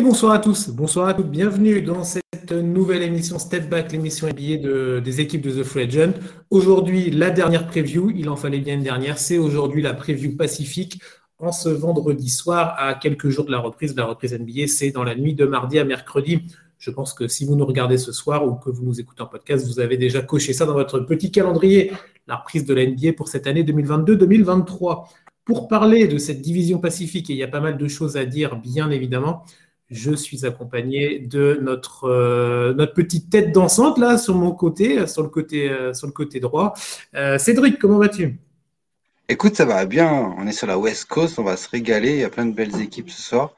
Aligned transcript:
Et 0.00 0.02
bonsoir 0.02 0.32
à 0.32 0.38
tous, 0.38 0.70
bonsoir 0.70 1.08
à 1.08 1.12
toutes, 1.12 1.30
bienvenue 1.30 1.82
dans 1.82 2.04
cette 2.04 2.52
nouvelle 2.52 3.02
émission 3.02 3.38
Step 3.38 3.68
Back, 3.68 3.92
l'émission 3.92 4.28
NBA 4.28 4.56
de, 4.56 4.98
des 5.04 5.20
équipes 5.20 5.42
de 5.42 5.50
The 5.50 5.62
Free 5.62 5.82
Agent. 5.82 6.12
Aujourd'hui, 6.48 7.10
la 7.10 7.28
dernière 7.28 7.66
preview, 7.66 8.10
il 8.16 8.30
en 8.30 8.36
fallait 8.36 8.60
bien 8.60 8.76
une 8.76 8.82
dernière, 8.82 9.18
c'est 9.18 9.36
aujourd'hui 9.36 9.82
la 9.82 9.92
preview 9.92 10.38
Pacifique 10.38 11.02
en 11.38 11.52
ce 11.52 11.68
vendredi 11.68 12.30
soir 12.30 12.76
à 12.78 12.94
quelques 12.94 13.28
jours 13.28 13.44
de 13.44 13.50
la 13.50 13.58
reprise. 13.58 13.94
La 13.94 14.06
reprise 14.06 14.32
NBA, 14.32 14.68
c'est 14.68 14.90
dans 14.90 15.04
la 15.04 15.14
nuit 15.14 15.34
de 15.34 15.44
mardi 15.44 15.78
à 15.78 15.84
mercredi. 15.84 16.46
Je 16.78 16.90
pense 16.90 17.12
que 17.12 17.28
si 17.28 17.44
vous 17.44 17.54
nous 17.54 17.66
regardez 17.66 17.98
ce 17.98 18.10
soir 18.10 18.46
ou 18.48 18.54
que 18.54 18.70
vous 18.70 18.86
nous 18.86 19.00
écoutez 19.00 19.20
en 19.20 19.26
podcast, 19.26 19.66
vous 19.66 19.80
avez 19.80 19.98
déjà 19.98 20.22
coché 20.22 20.54
ça 20.54 20.64
dans 20.64 20.72
votre 20.72 21.00
petit 21.00 21.30
calendrier, 21.30 21.92
la 22.26 22.36
reprise 22.36 22.64
de 22.64 22.72
la 22.72 22.86
NBA 22.86 23.12
pour 23.18 23.28
cette 23.28 23.46
année 23.46 23.64
2022-2023. 23.64 25.08
Pour 25.44 25.68
parler 25.68 26.08
de 26.08 26.16
cette 26.16 26.40
division 26.40 26.78
pacifique, 26.78 27.28
il 27.28 27.36
y 27.36 27.42
a 27.42 27.48
pas 27.48 27.60
mal 27.60 27.76
de 27.76 27.86
choses 27.86 28.16
à 28.16 28.24
dire, 28.24 28.56
bien 28.56 28.90
évidemment, 28.90 29.44
je 29.90 30.12
suis 30.12 30.46
accompagné 30.46 31.18
de 31.18 31.58
notre, 31.60 32.04
euh, 32.04 32.72
notre 32.74 32.94
petite 32.94 33.28
tête 33.28 33.52
dansante 33.52 33.98
là 33.98 34.18
sur 34.18 34.34
mon 34.34 34.52
côté, 34.52 35.06
sur 35.06 35.22
le 35.22 35.28
côté, 35.28 35.68
euh, 35.68 35.92
sur 35.92 36.06
le 36.06 36.12
côté 36.12 36.38
droit. 36.38 36.74
Euh, 37.14 37.38
Cédric, 37.38 37.78
comment 37.78 37.98
vas-tu? 37.98 38.38
Écoute, 39.28 39.56
ça 39.56 39.64
va 39.64 39.84
bien. 39.86 40.34
On 40.38 40.46
est 40.46 40.52
sur 40.52 40.66
la 40.66 40.78
West 40.78 41.06
Coast, 41.06 41.38
on 41.38 41.44
va 41.44 41.56
se 41.56 41.68
régaler. 41.68 42.12
Il 42.12 42.18
y 42.18 42.24
a 42.24 42.30
plein 42.30 42.46
de 42.46 42.54
belles 42.54 42.80
équipes 42.80 43.10
ce 43.10 43.20
soir. 43.20 43.54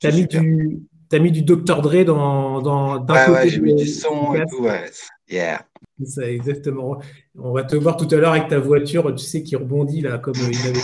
T'as 0.00 0.10
mis, 0.10 0.26
du, 0.26 0.80
as 1.12 1.18
mis 1.18 1.30
du 1.30 1.42
Dr. 1.42 1.80
Dre 1.80 2.04
dans, 2.04 2.60
dans 2.60 3.04
Ouais, 3.06 3.30
ouais, 3.30 3.48
j'ai 3.48 3.60
mis 3.60 3.74
du 3.74 3.86
son 3.86 4.34
et 4.34 4.44
tout. 4.50 4.62
Ouais. 4.62 4.90
Yeah. 5.28 5.67
Ça, 6.04 6.30
exactement. 6.30 7.00
On 7.36 7.52
va 7.52 7.64
te 7.64 7.74
voir 7.74 7.96
tout 7.96 8.06
à 8.12 8.16
l'heure 8.16 8.32
avec 8.32 8.48
ta 8.48 8.60
voiture, 8.60 9.12
tu 9.16 9.24
sais, 9.24 9.42
qui 9.42 9.56
rebondit 9.56 10.00
là, 10.00 10.18
comme 10.18 10.34
il 10.36 10.56
avait 10.68 10.78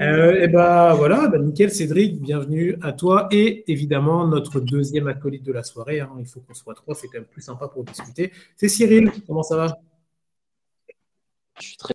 euh, 0.00 0.42
et 0.42 0.48
ben 0.48 0.94
voilà, 0.94 1.28
bah, 1.28 1.38
nickel 1.38 1.70
Cédric, 1.70 2.18
bienvenue 2.20 2.78
à 2.82 2.92
toi 2.92 3.28
et 3.30 3.70
évidemment 3.70 4.26
notre 4.26 4.58
deuxième 4.60 5.06
acolyte 5.06 5.42
de 5.42 5.52
la 5.52 5.62
soirée. 5.62 6.00
Hein. 6.00 6.10
il 6.18 6.26
faut 6.26 6.40
qu'on 6.40 6.54
soit 6.54 6.74
trois, 6.74 6.94
c'est 6.94 7.08
quand 7.08 7.18
même 7.18 7.26
plus 7.26 7.42
sympa 7.42 7.68
pour 7.68 7.84
discuter. 7.84 8.32
C'est 8.56 8.68
Cyril, 8.68 9.10
comment 9.26 9.42
ça 9.42 9.56
va? 9.56 9.78
Je 11.60 11.66
suis 11.66 11.76
très, 11.76 11.94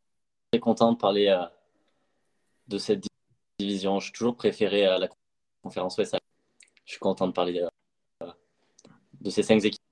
très, 0.51 0.59
content 0.59 0.91
de 0.91 0.97
parler 0.97 1.27
euh, 1.27 1.45
de 2.67 2.77
cette 2.77 3.03
division. 3.57 3.99
Je 3.99 4.05
suis 4.05 4.13
toujours 4.13 4.35
préféré 4.35 4.85
à 4.85 4.99
la 4.99 5.09
conférence 5.63 5.97
Ouest. 5.97 6.15
Je 6.85 6.91
suis 6.91 6.99
content 6.99 7.27
de 7.27 7.33
parler 7.33 7.65
euh, 8.21 8.27
de 9.21 9.29
ces 9.31 9.41
cinq 9.41 9.63
équipes. 9.65 9.82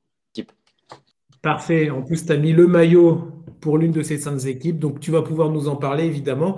Parfait. 1.41 1.89
En 1.89 2.01
plus, 2.03 2.25
tu 2.25 2.31
as 2.31 2.37
mis 2.37 2.53
le 2.53 2.67
maillot 2.67 3.31
pour 3.59 3.77
l'une 3.77 3.91
de 3.91 4.01
ces 4.01 4.17
cinq 4.17 4.45
équipes, 4.45 4.79
donc 4.79 4.99
tu 4.99 5.11
vas 5.11 5.21
pouvoir 5.21 5.49
nous 5.49 5.67
en 5.67 5.75
parler 5.75 6.05
évidemment. 6.05 6.57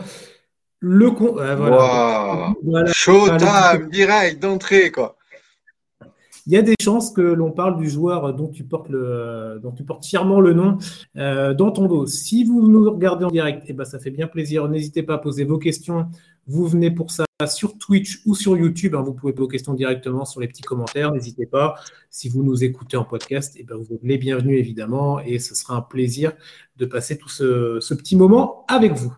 Le 0.80 1.12
con... 1.12 1.38
Euh, 1.38 1.56
voilà. 1.56 2.54
voilà. 2.64 2.92
Showtime, 2.92 3.90
direct 3.90 4.42
d'entrée, 4.42 4.92
quoi. 4.92 5.16
Il 6.46 6.52
y 6.52 6.58
a 6.58 6.62
des 6.62 6.76
chances 6.82 7.12
que 7.12 7.22
l'on 7.22 7.52
parle 7.52 7.78
du 7.78 7.90
joueur 7.90 8.34
dont 8.34 8.50
tu 8.50 8.66
portes, 8.66 8.90
le, 8.90 9.60
dont 9.64 9.72
tu 9.72 9.86
portes 9.86 10.06
fièrement 10.06 10.42
le 10.42 10.52
nom 10.52 10.78
euh, 11.16 11.54
dans 11.54 11.72
ton 11.72 11.86
dos. 11.86 12.06
Si 12.06 12.44
vous 12.44 12.68
nous 12.68 12.92
regardez 12.92 13.24
en 13.24 13.32
direct, 13.32 13.64
eh 13.68 13.74
ben, 13.74 13.86
ça 13.86 13.98
fait 13.98 14.12
bien 14.12 14.28
plaisir. 14.28 14.68
N'hésitez 14.68 15.04
pas 15.04 15.14
à 15.14 15.18
poser 15.20 15.46
vos 15.46 15.58
questions. 15.58 16.08
Vous 16.46 16.68
venez 16.68 16.92
pour 16.92 17.12
ça 17.12 17.24
sur 17.48 17.78
Twitch 17.78 18.22
ou 18.26 18.36
sur 18.36 18.58
YouTube. 18.58 18.96
Hein, 18.96 19.02
vous 19.02 19.14
pouvez 19.14 19.34
poser 19.34 19.46
vos 19.46 19.48
questions 19.48 19.74
directement 19.74 20.26
sur 20.26 20.42
les 20.42 20.48
petits 20.48 20.62
commentaires. 20.62 21.12
N'hésitez 21.12 21.46
pas. 21.46 21.76
Si 22.10 22.30
vous 22.30 22.44
nous 22.44 22.64
écoutez 22.64 22.98
en 22.98 23.06
podcast, 23.06 23.56
eh 23.58 23.64
ben, 23.64 23.76
vous 23.76 23.94
êtes 23.94 24.04
les 24.04 24.18
bienvenus 24.18 24.60
évidemment. 24.60 25.20
Et 25.20 25.40
ce 25.40 25.56
sera 25.56 25.76
un 25.76 25.82
plaisir 25.82 26.34
de 26.78 26.86
passer 26.86 27.18
tout 27.18 27.30
ce, 27.30 27.94
petit 27.94 28.16
moment 28.16 28.66
avec 28.68 28.94
vous. 28.94 29.14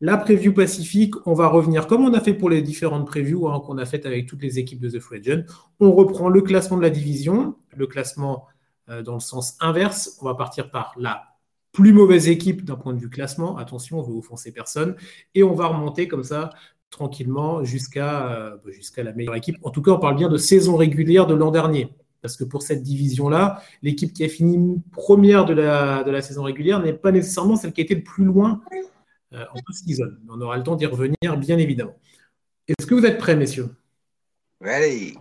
La 0.00 0.16
preview 0.16 0.54
Pacifique, 0.54 1.14
on 1.26 1.34
va 1.34 1.48
revenir 1.48 1.86
comme 1.86 2.04
on 2.04 2.14
a 2.14 2.20
fait 2.20 2.32
pour 2.32 2.48
les 2.48 2.62
différentes 2.62 3.06
previews 3.06 3.48
hein, 3.48 3.60
qu'on 3.60 3.76
a 3.76 3.84
faites 3.84 4.06
avec 4.06 4.26
toutes 4.26 4.42
les 4.42 4.58
équipes 4.58 4.80
de 4.80 4.88
The 4.88 4.98
Free 4.98 5.18
Agent. 5.18 5.42
On 5.78 5.92
reprend 5.92 6.28
le 6.28 6.40
classement 6.40 6.78
de 6.78 6.82
la 6.82 6.90
division, 6.90 7.56
le 7.76 7.86
classement 7.86 8.46
euh, 8.88 9.02
dans 9.02 9.14
le 9.14 9.20
sens 9.20 9.56
inverse. 9.60 10.16
On 10.22 10.24
va 10.24 10.34
partir 10.34 10.70
par 10.70 10.94
la 10.96 11.30
plus 11.72 11.92
mauvaise 11.92 12.28
équipe 12.28 12.64
d'un 12.64 12.76
point 12.76 12.94
de 12.94 12.98
vue 12.98 13.10
classement. 13.10 13.56
Attention, 13.56 14.00
on 14.00 14.02
veut 14.02 14.14
offenser 14.14 14.52
personne. 14.52 14.96
Et 15.34 15.42
on 15.42 15.54
va 15.54 15.66
remonter 15.66 16.08
comme 16.08 16.24
ça 16.24 16.50
tranquillement 16.90 17.64
jusqu'à 17.64 18.32
euh, 18.32 18.56
bah, 18.64 18.70
jusqu'à 18.72 19.02
la 19.02 19.12
meilleure 19.12 19.34
équipe. 19.34 19.56
En 19.62 19.70
tout 19.70 19.82
cas, 19.82 19.92
on 19.92 19.98
parle 19.98 20.16
bien 20.16 20.28
de 20.28 20.36
saison 20.36 20.76
régulière 20.76 21.26
de 21.26 21.34
l'an 21.34 21.50
dernier. 21.50 21.94
Parce 22.22 22.36
que 22.36 22.44
pour 22.44 22.62
cette 22.62 22.82
division-là, 22.82 23.62
l'équipe 23.82 24.12
qui 24.12 24.24
a 24.24 24.28
fini 24.28 24.82
première 24.92 25.46
de 25.46 25.54
la, 25.54 26.02
de 26.04 26.10
la 26.10 26.20
saison 26.20 26.42
régulière 26.42 26.80
n'est 26.80 26.92
pas 26.92 27.12
nécessairement 27.12 27.56
celle 27.56 27.72
qui 27.72 27.80
a 27.80 27.84
été 27.84 27.94
le 27.94 28.02
plus 28.02 28.24
loin 28.24 28.60
euh, 29.32 29.44
en 29.54 29.60
post-season. 29.64 30.10
On 30.28 30.40
aura 30.40 30.58
le 30.58 30.62
temps 30.62 30.76
d'y 30.76 30.86
revenir, 30.86 31.38
bien 31.38 31.56
évidemment. 31.56 31.96
Est-ce 32.68 32.86
que 32.86 32.94
vous 32.94 33.06
êtes 33.06 33.16
prêts, 33.16 33.36
messieurs? 33.36 33.70
Allez 34.62 35.14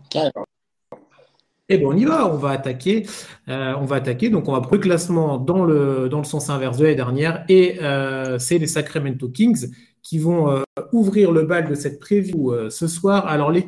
eh 1.71 1.77
bien, 1.77 1.87
on 1.87 1.95
y 1.95 2.03
va, 2.03 2.27
on 2.27 2.35
va 2.35 2.49
attaquer. 2.49 3.05
Euh, 3.47 3.75
on 3.79 3.85
va 3.85 3.97
attaquer. 3.97 4.29
Donc, 4.29 4.47
on 4.47 4.53
va 4.53 4.61
prendre 4.61 4.77
le 4.77 4.81
classement 4.81 5.37
dans 5.37 5.63
le, 5.63 6.09
dans 6.09 6.17
le 6.17 6.23
sens 6.23 6.49
inverse 6.49 6.77
de 6.77 6.83
l'année 6.83 6.95
dernière. 6.95 7.45
Et 7.47 7.77
euh, 7.83 8.39
c'est 8.39 8.57
les 8.57 8.65
Sacramento 8.65 9.29
Kings 9.29 9.71
qui 10.01 10.19
vont 10.19 10.49
euh, 10.49 10.63
ouvrir 10.91 11.31
le 11.31 11.43
bal 11.43 11.67
de 11.67 11.75
cette 11.75 11.99
preview 11.99 12.51
euh, 12.51 12.69
ce 12.69 12.87
soir. 12.87 13.27
Alors, 13.27 13.51
les 13.51 13.65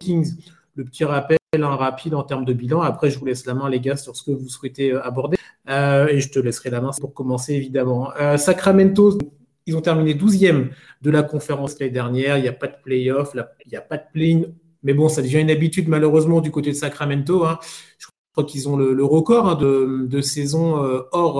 Kings, 0.00 0.34
le 0.74 0.84
petit 0.84 1.04
rappel 1.04 1.38
un 1.54 1.76
rapide 1.76 2.14
en 2.14 2.22
termes 2.22 2.44
de 2.44 2.52
bilan. 2.52 2.82
Après, 2.82 3.10
je 3.10 3.18
vous 3.18 3.24
laisse 3.24 3.46
la 3.46 3.54
main, 3.54 3.68
les 3.68 3.80
gars, 3.80 3.96
sur 3.96 4.14
ce 4.16 4.22
que 4.22 4.30
vous 4.30 4.48
souhaitez 4.48 4.92
euh, 4.92 5.04
aborder. 5.04 5.38
et 5.66 6.20
je 6.20 6.30
te 6.30 6.38
laisserai 6.38 6.70
la 6.70 6.80
main 6.80 6.90
pour 7.00 7.14
commencer, 7.14 7.54
évidemment. 7.54 8.10
Sacramento, 8.36 9.18
ils 9.66 9.76
ont 9.76 9.80
terminé 9.80 10.14
12e 10.14 10.68
de 11.02 11.10
la 11.10 11.22
conférence 11.22 11.78
l'année 11.78 11.92
dernière. 11.92 12.38
Il 12.38 12.42
n'y 12.42 12.48
a 12.48 12.52
pas 12.52 12.68
de 12.68 12.76
playoff, 12.82 13.32
il 13.34 13.70
n'y 13.70 13.76
a 13.76 13.80
pas 13.80 13.96
de 13.96 14.04
play-in. 14.12 14.42
Mais 14.82 14.94
bon, 14.94 15.08
ça 15.08 15.22
devient 15.22 15.40
une 15.40 15.50
habitude 15.50 15.88
malheureusement 15.88 16.40
du 16.40 16.50
côté 16.50 16.70
de 16.70 16.76
Sacramento. 16.76 17.44
Hein. 17.44 17.58
Je 17.98 18.06
crois 18.32 18.44
qu'ils 18.44 18.68
ont 18.68 18.76
le, 18.76 19.04
record 19.04 19.48
hein, 19.48 19.54
de, 19.56 20.20
saison 20.20 20.76
hors, 21.12 21.36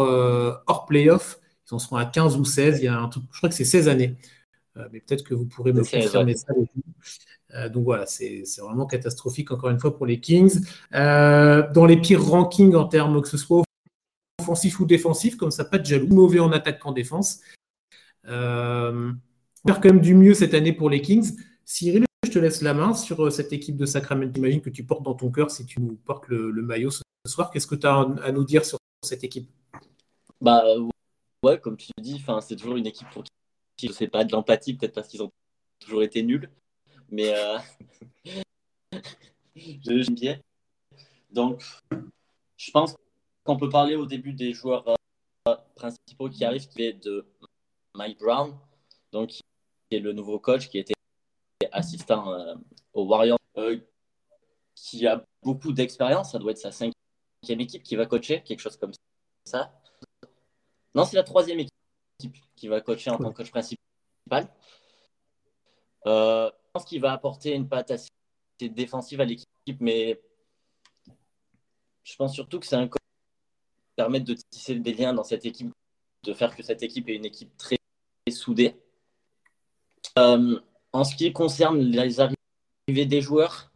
hors 0.67 0.87
playoff. 0.87 1.39
Ils 1.71 1.75
en 1.75 1.79
seront 1.79 1.97
à 1.97 2.07
15 2.07 2.37
ou 2.37 2.45
16. 2.45 2.79
Il 2.81 2.85
y 2.85 2.89
a 2.89 2.99
un 2.99 3.09
truc, 3.09 3.25
je 3.33 3.39
crois 3.39 3.49
que 3.49 3.55
c'est 3.55 3.65
16 3.65 3.89
années. 3.89 4.17
Euh, 4.77 4.89
mais 4.93 5.01
peut-être 5.01 5.25
que 5.25 5.35
vous 5.35 5.47
pourrez 5.47 5.73
me 5.73 5.81
confirmer 5.81 6.37
ça. 6.37 6.53
Euh, 7.55 7.69
donc 7.69 7.85
voilà, 7.85 8.07
c'est 8.07 8.43
vraiment 8.59 8.87
catastrophique 8.87 9.51
encore 9.51 9.71
une 9.71 9.81
fois 9.81 9.97
pour 9.97 10.07
les 10.07 10.21
Kings. 10.21 10.61
Euh, 10.95 11.71
dans 11.73 11.87
les 11.87 12.01
pires 12.01 12.25
rankings 12.25 12.75
en 12.75 12.85
termes 12.85 13.21
que 13.23 13.29
ce 13.29 13.39
soit 13.39 13.65
offensif 14.41 14.81
ou 14.81 14.87
défensif, 14.87 15.37
comme 15.37 15.51
ça, 15.51 15.65
pas 15.65 15.79
de 15.79 15.85
jaloux, 15.85 16.09
mauvais 16.09 16.41
en 16.41 16.53
attaque 16.53 16.79
qu'en 16.79 16.93
défense. 16.93 17.41
Euh, 18.27 19.13
on 19.65 19.69
faire 19.69 19.81
quand 19.81 19.89
même 19.89 20.01
du 20.01 20.15
mieux 20.15 20.35
cette 20.35 20.55
année 20.55 20.73
pour 20.73 20.91
les 20.91 21.01
Kings. 21.01 21.37
Cyril, 21.65 22.05
je 22.25 22.31
te 22.31 22.39
laisse 22.39 22.63
la 22.63 22.75
main 22.75 22.95
sur 22.95 23.33
cette 23.33 23.53
équipe 23.53 23.77
de 23.77 23.87
Sacramento. 23.87 24.33
J'imagine 24.35 24.61
que 24.61 24.71
tu 24.71 24.85
portes 24.85 25.03
dans 25.03 25.15
ton 25.15 25.31
cœur 25.31 25.51
si 25.51 25.67
tu 25.67 25.81
nous 25.81 25.97
portes 25.97 26.29
le, 26.29 26.51
le 26.51 26.63
maillot 26.63 26.91
ce 26.91 27.03
soir. 27.27 27.51
Qu'est-ce 27.51 27.67
que 27.67 27.75
tu 27.75 27.87
as 27.87 28.07
à 28.23 28.33
nous 28.33 28.45
dire 28.45 28.65
sur 28.65 28.79
cette 29.03 29.25
équipe? 29.25 29.51
Bah 30.41 30.63
comme 31.57 31.77
tu 31.77 31.91
dis, 31.99 32.23
c'est 32.41 32.57
toujours 32.57 32.77
une 32.77 32.87
équipe 32.87 33.09
pour 33.11 33.25
qui 33.77 33.89
je 33.89 33.93
sais 33.93 34.09
pas 34.09 34.25
de 34.25 34.33
l'empathie, 34.33 34.75
peut-être 34.75 34.95
parce 34.95 35.09
qu'ils 35.09 35.23
ont 35.23 35.31
toujours 35.79 36.03
été 36.03 36.23
nuls, 36.23 36.51
mais 37.11 37.33
euh... 37.35 37.59
j'aime 39.57 40.15
bien. 40.15 40.39
Donc, 41.31 41.63
je 42.57 42.71
pense 42.71 42.97
qu'on 43.45 43.57
peut 43.57 43.69
parler 43.69 43.95
au 43.95 44.07
début 44.07 44.33
des 44.33 44.53
joueurs 44.53 44.85
euh, 45.49 45.57
principaux 45.75 46.29
qui 46.29 46.45
arrivent, 46.45 46.69
qui 46.69 46.83
est 46.83 46.93
de 46.93 47.27
Mike 47.95 48.19
Brown, 48.19 48.59
donc 49.13 49.31
qui 49.31 49.43
est 49.91 50.01
le 50.01 50.13
nouveau 50.13 50.39
coach 50.39 50.69
qui 50.69 50.79
était 50.79 50.95
assistant 51.73 52.33
euh, 52.33 52.55
aux 52.93 53.07
Warriors, 53.07 53.39
euh, 53.57 53.79
qui 54.75 55.07
a 55.07 55.25
beaucoup 55.43 55.73
d'expérience. 55.73 56.33
Ça 56.33 56.39
doit 56.39 56.53
être 56.53 56.59
sa 56.59 56.73
cinquième 56.73 57.61
équipe 57.61 57.83
qui 57.83 57.97
va 57.97 58.07
coacher, 58.07 58.43
quelque 58.43 58.61
chose 58.61 58.77
comme 58.77 58.93
ça. 59.45 59.73
Non, 60.99 61.05
c'est 61.05 61.17
la 61.17 61.23
troisième 61.23 61.61
équipe 61.61 62.37
qui 62.57 62.67
va 62.67 62.81
coacher 62.81 63.11
en 63.11 63.19
tant 63.19 63.31
que 63.31 63.37
coach 63.37 63.51
principal. 63.51 64.49
Euh, 66.07 66.51
je 66.51 66.71
pense 66.73 66.85
qu'il 66.85 67.01
va 67.01 67.13
apporter 67.13 67.55
une 67.55 67.69
patte 67.69 67.93
assez 67.93 68.09
défensive 68.61 69.21
à 69.21 69.25
l'équipe, 69.25 69.47
mais 69.79 70.21
je 72.03 72.17
pense 72.17 72.35
surtout 72.35 72.59
que 72.59 72.67
c'est 72.67 72.75
un 72.75 72.89
coach 72.89 73.01
qui 73.01 73.95
permet 73.95 74.19
de 74.19 74.35
tisser 74.51 74.75
des 74.75 74.93
liens 74.93 75.15
dans 75.15 75.23
cette 75.23 75.47
équipe, 75.47 75.71
de 76.25 76.35
faire 76.35 76.57
que 76.57 76.65
cette 76.65 76.83
équipe 76.83 77.09
est 77.09 77.15
une 77.15 77.27
équipe 77.27 77.57
très 77.57 77.77
soudée. 78.29 78.75
Euh, 80.19 80.59
en 80.93 81.05
ce 81.05 81.15
qui 81.15 81.33
concerne 81.33 81.79
les 81.79 82.19
arrivées 82.19 83.07
des 83.07 83.21
joueurs, 83.21 83.71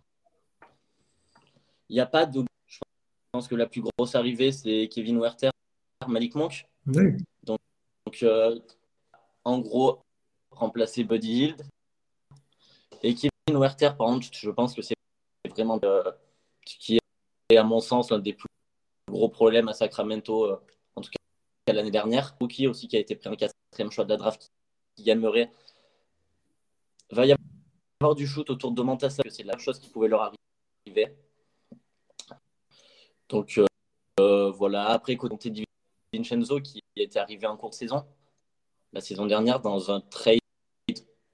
il 1.89 1.95
n'y 1.95 2.01
a 2.01 2.07
pas 2.07 2.27
de. 2.27 2.45
Je 2.67 2.81
pense 3.31 3.47
que 3.47 3.55
la 3.55 3.67
plus 3.67 3.83
grosse 3.83 4.17
arrivée, 4.17 4.51
c'est 4.51 4.89
Kevin 4.89 5.21
Werther, 5.21 5.51
Malik 6.09 6.35
Monk. 6.35 6.67
Donc, 6.87 7.61
euh, 8.23 8.59
en 9.45 9.59
gros, 9.59 10.01
remplacer 10.51 11.05
Buddy 11.05 11.33
Hield. 11.33 11.67
Et 13.03 13.15
Kevin 13.15 13.61
Werther, 13.61 13.97
par 13.97 14.09
contre, 14.09 14.29
je 14.33 14.51
pense 14.51 14.75
que 14.75 14.83
c'est 14.83 14.95
vraiment 15.51 15.81
qui 16.65 16.99
est, 17.51 17.57
à 17.57 17.65
mon 17.65 17.81
sens, 17.81 18.11
l'un 18.11 18.19
des 18.19 18.33
plus 18.33 18.49
gros 19.11 19.29
problèmes 19.29 19.69
à 19.69 19.75
Sacramento, 19.75 20.45
euh, 20.45 20.61
en 20.97 21.01
tout 21.01 21.11
cas 21.11 21.73
l'année 21.73 21.91
dernière. 21.91 22.37
Rookie 22.41 22.67
aussi 22.67 22.89
qui 22.89 22.97
a 22.97 23.01
été 23.01 23.17
pris 23.17 23.29
en 23.29 23.37
quatrième 23.37 23.91
choix 23.91 24.05
de 24.05 24.11
la 24.11 24.17
draft, 24.17 24.51
qui 24.97 25.09
aimerait 25.11 25.51
va 27.11 27.27
y 27.27 27.35
avoir 28.01 28.15
du 28.15 28.27
shoot 28.27 28.49
autour 28.51 28.73
de 28.73 28.83
Montassa, 28.83 29.23
c'est 29.29 29.43
la 29.43 29.59
chose 29.59 29.79
qui 29.79 29.91
pouvait 29.91 30.09
leur 30.09 30.23
arriver. 30.23 31.15
Donc 33.29 33.61
euh, 34.21 34.51
voilà, 34.51 34.89
après 34.89 35.17
côté 35.17 35.51
Di 35.51 35.65
Vincenzo 36.13 36.61
qui 36.61 36.83
était 36.97 37.19
arrivé 37.19 37.47
en 37.47 37.57
cours 37.57 37.71
de 37.71 37.75
saison 37.75 38.05
la 38.93 39.01
saison 39.01 39.27
dernière 39.27 39.61
dans 39.61 39.91
un 39.91 40.01
trade 40.01 40.39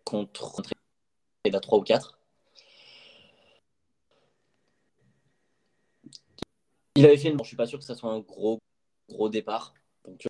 contre 0.05 0.61
un 0.61 0.63
trade 0.63 1.55
à 1.55 1.61
3 1.61 1.79
ou 1.79 1.83
4. 1.83 2.19
Il 6.97 7.05
avait 7.05 7.17
fait 7.17 7.29
une... 7.29 7.39
Je 7.39 7.45
suis 7.45 7.57
pas 7.57 7.67
sûr 7.67 7.79
que 7.79 7.85
ça 7.85 7.95
soit 7.95 8.13
un 8.13 8.21
gros 8.21 8.59
gros 9.09 9.29
départ. 9.29 9.75
Donc 10.05 10.27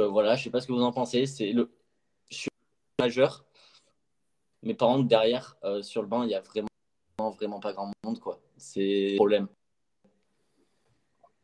euh, 0.00 0.08
voilà, 0.08 0.36
je 0.36 0.44
sais 0.44 0.50
pas 0.50 0.60
ce 0.60 0.66
que 0.66 0.72
vous 0.72 0.82
en 0.82 0.92
pensez. 0.92 1.26
C'est 1.26 1.52
le 1.52 1.70
je 2.28 2.36
suis 2.36 2.50
majeur. 2.98 3.44
Mais 4.62 4.74
par 4.74 4.88
contre, 4.88 5.08
derrière, 5.08 5.56
euh, 5.64 5.82
sur 5.82 6.02
le 6.02 6.08
banc, 6.08 6.22
il 6.22 6.28
n'y 6.28 6.34
a 6.34 6.40
vraiment, 6.40 6.68
vraiment 7.30 7.60
pas 7.60 7.72
grand 7.72 7.90
monde. 8.04 8.20
quoi. 8.20 8.40
C'est 8.56 9.14
problème. 9.16 9.48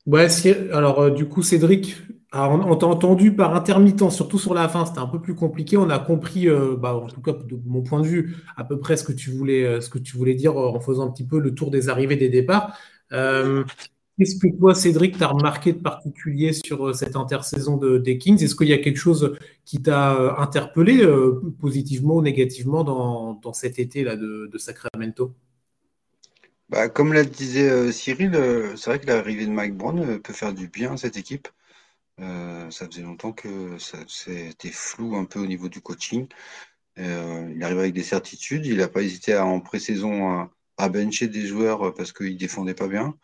Ouais, 0.07 0.29
alors 0.73 1.01
euh, 1.01 1.11
du 1.11 1.27
coup, 1.27 1.43
Cédric, 1.43 1.97
on, 2.33 2.77
t'a 2.77 2.87
entendu 2.87 3.35
par 3.35 3.57
intermittent, 3.57 4.11
surtout 4.11 4.39
sur 4.39 4.55
la 4.55 4.69
fin, 4.69 4.87
c'était 4.87 5.01
un 5.01 5.07
peu 5.07 5.21
plus 5.21 5.35
compliqué. 5.35 5.77
On 5.77 5.91
a 5.91 5.99
compris, 5.99 6.49
euh, 6.49 6.77
bah, 6.77 6.95
en 6.95 7.09
tout 7.09 7.21
cas 7.21 7.33
de 7.33 7.59
mon 7.67 7.83
point 7.83 8.01
de 8.01 8.07
vue, 8.07 8.37
à 8.57 8.63
peu 8.63 8.79
près 8.79 8.97
ce 8.97 9.03
que 9.03 9.13
tu 9.13 9.31
voulais, 9.31 9.81
ce 9.81 9.91
que 9.91 9.99
tu 9.99 10.17
voulais 10.17 10.35
dire 10.35 10.57
en 10.57 10.79
faisant 10.81 11.09
un 11.09 11.11
petit 11.11 11.27
peu 11.27 11.41
le 11.41 11.55
tour 11.55 11.73
des 11.73 11.89
arrivées 11.89 12.17
des 12.17 12.29
départs. 12.29 12.79
Qu'est-ce 13.11 14.37
que 14.37 14.49
toi, 14.59 14.75
Cédric, 14.75 15.19
tu 15.19 15.25
as 15.25 15.27
remarqué 15.27 15.73
de 15.75 15.79
particulier 15.79 16.53
sur 16.55 16.95
cette 16.95 17.17
intersaison 17.17 17.77
de, 17.77 17.99
des 17.99 18.17
Kings? 18.17 18.43
Est-ce 18.43 18.55
qu'il 18.55 18.69
y 18.69 18.73
a 18.73 18.79
quelque 18.79 18.97
chose 18.97 19.37
qui 19.67 19.83
t'a 19.83 20.41
interpellé 20.41 21.07
positivement 21.61 22.17
ou 22.17 22.23
négativement 22.23 22.85
dans, 22.85 23.53
cet 23.53 23.79
été-là 23.79 24.17
de, 24.17 24.59
Sacramento? 24.59 25.35
Bah, 26.69 26.89
Comme 26.89 27.13
l'a 27.13 27.25
disait 27.25 27.69
euh, 27.69 27.93
Cyril, 27.93 28.35
euh, 28.35 28.77
c'est 28.77 28.91
vrai 28.91 29.01
que 29.01 29.07
l'arrivée 29.07 29.47
de 29.47 29.51
Mike 29.51 29.77
Brown 29.77 29.99
euh, 30.01 30.19
peut 30.19 30.33
faire 30.33 30.53
du 30.55 30.69
bien 30.69 30.95
à 30.95 30.97
cette 30.97 31.17
équipe. 31.17 31.49
ça 32.19 32.87
faisait 32.87 33.03
longtemps 33.03 33.33
que 33.33 33.77
c'était 33.79 34.71
flou 34.73 35.17
un 35.17 35.25
peu 35.25 35.41
au 35.41 35.47
niveau 35.47 35.69
du 35.69 35.81
coaching. 35.81 36.27
il 36.97 37.63
arrive 37.63 37.79
avec 37.79 37.95
des 37.95 38.03
certitudes. 38.03 38.67
Il 38.67 38.79
n'a 38.79 38.89
pas 38.89 39.03
hésité 39.03 39.35
à, 39.35 39.45
en 39.45 39.61
pré-saison 39.61 40.29
à, 40.31 40.51
à, 40.79 40.89
bencher 40.89 41.29
des 41.29 41.47
joueurs 41.47 41.95
parce 41.95 42.13
qu'ils 42.13 42.35
ne 42.35 42.39
défendaient 42.39 42.75
pas 42.75 42.89
bien. 42.89 43.15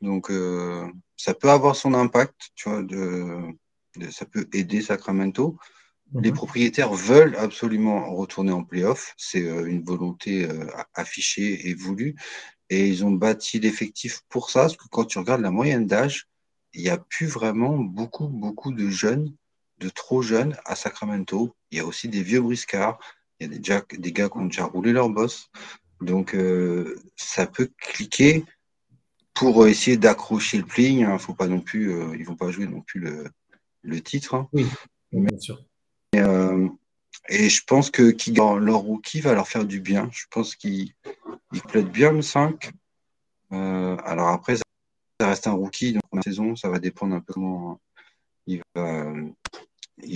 Donc, 0.00 0.30
euh, 0.30 0.86
ça 1.16 1.34
peut 1.34 1.50
avoir 1.50 1.76
son 1.76 1.94
impact, 1.94 2.50
tu 2.54 2.68
vois, 2.68 2.82
de, 2.82 3.42
ça 4.10 4.24
peut 4.26 4.48
aider 4.52 4.80
Sacramento. 4.82 5.56
Les 6.14 6.30
mhm. 6.30 6.36
propriétaires 6.36 6.94
veulent 6.94 7.36
absolument 7.36 8.14
retourner 8.14 8.52
en 8.52 8.64
playoff. 8.64 9.14
C'est 9.18 9.44
euh, 9.44 9.66
une 9.66 9.84
volonté 9.84 10.48
euh, 10.48 10.66
affichée 10.94 11.68
et 11.68 11.74
voulue. 11.74 12.14
Et 12.70 12.88
ils 12.88 13.04
ont 13.04 13.10
bâti 13.10 13.58
l'effectif 13.60 14.22
pour 14.28 14.50
ça, 14.50 14.62
parce 14.62 14.76
que 14.76 14.88
quand 14.90 15.04
tu 15.04 15.18
regardes 15.18 15.40
la 15.40 15.50
moyenne 15.50 15.86
d'âge, 15.86 16.28
il 16.74 16.82
n'y 16.82 16.90
a 16.90 16.98
plus 16.98 17.26
vraiment 17.26 17.78
beaucoup, 17.78 18.28
beaucoup 18.28 18.72
de 18.72 18.88
jeunes, 18.88 19.34
de 19.78 19.88
trop 19.88 20.22
jeunes 20.22 20.56
à 20.64 20.74
Sacramento. 20.74 21.54
Il 21.70 21.78
y 21.78 21.80
a 21.80 21.86
aussi 21.86 22.08
des 22.08 22.22
vieux 22.22 22.42
briscards. 22.42 22.98
Il 23.40 23.50
y 23.50 23.54
a 23.54 23.58
des, 23.58 23.98
des 23.98 24.12
gars 24.12 24.28
qui 24.28 24.36
ont 24.36 24.46
déjà 24.46 24.64
roulé 24.64 24.92
leur 24.92 25.08
boss. 25.08 25.50
Donc, 26.00 26.36
ça 27.16 27.46
peut 27.46 27.70
cliquer 27.78 28.44
pour 29.34 29.66
essayer 29.66 29.96
d'accrocher 29.96 30.58
le 30.58 30.64
pli. 30.64 31.04
Hein, 31.04 31.18
faut 31.18 31.34
pas 31.34 31.46
non 31.46 31.60
plus, 31.60 31.92
euh, 31.92 32.16
ils 32.18 32.24
vont 32.24 32.36
pas 32.36 32.50
jouer 32.50 32.66
non 32.66 32.80
plus 32.80 33.00
le, 33.00 33.30
le 33.82 34.00
titre. 34.00 34.34
Hein. 34.34 34.48
Oui, 34.52 34.66
bien 35.12 35.38
sûr. 35.38 35.64
Euh, 36.16 36.68
et 37.28 37.48
je 37.48 37.62
pense 37.64 37.90
que 37.90 38.14
leur 38.58 38.78
rookie 38.78 39.20
va 39.20 39.34
leur 39.34 39.48
faire 39.48 39.64
du 39.64 39.80
bien. 39.80 40.08
Je 40.12 40.24
pense 40.30 40.56
qu'il 40.56 40.92
plaide 41.68 41.90
bien 41.90 42.12
le 42.12 42.22
5. 42.22 42.70
Euh, 43.52 43.96
alors 44.04 44.28
après, 44.28 44.56
ça 44.56 45.28
reste 45.28 45.46
un 45.46 45.52
rookie, 45.52 45.92
donc 45.92 46.02
la 46.12 46.22
saison, 46.22 46.56
ça 46.56 46.68
va 46.68 46.78
dépendre 46.78 47.14
un 47.14 47.20
peu 47.20 47.32
comment 47.32 47.80
il 48.46 48.62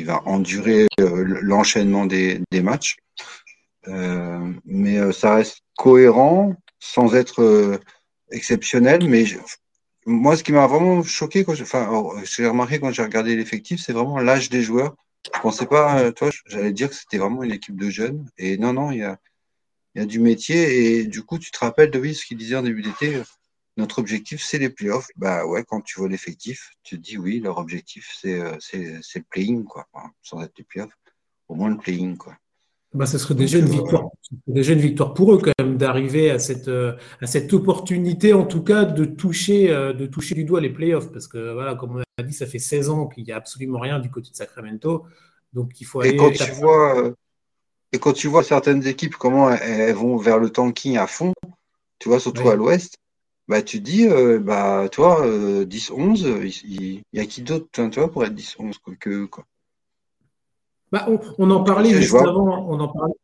va, 0.07 0.23
endurer 0.25 0.87
l'enchaînement 0.99 2.07
des, 2.07 2.41
matchs. 2.63 2.97
mais 3.87 5.13
ça 5.13 5.35
reste 5.35 5.63
cohérent 5.77 6.55
sans 6.79 7.15
être 7.15 7.81
exceptionnel, 8.31 9.09
mais 9.09 9.25
moi, 10.07 10.37
ce 10.37 10.43
qui 10.43 10.53
m'a 10.53 10.67
vraiment 10.67 11.03
choqué, 11.03 11.45
quand 11.45 11.55
j'ai 11.55 12.47
remarqué 12.47 12.81
quand 12.81 12.91
j'ai 12.91 13.03
regardé 13.03 13.37
l'effectif, 13.37 13.81
c'est 13.85 13.93
vraiment 13.93 14.19
l'âge 14.19 14.51
des 14.51 14.63
joueurs. 14.63 14.97
Je 15.25 15.41
pensais 15.41 15.67
pas, 15.67 16.01
euh, 16.01 16.13
toi, 16.13 16.31
j'allais 16.47 16.73
dire 16.73 16.89
que 16.89 16.95
c'était 16.95 17.19
vraiment 17.19 17.43
une 17.43 17.53
équipe 17.53 17.77
de 17.77 17.91
jeunes. 17.91 18.29
Et 18.39 18.59
non, 18.59 18.73
non, 18.73 18.91
il 18.91 18.99
y 18.99 19.03
a, 19.05 19.19
du 20.07 20.21
métier. 20.21 20.99
Et 21.01 21.07
du 21.07 21.23
coup, 21.23 21.39
tu 21.39 21.51
te 21.51 21.59
rappelles 21.59 21.97
oui, 21.97 22.15
ce 22.15 22.25
qu'il 22.25 22.37
disait 22.39 22.57
en 22.57 22.63
début 22.63 22.83
d'été, 22.83 23.17
euh, 23.17 23.25
notre 23.77 23.99
objectif, 24.01 24.43
c'est 24.43 24.59
les 24.59 24.71
playoffs. 24.71 25.09
Bah 25.17 25.47
ouais, 25.47 25.65
quand 25.65 25.81
tu 25.81 25.99
vois 25.99 26.09
l'effectif, 26.09 26.73
tu 26.83 26.97
te 26.97 27.03
dis 27.03 27.19
oui, 27.19 27.41
leur 27.41 27.59
objectif, 27.59 28.17
c'est, 28.21 28.41
euh, 28.41 28.59
le 28.75 29.23
playing, 29.31 29.65
quoi. 29.65 29.87
sans 30.23 30.43
être 30.43 30.59
les 30.59 30.65
playoffs, 30.65 30.97
au 31.49 31.55
moins 31.55 31.71
le 31.71 31.79
playing, 31.79 32.17
quoi. 32.17 32.37
Bah, 32.95 33.07
ce 33.07 33.17
serait 33.17 33.35
déjà 33.35 33.59
une 33.59 33.69
victoire. 33.69 34.11
Déjà 34.47 34.75
une 34.75 34.81
victoire 34.81 35.15
pour 35.15 35.33
eux 35.33 35.39
quand 35.39 35.53
même 35.59 35.79
d'arriver 35.79 36.31
à 36.31 36.39
cette 36.39 36.69
euh, 36.69 36.93
à 37.23 37.27
cette 37.27 37.53
opportunité 37.55 38.35
en 38.35 38.45
tout 38.45 38.63
cas 38.63 38.85
de 38.85 39.07
toucher 39.07 39.71
euh, 39.71 39.95
de 39.95 40.07
toucher 40.07 40.35
du 40.35 40.45
doigt 40.45 40.61
les 40.61 40.71
playoffs 40.71 41.11
parce 41.11 41.27
que 41.27 41.55
voilà 41.55 41.75
comme 41.75 41.97
on 41.97 42.01
a 42.01 42.23
dit 42.23 42.35
ça 42.35 42.47
fait 42.47 42.59
16 42.59 42.91
ans 42.91 43.07
qu'il 43.07 43.25
n'y 43.25 43.33
a 43.33 43.37
absolument 43.37 43.79
rien 43.79 43.99
du 43.99 44.11
côté 44.11 44.31
de 44.31 44.37
Sacramento 44.37 45.07
donc 45.55 45.81
il 45.81 45.85
faut 45.85 46.01
aller. 46.01 46.11
Et 46.11 46.17
quand 46.17 46.33
tu 46.33 46.51
vois 46.53 46.99
euh, 46.99 47.15
et 47.93 47.99
quand 47.99 48.13
tu 48.13 48.29
vois 48.29 48.43
certaines 48.43 48.87
équipes 48.87 49.17
comment 49.17 49.51
elles, 49.51 49.95
vont 49.95 50.19
vers 50.19 50.39
le 50.39 50.51
tanking 50.51 50.99
à 50.99 51.07
fond, 51.07 51.33
tu 51.99 52.11
vois 52.11 52.21
surtout 52.21 52.49
à 52.49 52.57
l'Ouest, 52.57 52.97
bah 53.49 53.63
tu 53.63 53.81
dis 53.81 54.07
bah 54.41 54.89
toi 54.91 55.27
10-11 55.27 56.63
il 56.65 57.03
y, 57.13 57.21
a 57.21 57.27
qui 57.27 57.43
d'autre 57.43 57.67
tu 57.73 58.01
vois 58.01 58.11
pour 58.11 58.25
être 58.25 58.35
10-11 58.35 58.75
que 58.99 59.25
quoi. 59.27 59.45
Bah, 60.93 61.09
on, 61.39 61.51
en 61.51 61.65
parlait 61.65 61.95
juste 61.95 62.15
avant, 62.15 62.67
on 62.69 62.79
en 62.79 62.89
parlait, 62.89 63.15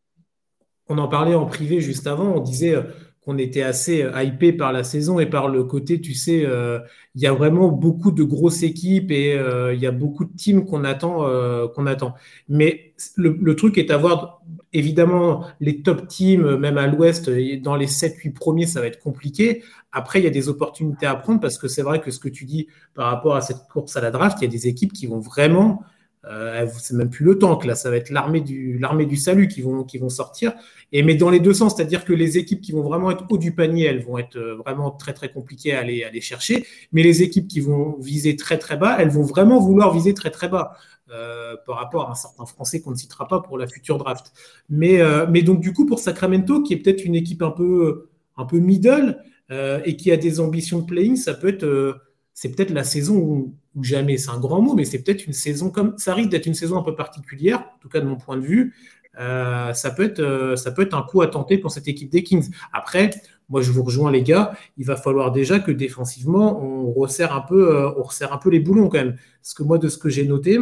on 0.89 0.97
en 0.97 1.07
parlait 1.07 1.35
en 1.35 1.45
privé 1.45 1.83
juste 1.83 2.07
avant, 2.07 2.37
on 2.37 2.41
disait 2.41 2.75
euh, 2.75 2.83
qu'on 3.21 3.37
était 3.37 3.61
assez 3.61 4.03
euh, 4.03 4.23
hypé 4.23 4.55
par 4.55 4.73
la 4.73 4.85
saison 4.85 5.21
et 5.21 5.27
par 5.27 5.49
le 5.49 5.65
côté, 5.65 6.01
tu 6.01 6.15
sais, 6.15 6.47
euh, 6.47 6.79
il 7.15 7.21
y 7.21 7.27
a 7.27 7.33
vraiment 7.35 7.69
beaucoup 7.69 8.11
de 8.11 8.25
grosses 8.25 8.63
équipes 8.63 9.11
et 9.11 9.39
il 9.75 9.79
y 9.79 9.87
a 9.87 9.91
beaucoup 9.91 10.25
de 10.25 10.35
teams 10.35 10.65
qu'on 10.65 10.83
attend, 10.85 11.27
qu'on 11.75 11.87
attend. 11.87 12.15
Mais 12.49 12.95
le, 13.17 13.55
truc 13.55 13.77
est 13.77 13.85
d'avoir 13.85 14.41
évidemment 14.73 15.45
les 15.61 15.83
top 15.83 16.09
teams, 16.09 16.57
même 16.57 16.79
à 16.79 16.87
l'ouest, 16.87 17.29
dans 17.61 17.77
les 17.77 17.87
7-8 17.87 18.33
premiers, 18.33 18.67
ça 18.67 18.81
va 18.81 18.87
être 18.87 19.01
compliqué. 19.01 19.63
Après, 19.93 20.21
il 20.21 20.25
y 20.25 20.29
a 20.29 20.31
des 20.31 20.49
opportunités 20.49 21.07
à 21.07 21.17
prendre 21.17 21.41
parce 21.41 21.59
que 21.59 21.69
c'est 21.69 21.83
vrai 21.83 22.01
que 22.01 22.11
ce 22.11 22.19
que 22.19 22.29
tu 22.29 22.47
dis 22.47 22.69
par 22.95 23.11
rapport 23.11 23.37
à 23.37 23.43
cette 23.43 23.69
course 23.71 23.97
à 23.97 24.01
la 24.01 24.11
draft, 24.11 24.39
il 24.41 24.45
y 24.45 24.49
a 24.49 24.51
des 24.51 24.69
équipes 24.69 24.93
qui 24.93 25.07
vont 25.07 25.21
vraiment 25.21 25.83
euh, 26.25 26.67
c'est 26.79 26.95
même 26.95 27.11
plus 27.11 27.25
le 27.25 27.39
tank, 27.39 27.65
là, 27.65 27.75
ça 27.75 27.91
va 27.91 27.97
être 27.97 28.11
l'armée 28.11 28.41
du, 28.41 28.79
l'armée 28.79 29.07
du 29.07 29.17
salut 29.17 29.49
qui 29.49 29.63
vont, 29.63 29.85
qui 29.85 29.99
vont 29.99 30.09
sortir. 30.09 30.53
Et 30.93 31.03
mais 31.03 31.15
dans 31.15 31.31
les 31.31 31.41
deux 31.41 31.55
sens, 31.55 31.77
c'est-à-dire 31.77 32.05
que 32.05 32.13
les 32.13 32.39
équipes 32.39 32.61
qui 32.61 32.73
vont 32.73 32.83
vraiment 32.83 33.11
être 33.11 33.25
haut 33.31 33.39
du 33.39 33.53
panier, 33.53 33.85
elles 33.85 34.05
vont 34.05 34.19
être 34.19 34.37
euh, 34.37 34.57
vraiment 34.57 34.91
très 34.91 35.13
très 35.13 35.31
compliquées 35.31 35.75
à 35.75 35.81
aller, 35.81 36.03
à 36.05 36.09
aller 36.09 36.21
chercher. 36.21 36.67
Mais 36.93 37.03
les 37.03 37.23
équipes 37.23 37.47
qui 37.47 37.61
vont 37.61 37.97
viser 38.01 38.37
très 38.37 38.59
très 38.59 38.77
bas, 38.77 38.97
elles 38.99 39.11
vont 39.11 39.23
vraiment 39.23 39.61
vouloir 39.61 39.93
viser 39.93 40.15
très 40.15 40.31
très 40.31 40.49
bas. 40.49 40.77
Euh, 41.11 41.57
par 41.67 41.77
rapport 41.77 42.07
à 42.07 42.11
un 42.11 42.15
certain 42.15 42.45
Français 42.45 42.83
qu'on 42.83 42.91
ne 42.91 42.97
citera 42.97 43.27
pas 43.27 43.41
pour 43.41 43.57
la 43.57 43.67
future 43.67 43.97
draft. 43.97 44.31
Mais, 44.69 45.01
mais 45.31 45.41
donc 45.41 45.61
du 45.61 45.73
coup 45.73 45.87
pour 45.87 46.01
Sacramento, 46.01 46.63
qui 46.63 46.75
est 46.75 46.77
peut-être 46.77 47.03
une 47.03 47.15
équipe 47.15 47.41
un 47.41 47.51
peu, 47.51 48.11
un 48.37 48.45
peu 48.45 48.59
middle 48.59 49.17
et 49.51 49.97
qui 49.97 50.13
a 50.13 50.19
des 50.19 50.39
ambitions 50.39 50.81
de 50.81 50.85
playing, 50.85 51.17
ça 51.17 51.33
peut 51.33 51.49
être, 51.49 51.99
c'est 52.35 52.55
peut-être 52.55 52.73
la 52.73 52.85
saison 52.85 53.17
où 53.17 53.55
jamais, 53.85 54.17
c'est 54.17 54.31
un 54.31 54.39
grand 54.39 54.61
mot, 54.63 54.75
mais 54.75 54.85
c'est 54.85 55.03
peut-être 55.03 55.27
une 55.27 55.33
saison 55.33 55.71
comme 55.71 55.97
ça 55.99 56.15
risque 56.15 56.31
d'être 56.31 56.47
une 56.47 56.55
saison 56.55 56.79
un 56.79 56.83
peu 56.83 56.95
particulière, 56.95 57.61
en 57.61 57.79
tout 57.81 57.89
cas 57.89 58.01
de 58.01 58.07
mon 58.07 58.17
point 58.17 58.37
de 58.37 58.45
vue. 58.45 58.75
Euh, 59.19 59.73
ça, 59.73 59.91
peut 59.91 60.05
être, 60.05 60.21
euh, 60.21 60.57
ça 60.57 60.71
peut 60.71 60.83
être 60.83 60.95
un 60.95 61.03
coup 61.03 61.23
à 61.23 61.27
tenter 61.27 61.59
pour 61.59 61.71
cette 61.71 61.89
équipe 61.89 62.11
des 62.11 62.23
Kings. 62.23 62.51
Après, 62.73 63.11
moi 63.49 63.63
je 63.63 63.73
vous 63.73 63.83
rejoins 63.83 64.13
les 64.13 64.23
gars, 64.23 64.53
il 64.77 64.85
va 64.87 64.97
falloir 64.97 65.33
déjà 65.33 65.59
que 65.59 65.73
défensivement 65.73 66.63
on 66.63 66.93
resserre 66.93 67.35
un 67.35 67.41
peu, 67.41 67.75
euh, 67.75 67.91
on 67.97 68.03
resserre 68.03 68.33
un 68.33 68.39
peu 68.39 68.51
les 68.51 68.61
boulons 68.61 68.89
quand 68.89 68.99
même. 68.99 69.17
Parce 69.43 69.55
que 69.55 69.63
moi 69.63 69.79
de 69.79 69.89
ce 69.89 69.99
que 69.99 70.09
j'ai 70.09 70.27
noté, 70.27 70.59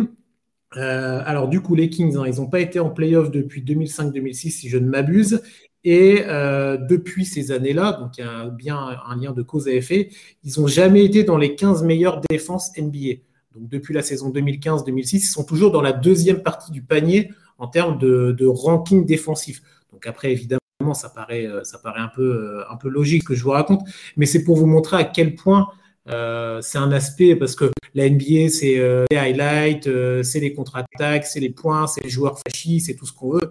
alors 0.73 1.49
du 1.49 1.61
coup 1.61 1.75
les 1.75 1.89
Kings, 1.89 2.17
hein, 2.17 2.25
ils 2.27 2.37
n'ont 2.37 2.49
pas 2.49 2.61
été 2.61 2.81
en 2.81 2.91
playoff 2.91 3.31
depuis 3.31 3.63
2005-2006 3.63 4.51
si 4.51 4.69
je 4.69 4.79
ne 4.79 4.89
m'abuse. 4.89 5.43
Et 5.87 6.25
euh, 6.27 6.77
depuis 6.77 7.25
ces 7.25 7.53
années-là, 7.53 7.93
donc 7.93 8.19
il 8.19 8.25
y 8.25 8.25
a 8.25 8.47
bien 8.47 8.77
un 8.77 9.17
lien 9.17 9.31
de 9.31 9.43
cause 9.43 9.69
à 9.69 9.71
effet, 9.71 10.09
ils 10.43 10.59
n'ont 10.59 10.67
jamais 10.67 11.05
été 11.05 11.23
dans 11.23 11.39
les 11.39 11.55
15 11.55 11.85
meilleures 11.85 12.21
défenses 12.29 12.73
NBA. 12.77 13.21
Donc 13.55 13.69
depuis 13.69 13.95
la 13.95 14.03
saison 14.03 14.33
2015-2006, 14.33 15.15
ils 15.15 15.21
sont 15.21 15.45
toujours 15.45 15.71
dans 15.71 15.83
la 15.83 15.93
deuxième 15.93 16.43
partie 16.43 16.73
du 16.73 16.83
panier 16.83 17.31
en 17.59 17.69
termes 17.69 17.99
de, 17.99 18.47
ranking 18.47 19.07
défensif. 19.07 19.63
Donc 19.93 20.09
après, 20.09 20.33
évidemment, 20.33 20.59
ça 20.93 21.09
paraît, 21.09 21.47
euh, 21.47 21.63
ça 21.63 21.79
paraît 21.79 22.01
un, 22.01 22.11
peu, 22.13 22.35
euh, 22.35 22.65
un 22.69 22.77
peu 22.77 22.89
logique 22.89 23.23
ce 23.23 23.29
que 23.29 23.35
je 23.37 23.45
vous 23.45 23.51
raconte, 23.51 23.83
mais 24.17 24.27
c'est 24.27 24.43
pour 24.43 24.57
vous 24.57 24.67
montrer 24.67 24.97
à 24.97 25.05
quel 25.05 25.37
point 25.37 25.69
c'est 26.09 26.79
un 26.79 26.93
aspect, 26.93 27.35
parce 27.37 27.55
que 27.55 27.71
la 27.95 28.09
NBA, 28.09 28.49
c'est 28.49 28.77
les 29.11 29.17
highlights, 29.17 29.89
c'est 30.23 30.39
les 30.39 30.53
contre-attaques, 30.53 31.27
c'est 31.27 31.41
les 31.41 31.51
points, 31.51 31.89
c'est 31.89 32.03
les 32.03 32.11
joueurs 32.11 32.39
fâchis, 32.39 32.79
c'est 32.79 32.95
tout 32.95 33.07
ce 33.07 33.13
qu'on 33.13 33.31
veut. 33.31 33.51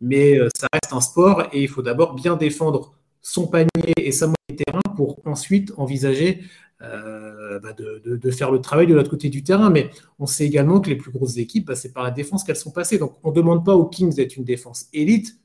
Mais 0.00 0.38
ça 0.56 0.66
reste 0.72 0.92
un 0.92 1.00
sport 1.00 1.48
et 1.52 1.62
il 1.62 1.68
faut 1.68 1.82
d'abord 1.82 2.14
bien 2.14 2.36
défendre 2.36 2.94
son 3.20 3.46
panier 3.46 3.68
et 3.96 4.12
sa 4.12 4.26
moitié 4.26 4.64
terrain 4.64 4.82
pour 4.94 5.20
ensuite 5.24 5.72
envisager 5.76 6.42
euh, 6.82 7.58
bah, 7.60 7.72
de, 7.72 8.30
faire 8.30 8.50
le 8.50 8.60
travail 8.60 8.86
de 8.86 8.94
l'autre 8.94 9.10
côté 9.10 9.28
du 9.28 9.42
terrain. 9.42 9.70
Mais 9.70 9.90
on 10.18 10.26
sait 10.26 10.44
également 10.44 10.80
que 10.80 10.90
les 10.90 10.96
plus 10.96 11.10
grosses 11.10 11.38
équipes, 11.38 11.66
bah, 11.66 11.76
c'est 11.76 11.92
par 11.92 12.04
la 12.04 12.10
défense 12.10 12.44
qu'elles 12.44 12.56
sont 12.56 12.70
passées. 12.70 12.98
Donc 12.98 13.14
on 13.22 13.30
ne 13.30 13.34
demande 13.34 13.64
pas 13.64 13.74
aux 13.74 13.86
Kings 13.86 14.14
d'être 14.14 14.36
une 14.36 14.44
défense 14.44 14.86
élite, 14.92 15.38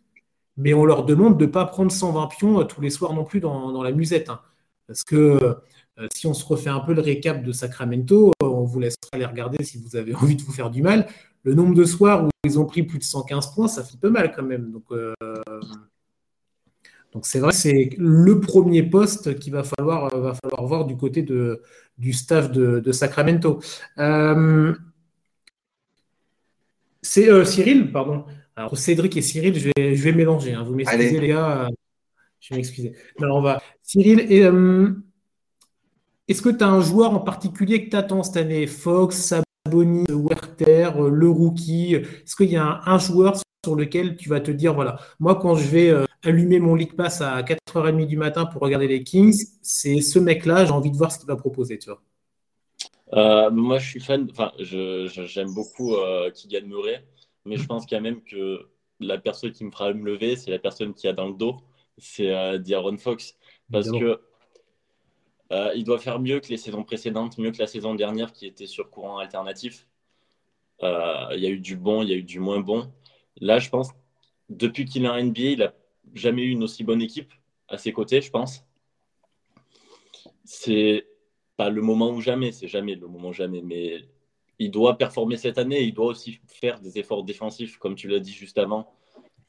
mais 0.58 0.74
on 0.74 0.86
leur 0.86 1.06
demande 1.06 1.38
de 1.38 1.46
ne 1.46 1.52
pas 1.52 1.66
prendre 1.66 1.92
120 1.92 2.28
pions 2.28 2.60
euh, 2.60 2.64
tous 2.66 2.82
les 2.82 2.90
soirs 2.90 3.14
non 3.14 3.24
plus 3.24 3.40
dans, 3.40 3.82
la 3.82 3.92
musette. 3.92 4.30
Hein. 4.30 4.42
Parce 4.88 5.04
que 5.04 5.16
euh, 5.16 5.54
si 6.14 6.28
on 6.28 6.34
se 6.34 6.46
refait 6.46 6.70
un 6.70 6.80
peu 6.80 6.94
le 6.94 7.02
récap 7.02 7.44
de 7.44 7.52
Sacramento, 7.52 8.32
on 8.42 8.64
vous 8.64 8.80
laissera 8.80 8.98
aller 9.14 9.26
regarder 9.26 9.64
si 9.64 9.78
vous 9.78 9.96
avez 9.96 10.14
envie 10.16 10.36
de 10.36 10.42
vous 10.42 10.52
faire 10.52 10.70
du 10.70 10.82
mal. 10.82 11.08
Le 11.44 11.54
nombre 11.54 11.74
de 11.74 11.86
soirs 11.86 12.26
où 12.26 12.30
ils 12.44 12.60
ont 12.60 12.66
pris 12.66 12.84
plus 12.84 13.00
de 13.00 13.04
115 13.04 13.54
points, 13.54 13.68
ça 13.68 13.84
fait 13.84 13.98
peu 13.98 14.10
mal 14.10 14.34
quand 14.36 14.44
même. 14.44 14.72
Donc, 14.72 14.86
donc 17.14 17.26
c'est 17.26 17.40
vrai, 17.40 17.52
c'est 17.54 17.90
le 17.98 18.40
premier 18.40 18.84
poste 18.84 19.40
qu'il 19.40 19.52
va 19.54 19.64
falloir, 19.64 20.14
euh, 20.14 20.22
va 20.22 20.34
falloir 20.36 20.66
voir 20.66 20.86
du 20.86 20.96
côté 20.96 21.24
de, 21.24 21.64
du 21.98 22.14
staff 22.14 22.52
de, 22.52 22.92
Sacramento. 22.92 23.60
Euh, 23.98 24.76
c'est 27.02 27.30
euh, 27.30 27.46
Cyril, 27.46 27.92
pardon. 27.92 28.26
Alors 28.56 28.78
Cédric 28.78 29.18
et 29.18 29.22
Cyril, 29.22 29.58
je 29.58 29.70
vais, 29.76 29.96
je 29.96 30.04
vais 30.04 30.12
mélanger. 30.12 30.54
Hein. 30.54 30.64
Vous 30.64 30.76
m'excusez 30.76 31.20
les 31.20 31.28
gars. 31.30 31.68
Je 32.40 32.54
vais 32.54 32.58
m'excuser. 32.58 32.94
Alors 33.20 33.38
on 33.38 33.42
va. 33.42 33.62
Cyril, 33.82 34.28
est-ce 36.30 36.42
que 36.42 36.50
tu 36.50 36.64
as 36.64 36.70
un 36.70 36.82
joueur 36.82 37.14
en 37.14 37.20
particulier 37.20 37.86
que 37.86 37.90
tu 37.90 37.96
attends 37.96 38.24
cette 38.24 38.38
année? 38.38 38.68
Fox, 38.68 39.34
Saboni, 39.66 40.06
Werther, 40.10 40.92
le 41.12 41.30
rookie 41.30 41.96
Est-ce 41.96 42.36
qu'il 42.36 42.52
y 42.52 42.58
a 42.58 42.82
un, 42.86 42.98
joueur 42.98 43.38
sur 43.66 43.76
lequel 43.76 44.16
tu 44.16 44.30
vas 44.30 44.40
te 44.40 44.52
dire, 44.52 44.74
voilà, 44.74 45.00
moi 45.20 45.36
quand 45.36 45.56
je 45.56 45.68
vais 45.68 45.94
allumer 46.24 46.60
mon 46.60 46.76
League 46.76 46.96
Pass 46.96 47.22
à 47.22 47.42
4h30 47.42 48.06
du 48.06 48.18
matin 48.18 48.46
pour 48.46 48.62
regarder 48.62 48.88
les 48.88 49.04
Kings, 49.04 49.36
c'est 49.62 50.02
ce 50.02 50.20
mec-là, 50.20 50.66
j'ai 50.66 50.72
envie 50.72 50.92
de 50.92 50.98
voir 50.98 51.12
ce 51.12 51.20
qu'il 51.20 51.28
va 51.28 51.36
proposer, 51.36 51.78
tu 51.78 51.90
vois. 51.90 52.02
Euh, 53.14 53.50
moi, 53.50 53.80
je 53.80 53.90
suis 53.90 54.00
fan, 54.00 54.28
enfin, 54.30 54.52
j'aime 54.60 55.54
beaucoup 55.54 55.96
euh, 55.96 56.30
Kylian 56.32 56.68
Murray, 56.68 57.04
mais 57.46 57.58
je 57.58 57.66
pense 57.66 57.86
quand 57.88 58.02
même 58.02 58.22
que 58.22 58.68
la 59.00 59.18
personne 59.18 59.52
qui 59.52 59.64
me 59.64 59.72
fera 59.72 59.94
me 59.94 60.06
lever, 60.06 60.36
c'est 60.36 60.52
la 60.52 60.60
personne 60.60 60.94
qui 60.94 61.08
a 61.08 61.14
dans 61.14 61.28
le 61.28 61.34
dos, 61.34 61.58
c'est 61.98 62.30
euh, 62.30 62.58
D'Aaron 62.60 62.98
Fox. 62.98 63.36
Parce 63.72 63.90
que 63.92 64.20
euh, 65.52 65.72
il 65.76 65.84
doit 65.84 66.00
faire 66.00 66.20
mieux 66.20 66.40
que 66.40 66.48
les 66.50 66.58
saisons 66.58 66.84
précédentes, 66.84 67.38
mieux 67.38 67.52
que 67.52 67.60
la 67.60 67.68
saison 67.68 67.96
dernière 67.96 68.34
qui 68.34 68.46
était 68.46 68.68
sur 68.68 68.90
courant 68.90 69.18
alternatif. 69.18 69.88
Il 70.82 71.40
y 71.40 71.46
a 71.46 71.50
eu 71.50 71.60
du 71.60 71.76
bon, 71.76 72.04
il 72.04 72.10
y 72.10 72.14
a 72.14 72.16
eu 72.16 72.24
du 72.24 72.40
moins 72.40 72.62
bon. 72.62 72.90
Là, 73.42 73.60
je 73.60 73.70
pense, 73.70 73.90
depuis 74.50 74.86
qu'il 74.86 75.06
est 75.06 75.10
en 75.10 75.22
NBA, 75.22 75.42
il 75.42 75.64
a 75.64 75.74
jamais 76.14 76.44
eu 76.44 76.52
une 76.52 76.64
aussi 76.64 76.84
bonne 76.84 77.02
équipe 77.02 77.34
à 77.68 77.78
ses 77.78 77.94
côtés, 77.94 78.22
je 78.22 78.32
pense. 78.32 78.66
C'est 80.44 81.06
pas 81.58 81.70
le 81.70 81.82
moment 81.82 82.12
ou 82.12 82.22
jamais, 82.22 82.52
c'est 82.52 82.68
jamais 82.68 82.96
le 82.96 83.08
moment 83.08 83.32
jamais, 83.32 83.62
mais 83.62 84.02
il 84.58 84.72
doit 84.72 84.98
performer 84.98 85.38
cette 85.38 85.58
année, 85.58 85.82
il 85.84 85.94
doit 85.94 86.08
aussi 86.08 86.40
faire 86.48 86.80
des 86.80 86.98
efforts 86.98 87.24
défensifs, 87.24 87.78
comme 87.78 87.96
tu 87.96 88.08
l'as 88.08 88.20
dit 88.20 88.34
juste 88.34 88.58
avant. 88.58 88.92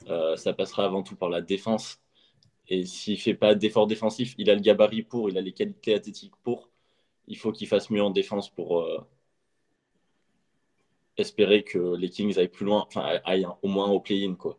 Euh, 0.09 0.37
ça 0.37 0.53
passera 0.53 0.85
avant 0.85 1.03
tout 1.03 1.17
par 1.17 1.29
la 1.29 1.41
défense. 1.41 2.01
Et 2.71 2.87
s'il 2.87 3.21
fait 3.21 3.35
pas 3.35 3.55
d'efforts 3.55 3.87
défensifs, 3.89 4.35
il 4.39 4.49
a 4.49 4.55
le 4.55 4.61
gabarit 4.61 5.03
pour, 5.03 5.29
il 5.29 5.37
a 5.37 5.41
les 5.41 5.53
qualités 5.53 5.95
athlétiques 5.95 6.37
pour. 6.43 6.71
Il 7.27 7.37
faut 7.37 7.53
qu'il 7.53 7.69
fasse 7.69 7.91
mieux 7.91 8.03
en 8.03 8.11
défense 8.11 8.49
pour 8.49 8.81
euh, 8.81 9.01
espérer 11.17 11.65
que 11.65 11.97
les 11.97 12.09
Kings 12.09 12.39
aillent 12.39 12.49
plus 12.49 12.67
loin, 12.67 12.87
enfin 12.87 13.21
aillent 13.25 13.47
au 13.63 13.69
moins 13.69 13.89
au 13.91 14.01
play-in. 14.01 14.35
Quoi. 14.35 14.59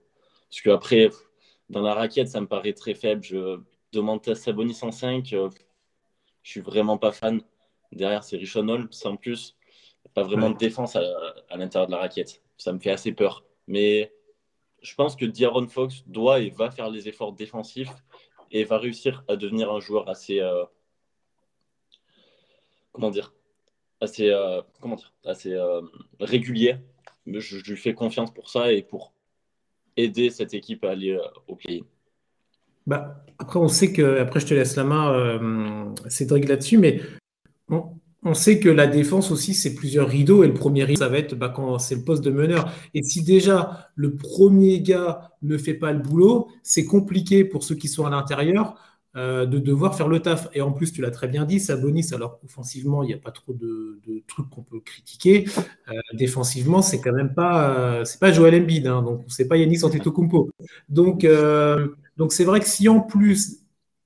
Parce 0.50 0.62
qu'après, 0.62 1.10
dans 1.70 1.82
la 1.82 1.94
raquette, 1.94 2.27
ça 2.27 2.41
me 2.41 2.48
paraît 2.48 2.74
très 2.74 2.94
faible. 2.94 3.24
Je 3.24 3.60
demande 3.94 4.27
à 4.27 4.36
Sabonis 4.36 4.74
105. 4.74 5.34
Euh, 5.34 5.50
je 6.44 6.51
suis 6.51 6.62
vraiment 6.62 6.98
pas 6.98 7.12
fan. 7.12 7.41
Derrière, 7.91 8.24
c'est 8.24 8.38
Richon 8.38 8.68
Holmes, 8.68 8.88
sans 8.91 9.15
plus. 9.15 9.58
Pas 10.13 10.24
vraiment 10.24 10.50
de 10.50 10.58
défense 10.58 10.96
à, 10.98 11.01
l'intérieur 11.56 11.88
de 11.88 11.91
la 11.94 12.00
raquette. 12.00 12.41
Ça 12.58 12.74
me 12.74 12.80
fait 12.80 12.91
assez 12.91 13.13
peur. 13.13 13.46
Mais 13.68 14.12
je 14.82 14.96
pense 14.96 15.16
que 15.16 15.26
D'Aaron 15.26 15.68
Fox 15.68 16.04
doit 16.08 16.40
et 16.40 16.50
va 16.50 16.72
faire 16.72 16.90
les 16.90 17.08
efforts 17.08 17.34
défensifs 17.34 17.94
et 18.52 18.64
va 18.64 18.78
réussir 18.78 19.24
à 19.28 19.36
devenir 19.36 19.72
un 19.72 19.80
joueur 19.80 20.10
assez. 20.10 20.40
Euh, 20.40 20.64
comment 22.92 23.12
dire 23.12 23.34
Assez, 24.02 24.30
euh, 24.30 24.62
comment 24.80 24.96
dire, 24.96 25.14
assez 25.26 25.56
régulier. 26.20 26.78
Je, 27.28 27.58
lui 27.70 27.78
fais 27.78 27.94
confiance 27.94 28.34
pour 28.34 28.50
ça 28.50 28.72
et 28.72 28.82
pour 28.82 29.14
aider 29.98 30.30
cette 30.30 30.54
équipe 30.54 30.84
à 30.84 30.92
aller 30.92 31.12
euh, 31.12 31.22
au 31.48 31.56
play 31.56 31.84
bah, 32.88 33.24
après, 33.38 33.60
on 33.60 33.68
sait 33.68 33.94
que, 33.94 34.20
après 34.20 34.40
je 34.40 34.48
te 34.48 34.54
laisse 34.56 34.76
la 34.76 34.84
main, 34.84 35.14
euh, 35.14 35.94
Cédric, 36.08 36.48
là-dessus, 36.48 36.80
mais 36.80 37.00
on, 38.24 38.34
sait 38.34 38.60
que 38.60 38.70
la 38.70 38.88
défense 38.88 39.32
aussi, 39.32 39.54
c'est 39.54 39.75
plusieurs 39.75 40.08
rideaux, 40.08 40.44
et 40.44 40.48
le 40.48 40.54
premier 40.54 40.84
rideau, 40.84 41.00
ça 41.00 41.10
va 41.10 41.18
être 41.18 41.36
bah, 41.36 41.50
quand 41.50 41.80
c'est 41.80 41.96
le 41.96 42.04
poste 42.04 42.24
de 42.24 42.32
meneur. 42.32 42.72
Et 42.94 43.04
si 43.04 43.24
déjà 43.24 43.90
le 43.96 44.16
premier 44.16 44.82
gars 44.82 45.32
ne 45.42 45.58
fait 45.58 45.74
pas 45.74 45.92
le 45.92 46.00
boulot, 46.00 46.48
c'est 46.63 46.86
compliqué 46.86 47.44
pour 47.44 47.63
ceux 47.63 47.75
qui 47.75 47.88
sont 47.88 48.06
à 48.06 48.10
l'intérieur 48.10 48.75
euh, 49.18 49.46
de 49.46 49.60
devoir 49.60 49.96
faire 49.98 50.08
le 50.08 50.22
taf. 50.22 50.48
Et 50.54 50.62
en 50.62 50.72
plus, 50.72 50.94
tu 50.94 51.01
l'as 51.01 51.12
très 51.12 51.28
bien 51.28 51.44
dit, 51.44 51.60
Sabonis, 51.60 52.13
alors 52.13 52.40
offensivement, 52.46 53.04
il 53.04 53.08
n'y 53.08 53.13
a 53.13 53.18
pas 53.18 53.32
trop 53.32 53.51
de, 53.51 54.00
trucs 54.25 54.50
qu'on 54.50 54.63
peut 54.63 54.80
critiquer. 54.80 55.46
Euh, 55.90 55.94
défensivement, 56.13 56.82
c'est 56.82 57.01
quand 57.01 57.12
même 57.12 57.34
pas, 57.34 57.78
euh, 57.78 58.06
c'est 58.06 58.22
pas 58.22 58.32
Joel 58.32 58.56
Embiid, 58.56 58.88
hein, 58.88 59.01
donc 59.01 59.25
c'est 59.28 59.50
pas 59.50 59.58
Yannick 59.58 59.84
Antetokounmpo. 59.84 60.50
Donc, 60.88 61.28
donc 62.16 62.32
c'est 62.32 62.46
vrai 62.46 62.62
que 62.62 62.68
si 62.68 62.88
en 62.88 63.01
plus, 63.01 63.58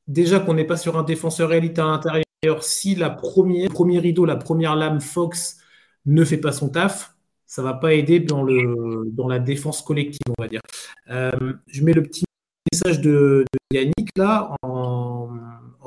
déjà 0.07 0.39
qu'on 0.39 0.55
n'est 0.55 0.65
pas 0.65 0.77
sur 0.77 0.98
un 0.98 1.03
défenseur 1.03 1.53
élite 1.53 1.77
à 1.77 1.86
l'intérieur, 1.86 2.25
si 2.61 2.95
la 2.95 3.09
première, 3.09 3.69
premier 3.69 3.99
rideau, 3.99 4.25
la 4.25 4.35
première 4.35 4.75
lame 4.75 5.01
Fox 5.01 5.57
ne 6.05 6.23
fait 6.23 6.37
pas 6.37 6.51
son 6.51 6.69
taf, 6.69 7.15
ça 7.45 7.61
va 7.61 7.73
pas 7.73 7.93
aider 7.93 8.19
dans, 8.19 8.43
le, 8.43 9.05
dans 9.11 9.27
la 9.27 9.39
défense 9.39 9.81
collective, 9.81 10.33
on 10.37 10.41
va 10.41 10.47
dire. 10.47 10.61
je 11.07 11.83
mets 11.83 11.93
le 11.93 12.03
petit 12.03 12.25
message 12.71 13.01
de, 13.01 13.45
Yannick 13.71 14.09
là 14.17 14.55
en, 14.61 15.29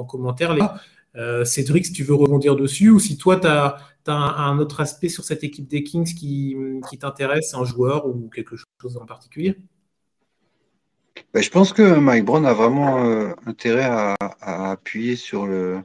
commentaire. 0.09 0.57
Euh, 1.17 1.45
Cédric, 1.45 1.87
si 1.87 1.93
tu 1.93 2.05
veux 2.05 2.15
rebondir 2.15 2.55
dessus, 2.55 2.91
ou 2.91 3.01
si 3.01 3.19
toi, 3.19 3.37
tu 3.37 3.47
as, 3.47 3.77
un, 4.07 4.59
autre 4.59 4.81
aspect 4.81 5.09
sur 5.09 5.25
cette 5.25 5.45
équipe 5.45 5.69
des 5.69 5.83
Kings 5.83 6.15
qui, 6.15 6.57
t'intéresse, 6.99 7.55
un 7.55 7.65
joueur 7.65 8.07
ou 8.07 8.31
quelque 8.35 8.57
chose 8.81 8.97
en 8.97 9.05
particulier? 9.05 9.57
Ben, 11.35 11.43
Je 11.43 11.51
pense 11.51 11.73
que 11.73 11.99
Mike 11.99 12.25
Brown 12.25 12.47
a 12.47 12.55
vraiment 12.55 13.05
euh, 13.05 13.33
intérêt 13.47 13.85
à, 13.85 14.17
appuyer 14.71 15.17
sur 15.17 15.47
le, 15.47 15.83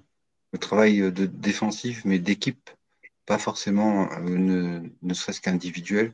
travail 0.57 1.11
de 1.11 1.25
défensif, 1.25 2.03
mais 2.05 2.19
d'équipe, 2.19 2.69
pas 3.25 3.37
forcément 3.37 4.09
euh, 4.11 4.89
ne, 5.01 5.13
serait-ce 5.13 5.41
qu'individuel, 5.41 6.13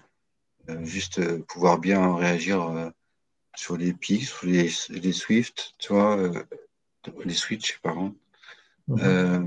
juste 0.84 1.20
pouvoir 1.46 1.80
bien 1.80 2.16
réagir 2.16 2.92
sur 3.56 3.78
les 3.78 3.94
pics, 3.94 4.26
sur 4.26 4.48
les, 4.48 4.70
les 4.90 5.14
Swift, 5.14 5.74
tu 5.78 5.94
vois, 5.94 6.18
euh, 6.18 6.44
les 7.26 7.34
Switch, 7.34 7.80
pardon. 7.80 8.16
Euh, 8.90 9.44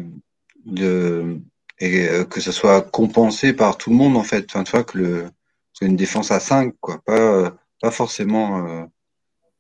de, 0.65 1.41
et 1.81 2.09
euh, 2.09 2.25
que 2.25 2.41
ça 2.41 2.53
soit 2.53 2.83
compensé 2.83 3.53
par 3.53 3.77
tout 3.77 3.91
le 3.91 3.97
monde, 3.97 4.17
en 4.17 4.23
fait. 4.23 4.47
Enfin, 4.51 4.65
tu 4.65 4.73
vois, 4.73 4.85
que 4.85 4.99
le, 4.99 5.31
c'est 5.73 5.87
une 5.87 5.97
défense 5.97 6.31
à 6.31 6.41
5, 6.41 6.75
quoi. 6.81 6.99
Pas, 6.99 7.57
pas 7.81 7.91
forcément. 7.91 8.89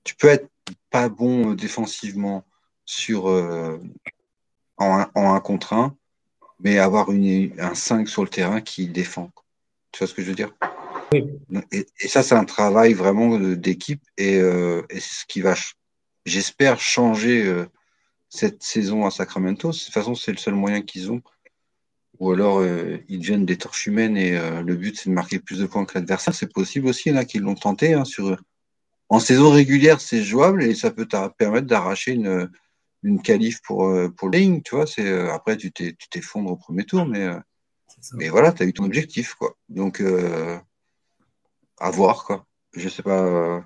tu 0.05 0.15
peux 0.17 0.29
être 0.29 0.49
pas 0.91 1.09
bon 1.09 1.55
défensivement 1.55 2.45
sur, 2.85 3.29
en, 4.76 5.00
un, 5.00 5.11
en 5.14 5.35
un 5.35 5.41
contre 5.41 5.73
1, 5.73 5.97
mais 6.61 6.79
avoir 6.79 7.11
une, 7.11 7.52
un 7.59 7.75
5 7.75 8.09
sur 8.09 8.23
le 8.23 8.29
terrain 8.29 8.61
qui 8.61 8.88
défend. 8.88 9.31
Tu 9.91 9.99
vois 9.99 10.07
ce 10.07 10.14
que 10.14 10.23
je 10.23 10.29
veux 10.29 10.35
dire? 10.35 10.55
Et, 11.71 11.87
ça, 12.09 12.23
c'est 12.23 12.35
un 12.35 12.45
travail 12.45 12.95
vraiment 12.95 13.38
d'équipe 13.38 14.02
et, 14.17 14.38
euh, 14.38 14.83
et 14.88 15.00
c'est 15.00 15.23
ce 15.23 15.26
qui 15.26 15.41
va, 15.41 15.55
j'espère, 16.25 16.81
changer 16.81 17.45
euh, 17.45 17.67
cette 18.31 18.62
saison 18.62 19.05
à 19.05 19.11
Sacramento. 19.11 19.71
De 19.71 19.76
toute 19.76 19.93
façon, 19.93 20.14
c'est 20.14 20.33
le 20.33 20.38
seul 20.38 20.55
moyen 20.55 20.81
qu'ils 20.81 21.12
ont. 21.12 21.21
Ou 22.19 22.31
alors, 22.31 22.61
euh, 22.61 22.99
ils 23.09 23.19
deviennent 23.19 23.45
des 23.45 23.59
torches 23.59 23.87
humaines 23.87 24.17
et 24.17 24.38
le 24.62 24.76
but, 24.76 24.99
c'est 24.99 25.11
de 25.11 25.14
marquer 25.14 25.38
plus 25.38 25.59
de 25.59 25.67
points 25.67 25.85
que 25.85 25.99
l'adversaire. 25.99 26.35
C'est 26.35 26.52
possible 26.52 26.87
aussi, 26.87 27.11
là, 27.11 27.25
qu'ils 27.25 27.43
l'ont 27.43 27.55
tenté. 27.55 27.95
Hein, 27.95 28.05
sur... 28.05 28.37
En 29.09 29.21
saison 29.21 29.50
régulière, 29.50 30.00
c'est 30.00 30.23
jouable 30.23 30.62
et 30.62 30.75
ça 30.75 30.91
peut 30.91 31.07
permettre 31.37 31.67
d'arracher 31.67 32.12
une, 32.12 32.49
une 33.02 33.21
qualif 33.23 33.61
pour, 33.62 33.90
pour 34.16 34.28
le 34.28 34.38
ligne. 34.38 34.62
Tu 34.62 34.75
vois, 34.75 34.87
c'est, 34.87 35.30
après, 35.30 35.56
tu 35.56 35.73
t'effondres 35.73 36.50
au 36.50 36.56
premier 36.56 36.85
tour, 36.85 37.06
mais, 37.06 37.28
mais 38.14 38.28
voilà, 38.28 38.52
tu 38.52 38.62
as 38.62 38.66
eu 38.66 38.73
ton 38.73 38.85
objectif. 38.85 39.35
Quoi. 39.35 39.56
Donc, 39.68 40.02
à 41.82 41.90
voir, 41.90 42.25
quoi. 42.25 42.47
Je 42.75 42.88
sais 42.88 43.02
pas. 43.02 43.21
Euh. 43.21 43.61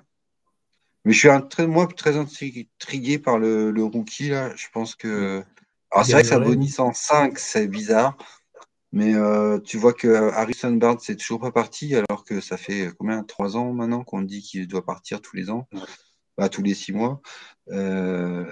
Mais 1.05 1.13
je 1.13 1.19
suis 1.19 1.29
un, 1.29 1.39
très, 1.39 1.67
moi 1.67 1.87
très 1.87 2.17
intrigué 2.17 3.19
par 3.19 3.37
le, 3.37 3.71
rookie, 3.83 4.29
là. 4.29 4.53
Je 4.55 4.67
pense 4.73 4.95
que. 4.95 5.43
Alors, 5.91 6.05
c'est 6.05 6.11
vrai 6.13 6.23
que 6.23 6.27
ça 6.27 6.39
bonisse 6.39 6.79
en 6.79 6.91
5, 6.91 7.37
c'est 7.39 7.67
bizarre. 7.67 8.17
Mais 8.91 9.13
euh, 9.13 9.59
tu 9.59 9.77
vois 9.77 9.93
que 9.93 10.31
Harrison 10.31 10.71
Barnes 10.71 10.97
c'est 10.99 11.15
toujours 11.15 11.39
pas 11.39 11.51
parti, 11.51 11.93
alors 11.95 12.23
que 12.23 12.41
ça 12.41 12.57
fait 12.57 12.89
combien 12.97 13.23
Trois 13.23 13.55
ans 13.55 13.73
maintenant 13.73 14.03
qu'on 14.03 14.21
dit 14.21 14.41
qu'il 14.41 14.67
doit 14.67 14.85
partir 14.85 15.21
tous 15.21 15.35
les 15.35 15.49
ans, 15.49 15.67
bah, 16.37 16.49
tous 16.49 16.63
les 16.63 16.73
six 16.73 16.93
mois. 16.93 17.21
Euh, 17.69 18.51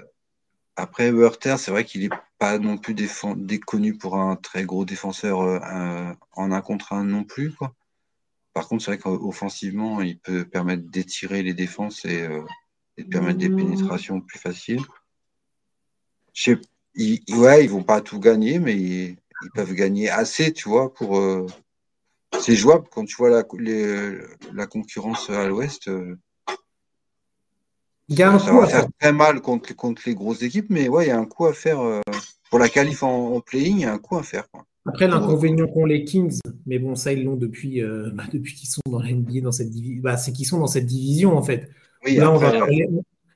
après, 0.76 1.10
Werther, 1.10 1.56
c'est 1.58 1.70
vrai 1.70 1.84
qu'il 1.84 2.02
n'est 2.02 2.16
pas 2.38 2.58
non 2.58 2.76
plus 2.76 2.94
déconnu 2.94 3.96
pour 3.96 4.18
un 4.18 4.36
très 4.36 4.64
gros 4.64 4.84
défenseur 4.84 5.40
euh, 5.40 6.12
en 6.32 6.52
un 6.52 6.60
contre 6.60 6.92
un 6.92 7.04
non 7.04 7.24
plus. 7.24 7.52
Quoi. 7.52 7.74
Par 8.52 8.68
contre, 8.68 8.84
c'est 8.84 8.90
vrai 8.90 8.98
qu'offensivement, 8.98 10.02
il 10.02 10.18
peut 10.18 10.44
permettre 10.44 10.84
d'étirer 10.84 11.42
les 11.42 11.54
défenses 11.54 12.04
et, 12.04 12.22
euh, 12.22 12.42
de 12.98 13.04
permettre 13.04 13.38
des 13.38 13.48
pénétrations 13.48 14.20
plus 14.20 14.38
faciles. 14.38 14.82
Je 16.34 16.42
sais, 16.42 16.60
ils, 16.94 17.22
ouais, 17.30 17.64
ils 17.64 17.70
vont 17.70 17.82
pas 17.82 18.02
tout 18.02 18.20
gagner, 18.20 18.58
mais 18.58 18.76
ils, 18.76 19.16
peuvent 19.54 19.74
gagner 19.74 20.10
assez, 20.10 20.52
tu 20.52 20.68
vois, 20.68 20.92
pour. 20.92 21.18
Euh, 21.18 21.46
c'est 22.40 22.56
jouable 22.56 22.88
quand 22.90 23.04
tu 23.04 23.16
vois 23.16 23.30
la, 23.30 23.44
la 24.52 24.66
concurrence 24.66 25.30
à 25.30 25.46
l'ouest. 25.46 25.90
Il 28.08 28.18
y 28.18 28.22
a 28.22 28.30
un 28.30 28.38
ça 28.38 28.50
coup 28.50 28.60
va 28.60 28.66
faire, 28.66 28.86
très 29.00 29.12
mal 29.12 29.40
contre, 29.40 29.74
contre 29.74 30.02
les 30.06 30.14
grosses 30.14 30.42
équipes, 30.42 30.66
mais 30.70 30.88
ouais, 30.88 31.06
il 31.06 31.08
y 31.08 31.12
a 31.12 31.18
un 31.18 31.24
coup 31.24 31.46
à 31.46 31.52
faire. 31.52 31.80
Euh, 31.80 32.00
pour 32.50 32.60
la 32.60 32.68
qualif 32.68 33.02
en, 33.02 33.40
playing, 33.40 33.76
il 33.78 33.82
y 33.82 33.84
a 33.84 33.92
un 33.92 33.98
coup 33.98 34.16
à 34.16 34.22
faire. 34.22 34.48
Quoi. 34.50 34.64
Après, 34.86 35.08
l'inconvénient 35.08 35.66
qu'ont 35.66 35.84
les 35.84 36.04
Kings, 36.04 36.38
mais 36.66 36.78
bon, 36.78 36.94
ça, 36.94 37.12
ils 37.12 37.24
l'ont 37.24 37.34
depuis, 37.34 37.82
euh, 37.82 38.10
bah, 38.14 38.24
depuis 38.32 38.54
qu'ils 38.54 38.68
sont 38.68 38.80
dans 38.88 39.00
la 39.00 39.10
NBA, 39.10 39.40
dans 39.40 39.52
cette 39.52 39.70
division. 39.70 40.02
Bah, 40.02 40.16
c'est 40.16 40.32
qu'ils 40.32 40.46
sont 40.46 40.60
dans 40.60 40.68
cette 40.68 40.86
division, 40.86 41.36
en 41.36 41.42
fait. 41.42 41.68
Oui, 42.04 42.16
Là, 42.16 42.30
on 42.30 42.36
va 42.36 42.52
parler... 42.52 42.88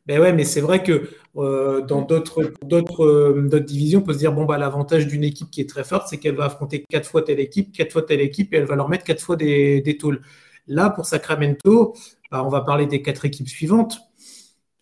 Ben 0.07 0.19
ouais, 0.19 0.33
mais 0.33 0.45
c'est 0.45 0.63
vrai 0.63 0.83
que 0.83 1.11
euh, 1.37 1.83
dans 1.83 2.03
d'autres, 2.03 2.53
d'autres, 2.65 3.39
d'autres 3.43 3.67
divisions, 3.67 4.01
on 4.01 4.03
peut 4.03 4.15
se 4.15 4.19
dire 4.19 4.33
bon, 4.33 4.45
bah, 4.45 4.59
l'avantage 4.59 5.07
d'une 5.07 5.23
équipe 5.23 5.51
qui 5.51 5.61
est 5.61 5.69
très 5.69 5.85
forte, 5.85 6.09
c'est 6.09 6.17
qu'elle 6.17 6.35
va 6.35 6.47
affronter 6.47 6.85
quatre 6.89 7.09
fois 7.09 7.23
telle 7.23 7.39
équipe, 7.39 7.71
quatre 7.71 7.93
fois 7.93 8.03
telle 8.03 8.21
équipe, 8.21 8.53
et 8.55 8.57
elle 8.57 8.65
va 8.65 8.77
leur 8.77 8.89
mettre 8.89 9.05
quatre 9.05 9.21
fois 9.21 9.37
des, 9.37 9.83
des 9.83 9.99
tôles. 9.99 10.23
Là, 10.67 10.91
pour 10.91 11.05
Sacramento, 11.05 11.95
bah, 12.33 12.43
on 12.45 12.49
va 12.49 12.63
parler 12.63 12.87
des 12.87 13.03
quatre 13.03 13.25
équipes 13.25 13.49
suivantes 13.49 14.01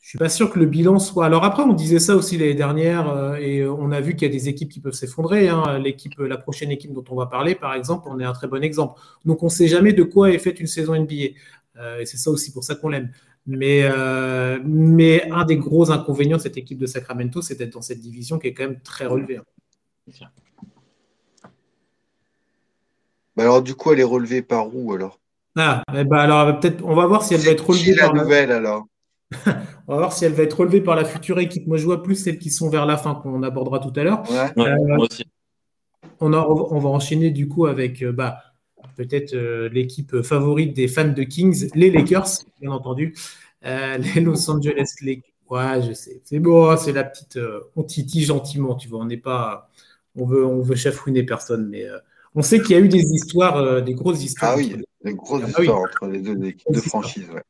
je 0.08 0.12
suis 0.12 0.18
pas 0.18 0.30
sûr 0.30 0.48
que 0.48 0.58
le 0.58 0.64
bilan 0.64 0.98
soit. 0.98 1.26
Alors 1.26 1.44
après, 1.44 1.62
on 1.62 1.74
disait 1.74 1.98
ça 1.98 2.16
aussi 2.16 2.38
l'année 2.38 2.54
dernière 2.54 3.10
euh, 3.10 3.34
et 3.34 3.66
on 3.66 3.92
a 3.92 4.00
vu 4.00 4.16
qu'il 4.16 4.26
y 4.26 4.30
a 4.30 4.32
des 4.32 4.48
équipes 4.48 4.70
qui 4.70 4.80
peuvent 4.80 4.94
s'effondrer. 4.94 5.50
Hein. 5.50 5.78
L'équipe, 5.80 6.18
la 6.18 6.38
prochaine 6.38 6.70
équipe 6.70 6.94
dont 6.94 7.04
on 7.10 7.14
va 7.14 7.26
parler, 7.26 7.54
par 7.54 7.74
exemple, 7.74 8.08
on 8.10 8.18
est 8.18 8.24
un 8.24 8.32
très 8.32 8.48
bon 8.48 8.64
exemple. 8.64 8.98
Donc 9.26 9.42
on 9.42 9.46
ne 9.46 9.50
sait 9.50 9.68
jamais 9.68 9.92
de 9.92 10.02
quoi 10.02 10.30
est 10.30 10.38
faite 10.38 10.60
une 10.60 10.66
saison 10.66 10.98
NBA. 10.98 11.34
Euh, 11.76 12.00
et 12.00 12.06
c'est 12.06 12.16
ça 12.16 12.30
aussi 12.30 12.52
pour 12.52 12.64
ça 12.64 12.74
qu'on 12.74 12.88
l'aime. 12.88 13.12
Mais, 13.46 13.82
euh, 13.82 14.58
mais 14.64 15.30
un 15.30 15.44
des 15.44 15.58
gros 15.58 15.90
inconvénients 15.90 16.38
de 16.38 16.42
cette 16.42 16.56
équipe 16.56 16.78
de 16.78 16.86
Sacramento, 16.86 17.42
c'est 17.42 17.56
d'être 17.56 17.74
dans 17.74 17.82
cette 17.82 18.00
division 18.00 18.38
qui 18.38 18.46
est 18.46 18.54
quand 18.54 18.64
même 18.64 18.80
très 18.80 19.04
relevée. 19.04 19.36
Hein. 19.36 20.24
Bah 23.36 23.42
alors 23.42 23.60
du 23.60 23.74
coup, 23.74 23.92
elle 23.92 24.00
est 24.00 24.04
relevée 24.04 24.40
par 24.40 24.74
où 24.74 24.90
alors? 24.94 25.20
Ah, 25.54 25.82
eh 25.94 26.04
ben 26.04 26.16
alors 26.16 26.58
peut-être, 26.60 26.82
on 26.82 26.94
va 26.94 27.06
voir 27.06 27.22
si 27.22 27.34
elle 27.34 27.42
va 27.42 27.50
être 27.50 27.68
relevée 27.68 27.94
par 27.94 28.14
la 28.14 28.22
nouvelle 28.22 28.52
alors. 28.52 28.86
on 29.86 29.92
va 29.92 29.98
voir 29.98 30.12
si 30.12 30.24
elle 30.24 30.32
va 30.32 30.42
être 30.42 30.58
relevée 30.58 30.80
par 30.80 30.96
la 30.96 31.04
future 31.04 31.38
équipe. 31.38 31.66
Moi, 31.66 31.76
je 31.76 31.84
vois 31.84 32.02
plus 32.02 32.14
celles 32.14 32.38
qui 32.38 32.50
sont 32.50 32.70
vers 32.70 32.86
la 32.86 32.96
fin, 32.96 33.14
qu'on 33.14 33.42
abordera 33.42 33.78
tout 33.78 33.92
à 33.96 34.04
l'heure. 34.04 34.22
Euh, 34.58 35.06
on, 36.20 36.32
on, 36.32 36.78
va 36.78 36.88
enchaîner 36.88 37.30
du 37.30 37.46
coup 37.48 37.66
avec 37.66 38.02
euh, 38.02 38.10
bah, 38.10 38.38
peut-être 38.96 39.34
euh, 39.34 39.68
l'équipe 39.68 40.22
favorite 40.22 40.74
des 40.74 40.88
fans 40.88 41.08
de 41.08 41.22
Kings, 41.22 41.68
les 41.74 41.90
Lakers, 41.90 42.28
bien 42.60 42.70
entendu. 42.70 43.14
les 43.62 44.20
Los 44.20 44.50
Angeles 44.50 44.94
Lakers. 45.02 45.24
Ouais, 45.50 45.82
je 45.86 45.92
sais. 45.94 46.20
C'est 46.24 46.40
bon, 46.40 46.76
c'est 46.76 46.92
la 46.92 47.04
petite. 47.04 47.38
on 47.74 47.82
titille 47.82 48.24
gentiment, 48.24 48.74
tu 48.74 48.88
vois. 48.88 49.00
On 49.00 49.06
n'est 49.06 49.16
pas. 49.16 49.70
On 50.14 50.26
veut, 50.26 50.44
on 50.44 50.60
veut 50.60 50.74
chafouiner 50.74 51.22
personne, 51.22 51.68
mais 51.68 51.86
on 52.34 52.42
sait 52.42 52.60
qu'il 52.60 52.72
y 52.72 52.74
a 52.74 52.80
eu 52.80 52.88
des 52.88 53.04
histoires, 53.12 53.82
des 53.82 53.94
grosses 53.94 54.22
histoires. 54.22 54.52
Ah 54.54 54.56
oui, 54.58 54.76
des 55.04 55.14
grosses 55.14 55.44
ah 55.44 55.48
histoires 55.48 55.80
entre 55.80 56.06
les 56.06 56.20
deux 56.20 56.44
équipes 56.44 56.72
de 56.72 56.80
franchise, 56.80 57.26
ouais. 57.32 57.42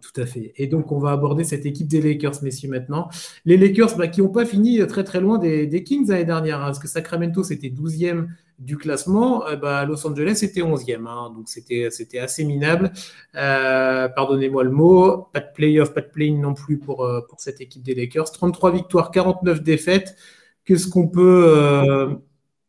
Tout 0.00 0.20
à 0.20 0.26
fait. 0.26 0.52
Et 0.56 0.66
donc, 0.66 0.92
on 0.92 0.98
va 0.98 1.12
aborder 1.12 1.44
cette 1.44 1.66
équipe 1.66 1.88
des 1.88 2.00
Lakers, 2.00 2.42
messieurs, 2.42 2.68
maintenant. 2.68 3.08
Les 3.44 3.56
Lakers 3.56 3.96
bah, 3.96 4.08
qui 4.08 4.20
n'ont 4.20 4.28
pas 4.28 4.44
fini 4.44 4.84
très 4.86 5.04
très 5.04 5.20
loin 5.20 5.38
des, 5.38 5.82
Kings 5.84 6.08
l'année 6.08 6.24
dernière, 6.24 6.60
hein, 6.60 6.66
parce 6.66 6.78
que 6.78 6.88
Sacramento, 6.88 7.42
c'était 7.42 7.68
12e 7.68 8.28
du 8.58 8.76
classement, 8.76 9.46
euh, 9.46 9.56
bah, 9.56 9.84
Los 9.84 10.06
Angeles, 10.06 10.36
c'était 10.36 10.60
11e. 10.60 11.06
Hein, 11.06 11.32
donc, 11.34 11.48
c'était 11.48 12.18
assez 12.18 12.44
minable. 12.44 12.92
Euh, 13.36 14.08
pardonnez-moi 14.08 14.64
le 14.64 14.70
mot. 14.70 15.28
Pas 15.32 15.40
de 15.40 15.52
playoff, 15.54 15.94
pas 15.94 16.00
de 16.00 16.08
play 16.08 16.30
non 16.30 16.54
plus 16.54 16.78
pour, 16.78 17.04
euh, 17.04 17.20
pour 17.28 17.40
cette 17.40 17.60
équipe 17.60 17.82
des 17.82 17.94
Lakers. 17.94 18.30
33 18.30 18.72
victoires, 18.72 19.10
49 19.10 19.62
défaites. 19.62 20.16
Qu'est-ce 20.64 20.88
qu'on 20.88 21.08
peut... 21.08 22.18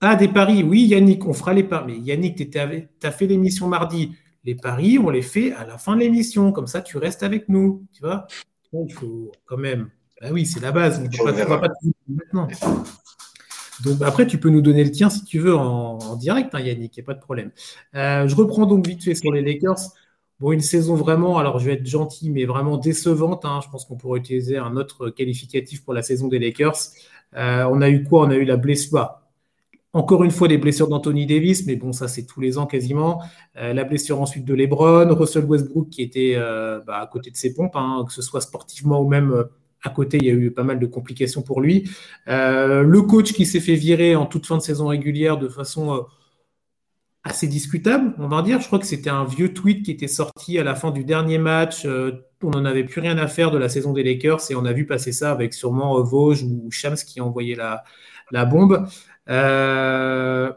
Ah, 0.01 0.15
des 0.15 0.29
paris. 0.29 0.63
Oui, 0.63 0.85
Yannick, 0.85 1.25
on 1.27 1.33
fera 1.33 1.53
les 1.53 1.63
paris. 1.63 1.95
Mais 1.99 1.99
Yannick, 1.99 2.49
tu 2.49 2.57
as 2.57 3.11
fait 3.11 3.27
l'émission 3.27 3.67
mardi 3.67 4.15
les 4.43 4.55
paris, 4.55 4.97
on 4.99 5.09
les 5.09 5.21
fait 5.21 5.51
à 5.53 5.65
la 5.65 5.77
fin 5.77 5.95
de 5.95 6.01
l'émission. 6.01 6.51
Comme 6.51 6.67
ça, 6.67 6.81
tu 6.81 6.97
restes 6.97 7.23
avec 7.23 7.49
nous. 7.49 7.85
Tu 7.93 8.01
vois 8.01 8.27
Il 8.73 8.93
faut 8.93 9.31
quand 9.45 9.57
même. 9.57 9.89
Bah 10.21 10.29
oui, 10.31 10.45
c'est 10.45 10.59
la 10.59 10.71
base. 10.71 10.99
On 11.19 11.25
ne 11.25 11.31
va 11.31 11.57
pas 11.57 11.69
maintenant. 12.07 12.47
Donc 13.83 14.01
après, 14.01 14.27
tu 14.27 14.37
peux 14.37 14.49
nous 14.49 14.61
donner 14.61 14.83
le 14.83 14.91
tien 14.91 15.09
si 15.09 15.23
tu 15.23 15.39
veux 15.39 15.55
en, 15.55 16.15
direct, 16.17 16.53
hein, 16.53 16.59
Yannick, 16.59 16.97
il 16.97 16.99
n'y 16.99 17.03
a 17.03 17.07
pas 17.07 17.13
de 17.13 17.21
problème. 17.21 17.51
Euh, 17.95 18.27
je 18.27 18.35
reprends 18.35 18.65
donc 18.65 18.85
vite 18.85 19.03
fait 19.03 19.15
sur 19.15 19.31
les 19.31 19.41
Lakers. 19.41 19.79
Bon, 20.39 20.51
une 20.51 20.61
saison 20.61 20.95
vraiment, 20.95 21.37
alors 21.37 21.59
je 21.59 21.65
vais 21.65 21.73
être 21.73 21.85
gentil, 21.85 22.29
mais 22.29 22.45
vraiment 22.45 22.77
décevante. 22.77 23.45
Hein. 23.45 23.59
Je 23.63 23.69
pense 23.69 23.85
qu'on 23.85 23.95
pourrait 23.95 24.19
utiliser 24.19 24.57
un 24.57 24.75
autre 24.75 25.09
qualificatif 25.09 25.83
pour 25.83 25.93
la 25.93 26.01
saison 26.01 26.27
des 26.27 26.39
Lakers. 26.39 26.77
Euh, 27.35 27.67
on 27.69 27.81
a 27.81 27.89
eu 27.89 28.03
quoi? 28.03 28.25
On 28.25 28.29
a 28.29 28.35
eu 28.35 28.45
la 28.45 28.57
blessure. 28.57 29.15
Encore 29.91 30.23
une 30.23 30.29
fois, 30.29 30.47
des 30.47 30.59
blessures 30.59 30.87
d'Anthony 30.87 31.25
Davis, 31.25 31.65
mais 31.65 31.75
bon, 31.75 31.93
ça 31.93 32.07
c'est 32.07 32.25
tous 32.27 32.39
les 32.39 32.59
ans 32.59 32.67
quasiment. 32.67 33.23
Euh, 33.57 33.73
la 33.73 33.83
blessure 33.83 34.21
ensuite 34.21 34.45
de 34.45 34.53
LeBron, 34.53 35.11
Russell 35.15 35.45
Westbrook 35.45 35.89
qui 35.89 36.03
était 36.03 36.33
euh, 36.35 36.79
bah, 36.85 36.99
à 36.99 37.07
côté 37.07 37.31
de 37.31 37.35
ses 37.35 37.55
pompes, 37.55 37.75
hein, 37.75 38.03
que 38.05 38.13
ce 38.13 38.21
soit 38.21 38.41
sportivement 38.41 39.01
ou 39.01 39.09
même 39.09 39.31
euh, 39.31 39.45
à 39.83 39.89
côté, 39.89 40.17
il 40.21 40.27
y 40.27 40.29
a 40.29 40.33
eu 40.33 40.51
pas 40.51 40.63
mal 40.63 40.77
de 40.77 40.85
complications 40.85 41.41
pour 41.41 41.61
lui. 41.61 41.89
le 42.27 43.01
coach 43.01 43.33
qui 43.33 43.45
s'est 43.45 43.61
fait 43.61 43.75
virer 43.75 44.15
en 44.15 44.25
toute 44.25 44.45
fin 44.45 44.57
de 44.57 44.61
saison 44.61 44.87
régulière 44.87 45.37
de 45.37 45.47
façon 45.47 46.05
assez 47.23 47.47
discutable, 47.47 48.13
on 48.17 48.27
va 48.27 48.41
dire. 48.41 48.59
Je 48.59 48.67
crois 48.67 48.79
que 48.79 48.85
c'était 48.85 49.09
un 49.09 49.23
vieux 49.23 49.53
tweet 49.53 49.85
qui 49.85 49.91
était 49.91 50.09
sorti 50.09 50.59
à 50.59 50.65
la 50.65 50.75
fin 50.75 50.91
du 50.91 51.05
dernier 51.05 51.37
match. 51.37 51.85
on 51.85 52.49
n'en 52.49 52.65
avait 52.65 52.83
plus 52.83 52.99
rien 52.99 53.17
à 53.17 53.27
faire 53.27 53.51
de 53.51 53.57
la 53.57 53.69
saison 53.69 53.93
des 53.93 54.03
Lakers 54.03 54.51
et 54.51 54.55
on 54.55 54.65
a 54.65 54.73
vu 54.73 54.85
passer 54.85 55.13
ça 55.13 55.31
avec 55.31 55.53
sûrement 55.53 56.01
Vosges 56.01 56.43
ou 56.43 56.69
Shams 56.71 56.97
qui 56.97 57.21
la, 57.55 57.85
la 58.31 58.45
bombe. 58.45 58.85
Euh, 59.29 60.51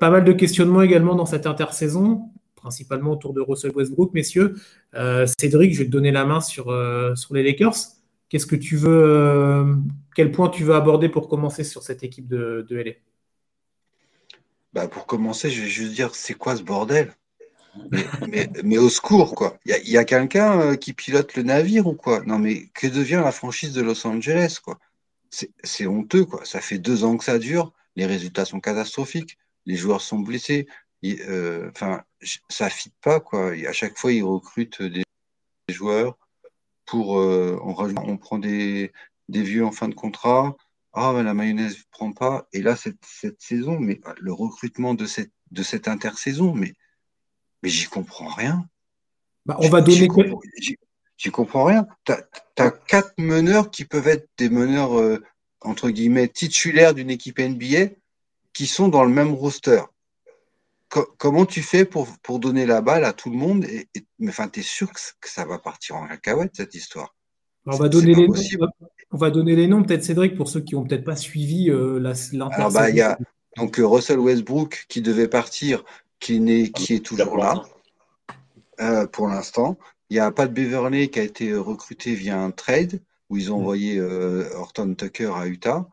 pas 0.00 0.10
mal 0.10 0.24
de 0.24 0.32
questionnements 0.32 0.82
également 0.82 1.14
dans 1.14 1.26
cette 1.26 1.46
intersaison, 1.46 2.30
principalement 2.56 3.12
autour 3.12 3.32
de 3.32 3.40
Russell 3.40 3.72
Westbrook, 3.74 4.12
messieurs. 4.14 4.56
Euh, 4.94 5.26
Cédric, 5.38 5.72
je 5.72 5.78
vais 5.80 5.86
te 5.86 5.90
donner 5.90 6.10
la 6.10 6.24
main 6.24 6.40
sur, 6.40 6.68
euh, 6.68 7.14
les 7.30 7.42
Lakers. 7.42 7.76
Qu'est-ce 8.28 8.46
que 8.46 8.56
tu 8.56 8.76
veux, 8.76 9.64
quel 10.14 10.30
point 10.30 10.50
tu 10.50 10.62
veux 10.62 10.74
aborder 10.74 11.08
pour 11.08 11.28
commencer 11.28 11.64
sur 11.64 11.82
cette 11.82 12.02
équipe 12.02 12.28
de, 12.28 12.66
de 12.68 12.76
LA 12.76 12.92
bah 14.74 14.86
Pour 14.86 15.06
commencer, 15.06 15.48
je 15.48 15.62
vais 15.62 15.68
juste 15.68 15.94
dire, 15.94 16.14
c'est 16.14 16.34
quoi 16.34 16.54
ce 16.54 16.62
bordel? 16.62 17.10
Mais, 18.28 18.48
mais, 18.64 18.76
au 18.76 18.90
secours, 18.90 19.34
quoi. 19.34 19.56
Il 19.64 19.88
y 19.88 19.96
a, 19.96 20.04
quelqu'un 20.04 20.76
qui 20.76 20.92
pilote 20.92 21.36
le 21.36 21.44
navire 21.44 21.86
ou 21.86 21.94
quoi? 21.94 22.22
Non, 22.26 22.38
mais 22.38 22.66
que 22.74 22.86
devient 22.86 23.22
la 23.24 23.32
franchise 23.32 23.72
de 23.72 23.82
Los 23.82 24.06
Angeles, 24.06 24.58
quoi? 24.62 24.78
C'est 25.30 25.86
honteux, 25.86 26.24
quoi. 26.24 26.44
Ça 26.44 26.60
fait 26.60 26.78
deux 26.78 27.04
ans 27.04 27.16
que 27.16 27.24
ça 27.24 27.38
dure 27.38 27.72
les 27.96 28.06
résultats 28.06 28.44
sont 28.44 28.60
catastrophiques, 28.60 29.38
les 29.66 29.76
joueurs 29.76 30.00
sont 30.00 30.18
blessés. 30.18 30.66
Euh, 31.04 31.70
enfin, 31.70 32.02
ça 32.48 32.66
ne 32.66 32.70
fit 32.70 32.92
pas 33.00 33.20
quoi. 33.20 33.52
à 33.52 33.72
chaque 33.72 33.98
fois, 33.98 34.12
ils 34.12 34.22
recrutent 34.22 34.82
des, 34.82 35.04
joueurs 35.68 36.18
pour, 36.86 37.20
euh, 37.20 37.58
on, 37.62 38.16
prend 38.16 38.38
des, 38.38 38.92
vieux 39.28 39.64
en 39.64 39.72
fin 39.72 39.88
de 39.88 39.94
contrat. 39.94 40.56
Ah, 40.92 41.12
la 41.22 41.34
mayonnaise 41.34 41.76
ne 41.76 41.82
prend 41.90 42.12
pas. 42.12 42.48
Et 42.52 42.62
là, 42.62 42.74
cette, 42.74 42.96
saison, 43.40 43.78
mais 43.78 44.00
le 44.18 44.32
recrutement 44.32 44.94
de 44.94 45.06
cette, 45.06 45.32
de 45.50 45.62
cette 45.62 45.86
intersaison, 45.86 46.54
mais, 46.54 46.72
mais 47.62 47.68
j'y 47.68 47.86
comprends 47.86 48.28
rien. 48.28 48.68
Bah, 49.46 49.56
on 49.60 49.68
va 49.68 49.80
donner. 49.80 50.08
J'y 51.18 51.30
comprends 51.30 51.64
rien. 51.64 51.86
Tu 52.04 52.12
as, 52.12 52.70
quatre 52.70 53.12
meneurs 53.18 53.70
qui 53.70 53.84
peuvent 53.84 54.08
être 54.08 54.28
des 54.38 54.48
meneurs 54.48 54.98
euh, 54.98 55.22
entre 55.60 55.90
guillemets, 55.90 56.28
titulaires 56.28 56.94
d'une 56.94 57.10
équipe 57.10 57.38
NBA 57.38 57.94
qui 58.52 58.66
sont 58.66 58.88
dans 58.88 59.04
le 59.04 59.10
même 59.10 59.32
roster. 59.32 59.82
comment 60.88 61.46
tu 61.46 61.62
fais 61.62 61.84
pour, 61.84 62.08
pour 62.22 62.38
donner 62.38 62.66
la 62.66 62.80
balle 62.80 63.04
à 63.04 63.12
tout 63.12 63.30
le 63.30 63.36
monde 63.36 63.64
et, 63.64 63.88
Mais 64.18 64.30
enfin, 64.30 64.48
tu 64.48 64.60
es 64.60 64.62
sûr 64.62 64.92
que, 64.92 65.28
ça 65.28 65.44
va 65.44 65.58
partir 65.58 65.96
en 65.96 66.06
cacahuète, 66.06 66.52
cette 66.54 66.74
histoire? 66.74 67.14
On 67.66 67.76
va, 67.76 67.88
donner 67.88 68.14
les 68.14 68.26
noms, 68.26 68.34
on 69.10 69.16
va 69.18 69.30
donner 69.30 69.54
les 69.54 69.66
noms, 69.66 69.82
peut-être 69.82 70.02
Cédric, 70.02 70.34
pour 70.34 70.48
ceux 70.48 70.60
qui 70.60 70.74
n'ont 70.74 70.84
peut-être 70.84 71.04
pas 71.04 71.16
suivi 71.16 71.70
euh, 71.70 72.02
Alors, 72.50 72.72
bah, 72.72 72.88
il 72.88 72.96
y 72.96 73.02
a 73.02 73.18
donc 73.56 73.78
euh, 73.78 73.86
Russell 73.86 74.18
Westbrook 74.18 74.86
qui 74.88 75.02
devait 75.02 75.28
partir, 75.28 75.84
qui, 76.18 76.36
est, 76.36 76.70
qui 76.70 76.94
est 76.94 77.04
toujours 77.04 77.36
là 77.36 77.62
euh, 78.80 79.06
pour 79.06 79.28
l'instant. 79.28 79.76
Il 80.08 80.16
y 80.16 80.20
a 80.20 80.30
Pat 80.30 80.50
Beverley 80.52 81.08
qui 81.08 81.20
a 81.20 81.22
été 81.22 81.54
recruté 81.54 82.14
via 82.14 82.40
un 82.40 82.50
trade 82.50 83.00
où 83.28 83.36
ils 83.36 83.52
ont 83.52 83.58
mm. 83.58 83.60
envoyé 83.60 83.98
euh, 83.98 84.48
Horton 84.54 84.94
Tucker 84.94 85.32
à 85.34 85.46
Utah. 85.46 85.88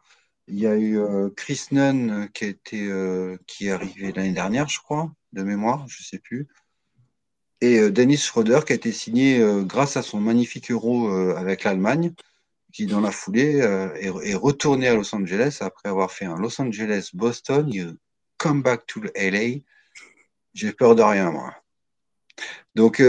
Il 0.47 0.59
y 0.59 0.67
a 0.67 0.77
eu 0.77 0.99
Chris 1.35 1.65
Nunn 1.71 2.29
qui, 2.31 2.45
a 2.45 2.47
été, 2.49 2.87
qui 3.47 3.65
est 3.65 3.71
arrivé 3.71 4.11
l'année 4.11 4.31
dernière, 4.31 4.69
je 4.69 4.77
crois, 4.77 5.11
de 5.33 5.41
mémoire, 5.41 5.87
je 5.87 6.03
ne 6.03 6.05
sais 6.05 6.19
plus. 6.19 6.47
Et 7.61 7.89
Dennis 7.89 8.17
Schroeder 8.17 8.59
qui 8.63 8.73
a 8.73 8.75
été 8.75 8.91
signé 8.91 9.43
grâce 9.63 9.97
à 9.97 10.03
son 10.03 10.19
magnifique 10.19 10.69
euro 10.69 11.09
avec 11.09 11.63
l'Allemagne, 11.63 12.13
qui 12.71 12.85
dans 12.85 13.01
la 13.01 13.09
foulée 13.09 13.57
est, 13.99 14.35
retourné 14.35 14.87
à 14.87 14.93
Los 14.93 15.15
Angeles 15.15 15.57
après 15.61 15.89
avoir 15.89 16.11
fait 16.11 16.25
un 16.25 16.35
Los 16.35 16.61
Angeles-Boston. 16.61 17.97
Come 18.37 18.61
back 18.61 18.85
to 18.85 19.01
LA. 19.15 19.61
J'ai 20.53 20.73
peur 20.73 20.93
de 20.93 21.01
rien, 21.01 21.31
moi. 21.31 21.55
Donc, 22.75 23.01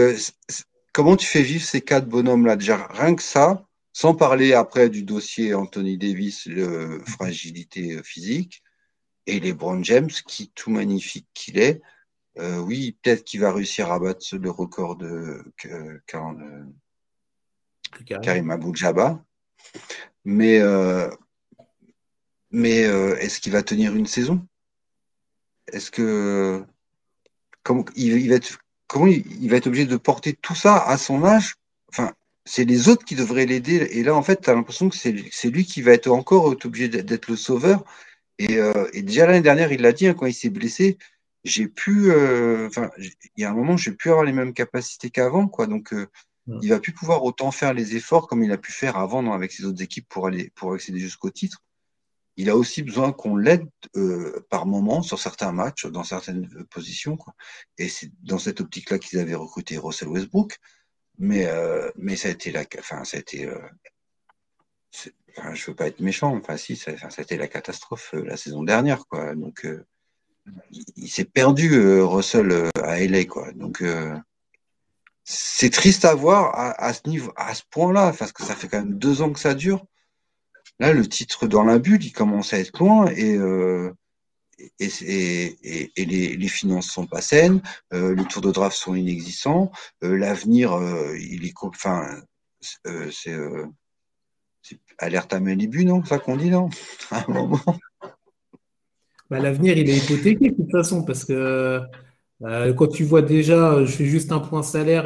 comment 0.91 1.15
tu 1.15 1.27
fais 1.27 1.43
vivre 1.43 1.63
ces 1.63 1.81
quatre 1.81 2.07
bonhommes-là? 2.07 2.55
Déjà, 2.55 2.87
rien 2.87 3.13
que 3.13 3.21
ça, 3.21 3.66
sans 3.97 4.13
parler 4.13 4.53
après 4.53 4.89
du 4.89 5.01
dossier 5.01 5.55
Anthony 5.55 5.97
Davis, 5.97 6.45
le 6.45 7.01
fragilité 7.07 8.03
physique, 8.03 8.61
et 9.25 9.39
les 9.39 9.53
Brown 9.53 9.83
James, 9.83 10.11
qui 10.27 10.51
tout 10.53 10.69
magnifique 10.69 11.27
qu'il 11.33 11.57
est, 11.57 11.81
euh, 12.37 12.59
oui, 12.59 12.95
peut-être 13.01 13.23
qu'il 13.23 13.39
va 13.39 13.51
réussir 13.51 13.91
à 13.91 13.97
battre 13.97 14.37
le 14.37 14.51
record 14.51 14.97
de 14.97 15.43
Karim. 16.05 16.75
Abou-Jabba, 18.51 19.25
mais, 20.25 20.59
euh, 20.59 21.09
mais 22.51 22.85
euh, 22.85 23.17
est-ce 23.17 23.39
qu'il 23.39 23.53
va 23.53 23.63
tenir 23.63 23.95
une 23.95 24.05
saison? 24.05 24.47
Est-ce 25.73 25.89
que 25.89 26.63
comment 27.63 27.83
il, 27.95 28.29
va 28.29 28.35
être 28.35 28.59
comment 28.85 29.07
il, 29.07 29.49
va 29.49 29.57
être 29.57 29.65
obligé 29.65 29.87
de 29.87 29.97
porter 29.97 30.33
tout 30.33 30.53
ça 30.53 30.85
à 30.85 30.99
son 30.99 31.23
âge? 31.23 31.55
Enfin, 31.89 32.13
c'est 32.47 32.63
les 32.65 32.87
autres 32.87 33.05
qui 33.05 33.15
devraient 33.15 33.45
l'aider. 33.45 33.75
Et 33.91 34.03
là, 34.03 34.15
en 34.15 34.23
fait, 34.23 34.41
tu 34.41 34.49
as 34.49 34.55
l'impression 34.55 34.89
que 34.89 34.95
c'est 34.95 35.49
lui 35.49 35.65
qui 35.65 35.81
va 35.81 35.91
être 35.91 36.07
encore 36.07 36.45
obligé 36.45 36.87
d'être 36.87 37.27
le 37.27 37.35
sauveur. 37.35 37.83
Et, 38.39 38.57
euh, 38.57 38.87
déjà 38.93 39.25
l'année 39.25 39.41
dernière, 39.41 39.71
il 39.71 39.81
l'a 39.81 39.91
dit, 39.91 40.07
hein, 40.07 40.13
quand 40.13 40.25
il 40.25 40.33
s'est 40.33 40.49
blessé, 40.49 40.97
j'ai 41.43 41.67
pu, 41.67 42.11
euh, 42.11 42.67
enfin, 42.67 42.89
il 42.97 43.11
y 43.41 43.43
a 43.43 43.51
un 43.51 43.53
moment, 43.53 43.77
j'ai 43.77 43.91
pu 43.91 44.09
avoir 44.09 44.23
les 44.23 44.31
mêmes 44.31 44.53
capacités 44.53 45.09
qu'avant, 45.09 45.47
quoi. 45.47 45.67
Donc, 45.67 45.93
euh, 45.93 46.07
il 46.61 46.69
va 46.69 46.79
plus 46.79 46.93
pouvoir 46.93 47.23
autant 47.25 47.51
faire 47.51 47.73
les 47.73 47.97
efforts 47.97 48.27
comme 48.27 48.41
il 48.41 48.51
a 48.53 48.57
pu 48.57 48.71
faire 48.71 48.95
avant 48.95 49.33
avec 49.33 49.51
ses 49.51 49.65
autres 49.65 49.81
équipes 49.83 50.07
pour 50.07 50.27
aller, 50.27 50.49
pour 50.55 50.73
accéder 50.73 50.99
jusqu'au 50.99 51.29
titre. 51.29 51.61
Il 52.37 52.49
a 52.49 52.55
aussi 52.55 52.83
besoin 52.83 53.11
qu'on 53.11 53.35
l'aide 53.35 53.67
par 54.49 54.65
moment 54.65 55.01
sur 55.01 55.19
certains 55.19 55.51
matchs, 55.51 55.87
dans 55.87 56.05
certaines 56.05 56.47
positions, 56.69 57.17
quoi. 57.17 57.35
Et 57.77 57.89
c'est 57.89 58.11
dans 58.23 58.37
cette 58.37 58.61
optique-là 58.61 58.99
qu'ils 58.99 59.19
avaient 59.19 59.35
recruté 59.35 59.77
Russell 59.77 60.07
Westbrook. 60.07 60.57
Mais, 61.17 61.47
euh, 61.47 61.89
mais 61.95 62.15
ça 62.15 62.27
a 62.27 62.31
été 62.31 62.51
la, 62.51 62.63
enfin, 62.77 63.01
été, 63.13 63.45
euh, 63.45 63.57
enfin, 65.37 65.53
je 65.53 65.65
veux 65.65 65.75
pas 65.75 65.87
être 65.87 65.99
méchant, 65.99 66.35
enfin, 66.35 66.57
si, 66.57 66.75
ça, 66.75 66.97
ça 66.97 67.07
a 67.17 67.21
été 67.21 67.37
la 67.37 67.47
catastrophe 67.47 68.13
euh, 68.13 68.23
la 68.23 68.37
saison 68.37 68.63
dernière, 68.63 69.07
quoi. 69.07 69.33
Donc, 69.35 69.65
euh, 69.65 69.83
il, 70.95 71.09
s'est 71.09 71.25
perdu, 71.25 71.81
Russell, 72.01 72.69
à 72.81 72.99
LA, 72.99 73.25
quoi. 73.25 73.51
Donc, 73.53 73.83
c'est 75.25 75.71
triste 75.71 76.05
à 76.05 76.15
voir 76.15 76.55
à, 76.55 76.71
à, 76.81 76.93
ce 76.93 77.01
niveau, 77.09 77.33
à 77.35 77.53
ce 77.53 77.63
point-là, 77.69 78.13
parce 78.17 78.31
que 78.31 78.43
ça 78.43 78.55
fait 78.55 78.69
quand 78.69 78.79
même 78.79 78.97
deux 78.97 79.21
ans 79.21 79.33
que 79.33 79.39
ça 79.39 79.53
dure. 79.53 79.85
Là, 80.79 80.93
le 80.93 81.05
titre 81.07 81.47
dans 81.47 81.63
la 81.63 81.79
bulle, 81.79 82.03
il 82.05 82.13
commence 82.13 82.53
à 82.53 82.59
être 82.59 82.79
loin 82.79 83.07
et, 83.07 83.37
et, 84.79 85.55
les, 85.97 86.35
les, 86.37 86.47
finances 86.47 86.87
sont 86.87 87.05
pas 87.05 87.21
saines, 87.21 87.61
euh, 87.93 88.15
les 88.15 88.25
tours 88.25 88.41
de 88.41 88.51
draft 88.51 88.77
sont 88.77 88.95
inexistants, 88.95 89.71
euh, 90.03 90.17
l'avenir, 90.17 90.73
euh, 90.73 91.15
il 91.17 91.45
est, 91.45 91.53
enfin, 91.61 92.07
euh, 92.87 93.09
c'est 93.11 93.37
alerte 94.97 95.33
à 95.33 95.39
Malibu, 95.39 95.85
non 95.85 96.03
ça 96.03 96.19
qu'on 96.19 96.37
dit, 96.37 96.49
non. 96.49 96.69
Bah, 99.29 99.39
l'avenir, 99.39 99.77
il 99.77 99.89
est 99.89 99.97
hypothéqué 99.97 100.51
de 100.51 100.55
toute 100.55 100.71
façon, 100.71 101.03
parce 101.03 101.25
que 101.25 101.81
quand 102.39 102.87
tu 102.87 103.03
vois 103.03 103.21
déjà, 103.21 103.83
je 103.83 103.91
fais 103.91 104.05
juste 104.05 104.31
un 104.31 104.39
point 104.39 104.63
salaire, 104.63 105.03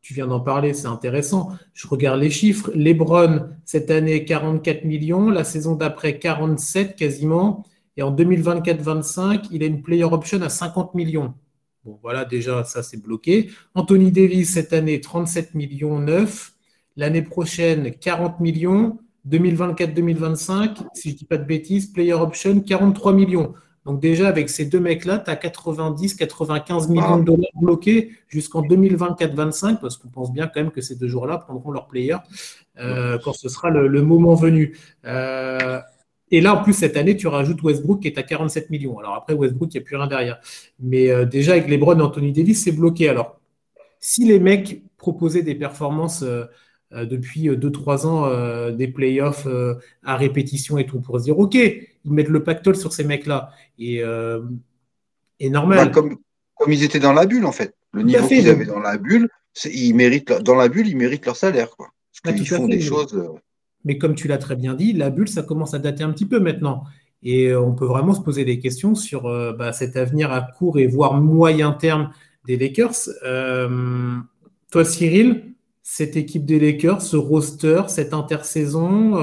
tu 0.00 0.14
viens 0.14 0.28
d'en 0.28 0.38
parler, 0.38 0.72
c'est 0.72 0.86
intéressant. 0.86 1.50
Je 1.74 1.88
regarde 1.88 2.20
les 2.20 2.30
chiffres. 2.30 2.70
Lebron, 2.76 3.48
cette 3.64 3.90
année, 3.90 4.24
44 4.24 4.84
millions. 4.84 5.30
La 5.30 5.42
saison 5.42 5.74
d'après, 5.74 6.20
47 6.20 6.94
quasiment. 6.94 7.64
Et 7.98 8.02
en 8.02 8.14
2024-25, 8.14 9.48
il 9.50 9.64
a 9.64 9.66
une 9.66 9.82
player 9.82 10.04
option 10.04 10.40
à 10.42 10.48
50 10.48 10.94
millions. 10.94 11.34
Bon, 11.84 11.98
voilà, 12.00 12.24
déjà, 12.24 12.62
ça, 12.62 12.84
c'est 12.84 13.02
bloqué. 13.02 13.50
Anthony 13.74 14.12
Davis, 14.12 14.54
cette 14.54 14.72
année, 14.72 15.00
37 15.00 15.54
millions 15.54 15.98
9. 15.98 16.52
L'année 16.96 17.22
prochaine, 17.22 17.92
40 17.92 18.38
millions. 18.38 19.00
2024-2025, 19.28 20.76
si 20.94 21.08
je 21.08 21.14
ne 21.14 21.18
dis 21.18 21.24
pas 21.24 21.38
de 21.38 21.44
bêtises, 21.44 21.86
player 21.86 22.12
option, 22.12 22.60
43 22.60 23.12
millions. 23.12 23.52
Donc 23.84 24.00
déjà, 24.00 24.28
avec 24.28 24.48
ces 24.48 24.66
deux 24.66 24.80
mecs-là, 24.80 25.18
tu 25.18 25.30
as 25.30 25.34
90-95 25.34 26.88
millions 26.88 27.18
de 27.18 27.24
dollars 27.24 27.50
bloqués 27.60 28.12
jusqu'en 28.28 28.62
2024-25, 28.62 29.80
parce 29.80 29.96
qu'on 29.96 30.08
pense 30.08 30.32
bien 30.32 30.46
quand 30.46 30.60
même 30.60 30.70
que 30.70 30.80
ces 30.80 30.94
deux 30.94 31.08
joueurs-là 31.08 31.38
prendront 31.38 31.72
leur 31.72 31.88
player 31.88 32.16
euh, 32.78 33.18
quand 33.24 33.32
ce 33.32 33.48
sera 33.48 33.70
le, 33.70 34.02
moment 34.02 34.34
venu. 34.34 34.78
Euh, 35.04 35.80
et 36.30 36.40
là, 36.40 36.54
en 36.54 36.62
plus, 36.62 36.72
cette 36.72 36.96
année, 36.96 37.16
tu 37.16 37.26
rajoutes 37.26 37.62
Westbrook 37.62 38.00
qui 38.00 38.08
est 38.08 38.18
à 38.18 38.22
47 38.22 38.70
millions. 38.70 38.98
Alors 38.98 39.14
après, 39.14 39.34
Westbrook, 39.34 39.72
il 39.74 39.78
n'y 39.78 39.82
a 39.82 39.86
plus 39.86 39.96
rien 39.96 40.06
derrière. 40.06 40.40
Mais 40.78 41.10
euh, 41.10 41.24
déjà, 41.24 41.52
avec 41.52 41.68
LeBron 41.68 41.98
et 41.98 42.02
Anthony 42.02 42.32
Davis, 42.32 42.64
c'est 42.64 42.72
bloqué. 42.72 43.08
Alors, 43.08 43.40
si 44.00 44.24
les 44.24 44.38
mecs 44.38 44.82
proposaient 44.98 45.42
des 45.42 45.54
performances 45.54 46.22
euh, 46.22 46.44
euh, 46.92 47.06
depuis 47.06 47.48
2-3 47.48 48.06
ans, 48.06 48.70
des 48.70 48.88
playoffs 48.88 49.46
à 50.04 50.16
répétition 50.16 50.78
et 50.78 50.86
tout, 50.86 51.00
pour 51.00 51.18
se 51.18 51.24
dire, 51.24 51.38
OK, 51.38 51.54
ils 51.54 52.12
mettent 52.12 52.28
le 52.28 52.44
pactole 52.44 52.76
sur 52.76 52.92
ces 52.92 53.04
mecs-là. 53.04 53.50
Et, 53.78 54.02
et 55.40 55.50
normal. 55.50 55.86
Bah, 55.86 55.92
comme, 55.92 56.18
comme 56.56 56.72
ils 56.72 56.82
étaient 56.82 57.00
dans 57.00 57.12
la 57.12 57.26
bulle, 57.26 57.46
en 57.46 57.52
fait. 57.52 57.74
Le 57.92 58.02
niveau 58.02 58.26
qu'ils 58.26 58.48
avaient 58.50 58.66
dans 58.66 58.80
la 58.80 58.98
bulle, 58.98 59.28
ils 59.64 59.94
méritent, 59.94 60.32
dans 60.42 60.54
la 60.54 60.68
bulle, 60.68 60.88
ils 60.88 60.96
méritent 60.96 61.24
leur 61.24 61.36
salaire. 61.36 61.70
Quoi. 61.70 61.88
Parce 62.22 62.36
qu'ils 62.36 62.46
font 62.46 62.68
des 62.68 62.80
choses. 62.80 63.18
Mais 63.88 63.96
comme 63.96 64.14
tu 64.14 64.28
l'as 64.28 64.36
très 64.36 64.54
bien 64.54 64.74
dit, 64.74 64.92
la 64.92 65.08
bulle, 65.08 65.30
ça 65.30 65.42
commence 65.42 65.72
à 65.72 65.78
dater 65.78 66.04
un 66.04 66.12
petit 66.12 66.26
peu 66.26 66.40
maintenant. 66.40 66.84
Et 67.22 67.46
euh, 67.46 67.58
on 67.58 67.74
peut 67.74 67.86
vraiment 67.86 68.12
se 68.12 68.20
poser 68.20 68.44
des 68.44 68.58
questions 68.60 68.94
sur 68.94 69.24
euh, 69.24 69.54
bah, 69.54 69.72
cet 69.72 69.96
avenir 69.96 70.30
à 70.30 70.42
court 70.42 70.78
et 70.78 70.86
voire 70.86 71.14
moyen 71.14 71.72
terme 71.72 72.12
des 72.44 72.58
Lakers. 72.58 73.08
Euh, 73.24 74.18
toi, 74.70 74.84
Cyril, 74.84 75.54
cette 75.82 76.18
équipe 76.18 76.44
des 76.44 76.60
Lakers, 76.60 77.00
ce 77.00 77.16
roster, 77.16 77.84
cette 77.88 78.12
intersaison, 78.12 79.16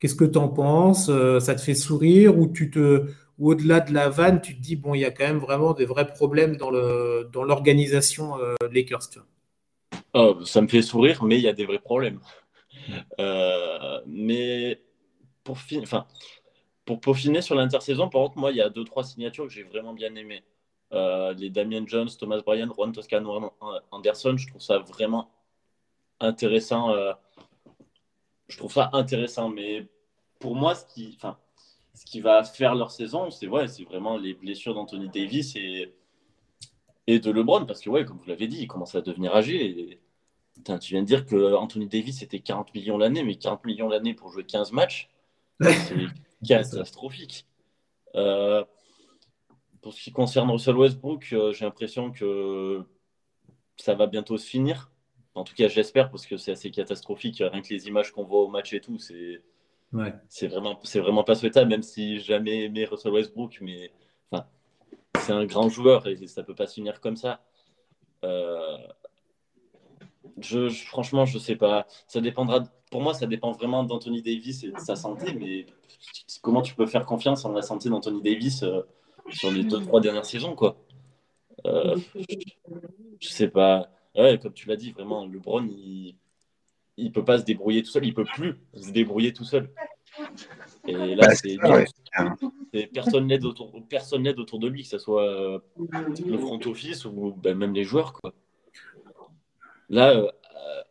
qu'est-ce 0.00 0.16
que 0.16 0.24
tu 0.24 0.38
en 0.38 0.48
penses 0.48 1.08
Ça 1.38 1.54
te 1.54 1.60
fait 1.60 1.76
sourire 1.76 2.36
ou 2.36 2.48
tu 2.48 2.72
te 2.72 3.04
au-delà 3.38 3.78
de 3.78 3.92
la 3.92 4.08
vanne, 4.08 4.40
tu 4.40 4.56
te 4.56 4.60
dis 4.60 4.74
bon, 4.74 4.94
il 4.94 5.02
y 5.02 5.04
a 5.04 5.12
quand 5.12 5.24
même 5.24 5.38
vraiment 5.38 5.72
des 5.72 5.84
vrais 5.84 6.08
problèmes 6.08 6.56
dans 6.56 6.72
dans 6.72 7.44
l'organisation 7.44 8.32
Lakers. 8.72 9.24
Ça 10.44 10.60
me 10.60 10.66
fait 10.66 10.82
sourire, 10.82 11.22
mais 11.22 11.36
il 11.36 11.42
y 11.42 11.48
a 11.48 11.52
des 11.52 11.64
vrais 11.64 11.78
problèmes. 11.78 12.18
Euh, 13.20 14.00
mais 14.06 14.82
pour, 15.42 15.58
enfin, 15.82 16.06
pour 16.84 17.00
peaufiner 17.00 17.42
sur 17.42 17.54
l'intersaison, 17.54 18.08
par 18.08 18.22
contre, 18.22 18.38
moi, 18.38 18.50
il 18.50 18.56
y 18.56 18.60
a 18.60 18.68
deux, 18.68 18.84
trois 18.84 19.04
signatures 19.04 19.46
que 19.46 19.52
j'ai 19.52 19.62
vraiment 19.62 19.92
bien 19.92 20.14
aimées. 20.14 20.44
Euh, 20.92 21.32
les 21.34 21.50
Damien 21.50 21.84
Jones, 21.86 22.08
Thomas 22.18 22.40
Bryan, 22.40 22.70
Juan 22.72 22.92
Toscano 22.92 23.52
Anderson, 23.90 24.36
je 24.36 24.48
trouve 24.48 24.60
ça 24.60 24.78
vraiment 24.78 25.30
intéressant. 26.20 26.90
Euh, 26.90 27.12
je 28.48 28.58
trouve 28.58 28.72
ça 28.72 28.90
intéressant, 28.92 29.48
mais 29.48 29.88
pour 30.38 30.54
moi, 30.54 30.74
ce 30.74 30.84
qui, 30.86 31.14
enfin, 31.16 31.38
ce 31.94 32.04
qui 32.04 32.20
va 32.20 32.44
faire 32.44 32.74
leur 32.74 32.90
saison, 32.90 33.30
c'est 33.30 33.48
ouais, 33.48 33.68
c'est 33.68 33.84
vraiment 33.84 34.16
les 34.16 34.34
blessures 34.34 34.74
d'Anthony 34.74 35.08
Davis 35.08 35.56
et, 35.56 35.94
de 37.06 37.30
LeBron, 37.30 37.66
parce 37.66 37.80
que 37.80 37.90
ouais, 37.90 38.04
comme 38.04 38.18
vous 38.18 38.28
l'avez 38.28 38.48
dit, 38.48 38.62
il 38.62 38.66
commence 38.66 38.94
à 38.94 39.00
devenir 39.00 39.34
âgé. 39.34 40.00
Tu 40.80 40.94
viens 40.94 41.02
de 41.02 41.06
dire 41.06 41.26
que 41.26 41.54
Anthony 41.54 41.86
Davis 41.88 42.18
c'était 42.18 42.40
40 42.40 42.74
millions 42.74 42.98
l'année, 42.98 43.22
mais 43.22 43.36
40 43.36 43.64
millions 43.64 43.88
l'année 43.88 44.14
pour 44.14 44.30
jouer 44.30 44.44
15 44.44 44.72
matchs, 44.72 45.08
c'est 45.60 46.06
catastrophique. 46.46 47.46
Euh, 48.14 48.64
pour 49.82 49.92
ce 49.92 50.02
qui 50.02 50.12
concerne 50.12 50.50
Russell 50.50 50.76
Westbrook, 50.76 51.28
euh, 51.32 51.52
j'ai 51.52 51.64
l'impression 51.64 52.10
que 52.10 52.84
ça 53.76 53.94
va 53.94 54.06
bientôt 54.06 54.38
se 54.38 54.48
finir. 54.48 54.90
En 55.34 55.44
tout 55.44 55.54
cas, 55.54 55.68
j'espère, 55.68 56.10
parce 56.10 56.26
que 56.26 56.36
c'est 56.36 56.52
assez 56.52 56.70
catastrophique. 56.70 57.38
Rien 57.40 57.60
que 57.60 57.68
les 57.68 57.88
images 57.88 58.12
qu'on 58.12 58.24
voit 58.24 58.40
au 58.40 58.48
match 58.48 58.72
et 58.72 58.80
tout, 58.80 58.98
c'est 58.98 59.42
ouais. 59.92 60.14
vraiment, 60.42 60.80
vraiment 60.94 61.24
pas 61.24 61.34
souhaitable, 61.34 61.70
même 61.70 61.82
si 61.82 62.20
jamais 62.20 62.64
aimé 62.64 62.84
Russell 62.84 63.12
Westbrook, 63.12 63.58
mais 63.60 63.90
enfin, 64.30 64.46
c'est 65.18 65.32
un 65.32 65.44
grand 65.44 65.68
joueur 65.68 66.06
et 66.06 66.26
ça 66.28 66.44
peut 66.44 66.54
pas 66.54 66.66
se 66.66 66.74
finir 66.74 67.00
comme 67.00 67.16
ça. 67.16 67.42
Euh, 68.24 68.78
je, 70.40 70.68
franchement, 70.68 71.24
je 71.24 71.38
sais 71.38 71.56
pas. 71.56 71.86
Ça 72.06 72.20
dépendra. 72.20 72.64
Pour 72.90 73.02
moi, 73.02 73.14
ça 73.14 73.26
dépend 73.26 73.52
vraiment 73.52 73.82
d'Anthony 73.84 74.22
Davis 74.22 74.64
et 74.64 74.70
de 74.70 74.78
sa 74.78 74.96
santé. 74.96 75.34
Mais 75.34 75.66
comment 76.42 76.62
tu 76.62 76.74
peux 76.74 76.86
faire 76.86 77.06
confiance 77.06 77.44
en 77.44 77.52
la 77.52 77.62
santé 77.62 77.88
d'Anthony 77.88 78.22
Davis 78.22 78.62
euh, 78.62 78.82
sur 79.30 79.50
les 79.50 79.64
deux 79.64 79.80
trois 79.80 80.00
dernières 80.00 80.26
saisons, 80.26 80.54
quoi? 80.54 80.76
Euh, 81.66 81.96
Je 83.20 83.28
sais 83.28 83.48
pas. 83.48 83.88
Ouais, 84.16 84.38
comme 84.38 84.52
tu 84.52 84.68
l'as 84.68 84.76
dit, 84.76 84.92
vraiment, 84.92 85.26
LeBron, 85.26 85.66
il 85.66 86.16
il 86.96 87.10
peut 87.10 87.24
pas 87.24 87.38
se 87.38 87.44
débrouiller 87.44 87.82
tout 87.82 87.90
seul. 87.90 88.04
Il 88.04 88.14
peut 88.14 88.24
plus 88.24 88.54
se 88.74 88.92
débrouiller 88.92 89.32
tout 89.32 89.44
seul. 89.44 89.70
Et 90.86 91.14
là, 91.14 91.26
bah, 91.28 91.34
c'est 91.34 92.86
personne 92.92 93.26
n'aide 93.26 93.44
autour, 93.44 93.72
personne 93.88 94.26
autour 94.28 94.58
de 94.58 94.68
lui, 94.68 94.82
que 94.82 94.88
ce 94.88 94.98
soit 94.98 95.24
euh, 95.24 95.58
le 96.26 96.38
front 96.38 96.60
office 96.66 97.04
ou 97.04 97.32
ben, 97.32 97.56
même 97.56 97.74
les 97.74 97.84
joueurs. 97.84 98.12
Quoi. 98.12 98.32
Là, 99.94 100.10
euh, 100.10 100.26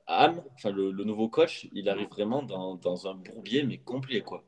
Am, 0.08 0.36
enfin 0.56 0.72
le, 0.72 0.92
nouveau 1.04 1.28
coach, 1.28 1.68
il 1.74 1.90
arrive 1.90 2.08
vraiment 2.08 2.42
dans, 2.42 2.76
dans 2.76 3.06
un 3.06 3.16
bourbier 3.16 3.64
mais 3.64 3.78
complet 3.78 4.22
quoi. 4.22 4.46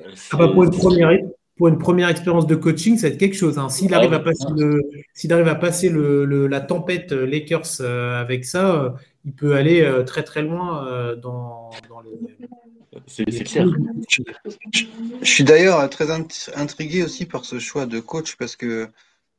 Euh, 0.00 0.46
pour, 0.52 0.62
une 0.62 0.70
première, 0.70 1.10
pour 1.56 1.66
une 1.66 1.78
première 1.78 2.08
expérience 2.08 2.46
de 2.46 2.54
coaching, 2.54 2.96
ça 2.96 3.08
va 3.08 3.14
être 3.14 3.18
quelque 3.18 3.36
chose. 3.36 3.58
Hein. 3.58 3.68
S'il 3.68 3.92
arrive, 3.92 4.12
à 4.12 4.20
passer 4.20 4.46
le, 4.56 4.80
s'il 5.12 5.32
arrive 5.32 5.48
à 5.48 5.56
passer 5.56 5.88
le, 5.88 6.46
la 6.46 6.60
tempête 6.60 7.10
Lakers 7.10 7.80
avec 7.80 8.44
ça, 8.44 8.94
il 9.24 9.32
peut 9.32 9.56
aller 9.56 9.84
très 10.06 10.22
très 10.22 10.42
loin 10.42 11.16
dans, 11.16 11.70
dans 11.88 12.00
les 12.00 12.12
c'est 13.08 13.24
clair. 13.24 13.66
Je, 14.72 15.28
suis 15.28 15.42
d'ailleurs 15.42 15.90
très 15.90 16.12
intrigué 16.12 17.02
aussi 17.02 17.26
par 17.26 17.44
ce 17.44 17.58
choix 17.58 17.86
de 17.86 17.98
coach 17.98 18.36
parce 18.36 18.54
que 18.54 18.88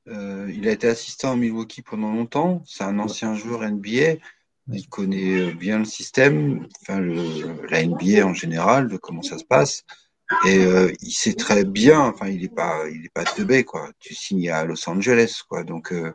euh, 0.08 0.52
il 0.54 0.68
a 0.68 0.72
été 0.72 0.88
assistant 0.88 1.32
à 1.32 1.36
Milwaukee 1.36 1.82
pendant 1.82 2.12
longtemps. 2.12 2.64
C'est 2.66 2.84
un 2.84 3.00
ancien 3.00 3.36
joueur 3.36 3.62
NBA. 3.70 4.20
Il 4.72 4.90
connaît 4.90 5.52
bien 5.54 5.80
le 5.80 5.86
système, 5.86 6.68
enfin 6.82 7.00
la 7.00 7.86
NBA 7.86 8.26
en 8.26 8.34
général, 8.34 8.88
de 8.88 8.98
comment 8.98 9.22
ça 9.22 9.38
se 9.38 9.44
passe. 9.44 9.84
Et 10.48 10.58
euh, 10.58 10.92
il 11.02 11.12
sait 11.12 11.36
très 11.36 11.64
bien, 11.66 12.00
enfin 12.00 12.30
il 12.30 12.42
n'est 12.42 12.48
pas, 12.48 12.90
il 12.90 13.06
est 13.06 13.14
pas 13.14 13.26
teubé 13.26 13.64
quoi. 13.64 13.92
Tu 14.00 14.16
signes 14.16 14.50
à 14.50 14.66
Los 14.66 14.90
Angeles 14.90 15.42
quoi, 15.48 15.64
donc 15.64 15.94
euh, 15.94 16.12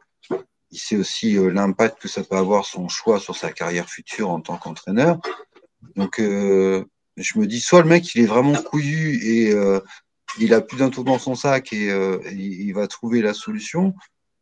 il 0.72 0.79
sait 0.79 0.96
aussi 0.96 1.35
l'impact 1.35 2.03
que 2.03 2.09
ça 2.09 2.24
peut 2.24 2.37
avoir 2.37 2.64
son 2.64 2.88
choix 2.88 3.20
sur 3.20 3.37
sa 3.37 3.53
carrière 3.53 3.88
future 3.88 4.31
en 4.31 4.40
tant 4.40 4.57
qu'entraîneur. 4.57 5.20
Donc 5.94 6.20
je 7.20 7.38
me 7.38 7.46
dis 7.46 7.61
soit 7.61 7.83
le 7.83 7.88
mec 7.88 8.14
il 8.14 8.22
est 8.22 8.26
vraiment 8.26 8.61
couillu 8.62 9.24
et 9.24 9.53
euh, 9.53 9.81
il 10.38 10.55
a 10.55 10.61
plus 10.61 10.79
d'un 10.79 10.90
tour 10.90 11.05
dans 11.05 11.19
son 11.19 11.35
sac 11.35 11.73
et 11.73 11.90
euh, 11.90 12.21
il, 12.33 12.73
va 12.73 12.87
trouver 12.87 13.23
la 13.23 13.35
solution, 13.35 13.95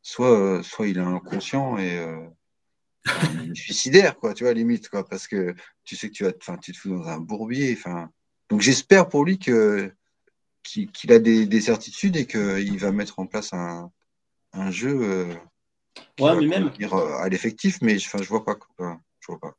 soit, 0.03 0.39
euh, 0.39 0.63
soit 0.63 0.89
il 0.89 0.99
est 0.99 1.03
inconscient 1.03 1.79
et 1.79 2.05
suicidaire, 3.55 4.17
quoi, 4.17 4.35
tu 4.35 4.45
vois, 4.45 4.53
limite, 4.53 4.89
quoi, 4.89 5.07
parce 5.07 5.27
que 5.27 5.55
tu 5.85 5.97
sais 5.97 6.09
que 6.09 6.15
tu, 6.15 6.25
vas, 6.25 6.33
tu 6.59 6.73
te 6.73 6.79
fous 6.79 6.91
dans 6.91 7.09
un 7.09 7.19
bourbier. 7.19 7.79
Donc 8.51 8.61
j'espère 8.61 9.09
pour 9.09 9.25
lui 9.25 9.39
que 9.39 9.93
qu'il 10.63 11.13
a 11.13 11.19
des, 11.19 11.61
certitudes 11.63 12.17
et 12.17 12.27
qu'il 12.27 12.79
va 12.79 12.93
mettre 12.93 13.19
en 13.19 13.27
place 13.27 13.55
un, 13.55 13.91
un 14.53 14.71
jeu 14.71 15.31
ouais, 16.21 16.37
mais 16.37 16.47
même 16.47 16.71
à 17.21 17.29
l'effectif, 17.29 17.79
mais 17.81 17.97
enfin, 17.97 18.23
je 18.23 18.29
vois 18.29 18.45
pas, 18.45 18.59
je 18.79 19.27
vois 19.29 19.41
pas. 19.41 19.55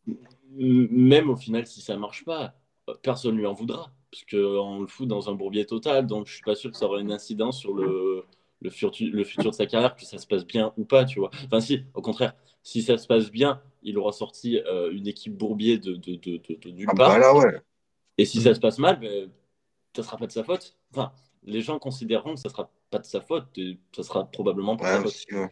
Même 0.56 1.30
au 1.30 1.36
final, 1.36 1.66
si 1.66 1.82
ça 1.82 1.98
marche 1.98 2.24
pas, 2.26 2.54
personne 3.02 3.36
ne 3.36 3.40
lui 3.40 3.48
en 3.48 3.54
voudra, 3.54 3.92
parce 4.12 4.24
qu'on 4.26 4.82
le 4.82 4.88
fout 4.88 5.08
dans 5.08 5.30
un 5.30 5.34
bourbier 5.34 5.66
total, 5.66 6.08
donc 6.08 6.28
je 6.28 6.34
suis 6.34 6.44
pas 6.44 6.56
sûr 6.56 6.72
que 6.72 6.78
ça 6.78 6.86
aura 6.86 7.00
une 7.00 7.12
incidence 7.12 7.60
sur 7.60 7.74
le, 7.74 8.24
le, 8.62 8.70
futur, 8.70 8.92
le 9.00 9.24
futur 9.24 9.52
de 9.52 9.56
sa 9.56 9.66
carrière, 9.66 9.96
que 9.96 10.04
ça 10.04 10.18
se 10.18 10.28
passe 10.28 10.46
bien 10.46 10.74
ou 10.78 10.86
pas, 10.86 11.06
tu 11.06 11.20
vois. 11.20 11.30
Enfin, 11.46 11.60
si, 11.60 11.84
au 11.94 12.02
contraire, 12.02 12.34
si 12.64 12.82
ça 12.82 12.98
se 12.98 13.08
passe 13.08 13.30
bien, 13.32 13.62
il 13.84 13.98
aura 13.98 14.12
sorti 14.12 14.60
euh, 14.66 14.92
une 14.92 15.08
équipe 15.08 15.38
bourbier 15.38 15.78
de, 15.78 15.96
de, 15.96 16.16
de, 16.16 16.42
de, 16.62 16.70
nulle 16.70 16.88
ah, 16.90 16.96
part. 16.96 17.20
Bah 17.20 17.34
ouais. 17.34 17.62
Et 18.18 18.26
si 18.26 18.42
ça 18.42 18.54
se 18.54 18.60
passe 18.60 18.80
mal, 18.80 19.00
ben, 19.00 19.30
ça 19.96 20.04
sera 20.04 20.18
pas 20.18 20.28
de 20.28 20.32
sa 20.32 20.44
faute. 20.44 20.76
Enfin, 20.92 21.12
les 21.44 21.62
gens 21.62 21.80
considéreront 21.80 22.34
que 22.34 22.40
ça 22.40 22.50
sera 22.50 22.72
pas 22.90 23.00
de 23.00 23.06
sa 23.06 23.22
faute, 23.22 23.46
et 23.58 23.78
ça 23.96 24.04
sera 24.04 24.26
probablement 24.26 24.76
pas 24.76 25.02
de 25.04 25.08
sa 25.08 25.12
faute. 25.38 25.50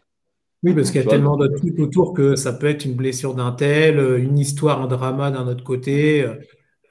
Oui, 0.64 0.74
parce 0.74 0.90
qu'il 0.90 1.00
y 1.00 1.04
a 1.04 1.08
tellement 1.08 1.36
d'autres 1.36 1.58
trucs 1.58 1.78
autour 1.78 2.12
que 2.12 2.34
ça 2.34 2.52
peut 2.52 2.66
être 2.66 2.84
une 2.84 2.94
blessure 2.94 3.34
d'un 3.34 3.52
tel, 3.52 4.00
une 4.18 4.36
histoire, 4.36 4.82
un 4.82 4.88
drama 4.88 5.30
d'un 5.30 5.46
autre 5.46 5.62
côté. 5.62 6.26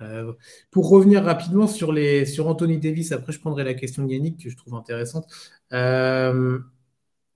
Euh, 0.02 0.34
pour 0.72 0.90
revenir 0.90 1.24
rapidement 1.24 1.68
sur, 1.68 1.92
les, 1.92 2.26
sur 2.26 2.48
Anthony 2.48 2.78
Davis, 2.78 3.12
après 3.12 3.32
je 3.32 3.40
prendrai 3.40 3.64
la 3.64 3.74
question 3.74 4.06
de 4.06 4.12
Yannick 4.12 4.44
que 4.44 4.50
je 4.50 4.58
trouve 4.58 4.76
intéressante. 4.76 5.28
Euh, 5.74 6.60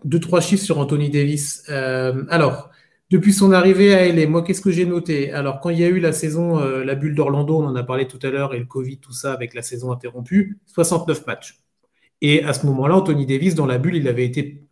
deux, 0.04 0.20
trois 0.20 0.42
chiffres 0.42 0.64
sur 0.64 0.80
Anthony 0.80 1.10
Davis. 1.10 1.64
Euh, 1.70 2.24
alors, 2.30 2.70
depuis 3.10 3.34
son 3.34 3.52
arrivée 3.52 3.94
à 3.94 4.06
LA, 4.08 4.28
moi 4.28 4.44
qu'est-ce 4.44 4.62
que 4.62 4.72
j'ai 4.72 4.86
noté? 4.86 5.32
Alors, 5.32 5.60
quand 5.60 5.70
il 5.70 5.80
y 5.80 5.84
a 5.84 5.88
eu 5.88 6.00
la 6.00 6.14
saison, 6.14 6.60
la 6.60 6.96
bulle 6.96 7.16
d'Orlando, 7.16 7.60
on 7.60 7.66
en 7.66 7.76
a 7.76 7.84
parlé 7.84 8.08
tout 8.08 8.20
à 8.24 8.30
l'heure, 8.30 8.54
et 8.54 8.60
le 8.60 8.66
Covid, 8.66 9.00
tout 9.00 9.14
ça, 9.14 9.34
avec 9.34 9.54
la 9.54 9.62
saison 9.62 9.92
interrompue, 9.92 10.60
69 10.68 11.28
matchs. 11.28 11.60
Et 12.22 12.44
à 12.44 12.54
ce 12.54 12.66
moment-là, 12.68 12.96
Anthony 12.96 13.26
Davis, 13.26 13.56
dans 13.56 13.66
la 13.66 13.78
bulle, 13.78 13.96
il 13.96 14.08
avait 14.08 14.26
été 14.26 14.64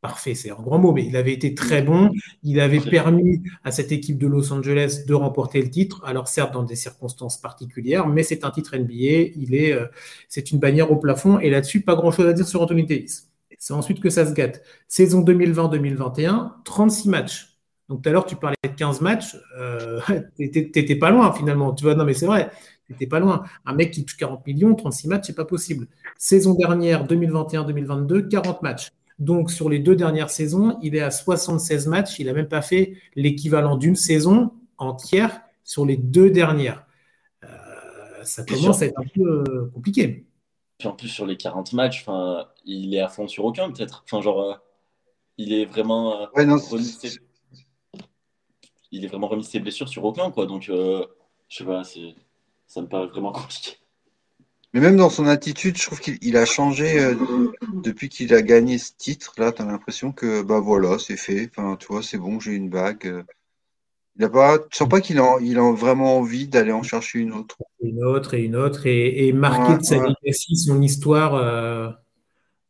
parfait, 0.00 0.34
c'est 0.34 0.50
un 0.50 0.60
grand 0.62 0.78
mot, 0.78 0.92
mais 0.92 1.04
il 1.04 1.16
avait 1.16 1.32
été 1.32 1.54
très 1.54 1.82
bon. 1.82 2.10
Il 2.42 2.60
avait 2.60 2.80
permis 2.80 3.42
à 3.64 3.70
cette 3.72 3.92
équipe 3.92 4.18
de 4.18 4.26
Los 4.26 4.52
Angeles 4.52 5.04
de 5.06 5.14
remporter 5.14 5.60
le 5.62 5.70
titre. 5.70 6.02
Alors 6.04 6.28
certes 6.28 6.52
dans 6.52 6.62
des 6.62 6.76
circonstances 6.76 7.40
particulières, 7.40 8.06
mais 8.06 8.22
c'est 8.22 8.44
un 8.44 8.50
titre 8.50 8.76
NBA. 8.76 9.32
Il 9.36 9.54
est, 9.54 9.72
euh, 9.72 9.86
c'est 10.28 10.50
une 10.50 10.58
bannière 10.58 10.90
au 10.92 10.96
plafond. 10.96 11.38
Et 11.38 11.50
là-dessus, 11.50 11.82
pas 11.82 11.96
grand-chose 11.96 12.26
à 12.26 12.32
dire 12.32 12.46
sur 12.46 12.62
Anthony 12.62 12.84
Davis. 12.84 13.28
C'est 13.58 13.74
ensuite 13.74 14.00
que 14.00 14.10
ça 14.10 14.24
se 14.24 14.32
gâte. 14.32 14.62
Saison 14.86 15.22
2020-2021, 15.24 16.52
36 16.64 17.08
matchs. 17.08 17.58
Donc 17.88 18.02
tout 18.02 18.08
à 18.08 18.12
l'heure, 18.12 18.26
tu 18.26 18.36
parlais 18.36 18.56
de 18.62 18.68
15 18.68 19.00
matchs. 19.00 19.36
Euh, 19.58 20.00
T'étais 20.36 20.96
pas 20.96 21.10
loin 21.10 21.32
finalement. 21.32 21.72
Tu 21.72 21.84
vois, 21.84 21.94
non 21.94 22.04
mais 22.04 22.14
c'est 22.14 22.26
vrai. 22.26 22.50
T'étais 22.86 23.06
pas 23.06 23.20
loin. 23.20 23.44
Un 23.66 23.74
mec 23.74 23.90
qui 23.90 24.04
touche 24.04 24.16
40 24.16 24.46
millions, 24.46 24.74
36 24.74 25.08
matchs, 25.08 25.24
c'est 25.26 25.34
pas 25.34 25.44
possible. 25.44 25.88
Saison 26.16 26.54
dernière, 26.54 27.06
2021-2022, 27.06 28.28
40 28.28 28.62
matchs. 28.62 28.88
Donc, 29.18 29.50
sur 29.50 29.68
les 29.68 29.80
deux 29.80 29.96
dernières 29.96 30.30
saisons, 30.30 30.78
il 30.82 30.94
est 30.94 31.00
à 31.00 31.10
76 31.10 31.88
matchs. 31.88 32.18
Il 32.20 32.26
n'a 32.26 32.32
même 32.32 32.48
pas 32.48 32.62
fait 32.62 32.94
l'équivalent 33.16 33.76
d'une 33.76 33.96
saison 33.96 34.52
entière 34.76 35.40
sur 35.64 35.84
les 35.84 35.96
deux 35.96 36.30
dernières. 36.30 36.86
Euh, 37.44 37.48
ça 38.22 38.44
commence 38.44 38.80
à 38.82 38.86
être 38.86 38.98
un 38.98 39.06
peu 39.12 39.44
euh, 39.48 39.70
compliqué. 39.74 40.24
en 40.84 40.92
plus, 40.92 41.08
sur 41.08 41.26
les 41.26 41.36
40 41.36 41.72
matchs, 41.72 42.06
il 42.64 42.94
est 42.94 43.00
à 43.00 43.08
fond 43.08 43.26
sur 43.26 43.44
aucun, 43.44 43.70
peut-être. 43.72 44.04
Enfin, 44.04 44.22
genre, 44.22 44.40
euh, 44.40 44.54
il 45.36 45.52
est 45.52 45.64
vraiment. 45.64 46.28
remis 46.34 46.84
ses... 46.84 47.18
Il 48.90 49.04
est 49.04 49.08
vraiment 49.08 49.28
remis 49.28 49.44
ses 49.44 49.60
blessures 49.60 49.88
sur 49.88 50.04
aucun, 50.04 50.30
quoi. 50.30 50.46
Donc, 50.46 50.62
je 50.62 51.04
sais 51.48 51.64
pas, 51.64 51.82
ça 52.66 52.80
me 52.80 52.86
paraît 52.86 53.08
vraiment 53.08 53.32
compliqué. 53.32 53.72
Mais 54.74 54.80
même 54.80 54.96
dans 54.96 55.08
son 55.08 55.26
attitude, 55.26 55.78
je 55.78 55.86
trouve 55.86 56.00
qu'il 56.00 56.36
a 56.36 56.44
changé 56.44 57.00
euh, 57.00 57.14
depuis 57.82 58.10
qu'il 58.10 58.34
a 58.34 58.42
gagné 58.42 58.76
ce 58.76 58.92
titre. 58.96 59.32
Là, 59.38 59.50
tu 59.50 59.62
as 59.62 59.64
l'impression 59.64 60.12
que 60.12 60.42
bah 60.42 60.60
voilà, 60.60 60.98
c'est 60.98 61.16
fait. 61.16 61.50
Enfin, 61.50 61.76
tu 61.76 61.86
vois, 61.86 62.02
c'est 62.02 62.18
bon, 62.18 62.38
j'ai 62.38 62.52
une 62.52 62.68
bague. 62.68 63.06
Euh. 63.06 63.22
Il 64.16 64.24
a 64.24 64.28
pas, 64.28 64.58
tu 64.58 64.76
sens 64.76 64.88
pas 64.88 65.00
qu'il 65.00 65.18
a, 65.20 65.36
il 65.40 65.58
a 65.58 65.72
vraiment 65.72 66.18
envie 66.18 66.48
d'aller 66.48 66.72
en 66.72 66.82
chercher 66.82 67.20
une 67.20 67.32
autre. 67.32 67.56
Une 67.80 68.02
autre 68.02 68.34
et 68.34 68.42
une 68.42 68.56
autre 68.56 68.86
et, 68.86 69.32
marquer 69.32 69.78
de 69.78 69.84
sa 69.84 69.96
legacy, 69.96 70.56
son 70.56 70.82
histoire. 70.82 71.34
Euh, 71.36 71.88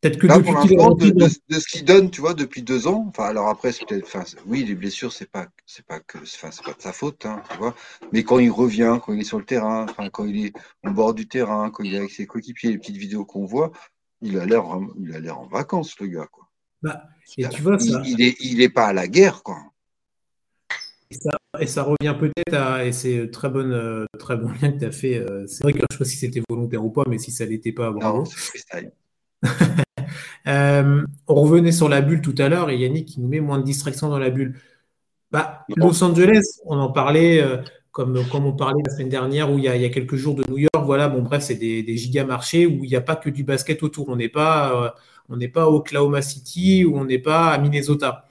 Peut-être 0.01 0.19
que 0.19 0.27
depuis 0.29 0.69
qu'il 0.69 0.79
de, 0.79 1.29
de, 1.49 1.59
ce 1.59 1.67
qu'il 1.67 1.85
donne, 1.85 2.11
tu 2.11 2.21
vois, 2.21 2.35
depuis 2.35 2.63
deux 2.63 2.87
ans. 2.87 3.07
Enfin, 3.09 3.25
alors 3.25 3.49
après, 3.49 3.73
c'est 3.73 3.85
peut-être, 3.85 4.05
enfin, 4.05 4.23
oui, 4.47 4.63
les 4.63 4.77
blessures, 4.77 5.13
c'est 5.13 5.29
pas, 5.29 5.49
c'est 5.67 5.85
pas 5.85 5.99
que, 5.99 6.19
enfin, 6.19 6.51
c'est 6.53 6.65
pas 6.65 6.73
de 6.73 6.81
sa 6.81 6.93
faute, 6.93 7.27
hein, 7.27 7.43
tu 7.51 7.57
vois. 7.59 7.75
Mais 8.13 8.23
quand 8.23 8.39
il 8.39 8.51
revient, 8.51 9.01
quand 9.05 9.13
il 9.13 9.21
est 9.21 9.25
sur 9.25 9.39
le 9.39 9.45
terrain, 9.45 9.87
enfin, 9.91 10.09
quand 10.09 10.25
il 10.25 10.47
est 10.47 10.53
au 10.87 10.93
bord 10.93 11.15
du 11.15 11.27
terrain, 11.27 11.71
quand 11.71 11.83
il 11.83 11.95
est 11.95 11.99
avec 11.99 12.13
ses 12.13 12.27
coéquipiers, 12.27 12.71
les 12.71 12.79
petites 12.79 12.97
vidéos 12.97 13.25
qu'on 13.25 13.45
voit, 13.45 13.73
il 14.21 14.39
a 14.39 14.47
l'air, 14.47 14.65
il 15.01 15.13
a 15.15 15.19
l'air 15.19 15.41
en 15.41 15.49
vacances, 15.49 15.99
le 15.99 16.07
gars, 16.07 16.29
quoi. 16.31 16.49
Bah, 16.81 17.03
et 17.37 17.49
tu 17.49 17.63
vois, 17.63 17.77
ça... 17.81 18.01
il, 18.05 18.23
est, 18.23 18.37
il 18.41 18.61
est 18.61 18.69
pas 18.69 18.87
à 18.87 18.93
la 18.93 19.09
guerre, 19.09 19.43
quoi. 19.43 19.59
Et 21.11 21.15
ça, 21.15 21.39
et 21.59 21.67
ça, 21.67 21.83
revient 21.83 22.15
peut-être 22.21 22.55
à, 22.55 22.85
et 22.85 22.93
c'est 22.93 23.31
très 23.33 23.49
bonne, 23.49 23.73
euh, 23.73 24.05
très 24.19 24.37
bon 24.37 24.51
lien 24.63 24.71
que 24.71 24.79
tu 24.79 24.85
as 24.85 24.93
fait. 24.93 25.17
Euh, 25.17 25.45
c'est 25.49 25.65
vrai 25.65 25.73
que 25.73 25.79
je 25.79 25.83
ne 25.83 25.87
sais 25.91 25.99
pas 25.99 26.05
si 26.05 26.17
c'était 26.19 26.43
volontaire 26.49 26.85
ou 26.85 26.91
pas, 26.91 27.03
mais 27.09 27.19
si 27.19 27.33
ça 27.33 27.47
l'était 27.47 27.73
pas, 27.73 27.91
bravo. 27.91 28.25
Non, 28.25 28.91
Euh, 30.47 31.05
on 31.27 31.35
revenait 31.35 31.73
sur 31.73 31.89
la 31.89 32.01
bulle 32.01 32.21
tout 32.21 32.35
à 32.39 32.49
l'heure 32.49 32.71
et 32.71 32.77
Yannick 32.77 33.09
qui 33.09 33.21
nous 33.21 33.29
met 33.29 33.41
moins 33.41 33.59
de 33.59 33.65
distractions 33.65 34.09
dans 34.09 34.19
la 34.19 34.31
bulle. 34.31 34.59
Bah, 35.31 35.65
Los 35.77 36.03
Angeles, 36.03 36.61
on 36.65 36.79
en 36.79 36.91
parlait 36.91 37.43
euh, 37.43 37.59
comme, 37.91 38.25
comme 38.31 38.47
on 38.47 38.55
parlait 38.55 38.83
la 38.85 38.93
semaine 38.93 39.11
dernière 39.11 39.53
où 39.53 39.59
il 39.59 39.65
y 39.65 39.69
a, 39.69 39.89
quelques 39.91 40.17
jours 40.17 40.35
de 40.35 40.45
New 40.49 40.59
York. 40.59 40.85
Voilà, 40.85 41.09
bon 41.09 41.23
bref, 41.23 41.43
c'est 41.43 41.57
des, 41.57 41.83
des 41.83 41.97
giga 41.97 42.25
marchés 42.25 42.67
où 42.67 42.85
il 42.85 42.89
n'y 42.89 42.97
a 42.97 43.01
pas 43.01 43.17
que 43.17 43.29
du 43.29 43.45
basket 43.45 43.83
autour. 43.83 44.09
On 44.09 44.17
n'est 44.17 44.31
pas, 44.31 44.95
euh, 45.31 45.37
n'est 45.37 45.49
pas 45.49 45.69
Oklahoma 45.69 46.23
City 46.23 46.85
ou 46.85 46.97
on 46.97 47.05
n'est 47.05 47.19
pas 47.19 47.51
à 47.51 47.59
Minnesota. 47.59 48.25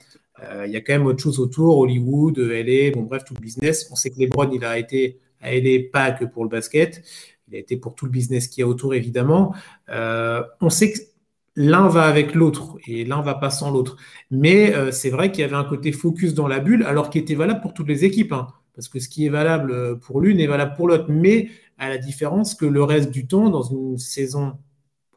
Il 0.64 0.70
y 0.70 0.76
a 0.76 0.80
quand 0.80 0.92
même 0.92 1.06
autre 1.06 1.20
chose 1.20 1.40
autour, 1.40 1.78
Hollywood, 1.78 2.38
LA, 2.38 2.92
bon 2.92 3.02
bref, 3.02 3.24
tout 3.24 3.34
le 3.34 3.40
business. 3.40 3.88
On 3.90 3.96
sait 3.96 4.10
que 4.10 4.20
LeBron, 4.20 4.48
il 4.52 4.64
a 4.64 4.78
été 4.78 5.18
à 5.40 5.52
LA 5.52 5.88
pas 5.92 6.12
que 6.12 6.24
pour 6.24 6.44
le 6.44 6.48
basket. 6.48 7.02
Il 7.48 7.56
a 7.56 7.58
été 7.58 7.76
pour 7.76 7.96
tout 7.96 8.04
le 8.04 8.12
business 8.12 8.46
qu'il 8.46 8.60
y 8.60 8.64
a 8.64 8.68
autour, 8.68 8.94
évidemment. 8.94 9.52
on 9.88 10.70
sait 10.70 10.92
que 10.92 10.98
l'un 11.58 11.88
va 11.88 12.04
avec 12.04 12.34
l'autre 12.34 12.76
et 12.86 13.04
l'un 13.04 13.20
va 13.20 13.34
pas 13.34 13.50
sans 13.50 13.72
l'autre. 13.72 13.96
Mais 14.30 14.74
euh, 14.74 14.92
c'est 14.92 15.10
vrai 15.10 15.32
qu'il 15.32 15.40
y 15.40 15.44
avait 15.44 15.56
un 15.56 15.64
côté 15.64 15.90
focus 15.90 16.32
dans 16.32 16.46
la 16.46 16.60
bulle, 16.60 16.84
alors 16.84 17.10
qu'il 17.10 17.20
était 17.20 17.34
valable 17.34 17.60
pour 17.60 17.74
toutes 17.74 17.88
les 17.88 18.04
équipes. 18.04 18.32
Hein. 18.32 18.46
parce 18.74 18.88
que 18.88 19.00
ce 19.00 19.08
qui 19.08 19.26
est 19.26 19.28
valable 19.28 19.72
euh, 19.72 19.96
pour 19.96 20.20
l'une 20.20 20.38
est 20.38 20.46
valable 20.46 20.74
pour 20.76 20.86
l'autre. 20.88 21.06
Mais 21.08 21.50
à 21.78 21.88
la 21.88 21.98
différence 21.98 22.54
que 22.54 22.64
le 22.64 22.82
reste 22.84 23.10
du 23.10 23.26
temps, 23.26 23.50
dans 23.50 23.62
une 23.62 23.98
saison, 23.98 24.56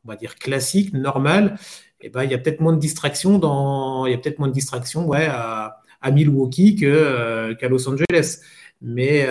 on 0.04 0.10
va 0.10 0.15
dire 0.15 0.36
classique, 0.36 0.93
normale, 0.93 1.58
eh 2.01 2.10
ben, 2.10 2.23
il 2.23 2.32
y 2.32 2.34
a 2.34 2.39
peut-être 2.39 2.60
moins 2.62 2.73
de 2.73 2.80
distractions 2.80 3.38
dans, 3.38 4.08
il 4.08 4.12
y 4.12 4.15
a 4.15 4.32
moins 4.39 4.47
de 4.47 4.54
distractions, 4.54 5.08
ouais, 5.08 5.27
à, 5.30 5.77
Milwaukee 6.12 6.75
que, 6.75 6.86
euh, 6.88 7.56
qu'à 7.56 7.69
Los 7.69 7.88
Angeles. 7.88 8.39
Mais 8.82 9.27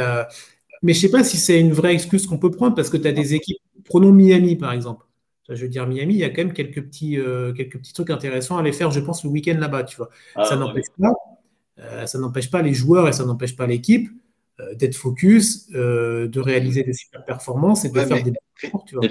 mais 0.82 0.94
je 0.94 1.00
sais 1.00 1.10
pas 1.10 1.24
si 1.24 1.36
c'est 1.36 1.60
une 1.60 1.72
vraie 1.72 1.94
excuse 1.94 2.26
qu'on 2.26 2.38
peut 2.38 2.50
prendre 2.50 2.74
parce 2.74 2.90
que 2.90 2.96
tu 2.96 3.08
as 3.08 3.12
des 3.12 3.34
équipes. 3.34 3.58
Prenons 3.84 4.12
Miami 4.12 4.56
par 4.56 4.72
exemple. 4.72 5.09
Je 5.50 5.62
veux 5.62 5.68
dire, 5.68 5.86
Miami, 5.86 6.14
il 6.14 6.20
y 6.20 6.24
a 6.24 6.30
quand 6.30 6.44
même 6.44 6.52
quelques 6.52 6.82
petits, 6.82 7.18
euh, 7.18 7.52
quelques 7.52 7.78
petits 7.78 7.92
trucs 7.92 8.10
intéressants 8.10 8.56
à 8.56 8.60
aller 8.60 8.72
faire, 8.72 8.90
je 8.90 9.00
pense, 9.00 9.24
le 9.24 9.30
week-end 9.30 9.56
là-bas. 9.58 9.84
Tu 9.84 9.96
vois. 9.96 10.10
Ah, 10.34 10.44
ça 10.44 10.56
n'empêche 10.56 10.86
pas, 10.98 11.12
euh, 11.78 12.06
ça 12.06 12.18
n'empêche 12.18 12.50
pas 12.50 12.62
les 12.62 12.74
joueurs 12.74 13.08
et 13.08 13.12
ça 13.12 13.24
n'empêche 13.24 13.56
pas 13.56 13.66
l'équipe 13.66 14.10
euh, 14.60 14.74
d'être 14.74 14.94
focus, 14.94 15.68
de 15.70 16.40
réaliser 16.40 16.82
des 16.82 16.92
super 16.92 17.24
performances 17.24 17.84
et 17.84 17.90
de 17.90 18.00
faire 18.00 18.22
des 18.22 18.32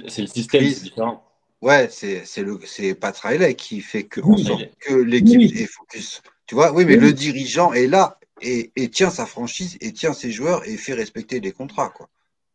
C'est 0.08 0.22
le 0.22 0.28
système, 0.28 0.64
c'est 0.64 0.84
différent. 0.84 1.24
Ouais, 1.62 1.90
c'est 1.90 2.24
le 2.38 2.58
c'est 2.64 2.96
Pat 2.96 3.18
Riley 3.18 3.54
qui 3.56 3.82
fait 3.82 4.04
que, 4.04 4.22
que 4.22 4.94
l'équipe 4.94 5.42
est 5.42 5.66
focus. 5.66 6.22
Tu 6.46 6.56
vois, 6.56 6.74
oui, 6.74 6.86
mais 6.86 6.96
le 6.96 7.12
dirigeant 7.12 7.74
est 7.74 7.88
là 7.88 8.18
et, 8.42 8.72
et, 8.78 8.90
tient 8.90 9.10
sa 9.10 9.26
franchise 9.26 9.78
et 9.82 9.92
tient 9.92 10.14
ses 10.14 10.32
joueurs 10.32 10.68
et 10.68 10.78
fait 10.78 10.94
respecter 10.94 11.42
les 11.42 11.52
contrats, 11.52 11.90
quoi. 11.90 12.10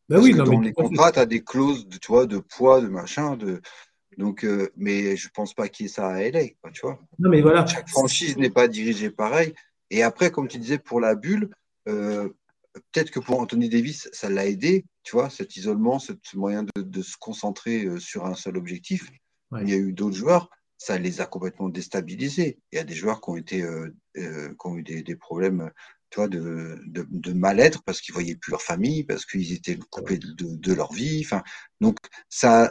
Bah 0.08 0.18
oui, 0.20 0.34
dans 0.34 0.60
les 0.60 0.72
contrats, 0.72 1.12
tu 1.12 1.18
as 1.18 1.26
des 1.26 1.42
clauses 1.42 1.88
de, 1.88 1.96
tu 1.96 2.08
vois, 2.08 2.26
de 2.26 2.38
poids, 2.38 2.80
de 2.80 2.88
machin, 2.88 3.36
de. 3.36 3.60
Donc, 4.18 4.44
euh, 4.44 4.70
mais 4.76 5.16
je 5.16 5.28
pense 5.30 5.54
pas 5.54 5.68
qu'il 5.68 5.86
y 5.86 5.88
ait 5.88 5.92
ça 5.92 6.08
à 6.08 6.20
LA, 6.20 6.48
quoi, 6.60 6.70
tu 6.70 6.82
vois. 6.82 7.00
Non, 7.18 7.30
mais 7.30 7.40
voilà. 7.40 7.66
Chaque 7.66 7.88
franchise 7.88 8.36
n'est 8.36 8.50
pas 8.50 8.68
dirigée 8.68 9.10
pareil. 9.10 9.54
Et 9.90 10.02
après, 10.02 10.30
comme 10.30 10.48
tu 10.48 10.58
disais, 10.58 10.78
pour 10.78 11.00
la 11.00 11.14
bulle, 11.14 11.50
euh, 11.88 12.28
peut-être 12.92 13.10
que 13.10 13.20
pour 13.20 13.40
Anthony 13.40 13.68
Davis, 13.68 14.08
ça 14.12 14.28
l'a 14.28 14.46
aidé, 14.46 14.84
tu 15.02 15.12
vois, 15.12 15.30
cet 15.30 15.56
isolement, 15.56 15.98
ce 15.98 16.12
moyen 16.34 16.64
de, 16.64 16.82
de, 16.82 17.02
se 17.02 17.16
concentrer 17.16 17.84
euh, 17.84 17.98
sur 17.98 18.26
un 18.26 18.34
seul 18.34 18.56
objectif. 18.56 19.10
Il 19.60 19.70
y 19.70 19.72
a 19.72 19.76
eu 19.76 19.92
d'autres 19.92 20.16
joueurs, 20.16 20.50
ça 20.78 20.98
les 20.98 21.20
a 21.20 21.26
complètement 21.26 21.68
déstabilisés. 21.68 22.58
Il 22.72 22.76
y 22.76 22.78
a 22.80 22.84
des 22.84 22.94
joueurs 22.94 23.20
qui 23.20 23.30
ont 23.30 23.36
été, 23.36 23.62
euh, 23.62 23.94
qui 24.14 24.66
ont 24.66 24.76
eu 24.76 24.82
des, 24.82 25.04
des 25.04 25.14
problèmes 25.14 25.70
de, 26.28 26.80
de, 26.86 27.06
de 27.10 27.32
mal-être 27.32 27.82
parce 27.84 28.00
qu'ils 28.00 28.14
voyaient 28.14 28.36
plus 28.36 28.50
leur 28.52 28.62
famille, 28.62 29.04
parce 29.04 29.26
qu'ils 29.26 29.52
étaient 29.52 29.78
coupés 29.90 30.18
de, 30.18 30.34
de, 30.38 30.72
leur 30.72 30.92
vie. 30.92 31.22
Enfin, 31.24 31.42
donc 31.80 31.98
ça, 32.28 32.70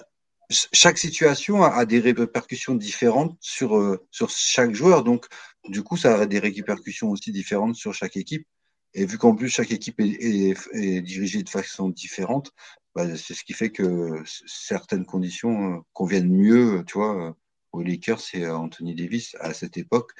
chaque 0.50 0.98
situation 0.98 1.64
a, 1.64 1.86
des 1.86 2.00
répercussions 2.00 2.76
différentes 2.76 3.38
sur 3.42 3.78
euh, 3.78 4.06
sur 4.12 4.30
chaque 4.30 4.74
joueur. 4.74 5.04
Donc 5.04 5.26
du 5.66 5.84
coup, 5.84 5.98
ça 5.98 6.22
a 6.22 6.26
des 6.26 6.40
répercussions 6.40 7.10
aussi 7.10 7.32
différentes 7.32 7.76
sur 7.76 7.94
chaque 7.94 8.18
équipe. 8.18 8.48
Et 8.94 9.06
vu 9.06 9.18
qu'en 9.18 9.36
plus 9.36 9.50
chaque 9.50 9.72
équipe 9.72 10.00
est, 10.00 10.06
est, 10.22 10.56
est, 10.74 11.02
dirigée 11.02 11.44
de 11.44 11.50
façon 11.50 11.90
différente, 11.90 12.52
bah, 12.96 13.16
c'est 13.18 13.34
ce 13.34 13.44
qui 13.44 13.54
fait 13.54 13.72
que 13.72 14.24
certaines 14.46 15.06
conditions 15.06 15.78
euh, 15.78 15.80
conviennent 15.94 16.32
mieux, 16.32 16.84
tu 16.88 17.00
vois, 17.00 17.36
aux 17.74 17.82
Lakers 17.82 18.22
et 18.34 18.46
à 18.46 18.58
Anthony 18.58 18.96
Davis 18.96 19.36
à 19.40 19.54
cette 19.54 19.78
époque 19.78 20.12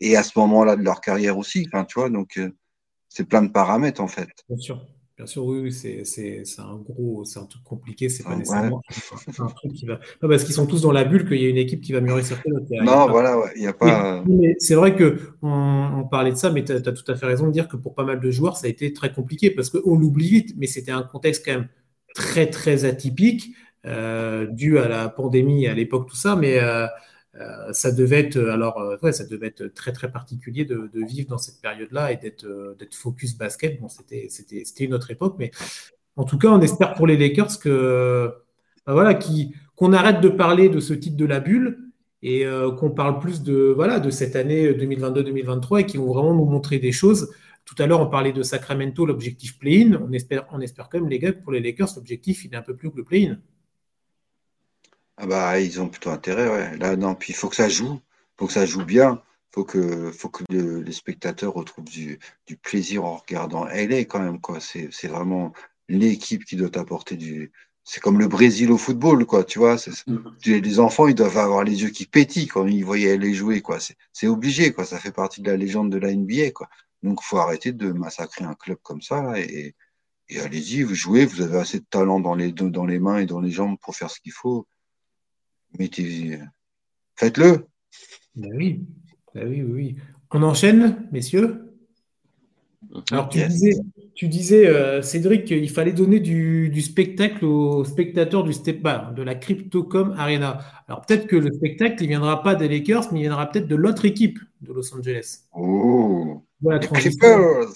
et 0.00 0.16
à 0.16 0.22
ce 0.22 0.38
moment-là 0.38 0.76
de 0.76 0.82
leur 0.82 1.00
carrière 1.00 1.36
aussi. 1.36 1.66
Enfin, 1.66 1.84
tu 1.84 1.98
vois, 1.98 2.08
donc 2.08 2.38
euh, 2.38 2.56
c'est 3.12 3.24
plein 3.24 3.42
de 3.42 3.50
paramètres 3.50 4.00
en 4.00 4.08
fait. 4.08 4.28
Bien 4.48 4.58
sûr. 4.58 4.86
Bien 5.18 5.26
sûr, 5.26 5.44
oui, 5.44 5.70
c'est, 5.70 6.04
c'est, 6.04 6.42
un 6.58 6.76
gros, 6.76 7.24
c'est 7.24 7.38
un 7.38 7.44
truc 7.44 7.62
compliqué, 7.62 8.08
c'est 8.08 8.24
pas 8.24 8.34
nécessairement 8.34 8.80
un 9.38 9.46
truc 9.46 9.72
qui 9.74 9.84
va. 9.84 10.00
Non, 10.22 10.28
parce 10.28 10.42
qu'ils 10.42 10.54
sont 10.54 10.66
tous 10.66 10.80
dans 10.80 10.90
la 10.90 11.04
bulle 11.04 11.28
qu'il 11.28 11.40
y 11.40 11.44
a 11.44 11.50
une 11.50 11.58
équipe 11.58 11.82
qui 11.82 11.92
va 11.92 12.00
mieux 12.00 12.14
réussir 12.14 12.42
Non, 12.82 13.06
voilà, 13.08 13.36
il 13.54 13.60
n'y 13.60 13.66
a 13.66 13.74
pas. 13.74 14.24
Mais, 14.26 14.56
c'est 14.58 14.74
vrai 14.74 14.96
que 14.96 15.34
on, 15.42 16.08
parlait 16.10 16.32
de 16.32 16.36
ça, 16.36 16.50
mais 16.50 16.64
tu 16.64 16.72
as, 16.72 16.80
tout 16.80 17.12
à 17.12 17.14
fait 17.14 17.26
raison 17.26 17.46
de 17.46 17.52
dire 17.52 17.68
que 17.68 17.76
pour 17.76 17.94
pas 17.94 18.04
mal 18.04 18.20
de 18.20 18.30
joueurs, 18.30 18.56
ça 18.56 18.66
a 18.66 18.70
été 18.70 18.92
très 18.94 19.12
compliqué 19.12 19.50
parce 19.50 19.68
qu'on 19.68 19.96
l'oublie 19.96 20.28
vite, 20.28 20.54
mais 20.56 20.66
c'était 20.66 20.92
un 20.92 21.02
contexte 21.02 21.44
quand 21.44 21.52
même 21.52 21.68
très 22.14 22.46
très 22.46 22.86
atypique 22.86 23.54
euh, 23.84 24.46
dû 24.46 24.78
à 24.78 24.88
la 24.88 25.10
pandémie 25.10 25.66
à 25.66 25.74
l'époque, 25.74 26.08
tout 26.08 26.16
ça, 26.16 26.36
mais 26.36 26.58
euh, 26.58 26.86
euh, 27.40 27.72
ça 27.72 27.92
devait 27.92 28.20
être 28.20 28.38
alors 28.38 28.98
ouais, 29.02 29.12
ça 29.12 29.24
devait 29.24 29.46
être 29.48 29.66
très 29.68 29.92
très 29.92 30.12
particulier 30.12 30.64
de, 30.64 30.90
vivre 30.94 31.28
dans 31.28 31.38
cette 31.38 31.60
période-là 31.60 32.12
et 32.12 32.16
d'être 32.16 32.46
focus 32.94 33.36
basket. 33.36 33.80
Bon, 33.80 33.88
c'était 33.88 34.28
c'était 34.28 34.84
une 34.84 34.94
autre 34.94 35.10
époque, 35.10 35.36
mais 35.38 35.50
en 36.16 36.24
tout 36.24 36.38
cas, 36.38 36.48
on 36.48 36.60
espère 36.60 36.94
pour 36.94 37.06
les 37.06 37.16
Lakers 37.16 37.58
que 37.58 38.32
bah 38.86 38.92
voilà 38.92 39.18
qu'on 39.76 39.92
arrête 39.92 40.20
de 40.20 40.28
parler 40.28 40.68
de 40.68 40.80
ce 40.80 40.92
titre 40.94 41.16
de 41.16 41.24
la 41.24 41.40
bulle 41.40 41.78
et 42.22 42.44
qu'on 42.78 42.90
parle 42.90 43.18
plus 43.18 43.42
de 43.42 43.72
voilà 43.74 43.98
de 43.98 44.10
cette 44.10 44.36
année 44.36 44.72
2022-2023 44.72 45.80
et 45.80 45.86
qui 45.86 45.96
vont 45.96 46.12
vraiment 46.12 46.34
nous 46.34 46.44
montrer 46.46 46.78
des 46.78 46.92
choses. 46.92 47.30
Tout 47.64 47.76
à 47.78 47.86
l'heure, 47.86 48.00
on 48.00 48.08
parlait 48.08 48.32
de 48.32 48.42
Sacramento, 48.42 49.06
l'objectif 49.06 49.58
play-in. 49.58 50.00
On 50.02 50.12
espère, 50.12 50.46
on 50.52 50.60
espère 50.60 50.88
quand 50.88 50.98
même, 50.98 51.08
les 51.08 51.18
gars, 51.18 51.32
que 51.32 51.42
pour 51.42 51.52
les 51.52 51.60
Lakers, 51.60 51.88
l'objectif, 51.96 52.44
il 52.44 52.52
est 52.52 52.56
un 52.56 52.62
peu 52.62 52.76
plus 52.76 52.90
que 52.90 52.96
le 52.96 53.04
play-in. 53.04 53.38
Ah 55.22 55.26
bah, 55.28 55.60
ils 55.60 55.80
ont 55.80 55.88
plutôt 55.88 56.10
intérêt, 56.10 56.48
ouais. 56.50 56.76
Là, 56.78 56.96
non, 56.96 57.14
puis 57.14 57.32
il 57.32 57.36
faut 57.36 57.48
que 57.48 57.54
ça 57.54 57.68
joue, 57.68 58.00
faut 58.36 58.48
que 58.48 58.52
ça 58.52 58.66
joue 58.66 58.84
bien, 58.84 59.22
faut 59.52 59.62
que, 59.62 60.10
faut 60.10 60.28
que 60.28 60.42
les 60.50 60.92
spectateurs 60.92 61.54
retrouvent 61.54 61.84
du, 61.84 62.18
du, 62.48 62.56
plaisir 62.56 63.04
en 63.04 63.18
regardant. 63.18 63.68
Est 63.68 64.06
quand 64.06 64.18
même, 64.18 64.40
quoi. 64.40 64.58
C'est, 64.58 64.88
c'est 64.90 65.06
vraiment 65.06 65.52
l'équipe 65.88 66.44
qui 66.44 66.56
doit 66.56 66.76
apporter 66.76 67.14
du. 67.16 67.52
C'est 67.84 68.00
comme 68.00 68.18
le 68.18 68.26
Brésil 68.26 68.72
au 68.72 68.78
football, 68.78 69.24
quoi, 69.24 69.44
tu 69.44 69.60
vois. 69.60 69.76
Mm-hmm. 69.76 70.60
Les 70.60 70.80
enfants, 70.80 71.06
ils 71.06 71.14
doivent 71.14 71.38
avoir 71.38 71.62
les 71.62 71.82
yeux 71.82 71.90
qui 71.90 72.06
pétillent 72.06 72.48
quand 72.48 72.66
ils 72.66 72.84
voyaient 72.84 73.16
les 73.16 73.32
jouer, 73.32 73.60
quoi. 73.60 73.78
C'est, 73.78 73.96
c'est 74.12 74.26
obligé, 74.26 74.72
quoi. 74.72 74.84
Ça 74.84 74.98
fait 74.98 75.12
partie 75.12 75.40
de 75.40 75.48
la 75.48 75.56
légende 75.56 75.92
de 75.92 75.98
la 75.98 76.12
NBA, 76.12 76.50
quoi. 76.50 76.68
Donc, 77.04 77.22
faut 77.22 77.38
arrêter 77.38 77.70
de 77.70 77.92
massacrer 77.92 78.44
un 78.44 78.54
club 78.54 78.78
comme 78.82 79.02
ça, 79.02 79.38
et, 79.38 79.76
et 80.28 80.40
allez-y, 80.40 80.82
vous 80.82 80.96
jouez, 80.96 81.26
vous 81.26 81.42
avez 81.42 81.58
assez 81.58 81.78
de 81.78 81.86
talent 81.88 82.18
dans 82.18 82.34
les, 82.34 82.50
dans 82.50 82.86
les 82.86 82.98
mains 82.98 83.18
et 83.18 83.26
dans 83.26 83.40
les 83.40 83.52
jambes 83.52 83.78
pour 83.80 83.94
faire 83.94 84.10
ce 84.10 84.20
qu'il 84.20 84.32
faut 84.32 84.66
mettez, 85.78 86.38
faites-le. 87.16 87.66
Ben 88.34 88.50
oui. 88.54 88.86
Ben 89.34 89.48
oui, 89.48 89.62
oui, 89.62 89.96
On 90.30 90.42
enchaîne, 90.42 91.08
messieurs? 91.10 91.72
Alors, 93.10 93.30
tu 93.30 93.42
disais, 93.46 93.72
tu 94.14 94.28
disais 94.28 94.66
euh, 94.66 95.00
Cédric, 95.00 95.46
qu'il 95.46 95.70
fallait 95.70 95.92
donner 95.92 96.20
du, 96.20 96.80
spectacle 96.82 97.44
aux 97.44 97.84
spectateurs 97.84 98.44
du 98.44 98.52
step 98.52 98.86
de 99.16 99.22
la 99.22 99.34
Cryptocom 99.34 100.14
Arena. 100.18 100.58
Alors, 100.86 101.00
peut-être 101.06 101.26
que 101.26 101.36
le 101.36 101.50
spectacle, 101.52 102.02
il 102.02 102.08
viendra 102.08 102.42
pas 102.42 102.54
des 102.54 102.68
Lakers, 102.68 103.12
mais 103.12 103.20
il 103.20 103.22
viendra 103.22 103.50
peut-être 103.50 103.68
de 103.68 103.76
l'autre 103.76 104.04
équipe 104.04 104.38
de 104.60 104.72
Los 104.72 104.94
Angeles. 104.94 105.44
Oh, 105.54 106.44
les 106.62 106.78
Clippers 106.80 107.68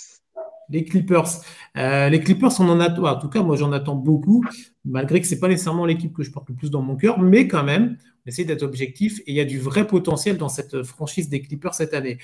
les 0.70 0.84
Clippers. 0.84 1.28
Euh, 1.76 2.08
les 2.08 2.20
Clippers, 2.20 2.52
on 2.60 2.68
en 2.68 2.80
attend, 2.80 3.04
en 3.04 3.18
tout 3.18 3.28
cas, 3.28 3.42
moi 3.42 3.56
j'en 3.56 3.72
attends 3.72 3.94
beaucoup, 3.94 4.44
malgré 4.84 5.20
que 5.20 5.26
ce 5.26 5.34
n'est 5.34 5.40
pas 5.40 5.48
nécessairement 5.48 5.86
l'équipe 5.86 6.12
que 6.12 6.22
je 6.22 6.30
porte 6.30 6.48
le 6.48 6.54
plus 6.54 6.70
dans 6.70 6.82
mon 6.82 6.96
cœur, 6.96 7.18
mais 7.20 7.48
quand 7.48 7.64
même, 7.64 7.96
on 8.24 8.28
essaie 8.28 8.44
d'être 8.44 8.62
objectif 8.62 9.20
et 9.20 9.32
il 9.32 9.34
y 9.34 9.40
a 9.40 9.44
du 9.44 9.58
vrai 9.58 9.86
potentiel 9.86 10.36
dans 10.36 10.48
cette 10.48 10.82
franchise 10.82 11.28
des 11.28 11.40
Clippers 11.40 11.74
cette 11.74 11.94
année. 11.94 12.18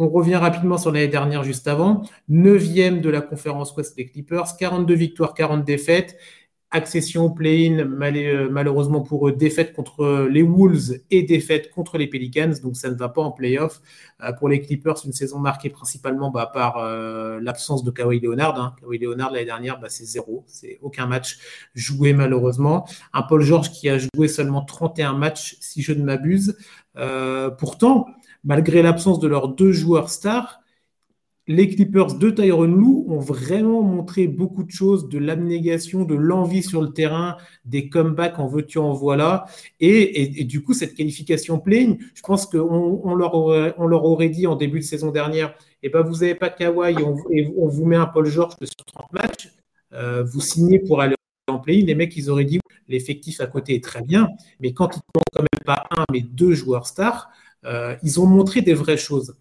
On 0.00 0.08
revient 0.08 0.36
rapidement 0.36 0.78
sur 0.78 0.92
l'année 0.92 1.08
dernière, 1.08 1.42
juste 1.42 1.66
avant. 1.66 2.02
Neuvième 2.28 3.00
de 3.00 3.10
la 3.10 3.20
conférence 3.20 3.76
Ouest 3.76 3.96
des 3.96 4.06
Clippers, 4.06 4.56
42 4.56 4.94
victoires, 4.94 5.34
40 5.34 5.64
défaites. 5.64 6.16
Accession 6.70 7.30
play-in, 7.30 7.78
euh, 7.78 8.48
malheureusement 8.50 9.00
pour 9.00 9.26
eux, 9.26 9.32
défaite 9.32 9.72
contre 9.72 10.28
les 10.30 10.42
Wolves 10.42 10.98
et 11.10 11.22
défaite 11.22 11.70
contre 11.70 11.96
les 11.96 12.06
Pelicans, 12.06 12.52
donc 12.62 12.76
ça 12.76 12.90
ne 12.90 12.94
va 12.94 13.08
pas 13.08 13.22
en 13.22 13.30
playoff. 13.30 13.80
Euh, 14.22 14.32
pour 14.34 14.50
les 14.50 14.60
Clippers, 14.60 14.96
une 15.06 15.14
saison 15.14 15.38
marquée 15.38 15.70
principalement 15.70 16.30
bah, 16.30 16.50
par 16.52 16.76
euh, 16.76 17.40
l'absence 17.40 17.84
de 17.84 17.90
Kawhi 17.90 18.20
Leonard. 18.20 18.60
Hein. 18.60 18.76
Kawhi 18.82 18.98
Leonard 18.98 19.32
l'année 19.32 19.46
dernière, 19.46 19.80
bah, 19.80 19.88
c'est 19.88 20.04
zéro, 20.04 20.44
c'est 20.46 20.78
aucun 20.82 21.06
match 21.06 21.38
joué 21.74 22.12
malheureusement. 22.12 22.86
Un 23.14 23.22
Paul 23.22 23.40
George 23.40 23.70
qui 23.70 23.88
a 23.88 23.96
joué 23.96 24.28
seulement 24.28 24.62
31 24.62 25.14
matchs, 25.14 25.56
si 25.60 25.80
je 25.80 25.94
ne 25.94 26.04
m'abuse. 26.04 26.58
pourtant, 27.58 28.06
malgré 28.44 28.82
l'absence 28.82 29.20
de 29.20 29.28
leurs 29.28 29.48
deux 29.48 29.72
joueurs 29.72 30.10
stars, 30.10 30.60
les 31.48 31.66
Clippers 31.70 32.14
de 32.18 32.30
Tyron 32.30 32.64
Lou 32.64 33.06
ont 33.08 33.20
vraiment 33.20 33.82
montré 33.82 34.28
beaucoup 34.28 34.64
de 34.64 34.70
choses, 34.70 35.08
de 35.08 35.18
l'abnégation, 35.18 36.04
de 36.04 36.14
l'envie 36.14 36.62
sur 36.62 36.82
le 36.82 36.92
terrain, 36.92 37.38
des 37.64 37.88
comebacks 37.88 38.38
en 38.38 38.46
veux-tu, 38.46 38.76
en 38.76 38.92
voilà. 38.92 39.46
Et, 39.80 40.44
du 40.44 40.62
coup, 40.62 40.74
cette 40.74 40.94
qualification 40.94 41.58
pleine, 41.58 41.96
je 42.14 42.20
pense 42.20 42.44
qu'on 42.44 43.00
on 43.02 43.14
leur, 43.14 43.34
aurait, 43.34 44.28
dit 44.28 44.46
en 44.46 44.56
début 44.56 44.80
de 44.80 44.84
saison 44.84 45.10
dernière 45.10 45.54
eh 45.82 45.88
ben, 45.88 46.02
vous 46.02 46.16
n'avez 46.16 46.34
pas 46.34 46.50
Kawhi 46.50 46.94
et 47.30 47.48
on, 47.56 47.66
vous 47.66 47.84
met 47.86 47.96
un 47.96 48.06
Paul 48.06 48.26
George 48.26 48.54
sur 48.60 48.84
30 48.84 49.12
matchs, 49.12 49.50
euh, 49.94 50.24
vous 50.24 50.40
signez 50.40 50.78
pour 50.80 51.00
aller 51.00 51.14
en 51.46 51.58
play 51.60 51.76
Les 51.76 51.94
mecs, 51.94 52.14
ils 52.16 52.28
auraient 52.28 52.44
dit 52.44 52.60
l'effectif 52.88 53.40
à 53.40 53.46
côté 53.46 53.74
est 53.74 53.84
très 53.84 54.02
bien, 54.02 54.28
mais 54.60 54.74
quand 54.74 54.96
ils 54.96 55.00
n'ont 55.14 55.22
quand 55.32 55.42
même 55.42 55.64
pas 55.64 55.86
un, 55.96 56.04
mais 56.12 56.20
deux 56.20 56.52
joueurs 56.52 56.86
stars, 56.86 57.30
euh, 57.64 57.96
ils 58.02 58.20
ont 58.20 58.26
montré 58.26 58.60
des 58.60 58.74
vraies 58.74 58.98
choses 58.98 59.34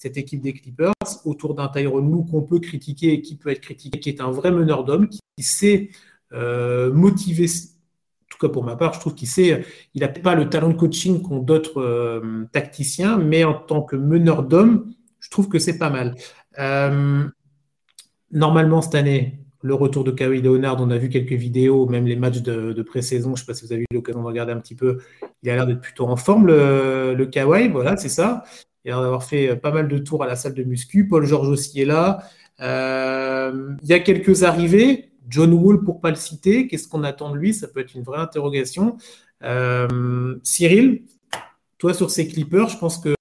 cette 0.00 0.16
équipe 0.16 0.40
des 0.40 0.54
Clippers 0.54 0.94
autour 1.26 1.54
d'un 1.54 1.68
Tyron 1.68 1.98
Lue 1.98 2.24
qu'on 2.30 2.40
peut 2.40 2.58
critiquer 2.58 3.12
et 3.12 3.20
qui 3.20 3.36
peut 3.36 3.50
être 3.50 3.60
critiqué, 3.60 4.00
qui 4.00 4.08
est 4.08 4.22
un 4.22 4.30
vrai 4.30 4.50
meneur 4.50 4.84
d'hommes, 4.84 5.08
qui, 5.08 5.20
sait 5.42 5.90
euh, 6.32 6.90
motiver. 6.90 7.44
En 7.44 8.28
tout 8.30 8.38
cas, 8.38 8.48
pour 8.48 8.64
ma 8.64 8.76
part, 8.76 8.94
je 8.94 9.00
trouve 9.00 9.14
qu'il 9.14 9.28
sait. 9.28 9.62
Il 9.94 10.00
n'a 10.00 10.08
pas 10.08 10.34
le 10.34 10.48
talent 10.48 10.70
de 10.70 10.74
coaching 10.74 11.20
qu'ont 11.20 11.38
d'autres 11.40 11.82
euh, 11.82 12.46
tacticiens, 12.50 13.18
mais 13.18 13.44
en 13.44 13.52
tant 13.52 13.82
que 13.82 13.94
meneur 13.94 14.42
d'hommes, 14.42 14.90
je 15.18 15.28
trouve 15.28 15.50
que 15.50 15.58
c'est 15.58 15.76
pas 15.76 15.90
mal. 15.90 16.14
Euh, 16.58 17.24
normalement, 18.32 18.80
cette 18.80 18.94
année, 18.94 19.38
le 19.60 19.74
retour 19.74 20.04
de 20.04 20.12
Kawhi 20.12 20.40
Leonard, 20.40 20.80
on 20.80 20.90
a 20.90 20.96
vu 20.96 21.10
quelques 21.10 21.32
vidéos, 21.32 21.86
même 21.86 22.06
les 22.06 22.16
matchs 22.16 22.40
de, 22.40 22.82
pré-saison. 22.82 23.36
Je 23.36 23.42
ne 23.42 23.44
sais 23.44 23.46
pas 23.46 23.54
si 23.54 23.66
vous 23.66 23.72
avez 23.74 23.82
eu 23.82 23.94
l'occasion 23.94 24.22
de 24.22 24.26
regarder 24.26 24.52
un 24.52 24.60
petit 24.60 24.74
peu. 24.74 24.98
Il 25.42 25.50
a 25.50 25.56
l'air 25.56 25.66
d'être 25.66 25.82
plutôt 25.82 26.06
en 26.06 26.16
forme, 26.16 26.46
le, 26.46 27.14
le 27.14 27.26
Kawhi. 27.26 27.68
Voilà, 27.68 27.98
c'est 27.98 28.08
ça. 28.08 28.44
A 28.86 28.90
d'avoir 28.90 29.22
fait 29.22 29.50
euh, 29.50 29.56
pas 29.56 29.72
mal 29.72 29.88
de 29.88 29.98
tours 29.98 30.22
à 30.24 30.26
la 30.26 30.36
salle 30.36 30.54
de 30.54 30.62
muscu. 30.62 31.06
Paul 31.06 31.24
Georges 31.24 31.48
aussi 31.48 31.80
est 31.80 31.84
là. 31.84 32.22
Euh, 32.60 33.74
il 33.82 33.88
y 33.88 33.92
a 33.92 34.00
quelques 34.00 34.42
arrivées. 34.42 35.10
John 35.28 35.52
Wall, 35.52 35.84
pour 35.84 36.00
pas 36.00 36.10
le 36.10 36.16
citer, 36.16 36.66
qu'est-ce 36.66 36.88
qu'on 36.88 37.04
attend 37.04 37.30
de 37.30 37.36
lui? 37.36 37.54
Ça 37.54 37.68
peut 37.68 37.80
être 37.80 37.94
une 37.94 38.02
vraie 38.02 38.18
interrogation. 38.18 38.96
Euh, 39.42 40.36
Cyril, 40.42 41.02
toi 41.78 41.94
sur 41.94 42.10
ces 42.10 42.26
Clippers, 42.26 42.68
je 42.68 42.78
pense 42.78 42.98
que 42.98 43.14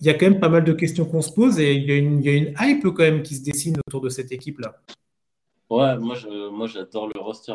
il 0.00 0.06
y 0.06 0.08
a 0.08 0.14
quand 0.14 0.30
même 0.30 0.40
pas 0.40 0.48
mal 0.48 0.64
de 0.64 0.72
questions 0.72 1.04
qu'on 1.04 1.20
se 1.20 1.30
pose 1.30 1.60
et 1.60 1.74
il 1.74 1.84
y, 1.84 1.92
a 1.92 1.96
une, 1.96 2.54
hype 2.58 2.84
quand 2.84 3.02
même 3.02 3.22
qui 3.22 3.34
se 3.34 3.42
dessine 3.42 3.76
autour 3.86 4.00
de 4.00 4.08
cette 4.08 4.32
équipe-là. 4.32 4.76
Ouais, 5.68 5.98
moi, 5.98 6.66
j'adore 6.66 7.10
le 7.14 7.20
roster. 7.20 7.54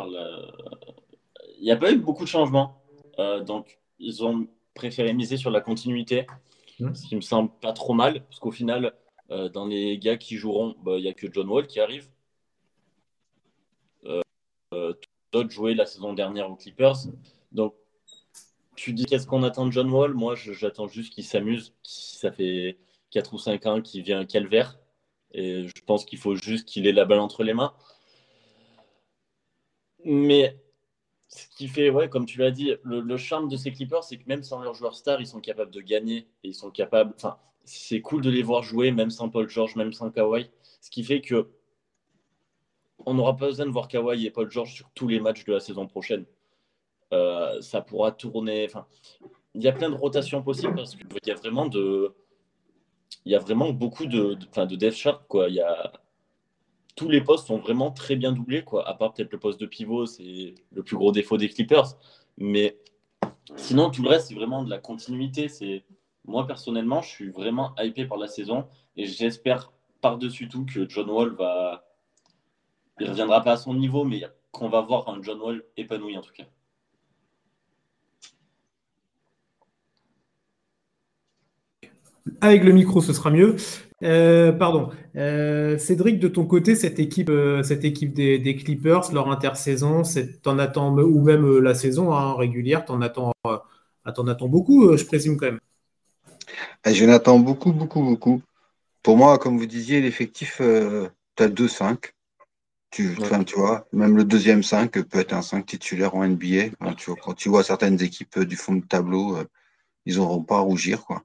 Il 1.57 1.63
n'y 1.63 1.72
a 1.72 1.76
pas 1.76 1.91
eu 1.91 1.97
beaucoup 1.97 2.24
de 2.24 2.30
changements. 2.30 2.84
Donc, 3.47 3.80
ils 3.97 4.24
ont 4.24 4.47
préféré 4.76 5.13
miser 5.13 5.38
sur 5.38 5.49
la 5.49 5.61
continuité, 5.61 6.28
mmh. 6.80 6.96
ce 6.96 7.08
qui 7.08 7.16
me 7.16 7.22
semble 7.22 7.52
pas 7.62 7.74
trop 7.74 7.94
mal, 7.94 8.26
parce 8.26 8.40
qu'au 8.40 8.52
final, 8.52 8.94
euh, 9.32 9.50
dans 9.50 9.66
les 9.66 9.98
gars 9.98 10.18
qui 10.18 10.38
joueront, 10.38 10.76
bah, 10.84 10.98
il 10.98 11.04
n'y 11.04 11.10
a 11.10 11.14
que 11.14 11.32
John 11.32 11.50
Wall 11.50 11.68
qui 11.68 11.80
arrive. 11.80 12.10
Euh, 14.74 14.94
d'autres 15.32 15.52
jouaient 15.52 15.74
la 15.74 15.86
saison 15.86 16.14
dernière 16.14 16.50
aux 16.50 16.56
Clippers. 16.56 16.96
Donc, 17.52 17.76
tu 18.76 18.94
dis 18.94 19.06
qu'est-ce 19.06 19.28
qu'on 19.28 19.44
attend 19.44 19.66
de 19.66 19.72
John 19.72 19.90
Wall? 19.90 20.14
Moi, 20.14 20.36
j'attends 20.36 20.88
juste 20.88 21.14
qu'il 21.14 21.24
s'amuse. 21.24 21.74
Ça 21.84 22.32
fait 22.32 22.78
4 23.12 23.34
ou 23.34 23.38
5 23.40 23.66
ans 23.66 23.82
qu'il 23.82 24.04
vient 24.04 24.26
calvaire. 24.26 24.78
Et 25.32 25.68
je 25.68 25.84
pense 25.86 26.06
qu'il 26.06 26.20
faut 26.20 26.36
juste 26.36 26.68
qu'il 26.68 26.88
ait 26.88 26.92
la 26.92 27.06
balle 27.06 27.20
entre 27.20 27.44
les 27.44 27.54
mains. 27.54 27.74
Mais 30.04 30.58
ce 31.28 31.48
qui 31.56 31.68
fait, 31.68 31.90
ouais, 31.90 32.10
comme 32.10 32.26
tu 32.26 32.40
l'as 32.40 32.52
dit, 32.52 32.74
le, 32.84 33.18
charme 33.18 33.50
de 33.50 33.58
ces 33.58 33.72
Clippers, 33.72 34.04
c'est 34.04 34.18
que 34.18 34.28
même 34.28 34.44
sans 34.44 34.62
leurs 34.62 34.74
joueurs 34.74 34.96
stars, 34.96 35.22
ils 35.22 35.28
sont 35.28 35.42
capables 35.42 35.72
de 35.72 35.82
gagner. 35.82 36.28
Et 36.44 36.50
ils 36.50 36.56
sont 36.56 36.72
capables. 36.72 37.14
C'est 37.66 38.02
cool 38.02 38.22
de 38.22 38.30
les 38.30 38.44
voir 38.44 38.64
jouer, 38.64 38.92
même 38.92 39.10
sans 39.10 39.30
Paul 39.30 39.50
George, 39.50 39.76
même 39.76 39.92
sans 39.94 40.12
Kawhi. 40.12 40.50
Ce 40.82 40.90
qui 40.90 41.04
fait 41.04 41.22
que 41.22 41.50
on 43.06 43.14
n'aura 43.14 43.36
pas 43.36 43.48
besoin 43.48 43.66
de 43.66 43.72
voir 43.72 43.88
Kawhi 43.88 44.26
et 44.26 44.32
Paul 44.32 44.50
George 44.50 44.74
sur 44.74 44.90
tous 44.92 45.08
les 45.08 45.20
matchs 45.20 45.44
de 45.46 45.54
la 45.54 45.60
saison 45.60 45.88
prochaine. 45.88 46.26
Euh, 47.14 47.62
ça 47.62 47.82
pourra 47.82 48.12
tourner. 48.12 48.68
Il 49.54 49.62
y 49.64 49.68
a 49.68 49.72
plein 49.72 49.90
de 49.90 49.96
rotations 49.96 50.42
possibles 50.42 50.76
parce 50.76 50.96
qu'il 50.96 51.06
y 51.26 51.32
a 51.32 51.36
vraiment 51.36 51.68
de, 51.68 52.16
il 53.26 53.32
y 53.32 53.36
a 53.36 53.40
vraiment 53.40 53.72
beaucoup 53.72 54.06
de, 54.06 54.36
de, 54.36 54.76
de 54.76 54.90
chart 54.92 55.26
quoi. 55.28 55.50
Il 55.50 55.64
tous 56.96 57.10
les 57.10 57.22
postes 57.22 57.48
sont 57.48 57.58
vraiment 57.58 57.91
très 57.91 58.16
bien 58.16 58.32
doublés 58.32 58.64
quoi. 58.64 58.88
À 58.88 58.93
part 58.93 59.14
peut-être 59.14 59.32
le 59.32 59.39
poste 59.39 59.60
de 59.60 59.66
pivot, 59.66 60.06
c'est 60.06 60.56
le 60.72 60.84
plus 60.84 60.96
gros 60.96 61.12
défaut 61.12 61.38
des 61.38 61.50
Clippers. 61.50 61.98
Mais 62.38 62.78
sinon 63.56 63.89
tout 63.89 64.02
le 64.02 64.10
reste 64.10 64.30
c'est 64.30 64.36
vraiment 64.36 64.64
de 64.64 64.70
la 64.70 64.80
continuité. 64.80 65.50
C'est 65.50 65.84
moi 66.26 66.48
personnellement, 66.48 67.02
je 67.02 67.10
suis 67.10 67.30
vraiment 67.30 67.74
hypé 67.78 68.06
par 68.06 68.18
la 68.18 68.28
saison 68.28 68.66
et 68.96 69.06
j'espère 69.06 69.72
par-dessus 70.02 70.48
tout 70.48 70.66
que 70.66 70.88
John 70.89 71.10
Wall 71.10 71.36
va, 71.36 71.86
il 73.00 73.10
reviendra 73.10 73.41
pas 73.41 73.54
à 73.54 73.58
son 73.58 73.74
niveau, 73.74 74.04
mais 74.04 74.24
qu'on 74.52 74.70
va 74.70 74.82
voir 74.82 75.10
un 75.10 75.22
John 75.22 75.41
Wall 75.41 75.64
épanoui 75.78 76.18
en 76.18 76.22
tout 76.22 76.34
cas. 76.34 76.46
Avec 82.41 82.64
le 82.64 82.72
micro, 82.72 83.02
ce 83.02 83.14
sera 83.14 83.30
mieux. 83.30 83.56
Euh, 84.06 84.51
pardon. 84.51 84.91
Euh, 85.16 85.78
Cédric, 85.78 86.20
de 86.20 86.28
ton 86.28 86.45
côté, 86.45 86.76
cette 86.76 86.99
équipe, 86.99 87.30
euh, 87.30 87.64
cette 87.64 87.84
équipe 87.84 88.14
des, 88.14 88.56
Clippers, 88.56 89.12
leur 89.12 89.30
intersaison, 89.32 90.03
t'en 90.43 90.60
attends, 90.60 90.95
ou 90.95 91.22
même 91.24 91.60
la 91.60 91.74
saison 91.74 92.14
hein, 92.14 92.36
régulière, 92.36 92.86
t'en 92.86 93.01
attends, 93.01 93.34
attends 94.06 94.47
beaucoup, 94.47 94.95
je 94.95 95.03
présume 95.06 95.38
quand 95.38 95.47
même. 95.47 95.60
Eh, 96.86 96.93
je 96.93 97.06
n'attends 97.06 97.39
beaucoup, 97.39 97.74
beaucoup, 97.74 98.01
beaucoup. 98.01 98.41
Pour 99.01 99.18
moi, 99.18 99.39
comme 99.39 99.58
vous 99.58 99.66
disiez, 99.66 100.01
l'effectif, 100.01 100.62
tu 101.36 101.43
as 101.43 101.47
2-5. 101.47 102.12
Tu, 102.91 103.14
tu 103.45 103.56
vois, 103.58 103.88
même 103.91 104.16
le 104.16 104.24
deuxième 104.24 104.64
5 104.64 104.91
peut 105.03 105.20
être 105.20 105.34
un 105.34 105.41
5 105.41 105.66
titulaire 105.66 106.16
en 106.16 106.26
NBA. 106.26 106.70
quand 106.80 107.34
tu 107.34 107.49
vois 107.49 107.64
certaines 107.64 108.01
équipes 108.01 108.39
du 108.39 108.56
fond 108.56 108.76
de 108.76 108.86
tableau, 108.86 109.38
ils 110.06 110.18
n'auront 110.18 110.43
pas 110.43 110.58
à 110.58 110.62
rougir. 110.62 111.06
Quoi 111.06 111.24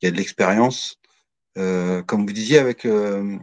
il 0.00 0.06
y 0.06 0.08
a 0.08 0.12
de 0.12 0.16
l'expérience. 0.16 0.99
Euh, 1.58 2.02
comme 2.02 2.26
vous 2.26 2.32
disiez, 2.32 2.58
avec, 2.58 2.84
euh, 2.84 3.38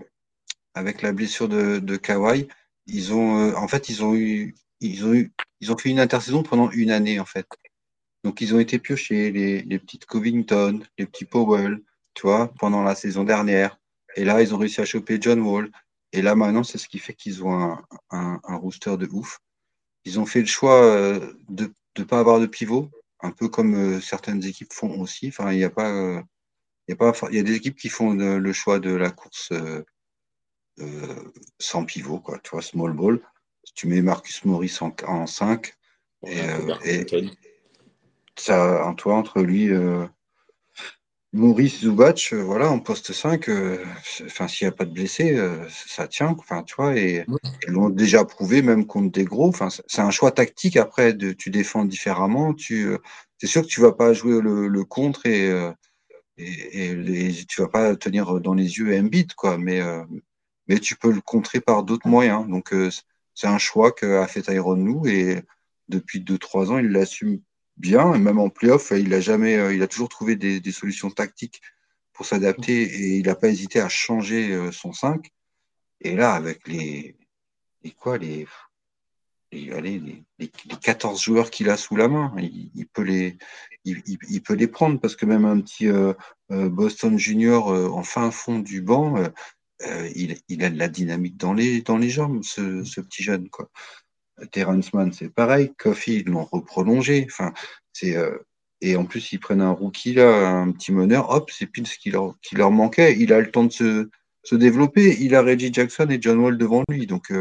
avec 0.74 1.02
la 1.02 1.12
blessure 1.12 1.50
de, 1.50 1.96
Kawhi, 1.98 2.48
ils 2.86 3.14
ont, 3.14 3.50
euh, 3.50 3.56
en 3.56 3.68
fait, 3.68 3.90
ils 3.90 4.04
ont 4.04 4.16
eu, 4.16 4.56
ils 4.80 5.06
ont 5.06 5.14
eu, 5.14 5.32
ils 5.62 5.72
ont 5.72 5.78
fait 5.78 5.90
une 5.90 6.00
intersaison 6.00 6.44
pendant 6.44 6.70
une 6.72 6.92
année, 6.92 7.20
en 7.20 7.26
fait. 7.26 7.48
Donc, 8.24 8.42
ils 8.42 8.56
ont 8.56 8.60
été 8.60 8.80
piochés, 8.80 9.32
les, 9.32 9.62
les 9.62 9.80
petites 9.80 10.06
Covington, 10.06 10.82
les 10.98 11.06
petits 11.06 11.26
Powell, 11.26 11.80
tu 12.14 12.24
vois, 12.24 12.54
pendant 12.60 12.84
la 12.84 12.96
saison 12.96 13.24
dernière. 13.24 13.80
Et 14.16 14.24
là, 14.26 14.42
ils 14.42 14.54
ont 14.56 14.58
réussi 14.58 14.82
à 14.82 14.86
choper 14.86 15.18
John 15.22 15.42
Wall. 15.42 15.72
Et 16.14 16.22
là, 16.22 16.36
maintenant, 16.36 16.64
c'est 16.64 16.78
ce 16.78 16.88
qui 16.88 17.00
fait 17.00 17.14
qu'ils 17.14 17.44
ont 17.44 17.54
un, 17.54 17.84
un, 18.12 18.40
un, 18.44 18.56
rooster 18.56 18.98
de 18.98 19.08
ouf. 19.12 19.40
Ils 20.06 20.20
ont 20.20 20.26
fait 20.26 20.40
le 20.40 20.46
choix 20.48 20.82
de 21.50 21.74
ne 21.98 22.04
pas 22.04 22.20
avoir 22.20 22.40
de 22.40 22.46
pivot, 22.46 22.90
un 23.22 23.32
peu 23.32 23.50
comme 23.50 24.02
certaines 24.02 24.44
équipes 24.46 24.74
font 24.74 25.00
aussi. 25.02 25.28
Enfin, 25.28 25.52
il 25.52 25.58
n'y 25.58 25.64
a 25.66 25.70
pas 25.70 26.24
il 26.88 26.92
y, 26.92 26.94
a 26.94 26.96
pas, 26.96 27.14
y 27.32 27.40
a 27.40 27.44
des 27.44 27.56
équipes 27.56 27.76
qui 27.76 27.90
font 27.90 28.14
le, 28.14 28.54
choix 28.54 28.80
de 28.80 28.94
la 28.94 29.12
course 29.12 29.50
euh, 29.52 29.84
euh, 30.80 31.32
sans 31.60 31.84
pivot, 31.84 32.20
quoi. 32.20 32.40
Tu 32.42 32.52
vois, 32.52 32.62
small 32.62 32.94
ball. 32.94 33.20
Tu 33.76 33.88
mets 33.88 34.02
Marcus 34.02 34.46
Morris 34.46 34.78
en, 34.80 34.96
en 35.06 35.28
5 35.28 35.74
et, 36.26 36.42
euh, 36.42 36.76
et 36.86 37.06
ça, 38.38 38.86
un 38.86 38.94
toit 38.94 39.16
entre 39.16 39.42
lui, 39.42 39.70
Maurice 41.34 41.82
Zubac, 41.82 42.34
voilà, 42.34 42.70
en 42.70 42.80
poste 42.80 43.12
5, 43.12 43.50
enfin, 44.26 44.48
s'il 44.48 44.66
n'y 44.66 44.70
a 44.70 44.76
pas 44.76 44.86
de 44.86 44.94
blessés, 44.94 45.38
ça 45.70 46.08
tient, 46.08 46.36
enfin, 46.40 46.64
tu 46.64 46.76
vois, 46.76 46.96
et 46.96 47.26
ils 47.68 47.74
l'ont 47.74 47.90
déjà 47.90 48.24
prouvé, 48.24 48.62
même 48.62 48.86
contre 48.86 49.12
des 49.12 49.26
gros. 49.26 49.50
Enfin, 49.50 49.68
c'est 49.70 50.02
un 50.02 50.12
choix 50.12 50.32
tactique. 50.32 50.78
Après, 50.78 51.14
de, 51.14 51.34
tu 51.34 51.50
défends 51.50 51.84
différemment. 51.84 52.54
Tu, 52.54 52.96
c'est 53.40 53.48
sûr 53.48 53.64
que 53.64 53.68
tu 53.68 53.82
vas 53.82 53.92
pas 53.92 54.14
jouer 54.14 54.40
le, 54.42 54.68
le 54.68 54.84
contre 54.86 55.26
et, 55.26 55.52
et, 56.38 56.92
et, 57.30 57.46
tu 57.48 57.62
vas 57.62 57.68
pas 57.68 57.96
tenir 57.96 58.40
dans 58.42 58.54
les 58.54 58.78
yeux 58.78 58.98
Embiid, 58.98 59.34
quoi, 59.34 59.58
mais, 59.58 59.82
euh, 59.82 60.04
mais 60.68 60.80
tu 60.80 60.96
peux 60.96 61.12
le 61.12 61.22
contrer 61.22 61.62
par 61.62 61.84
d'autres 61.84 62.08
moyens. 62.08 62.48
Donc, 62.48 62.74
euh, 62.74 62.90
c'est 63.34 63.48
un 63.48 63.58
choix 63.58 63.92
qu'a 63.92 64.28
fait 64.28 64.44
Tyron 64.44 64.76
nous 64.76 65.08
et 65.08 65.44
depuis 65.90 66.22
2-3 66.22 66.72
ans, 66.72 66.78
il 66.80 66.90
l'assume 66.90 67.42
bien. 67.78 68.14
Et 68.14 68.20
même 68.20 68.40
en 68.40 68.50
playoff, 68.50 68.92
il 68.96 69.14
a 69.14 69.20
jamais, 69.20 69.58
euh, 69.58 69.74
il 69.74 69.82
a 69.82 69.88
toujours 69.88 70.10
trouvé 70.10 70.36
des, 70.36 70.60
des 70.60 70.72
solutions 70.72 71.12
tactiques 71.12 71.62
pour 72.14 72.26
s'adapter 72.26 72.84
et 72.84 73.18
il 73.18 73.26
n'a 73.26 73.36
pas 73.36 73.50
hésité 73.50 73.80
à 73.80 73.90
changer 73.90 74.72
son 74.72 74.92
5. 74.92 75.32
Et 76.02 76.16
là, 76.16 76.34
avec 76.34 76.68
les, 76.68 77.16
les 77.84 77.92
quoi, 77.92 78.18
les, 78.18 78.48
les, 79.52 80.24
les, 80.40 80.52
14 80.82 81.22
joueurs 81.22 81.50
qu'il 81.50 81.70
a 81.70 81.78
sous 81.78 81.96
la 81.96 82.08
main, 82.08 82.34
il, 82.40 82.88
peut 82.88 83.04
les, 83.04 83.38
il, 83.86 84.42
peut 84.42 84.54
les 84.54 84.68
prendre 84.68 85.00
parce 85.00 85.16
que 85.16 85.26
même 85.26 85.46
un 85.46 85.60
petit 85.62 85.88
euh, 85.88 86.14
euh, 86.52 86.70
Boston 86.70 87.18
Junior 87.18 87.72
euh, 87.72 87.90
en 87.90 88.04
fin 88.04 88.32
fond 88.32 88.60
du 88.60 88.82
banc, 88.82 89.16
il, 90.16 90.64
a 90.64 90.70
de 90.70 90.78
la 90.80 90.88
dynamique 90.88 91.38
dans 91.38 91.54
les, 91.54 91.82
dans 91.82 91.98
les 91.98 92.10
jambes, 92.10 92.44
ce, 92.44 93.02
petit 93.02 93.24
jeune. 93.24 93.50
Quoi. 93.50 93.70
Terrence 94.52 94.94
Mann, 94.94 95.14
c'est 95.14 95.30
pareil. 95.30 95.74
Coffee, 95.78 96.24
ils 96.26 96.26
l'ont 96.26 96.46
reprolongé. 96.46 97.28
Enfin, 97.30 97.54
c'est, 97.94 98.16
et 98.82 98.96
en 98.96 99.06
plus, 99.06 99.32
ils 99.32 99.40
prennent 99.40 99.62
un 99.62 99.72
rookie, 99.72 100.14
là, 100.14 100.50
un 100.50 100.72
petit 100.72 100.92
meneur, 100.92 101.30
hop, 101.30 101.52
c'est 101.52 101.68
pile 101.68 101.88
ce 101.88 101.98
qui 101.98 102.12
leur, 102.12 102.36
qui 102.42 102.56
leur 102.56 102.72
manquait. 102.72 103.18
Il 103.20 103.34
a 103.34 103.40
le 103.40 103.52
temps 103.52 103.64
de 103.64 103.72
se, 103.72 104.10
se 104.44 104.56
développer. 104.56 105.18
Il 105.22 105.36
a 105.36 105.42
Reggie 105.42 105.74
Jackson 105.74 106.08
et 106.10 106.22
John 106.22 106.40
Wall 106.40 106.58
devant 106.58 106.84
lui. 106.90 107.06
Donc, 107.06 107.32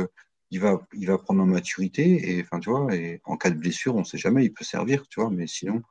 il 0.50 0.60
va, 0.60 0.86
il 0.94 1.06
va 1.06 1.18
prendre 1.18 1.42
en 1.42 1.46
maturité 1.46 2.30
et 2.30 2.42
enfin 2.42 2.60
tu 2.60 2.70
vois 2.70 2.94
et 2.94 3.20
en 3.24 3.36
cas 3.36 3.50
de 3.50 3.56
blessure 3.56 3.96
on 3.96 4.04
sait 4.04 4.18
jamais 4.18 4.44
il 4.44 4.52
peut 4.52 4.64
servir 4.64 5.06
tu 5.08 5.20
vois 5.20 5.30
mais 5.30 5.46
sinon 5.46 5.82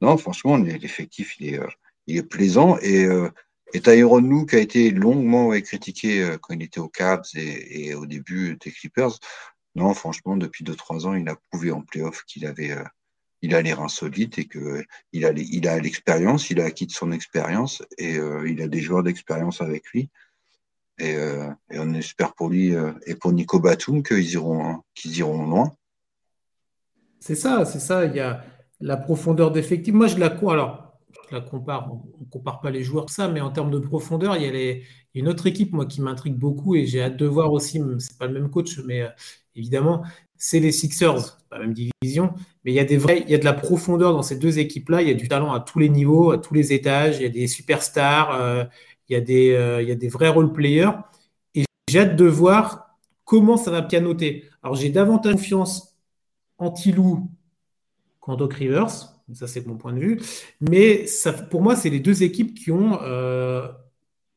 non 0.00 0.16
franchement 0.16 0.56
l'effectif 0.56 1.38
il 1.40 1.54
est 1.54 1.58
euh, 1.58 1.66
il 2.06 2.16
est 2.16 2.22
plaisant 2.22 2.78
et 2.78 3.04
euh, 3.04 3.30
et 3.74 3.80
Tyron 3.80 4.20
Lue 4.20 4.46
qui 4.46 4.56
a 4.56 4.60
été 4.60 4.90
longuement 4.90 5.50
critiqué 5.60 6.22
euh, 6.22 6.38
quand 6.38 6.54
il 6.54 6.62
était 6.62 6.80
aux 6.80 6.88
Cavs 6.88 7.24
et, 7.34 7.88
et, 7.88 7.94
au 7.94 8.06
début 8.06 8.56
des 8.56 8.70
Clippers 8.70 9.18
non 9.74 9.94
franchement 9.94 10.36
depuis 10.36 10.64
2-3 10.64 11.06
ans 11.06 11.14
il 11.14 11.28
a 11.28 11.36
prouvé 11.50 11.70
en 11.70 11.82
playoff 11.82 12.24
qu'il 12.24 12.46
avait 12.46 12.74
il 13.40 13.54
a 13.54 13.62
l'air 13.62 13.80
insolite 13.80 14.38
et 14.38 14.46
que 14.46 14.84
il 15.12 15.24
a 15.24 15.32
il 15.34 15.68
a 15.68 15.78
l'expérience 15.78 16.50
il 16.50 16.60
a 16.60 16.64
acquis 16.64 16.86
de 16.86 16.92
son 16.92 17.12
expérience 17.12 17.82
et 17.96 18.16
il 18.46 18.62
a 18.62 18.68
des 18.68 18.80
joueurs 18.80 19.02
d'expérience 19.02 19.60
avec 19.60 19.86
lui 19.88 20.10
euh, 21.00 21.50
et, 21.70 21.78
on 21.78 21.92
espère 21.94 22.34
pour 22.34 22.48
lui 22.48 22.74
euh, 22.74 22.92
et 23.06 23.14
pour 23.14 23.32
Nico 23.32 23.60
Batum 23.60 24.02
qu'ils 24.02 24.32
iront, 24.32 24.82
qu'ils 24.94 25.18
iront 25.18 25.46
loin. 25.46 25.72
C'est 27.20 27.34
ça, 27.34 27.64
c'est 27.64 27.80
ça. 27.80 28.04
Il 28.06 28.14
y 28.14 28.20
a 28.20 28.44
la 28.80 28.96
profondeur 28.96 29.50
d'effectif. 29.50 29.94
Moi, 29.94 30.06
je 30.06 30.16
la, 30.18 30.26
alors, 30.26 30.98
je 31.30 31.34
la 31.34 31.40
compare. 31.40 31.90
On 31.92 32.24
ne 32.24 32.30
compare 32.30 32.60
pas 32.60 32.70
les 32.70 32.82
joueurs 32.82 33.10
ça, 33.10 33.28
mais 33.28 33.40
en 33.40 33.50
termes 33.50 33.70
de 33.70 33.78
profondeur, 33.78 34.36
il 34.36 34.42
y 34.42 34.46
a, 34.46 34.52
les, 34.52 34.84
une 35.14 35.28
autre 35.28 35.46
équipe 35.46 35.72
moi 35.72 35.86
qui 35.86 36.00
m'intrigue 36.00 36.36
beaucoup 36.36 36.74
et 36.74 36.86
j'ai 36.86 37.02
hâte 37.02 37.16
de 37.16 37.26
voir 37.26 37.52
aussi. 37.52 37.80
C'est 37.98 38.18
pas 38.18 38.26
le 38.26 38.34
même 38.34 38.50
coach, 38.50 38.78
mais 38.84 39.02
euh, 39.02 39.08
évidemment, 39.54 40.02
c'est 40.36 40.60
les 40.60 40.72
Sixers, 40.72 41.38
pas 41.50 41.58
la 41.58 41.66
même 41.66 41.74
division, 41.74 42.32
mais 42.64 42.72
il 42.72 42.74
y 42.74 42.80
a 42.80 42.84
des 42.84 42.96
vrais, 42.96 43.22
il 43.22 43.30
y 43.30 43.34
a 43.34 43.38
de 43.38 43.44
la 43.44 43.52
profondeur 43.52 44.12
dans 44.12 44.22
ces 44.22 44.36
deux 44.36 44.58
équipes-là. 44.58 45.02
Il 45.02 45.08
y 45.08 45.10
a 45.10 45.14
du 45.14 45.28
talent 45.28 45.52
à 45.52 45.60
tous 45.60 45.78
les 45.78 45.88
niveaux, 45.88 46.30
à 46.30 46.38
tous 46.38 46.54
les 46.54 46.72
étages. 46.72 47.18
Il 47.18 47.22
y 47.22 47.26
a 47.26 47.30
des 47.30 47.46
superstars 47.46 48.68
il 49.08 49.14
y 49.14 49.16
a 49.16 49.20
des, 49.20 49.52
euh, 49.52 49.82
il 49.82 49.88
y 49.88 49.92
a 49.92 49.94
des 49.94 50.08
vrais 50.08 50.28
role 50.28 50.52
players. 50.52 50.90
Et 51.54 51.64
j'ai 51.88 52.00
hâte 52.00 52.16
de 52.16 52.24
voir 52.24 52.96
comment 53.24 53.56
ça 53.56 53.70
va 53.70 53.82
pianoter. 53.82 54.44
Alors, 54.62 54.76
j'ai 54.76 54.90
davantage 54.90 55.34
confiance 55.34 55.96
en 56.58 56.70
Tilou 56.70 57.30
qu'en 58.20 58.36
Doc 58.36 58.54
Rivers. 58.54 58.88
Ça, 59.34 59.46
c'est 59.46 59.66
mon 59.66 59.76
point 59.76 59.92
de 59.92 60.00
vue. 60.00 60.20
Mais 60.60 61.06
ça, 61.06 61.32
pour 61.32 61.62
moi, 61.62 61.76
c'est 61.76 61.90
les 61.90 62.00
deux 62.00 62.22
équipes 62.22 62.54
qui 62.54 62.70
ont 62.70 62.98
euh, 63.02 63.68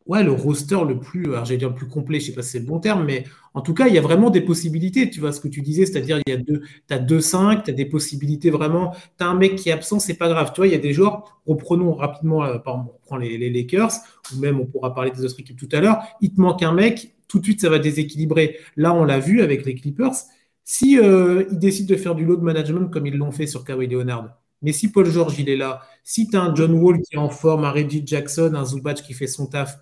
ouais, 0.06 0.24
le 0.24 0.32
roster 0.32 0.80
le 0.88 1.00
plus, 1.00 1.24
le 1.24 1.74
plus 1.74 1.88
complet, 1.88 2.20
je 2.20 2.28
sais 2.28 2.34
pas 2.34 2.42
si 2.42 2.52
c'est 2.52 2.60
le 2.60 2.66
bon 2.66 2.80
terme, 2.80 3.06
mais 3.06 3.26
en 3.54 3.62
tout 3.62 3.74
cas, 3.74 3.88
il 3.88 3.94
y 3.94 3.98
a 3.98 4.02
vraiment 4.02 4.30
des 4.30 4.42
possibilités. 4.42 5.10
Tu 5.10 5.20
vois 5.20 5.32
ce 5.32 5.42
que 5.42 5.48
tu 5.48 5.62
disais, 5.62 5.86
c'est-à-dire 5.86 6.20
il 6.26 6.30
y 6.32 6.34
a 6.34 6.38
deux, 6.38 6.62
tu 6.88 6.94
as 6.94 7.00
2-5, 7.00 7.64
tu 7.64 7.72
as 7.72 7.74
des 7.74 7.86
possibilités 7.86 8.50
vraiment. 8.50 8.94
Tu 9.18 9.24
as 9.24 9.28
un 9.28 9.36
mec 9.36 9.56
qui 9.56 9.70
est 9.70 9.74
absent, 9.74 10.00
c'est 10.00 10.16
pas 10.16 10.30
grave. 10.30 10.52
Tu 10.54 10.62
vois, 10.62 10.68
il 10.68 10.74
y 10.74 10.76
a 10.76 10.80
des 10.80 10.94
joueurs, 10.94 11.42
reprenons 11.46 11.94
rapidement, 11.94 12.44
euh, 12.44 12.58
par 12.60 12.76
exemple, 12.76 12.94
on 12.96 13.06
prend 13.06 13.18
les, 13.18 13.38
les, 13.38 13.50
Lakers, 13.50 13.92
ou 14.34 14.40
même 14.40 14.60
on 14.60 14.66
pourra 14.66 14.94
parler 14.94 15.12
des 15.12 15.24
autres 15.26 15.40
équipes 15.40 15.58
tout 15.58 15.70
à 15.72 15.82
l'heure. 15.82 16.02
Il 16.22 16.34
te 16.34 16.40
manque 16.42 16.64
un 16.64 16.74
mec, 16.74 17.16
tout 17.28 17.40
de 17.40 17.44
suite, 17.44 17.62
ça 17.62 17.70
va 17.70 17.80
déséquilibrer. 17.80 18.58
Là, 18.78 18.94
on 18.94 19.04
l'a 19.04 19.20
vu 19.20 19.42
avec 19.42 19.66
les 19.66 19.76
Clippers. 19.76 20.16
Si 20.64 20.98
euh, 21.00 21.46
ils 21.52 21.60
décident 21.60 21.90
de 21.90 22.00
faire 22.00 22.16
du 22.16 22.26
load 22.26 22.42
management 22.42 22.90
comme 22.90 23.08
ils 23.08 23.18
l'ont 23.18 23.32
fait 23.32 23.48
sur 23.48 23.64
Kawhi 23.66 23.88
Leonard, 23.88 24.38
mais 24.62 24.74
si 24.74 24.92
Paul 24.92 25.10
George 25.10 25.40
il 25.40 25.50
est 25.50 25.58
là, 25.58 25.82
si 26.04 26.28
tu 26.28 26.38
as 26.38 26.42
un 26.42 26.54
John 26.56 26.74
Wall 26.74 27.02
qui 27.02 27.16
est 27.16 27.18
en 27.18 27.30
forme, 27.30 27.66
un 27.66 27.72
Reggie 27.72 28.04
Jackson, 28.06 28.54
un 28.56 28.64
Zubac 28.64 29.02
qui 29.02 29.14
fait 29.14 29.28
son 29.28 29.48
taf, 29.48 29.80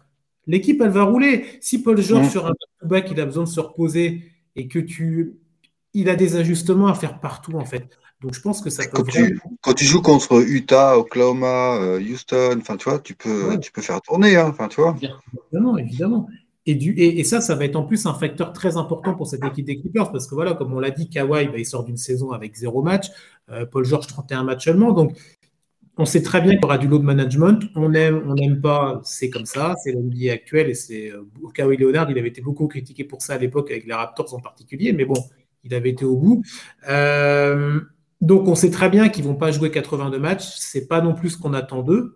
l'équipe 0.49 0.81
elle 0.81 0.89
va 0.89 1.03
rouler. 1.03 1.45
Si 1.61 1.81
Paul 1.81 2.01
George 2.01 2.29
sur 2.29 2.47
un 2.47 2.53
back 2.83 3.07
il 3.11 3.19
a 3.21 3.25
besoin 3.25 3.43
de 3.43 3.49
se 3.49 3.59
reposer 3.59 4.23
et 4.55 4.67
que 4.67 4.79
tu 4.79 5.35
il 5.93 6.09
a 6.09 6.15
des 6.15 6.35
ajustements 6.35 6.87
à 6.87 6.95
faire 6.95 7.19
partout 7.19 7.53
en 7.53 7.65
fait. 7.65 7.97
Donc 8.21 8.33
je 8.33 8.41
pense 8.41 8.61
que 8.61 8.69
ça 8.69 8.83
peut 8.83 8.89
quand, 8.97 9.03
tu, 9.03 9.39
quand 9.61 9.73
tu 9.73 9.85
joues 9.85 10.01
contre 10.01 10.43
Utah, 10.45 10.97
Oklahoma, 10.97 11.77
euh, 11.77 12.01
Houston, 12.01 12.57
enfin 12.59 12.75
tu 12.75 12.89
vois, 12.89 12.99
tu 12.99 13.15
peux 13.15 13.57
tu 13.59 13.71
peux 13.71 13.81
faire 13.81 14.01
tourner 14.01 14.35
hein, 14.35 14.47
enfin 14.49 14.67
tu 14.67 14.81
vois. 14.81 14.97
Évidemment, 15.51 15.77
évidemment. 15.77 16.27
Et, 16.65 16.75
du, 16.75 16.93
et, 16.99 17.23
ça, 17.23 17.41
ça 17.41 17.55
va 17.55 17.65
être 17.65 17.77
en 17.77 17.83
plus 17.83 18.05
un 18.05 18.13
facteur 18.13 18.53
très 18.53 18.77
important 18.77 19.15
pour 19.15 19.25
cette 19.25 19.43
équipe 19.43 19.65
des 19.65 19.79
Clippers 19.79 20.11
parce 20.11 20.27
que 20.27 20.35
voilà, 20.35 20.53
comme 20.53 20.71
on 20.71 20.79
l'a 20.79 20.91
dit, 20.91 21.09
Kawhi, 21.09 21.47
bah, 21.47 21.57
il 21.57 21.65
sort 21.65 21.83
d'une 21.83 21.97
saison 21.97 22.31
avec 22.31 22.55
zéro 22.55 22.83
match, 22.83 23.07
euh, 23.49 23.65
Paul 23.65 23.85
George 23.85 24.05
31 24.05 24.43
matchs 24.43 24.65
seulement. 24.65 24.91
Donc, 24.91 25.17
on 25.99 26.05
sait 26.05 26.23
très 26.23 26.41
bien 26.41 26.53
qu'il 26.53 26.61
y 26.61 26.65
aura 26.65 26.77
du 26.77 26.87
load 26.87 27.03
management. 27.03 27.61
On 27.75 27.93
aime, 27.93 28.23
on 28.25 28.33
n'aime 28.33 28.61
pas, 28.61 29.01
c'est 29.03 29.29
comme 29.29 29.45
ça, 29.45 29.75
c'est 29.83 29.91
l'NBA 29.91 30.31
actuel 30.31 30.69
et 30.69 30.73
c'est 30.73 31.11
euh, 31.11 31.23
Kawhi 31.53 31.77
Leonard, 31.77 32.09
il 32.09 32.17
avait 32.17 32.29
été 32.29 32.41
beaucoup 32.41 32.67
critiqué 32.67 33.03
pour 33.03 33.21
ça 33.21 33.33
à 33.33 33.37
l'époque 33.37 33.69
avec 33.69 33.85
les 33.85 33.93
Raptors 33.93 34.33
en 34.33 34.39
particulier, 34.39 34.93
mais 34.93 35.05
bon, 35.05 35.21
il 35.63 35.73
avait 35.73 35.89
été 35.89 36.05
au 36.05 36.15
bout. 36.15 36.41
Euh, 36.89 37.81
donc, 38.21 38.47
on 38.47 38.55
sait 38.55 38.71
très 38.71 38.89
bien 38.89 39.09
qu'ils 39.09 39.25
vont 39.25 39.35
pas 39.35 39.51
jouer 39.51 39.71
82 39.71 40.17
matchs. 40.19 40.55
C'est 40.57 40.87
pas 40.87 41.01
non 41.01 41.13
plus 41.13 41.31
ce 41.31 41.37
qu'on 41.37 41.53
attend 41.53 41.83
d'eux 41.83 42.15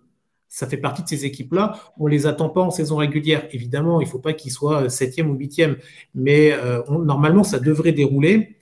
ça 0.54 0.68
fait 0.68 0.78
partie 0.78 1.02
de 1.02 1.08
ces 1.08 1.26
équipes-là. 1.26 1.80
On 1.98 2.06
les 2.06 2.28
attend 2.28 2.48
pas 2.48 2.62
en 2.62 2.70
saison 2.70 2.98
régulière. 2.98 3.48
Évidemment, 3.52 4.00
il 4.02 4.06
ne 4.06 4.10
faut 4.10 4.20
pas 4.20 4.34
qu'ils 4.34 4.52
soient 4.52 4.88
septième 4.88 5.32
ou 5.32 5.34
huitième, 5.34 5.78
mais 6.14 6.52
euh, 6.52 6.84
normalement, 6.88 7.44
ça 7.44 7.58
devrait 7.58 7.92
dérouler. 7.92 8.56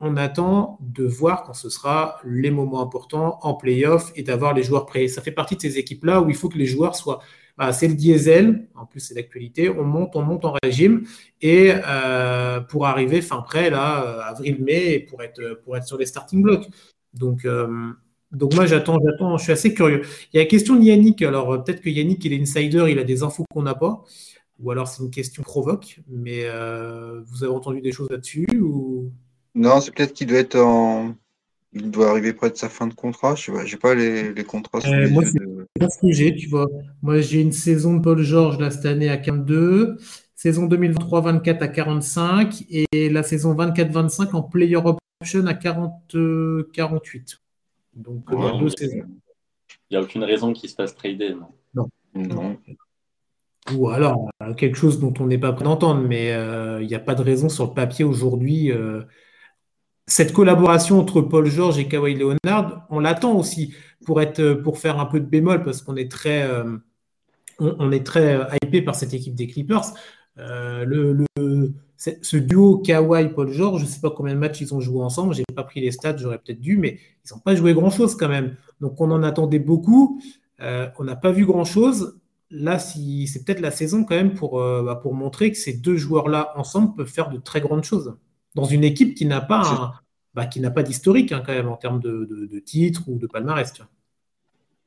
On 0.00 0.16
attend 0.16 0.78
de 0.80 1.04
voir 1.04 1.44
quand 1.44 1.52
ce 1.52 1.68
sera 1.68 2.20
les 2.24 2.50
moments 2.50 2.82
importants 2.82 3.38
en 3.42 3.54
playoff 3.54 4.12
et 4.16 4.22
d'avoir 4.22 4.54
les 4.54 4.62
joueurs 4.62 4.86
prêts. 4.86 5.08
Ça 5.08 5.22
fait 5.22 5.30
partie 5.30 5.56
de 5.56 5.60
ces 5.60 5.78
équipes-là 5.78 6.22
où 6.22 6.30
il 6.30 6.34
faut 6.34 6.48
que 6.48 6.58
les 6.58 6.66
joueurs 6.66 6.96
soient. 6.96 7.20
Bah, 7.58 7.72
c'est 7.72 7.88
le 7.88 7.94
diesel, 7.94 8.68
en 8.74 8.86
plus 8.86 9.00
c'est 9.00 9.14
l'actualité. 9.14 9.68
On 9.68 9.84
monte, 9.84 10.16
on 10.16 10.22
monte 10.22 10.44
en 10.46 10.54
régime 10.62 11.04
et 11.42 11.72
euh, 11.86 12.60
pour 12.60 12.86
arriver 12.86 13.20
fin 13.20 13.42
prêt 13.42 13.68
là, 13.68 14.04
euh, 14.04 14.20
avril-mai, 14.30 15.00
pour 15.10 15.22
être 15.22 15.60
pour 15.64 15.76
être 15.76 15.86
sur 15.86 15.98
les 15.98 16.06
starting 16.06 16.42
blocks. 16.42 16.66
Donc 17.12 17.44
donc 18.32 18.54
moi 18.54 18.66
j'attends, 18.66 18.98
j'attends, 19.04 19.36
je 19.38 19.42
suis 19.42 19.52
assez 19.52 19.74
curieux. 19.74 20.02
Il 20.32 20.36
y 20.36 20.40
a 20.40 20.42
la 20.44 20.48
question 20.48 20.76
de 20.76 20.82
Yannick. 20.82 21.22
Alors 21.22 21.52
euh, 21.52 21.58
peut-être 21.58 21.80
que 21.80 21.90
Yannick 21.90 22.24
il 22.24 22.32
est 22.32 22.40
insider, 22.40 22.86
il 22.88 22.98
a 22.98 23.04
des 23.04 23.22
infos 23.22 23.44
qu'on 23.52 23.62
n'a 23.62 23.74
pas, 23.74 24.04
ou 24.60 24.70
alors 24.70 24.86
c'est 24.86 25.02
une 25.02 25.10
question 25.10 25.42
provoque. 25.42 26.00
Mais 26.08 26.42
euh, 26.44 27.22
vous 27.26 27.42
avez 27.42 27.52
entendu 27.52 27.80
des 27.80 27.92
choses 27.92 28.08
là-dessus 28.08 28.46
ou 28.60 28.99
Non, 29.54 29.80
c'est 29.80 29.92
peut-être 29.92 30.12
qu'il 30.12 30.28
doit 30.28 30.38
être 30.38 30.56
en, 30.56 31.14
il 31.72 31.90
doit 31.90 32.10
arriver 32.10 32.32
près 32.32 32.50
de 32.50 32.56
sa 32.56 32.68
fin 32.68 32.86
de 32.86 32.94
contrat. 32.94 33.34
Je 33.34 33.52
sais 33.52 33.76
pas, 33.76 33.88
pas 33.88 33.94
les, 33.94 34.32
les 34.32 34.44
contrats. 34.44 34.80
Euh, 34.86 35.08
moi 35.10 35.24
c'est 35.24 35.40
pas 35.78 35.88
ce 35.88 35.98
que 36.00 36.12
j'ai, 36.12 36.34
tu 36.34 36.48
vois. 36.48 36.68
Moi 37.02 37.20
j'ai 37.20 37.40
une 37.40 37.52
saison 37.52 37.94
de 37.94 38.02
Paul 38.02 38.22
George 38.22 38.58
là 38.58 38.70
cette 38.70 38.86
année 38.86 39.08
à 39.08 39.16
42. 39.16 39.96
Saison 40.34 40.66
2023-24 40.68 41.58
à 41.58 41.68
45 41.68 42.64
et 42.70 43.10
la 43.10 43.22
saison 43.22 43.54
24-25 43.54 44.34
en 44.34 44.42
player 44.42 44.76
option 44.76 45.46
à 45.46 45.52
40, 45.52 46.16
48. 46.72 47.40
Donc, 47.94 48.24
Il 48.30 49.04
n'y 49.90 49.96
a 49.98 50.00
aucune 50.00 50.24
raison 50.24 50.54
qu'il 50.54 50.70
se 50.70 50.76
fasse 50.76 50.96
trader, 50.96 51.34
non 51.74 51.88
Non. 52.14 52.56
Ou 53.74 53.88
alors, 53.90 54.30
euh, 54.42 54.54
quelque 54.54 54.76
chose 54.76 54.98
dont 54.98 55.12
on 55.20 55.26
n'est 55.26 55.38
pas 55.38 55.52
prêt 55.52 55.64
d'entendre, 55.64 56.00
mais 56.00 56.32
euh, 56.32 56.80
il 56.82 56.88
n'y 56.88 56.94
a 56.94 57.00
pas 57.00 57.14
de 57.14 57.22
raison 57.22 57.48
sur 57.48 57.66
le 57.66 57.74
papier 57.74 58.04
aujourd'hui. 58.04 58.72
Euh, 58.72 59.02
cette 60.10 60.32
collaboration 60.32 60.98
entre 60.98 61.20
Paul 61.22 61.46
George 61.46 61.78
et 61.78 61.88
Kawhi 61.88 62.14
Leonard, 62.14 62.86
on 62.90 63.00
l'attend 63.00 63.34
aussi 63.36 63.74
pour, 64.04 64.20
être, 64.20 64.54
pour 64.54 64.78
faire 64.78 64.98
un 64.98 65.06
peu 65.06 65.20
de 65.20 65.26
bémol 65.26 65.62
parce 65.62 65.82
qu'on 65.82 65.96
est 65.96 66.10
très, 66.10 66.48
on, 67.58 67.92
est 67.92 68.04
très 68.04 68.38
hypé 68.62 68.82
par 68.82 68.94
cette 68.94 69.14
équipe 69.14 69.34
des 69.34 69.46
Clippers. 69.46 69.92
le, 70.36 71.26
ce 72.00 72.36
duo 72.36 72.78
Kawhi-Paul 72.78 73.52
George, 73.52 73.80
je 73.80 73.86
ne 73.86 73.90
sais 73.90 74.00
pas 74.00 74.10
combien 74.10 74.34
de 74.34 74.38
matchs 74.38 74.62
ils 74.62 74.74
ont 74.74 74.80
joué 74.80 75.02
ensemble, 75.02 75.34
je 75.34 75.40
n'ai 75.40 75.54
pas 75.54 75.64
pris 75.64 75.80
les 75.80 75.90
stats, 75.90 76.16
j'aurais 76.16 76.38
peut-être 76.38 76.60
dû, 76.60 76.78
mais 76.78 76.98
ils 77.24 77.34
n'ont 77.34 77.40
pas 77.40 77.54
joué 77.54 77.74
grand-chose 77.74 78.16
quand 78.16 78.28
même. 78.28 78.56
Donc 78.80 79.00
on 79.00 79.10
en 79.10 79.22
attendait 79.22 79.58
beaucoup, 79.58 80.20
euh, 80.62 80.88
on 80.98 81.04
n'a 81.04 81.16
pas 81.16 81.30
vu 81.30 81.44
grand-chose. 81.44 82.18
Là, 82.50 82.78
si, 82.78 83.26
c'est 83.28 83.44
peut-être 83.44 83.60
la 83.60 83.70
saison 83.70 84.04
quand 84.04 84.16
même 84.16 84.34
pour, 84.34 84.60
euh, 84.60 84.82
bah, 84.82 84.96
pour 84.96 85.14
montrer 85.14 85.52
que 85.52 85.58
ces 85.58 85.74
deux 85.74 85.96
joueurs-là 85.96 86.52
ensemble 86.56 86.94
peuvent 86.96 87.06
faire 87.06 87.30
de 87.30 87.38
très 87.38 87.60
grandes 87.60 87.84
choses. 87.84 88.16
Dans 88.54 88.64
une 88.64 88.84
équipe 88.84 89.14
qui 89.14 89.26
n'a 89.26 89.40
pas, 89.40 90.00
bah, 90.34 90.46
qui 90.46 90.60
n'a 90.60 90.70
pas 90.70 90.82
d'historique 90.82 91.32
hein, 91.32 91.42
quand 91.44 91.52
même 91.52 91.68
en 91.68 91.76
termes 91.76 92.00
de, 92.00 92.24
de, 92.50 92.58
titres 92.58 93.02
ou 93.08 93.18
de 93.18 93.26
palmarès. 93.26 93.72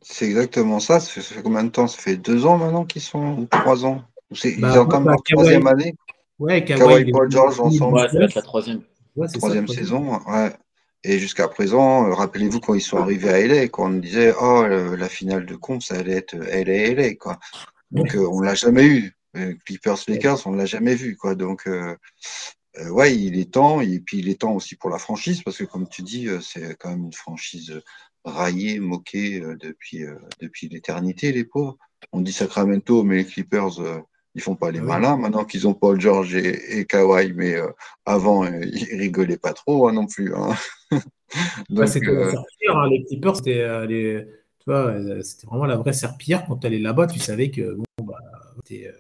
C'est 0.02 0.26
exactement 0.26 0.80
ça. 0.80 1.00
Ça 1.00 1.22
fait, 1.22 1.42
combien 1.42 1.64
de 1.64 1.70
temps? 1.70 1.88
Ça 1.88 2.02
fait 2.02 2.18
deux 2.18 2.46
ans 2.46 2.58
maintenant 2.58 2.86
qu'ils 2.86 3.02
sont, 3.02 3.38
ou 3.40 3.46
trois 3.46 3.86
ans? 3.86 4.04
Ils 4.44 4.60
bah, 4.60 4.82
entament 4.82 5.10
leur 5.10 5.24
troisième 5.24 5.68
année? 5.68 5.96
Ouais, 6.40 6.66
Kawhi, 6.66 7.12
Paul 7.12 7.32
George 7.32 7.60
ensemble. 7.60 7.96
Ouais, 7.96 8.08
la 8.12 8.42
troisième. 8.42 8.82
troisième 9.34 9.68
saison, 9.68 10.20
ouais. 10.28 10.54
Et 11.06 11.20
jusqu'à 11.20 11.50
présent, 11.50 12.08
euh, 12.08 12.14
rappelez-vous 12.14 12.62
quand 12.62 12.74
ils 12.76 12.82
sont 12.82 12.98
arrivés 12.98 13.30
à 13.30 13.46
LA, 13.46 13.68
quand 13.68 13.88
on 13.88 13.98
disait 13.98 14.34
oh 14.40 14.66
la 14.66 15.10
finale 15.10 15.46
de 15.46 15.56
con, 15.56 15.82
ça 15.82 15.96
allait 15.96 16.14
être 16.14 16.36
LA 16.36 16.94
LA 16.94 17.16
quoi. 17.16 17.40
Donc 17.92 18.16
euh, 18.16 18.26
on 18.32 18.40
l'a 18.40 18.56
jamais 18.56 18.86
eu. 18.86 19.14
Euh, 19.36 19.54
Clippers 19.66 19.98
Lakers, 20.08 20.48
on 20.48 20.54
l'a 20.54 20.66
jamais 20.66 20.96
vu 20.96 21.18
quoi. 21.18 21.36
Donc 21.36 21.68
ouais, 22.90 23.16
il 23.16 23.38
est 23.38 23.54
temps 23.54 23.82
et 23.82 24.00
puis 24.00 24.20
il 24.20 24.30
est 24.30 24.42
temps 24.42 24.54
aussi 24.54 24.76
pour 24.76 24.90
la 24.90 24.98
franchise 24.98 25.44
parce 25.44 25.58
que 25.58 25.64
comme 25.64 25.88
tu 25.88 26.02
dis, 26.02 26.28
c'est 26.42 26.76
quand 26.78 26.90
même 26.90 27.06
une 27.06 27.14
franchise 27.14 27.82
raillée, 28.26 28.80
moquée 28.80 29.42
depuis 29.60 30.06
depuis 30.40 30.70
l'éternité 30.70 31.32
les 31.32 31.44
pauvres. 31.44 31.78
On 32.12 32.22
dit 32.22 32.34
Sacramento, 32.34 33.04
mais 33.04 33.18
les 33.18 33.26
Clippers 33.26 33.80
ils 34.36 34.42
font 34.42 34.56
pas 34.56 34.72
les 34.72 34.80
ah 34.80 34.84
malins 34.84 35.18
maintenant 35.18 35.46
qu'ils 35.46 35.68
ont 35.68 35.74
Paul 35.74 36.00
George 36.00 36.36
et, 36.36 36.80
et 36.80 36.86
Kawhi, 36.86 37.34
mais 37.34 37.56
euh, 37.56 37.68
avant 38.06 38.46
euh, 38.46 38.62
ils 38.64 38.98
rigolaient 38.98 39.38
pas 39.38 39.54
trop 39.54 39.88
hein, 39.88 39.94
non 39.94 40.08
plus. 40.08 40.34
Hein. 40.36 40.56
c'était 41.88 42.08
euh... 42.08 42.32
hein, 42.70 42.90
les 42.90 43.04
Clippers, 43.06 43.38
c'était 43.38 43.62
euh, 43.62 44.26
c'était 45.22 45.48
vraiment 45.48 45.66
la 45.66 45.78
vraie 45.78 45.94
serpillère. 45.94 46.46
Quand 46.48 46.58
tu 46.58 46.68
allais 46.68 46.80
là-bas, 46.80 47.08
tu 47.08 47.20
savais 47.20 47.52
que 47.52 47.74
bon, 47.74 48.06
bah, 48.06 48.18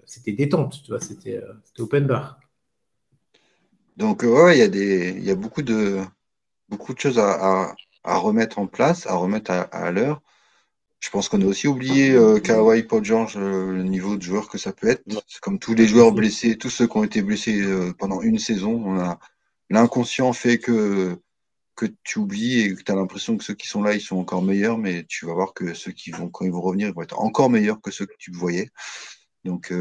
c'était 0.05 0.33
détente, 0.33 0.81
tu 0.83 0.91
vois, 0.91 0.99
c'était 0.99 1.41
open 1.79 2.05
bar. 2.05 2.39
Donc 3.97 4.23
ouais, 4.23 4.57
il 4.57 4.59
y 4.59 4.63
a 4.63 4.67
des, 4.67 5.09
il 5.17 5.23
y 5.23 5.31
a 5.31 5.35
beaucoup 5.35 5.61
de, 5.61 6.01
beaucoup 6.69 6.93
de 6.93 6.99
choses 6.99 7.19
à, 7.19 7.31
à, 7.31 7.75
à 8.03 8.17
remettre 8.17 8.59
en 8.59 8.67
place, 8.67 9.07
à 9.07 9.15
remettre 9.15 9.51
à, 9.51 9.61
à 9.61 9.91
l'heure. 9.91 10.21
Je 10.99 11.09
pense 11.09 11.27
qu'on 11.27 11.41
a 11.41 11.45
aussi 11.45 11.67
oublié 11.67 12.11
euh, 12.11 12.39
Kawhi, 12.39 12.83
Paul 12.83 13.03
George, 13.03 13.35
euh, 13.35 13.73
le 13.73 13.83
niveau 13.83 14.15
de 14.15 14.21
joueur 14.21 14.47
que 14.47 14.57
ça 14.57 14.71
peut 14.71 14.87
être. 14.87 15.03
C'est 15.27 15.41
comme 15.41 15.59
tous 15.59 15.73
les 15.73 15.85
joueurs 15.85 16.13
blessés, 16.13 16.57
tous 16.57 16.69
ceux 16.69 16.87
qui 16.87 16.97
ont 16.97 17.03
été 17.03 17.21
blessés 17.21 17.61
euh, 17.61 17.93
pendant 17.99 18.21
une 18.21 18.39
saison, 18.39 18.81
on 18.85 18.99
a 18.99 19.19
l'inconscient 19.69 20.31
fait 20.33 20.59
que 20.59 21.17
que 21.75 21.87
tu 22.03 22.19
oublies 22.19 22.61
et 22.61 22.75
que 22.75 22.83
tu 22.83 22.91
as 22.91 22.95
l'impression 22.95 23.35
que 23.35 23.43
ceux 23.43 23.55
qui 23.55 23.67
sont 23.67 23.81
là, 23.81 23.95
ils 23.95 24.01
sont 24.01 24.17
encore 24.17 24.43
meilleurs, 24.43 24.77
mais 24.77 25.05
tu 25.09 25.25
vas 25.25 25.33
voir 25.33 25.53
que 25.53 25.73
ceux 25.73 25.91
qui 25.91 26.11
vont, 26.11 26.29
quand 26.29 26.45
ils 26.45 26.51
vont 26.51 26.61
revenir, 26.61 26.87
ils 26.87 26.93
vont 26.93 27.01
être 27.01 27.19
encore 27.19 27.49
meilleurs 27.49 27.81
que 27.81 27.91
ceux 27.91 28.05
que 28.05 28.13
tu 28.19 28.31
voyais. 28.31 28.69
Donc, 29.45 29.73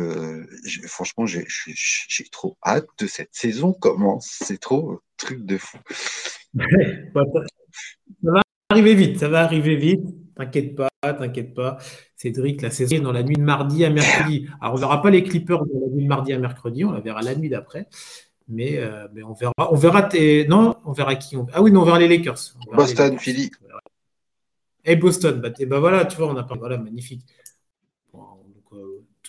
franchement, 0.86 1.26
j'ai 1.26 2.24
trop 2.30 2.56
hâte 2.64 2.86
de 2.98 3.06
cette 3.06 3.34
saison 3.34 3.72
commence. 3.72 4.38
C'est 4.42 4.58
trop 4.58 5.00
truc 5.16 5.44
de 5.44 5.56
fou. 5.58 5.78
ça 6.54 7.22
va 8.22 8.42
arriver 8.70 8.94
vite, 8.94 9.18
ça 9.18 9.28
va 9.28 9.42
arriver 9.42 9.76
vite. 9.76 10.02
T'inquiète 10.34 10.74
pas, 10.74 10.88
t'inquiète 11.02 11.54
pas. 11.54 11.78
Cédric, 12.16 12.62
la 12.62 12.70
saison 12.70 12.96
est 12.96 13.00
dans 13.00 13.12
la 13.12 13.22
nuit 13.22 13.36
de 13.36 13.42
mardi 13.42 13.84
à 13.84 13.90
mercredi. 13.90 14.48
Alors, 14.60 14.74
on 14.74 14.76
ne 14.76 14.80
verra 14.80 15.02
pas 15.02 15.10
les 15.10 15.22
Clippers 15.22 15.64
dans 15.66 15.80
la 15.80 15.88
nuit 15.88 16.04
de 16.04 16.08
mardi 16.08 16.32
à 16.32 16.38
mercredi, 16.38 16.84
on 16.84 16.92
la 16.92 17.00
verra 17.00 17.22
la 17.22 17.34
nuit 17.34 17.48
d'après. 17.48 17.86
Mais, 18.48 18.78
euh, 18.78 19.06
mais, 19.12 19.22
on 19.22 19.34
verra. 19.34 19.52
On 19.58 19.76
verra 19.76 20.02
tes... 20.02 20.46
Non, 20.46 20.76
on 20.84 20.92
verra 20.92 21.14
qui 21.16 21.36
Ah 21.52 21.62
oui, 21.62 21.70
non, 21.70 21.82
on 21.82 21.84
verra 21.84 21.98
les 21.98 22.08
Lakers. 22.08 22.54
Boston, 22.72 23.18
Philly. 23.18 23.50
Et 24.84 24.96
Boston, 24.96 25.40
bah, 25.40 25.50
bah, 25.66 25.78
voilà, 25.78 26.04
tu 26.06 26.16
vois, 26.16 26.28
on 26.28 26.36
a 26.36 26.42
pas. 26.42 26.56
Voilà, 26.56 26.78
magnifique. 26.78 27.24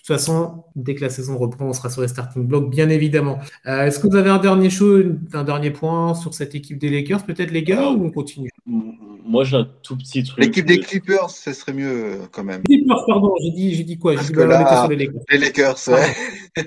Euh, 0.09 0.13
de 0.13 0.17
toute 0.17 0.25
façon, 0.25 0.63
dès 0.75 0.95
que 0.95 1.01
la 1.01 1.09
saison 1.09 1.37
reprend, 1.37 1.65
on 1.65 1.73
sera 1.73 1.89
sur 1.89 2.01
les 2.01 2.09
starting 2.09 2.45
blocks, 2.45 2.69
bien 2.69 2.89
évidemment. 2.89 3.39
Euh, 3.65 3.85
est-ce 3.85 3.99
que 3.99 4.07
vous 4.07 4.15
avez 4.17 4.29
un 4.29 4.37
dernier 4.37 4.69
show, 4.69 5.01
un 5.33 5.43
dernier 5.43 5.71
point 5.71 6.13
sur 6.13 6.33
cette 6.33 6.55
équipe 6.55 6.77
des 6.77 6.89
Lakers, 6.89 7.25
peut-être 7.25 7.51
les 7.51 7.63
gars, 7.63 7.89
ou 7.89 8.05
on 8.05 8.11
continue? 8.11 8.49
Moi, 8.65 9.45
j'ai 9.45 9.57
un 9.57 9.69
tout 9.81 9.97
petit 9.97 10.23
truc. 10.23 10.43
L'équipe 10.43 10.65
des 10.65 10.79
Clippers, 10.79 11.29
ce 11.29 11.53
serait 11.53 11.73
mieux 11.73 12.19
quand 12.31 12.43
même. 12.43 12.63
Clippers, 12.63 13.05
pardon, 13.07 13.33
j'ai 13.41 13.51
dit, 13.51 13.75
j'ai 13.75 13.83
dit 13.85 13.97
quoi? 13.97 14.15
J'ai 14.17 14.27
dit 14.27 14.33
bah, 14.33 14.45
là, 14.45 14.81
sur 14.81 14.89
les 14.89 14.97
Lakers. 14.97 15.21
Les 15.29 15.37
Lakers, 15.37 15.77
ouais. 15.87 16.15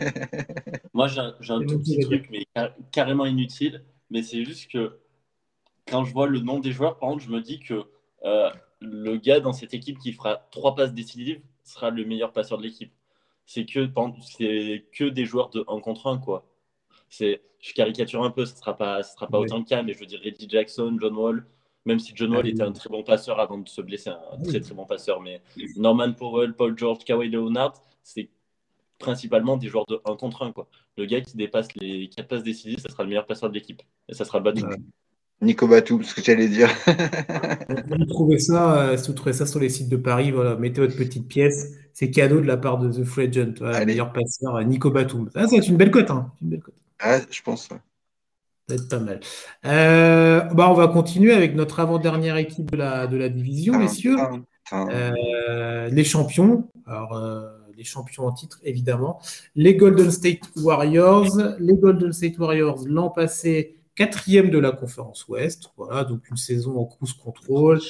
Moi, 0.94 1.08
j'ai 1.08 1.20
un, 1.20 1.34
un 1.50 1.66
tout 1.66 1.78
petit 1.78 1.98
truc, 1.98 2.28
mais 2.30 2.46
carrément 2.90 3.26
inutile. 3.26 3.82
Mais 4.10 4.22
c'est 4.22 4.44
juste 4.44 4.70
que 4.70 4.98
quand 5.90 6.04
je 6.04 6.12
vois 6.12 6.26
le 6.26 6.40
nom 6.40 6.58
des 6.58 6.72
joueurs, 6.72 6.98
par 6.98 7.10
exemple, 7.10 7.24
je 7.24 7.30
me 7.30 7.40
dis 7.40 7.60
que 7.60 7.84
euh, 8.24 8.50
le 8.80 9.16
gars 9.16 9.40
dans 9.40 9.52
cette 9.52 9.74
équipe 9.74 9.98
qui 9.98 10.12
fera 10.12 10.46
trois 10.50 10.74
passes 10.74 10.94
décisives 10.94 11.40
sera 11.64 11.90
le 11.90 12.04
meilleur 12.04 12.32
passeur 12.32 12.58
de 12.58 12.62
l'équipe. 12.62 12.92
C'est 13.46 13.64
que, 13.64 13.86
que 13.86 15.04
des 15.04 15.24
joueurs 15.24 15.50
de 15.50 15.64
1 15.68 15.80
contre 15.80 16.08
1, 16.08 16.18
quoi. 16.18 16.46
C'est, 17.08 17.42
je 17.60 17.72
caricature 17.72 18.22
un 18.22 18.30
peu, 18.30 18.44
ce 18.44 18.52
ne 18.52 18.58
sera 18.58 18.76
pas, 18.76 19.02
sera 19.02 19.28
pas 19.28 19.38
autant 19.38 19.58
le 19.58 19.64
cas, 19.64 19.82
mais 19.82 19.94
je 19.94 20.00
veux 20.00 20.06
dire 20.06 20.20
Reggie 20.22 20.48
Jackson, 20.48 20.96
John 21.00 21.14
Wall, 21.14 21.46
même 21.84 22.00
si 22.00 22.12
John 22.14 22.34
Wall 22.34 22.48
était 22.48 22.62
un 22.62 22.72
très 22.72 22.88
bon 22.88 23.04
passeur 23.04 23.38
avant 23.38 23.58
de 23.58 23.68
se 23.68 23.80
blesser, 23.80 24.10
un 24.10 24.42
très 24.42 24.60
très 24.60 24.74
bon 24.74 24.84
passeur, 24.84 25.20
mais 25.20 25.40
Norman 25.76 26.12
Powell, 26.12 26.54
Paul 26.54 26.76
George, 26.76 27.04
Kawhi 27.04 27.28
Leonard, 27.28 27.74
c'est 28.02 28.28
principalement 28.98 29.56
des 29.56 29.68
joueurs 29.68 29.86
de 29.86 30.00
1 30.04 30.16
contre 30.16 30.42
1. 30.42 30.52
Quoi. 30.52 30.68
Le 30.96 31.06
gars 31.06 31.20
qui 31.20 31.36
dépasse 31.36 31.74
les 31.76 32.08
4 32.08 32.28
passes 32.28 32.42
décisives, 32.42 32.80
ça 32.80 32.88
sera 32.88 33.04
le 33.04 33.10
meilleur 33.10 33.26
passeur 33.26 33.48
de 33.48 33.54
l'équipe. 33.54 33.82
Et 34.08 34.14
ça 34.14 34.24
sera 34.24 34.40
Batum. 34.40 34.74
Nico 35.42 35.68
Batum, 35.68 36.02
ce 36.02 36.14
que 36.14 36.22
j'allais 36.22 36.48
dire. 36.48 36.70
vous 37.88 38.04
trouvez 38.06 38.38
ça, 38.38 38.78
euh, 38.78 38.96
si 38.96 39.08
vous 39.08 39.14
trouvez 39.14 39.34
ça 39.34 39.44
sur 39.44 39.60
les 39.60 39.68
sites 39.68 39.88
de 39.88 39.96
Paris, 39.96 40.30
voilà, 40.30 40.56
mettez 40.56 40.80
votre 40.80 40.96
petite 40.96 41.28
pièce. 41.28 41.72
C'est 41.92 42.10
cadeau 42.10 42.40
de 42.40 42.46
la 42.46 42.56
part 42.56 42.78
de 42.78 42.90
The 42.90 43.04
Free 43.04 43.28
Agent, 43.28 43.54
voilà, 43.58 43.84
meilleur 43.84 44.12
passeur, 44.12 44.56
euh, 44.56 44.64
Nico 44.64 44.90
Batum. 44.90 45.28
Ah, 45.34 45.46
c'est 45.48 45.68
une 45.68 45.76
belle 45.76 45.90
cote. 45.90 46.10
Hein. 46.10 46.32
Une 46.40 46.50
belle 46.50 46.60
cote. 46.60 46.74
Ah, 47.00 47.18
je 47.30 47.42
pense. 47.42 47.68
Ça 47.68 47.74
va 48.68 48.74
être 48.74 48.88
pas 48.88 48.98
mal. 48.98 49.20
Euh, 49.66 50.40
bah, 50.54 50.70
on 50.70 50.74
va 50.74 50.88
continuer 50.88 51.32
avec 51.32 51.54
notre 51.54 51.80
avant-dernière 51.80 52.36
équipe 52.38 52.70
de 52.70 52.76
la, 52.76 53.06
de 53.06 53.16
la 53.16 53.28
division, 53.28 53.78
messieurs. 53.78 54.16
les 54.72 56.04
champions. 56.04 56.68
Alors, 56.86 57.20
les 57.76 57.84
champions 57.84 58.26
en 58.26 58.32
titre, 58.32 58.58
évidemment. 58.64 59.20
Les 59.54 59.76
Golden 59.76 60.10
State 60.10 60.40
Warriors. 60.56 61.36
Les 61.58 61.74
Golden 61.74 62.12
State 62.12 62.38
Warriors 62.38 62.84
l'an 62.88 63.10
passé, 63.10 63.75
quatrième 63.96 64.50
de 64.50 64.58
la 64.58 64.70
conférence 64.70 65.26
Ouest. 65.26 65.72
Voilà, 65.76 66.04
donc 66.04 66.28
une 66.30 66.36
saison 66.36 66.78
en 66.78 66.84
cruise 66.84 67.14
control. 67.14 67.80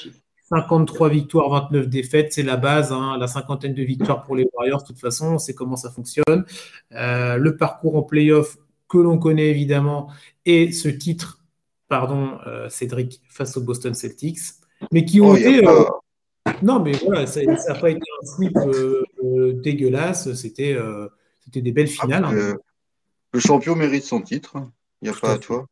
53 0.48 1.08
victoires, 1.08 1.50
29 1.50 1.88
défaites, 1.88 2.32
c'est 2.32 2.44
la 2.44 2.56
base, 2.56 2.92
hein, 2.92 3.16
la 3.18 3.26
cinquantaine 3.26 3.74
de 3.74 3.82
victoires 3.82 4.22
pour 4.22 4.36
les 4.36 4.48
Warriors, 4.52 4.82
de 4.82 4.86
toute 4.86 5.00
façon, 5.00 5.34
on 5.34 5.38
sait 5.38 5.54
comment 5.54 5.74
ça 5.74 5.90
fonctionne. 5.90 6.44
Euh, 6.92 7.36
le 7.36 7.56
parcours 7.56 7.96
en 7.96 8.02
playoff 8.02 8.56
que 8.88 8.98
l'on 8.98 9.18
connaît 9.18 9.48
évidemment, 9.48 10.08
et 10.44 10.70
ce 10.70 10.88
titre, 10.88 11.42
pardon, 11.88 12.38
euh, 12.46 12.68
Cédric, 12.68 13.20
face 13.28 13.56
aux 13.56 13.60
Boston 13.60 13.92
Celtics, 13.92 14.38
mais 14.92 15.04
qui 15.04 15.20
ont 15.20 15.30
oh, 15.30 15.36
été. 15.36 15.66
Euh, 15.66 15.82
non, 16.62 16.78
mais 16.78 16.92
voilà, 16.92 17.26
ça 17.26 17.42
n'a 17.42 17.74
pas 17.74 17.90
été 17.90 18.02
un 18.22 18.26
sweep 18.26 18.56
dégueulasse. 19.62 20.32
C'était 20.34 20.78
c'était 21.40 21.60
des 21.60 21.72
belles 21.72 21.88
finales. 21.88 22.24
Hein. 22.24 22.54
le 23.32 23.40
champion 23.40 23.74
mérite 23.74 24.04
son 24.04 24.20
titre. 24.20 24.58
Il 25.02 25.10
n'y 25.10 25.16
a 25.16 25.18
pas 25.18 25.32
à 25.32 25.38
toi. 25.38 25.66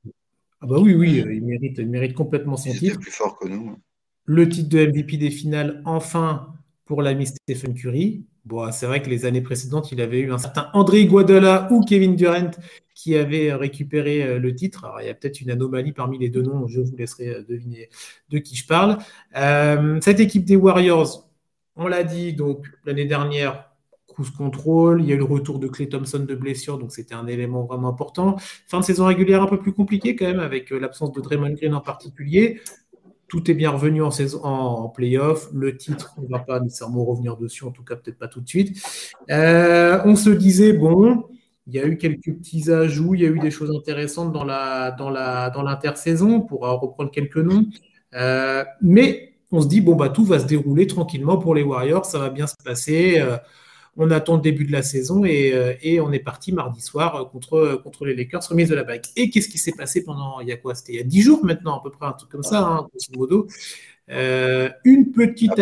Ah 0.65 0.67
bah 0.67 0.79
oui, 0.79 0.95
oui, 0.95 1.23
il 1.31 1.45
mérite, 1.45 1.77
il 1.77 1.91
mérite 1.91 2.15
complètement 2.15 2.57
son 2.57 2.73
titre. 2.73 2.99
plus 2.99 3.11
fort 3.11 3.39
que 3.39 3.47
nous. 3.47 3.77
Le 4.25 4.49
titre 4.49 4.71
de 4.71 4.87
MVP 4.87 5.19
des 5.19 5.31
finales, 5.31 5.83
enfin, 5.85 6.55
pour 6.87 7.03
l'ami 7.03 7.27
Stephen 7.27 7.75
Curry. 7.75 8.25
Bon, 8.47 8.73
c'est 8.73 8.87
vrai 8.87 9.03
que 9.03 9.11
les 9.11 9.27
années 9.27 9.43
précédentes, 9.43 9.93
il 9.93 10.01
avait 10.01 10.21
eu 10.21 10.33
un 10.33 10.39
certain 10.39 10.71
André 10.73 11.03
Iguodala 11.03 11.69
ou 11.71 11.85
Kevin 11.85 12.17
Durant 12.17 12.51
qui 12.95 13.15
avaient 13.15 13.53
récupéré 13.53 14.23
euh, 14.23 14.39
le 14.39 14.55
titre. 14.55 14.87
Alors, 14.87 15.03
il 15.03 15.07
y 15.07 15.11
a 15.11 15.15
peut-être 15.15 15.43
une 15.43 15.51
anomalie 15.51 15.93
parmi 15.93 16.17
les 16.17 16.31
deux 16.31 16.41
noms, 16.41 16.67
je 16.67 16.81
vous 16.81 16.97
laisserai 16.97 17.29
euh, 17.29 17.43
deviner 17.47 17.91
de 18.31 18.39
qui 18.39 18.57
je 18.57 18.67
parle. 18.67 18.97
cette 20.01 20.21
équipe 20.21 20.47
des 20.47 20.57
Warriors, 20.57 21.29
on 21.77 21.89
l'a 21.89 22.05
dit, 22.05 22.33
donc 22.33 22.67
l'année 22.87 23.05
dernière, 23.05 23.71
cruise 24.15 24.31
control, 24.31 25.03
il 25.03 25.09
y 25.09 25.13
a 25.13 25.15
eu 25.15 25.19
le 25.19 25.25
retour 25.25 25.59
de 25.59 25.67
Clay 25.69 25.89
Thompson 25.89 26.21
de 26.21 26.35
blessure, 26.35 26.79
donc 26.79 26.93
c'était 26.93 27.15
un 27.15 27.27
élément 27.27 27.65
vraiment 27.65 27.89
important. 27.89 28.37
Fin 28.67 28.81
de 28.81 28.85
saison 28.85 29.07
régulière 29.07 29.43
un 29.43 29.47
peu 29.47 29.59
plus 29.59 29.73
compliqué 29.73 30.17
quand 30.17 30.27
même, 30.27 30.41
avec 30.41 30.73
euh, 30.73 30.79
l'absence 30.79 31.13
de 31.13 31.21
Draymond 31.21 31.55
Green 31.55 31.75
en 31.75 31.81
particulier. 31.81 32.61
Tout 33.29 33.51
est 33.51 33.55
bien 33.55 33.71
revenu 33.71 34.03
en, 34.03 34.11
saison, 34.11 34.43
en, 34.45 34.89
playoff. 34.89 35.49
Le 35.53 35.77
titre, 35.77 36.15
on 36.19 36.23
ne 36.23 36.29
va 36.29 36.39
pas 36.39 36.61
nécessairement 36.61 37.05
revenir 37.05 37.37
dessus, 37.37 37.65
en 37.65 37.71
tout 37.71 37.83
cas 37.83 37.97
peut-être 37.97 38.19
pas 38.19 38.29
tout 38.29 38.41
de 38.41 38.49
suite. 38.49 38.81
Euh, 39.31 40.01
on 40.05 40.15
se 40.15 40.31
disait, 40.31 40.73
bon, 40.73 41.25
il 41.67 41.75
y 41.75 41.81
a 41.81 41.87
eu 41.87 41.97
quelques 41.97 42.33
petits 42.33 42.71
ajouts, 42.71 43.15
il 43.15 43.23
y 43.23 43.27
a 43.27 43.31
eu 43.31 43.39
des 43.39 43.51
choses 43.51 43.75
intéressantes 43.77 44.33
dans 44.33 44.45
la 44.45 44.93
dans 44.93 45.11
la 45.11 45.51
dans 45.51 45.63
l'intersaison 45.63 46.43
pour 46.43 46.61
reprendre 46.61 47.11
quelques 47.11 47.39
noms. 47.39 47.67
Euh, 48.15 48.65
mais 48.81 49.35
on 49.51 49.61
se 49.61 49.69
dit, 49.69 49.81
bon, 49.81 49.95
bah, 49.95 50.09
tout 50.09 50.25
va 50.25 50.39
se 50.39 50.47
dérouler 50.47 50.87
tranquillement 50.87 51.39
pour 51.39 51.55
les 51.55 51.63
Warriors, 51.63 52.05
ça 52.05 52.19
va 52.19 52.31
bien 52.31 52.47
se 52.47 52.57
passer. 52.63 53.19
Euh, 53.19 53.37
on 53.97 54.11
attend 54.11 54.37
le 54.37 54.43
début 54.43 54.65
de 54.65 54.73
la 54.73 54.83
saison 54.83 55.25
et, 55.25 55.79
et 55.83 56.01
on 56.01 56.13
est 56.13 56.19
parti 56.19 56.53
mardi 56.53 56.81
soir 56.81 57.29
contre, 57.31 57.81
contre 57.83 58.07
les 58.07 58.15
Lakers, 58.15 58.43
remise 58.49 58.69
de 58.69 58.75
la 58.75 58.85
bague. 58.85 59.03
Et 59.17 59.31
qu'est-ce 59.31 59.49
qui 59.49 59.59
s'est 59.59 59.73
passé 59.73 60.05
pendant, 60.05 60.41
il 60.41 60.49
y 60.49 60.53
a 60.53 60.57
quoi? 60.57 60.75
C'était 60.75 60.95
il 60.95 60.97
y 60.97 61.01
a 61.01 61.05
10 61.05 61.23
jours 61.23 61.45
maintenant, 61.45 61.79
à 61.79 61.83
peu 61.83 61.91
près, 61.91 62.07
un 62.07 62.13
truc 62.13 62.31
comme 62.31 62.43
ça, 62.43 62.61
hein, 62.61 62.89
grosso 62.91 63.13
modo. 63.17 63.47
Euh, 64.11 64.69
une 64.85 65.13
petite 65.13 65.59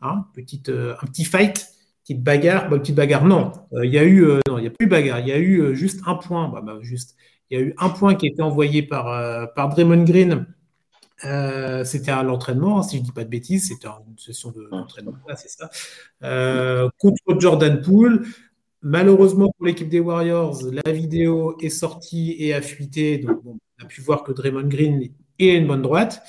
hein, 0.00 0.26
petite, 0.34 0.68
euh, 0.70 0.94
un 1.02 1.06
petit 1.06 1.24
fight, 1.24 1.66
petite 2.02 2.22
bagarre, 2.22 2.70
bah, 2.70 2.78
petite 2.78 2.94
bagarre, 2.94 3.26
non, 3.26 3.52
il 3.82 3.90
y 3.90 3.98
a 3.98 4.04
eu, 4.04 4.24
non, 4.48 4.58
il 4.58 4.62
n'y 4.62 4.66
a 4.68 4.70
plus 4.70 4.86
bagarre, 4.86 5.20
il 5.20 5.28
y 5.28 5.32
a 5.32 5.38
eu 5.38 5.74
juste 5.74 6.00
un 6.06 6.14
point, 6.14 6.48
bah, 6.48 6.62
bah, 6.64 6.78
juste, 6.80 7.16
il 7.50 7.58
y 7.58 7.60
a 7.60 7.64
eu 7.64 7.74
un 7.78 7.90
point 7.90 8.14
qui 8.14 8.26
a 8.26 8.30
été 8.30 8.42
envoyé 8.42 8.82
par, 8.82 9.52
par 9.54 9.68
Draymond 9.68 10.04
Green 10.04 10.46
euh, 11.24 11.84
c'était 11.84 12.10
à 12.10 12.22
l'entraînement, 12.22 12.78
hein, 12.78 12.82
si 12.82 12.96
je 12.96 13.00
ne 13.00 13.06
dis 13.06 13.12
pas 13.12 13.24
de 13.24 13.30
bêtises, 13.30 13.68
c'était 13.68 13.88
une 13.88 14.18
session 14.18 14.52
d'entraînement, 14.70 15.14
c'est 15.36 15.48
ça. 15.48 15.70
Euh, 16.22 16.88
contre 16.98 17.38
Jordan 17.38 17.80
Poole. 17.80 18.26
Malheureusement 18.82 19.50
pour 19.56 19.66
l'équipe 19.66 19.88
des 19.88 19.98
Warriors, 19.98 20.60
la 20.70 20.92
vidéo 20.92 21.56
est 21.60 21.70
sortie 21.70 22.36
et 22.38 22.54
a 22.54 22.62
fuité. 22.62 23.18
Donc, 23.18 23.40
on 23.44 23.58
a 23.82 23.86
pu 23.86 24.00
voir 24.00 24.22
que 24.22 24.32
Draymond 24.32 24.68
Green 24.68 25.10
est 25.38 25.54
une 25.56 25.66
bonne 25.66 25.82
droite 25.82 26.22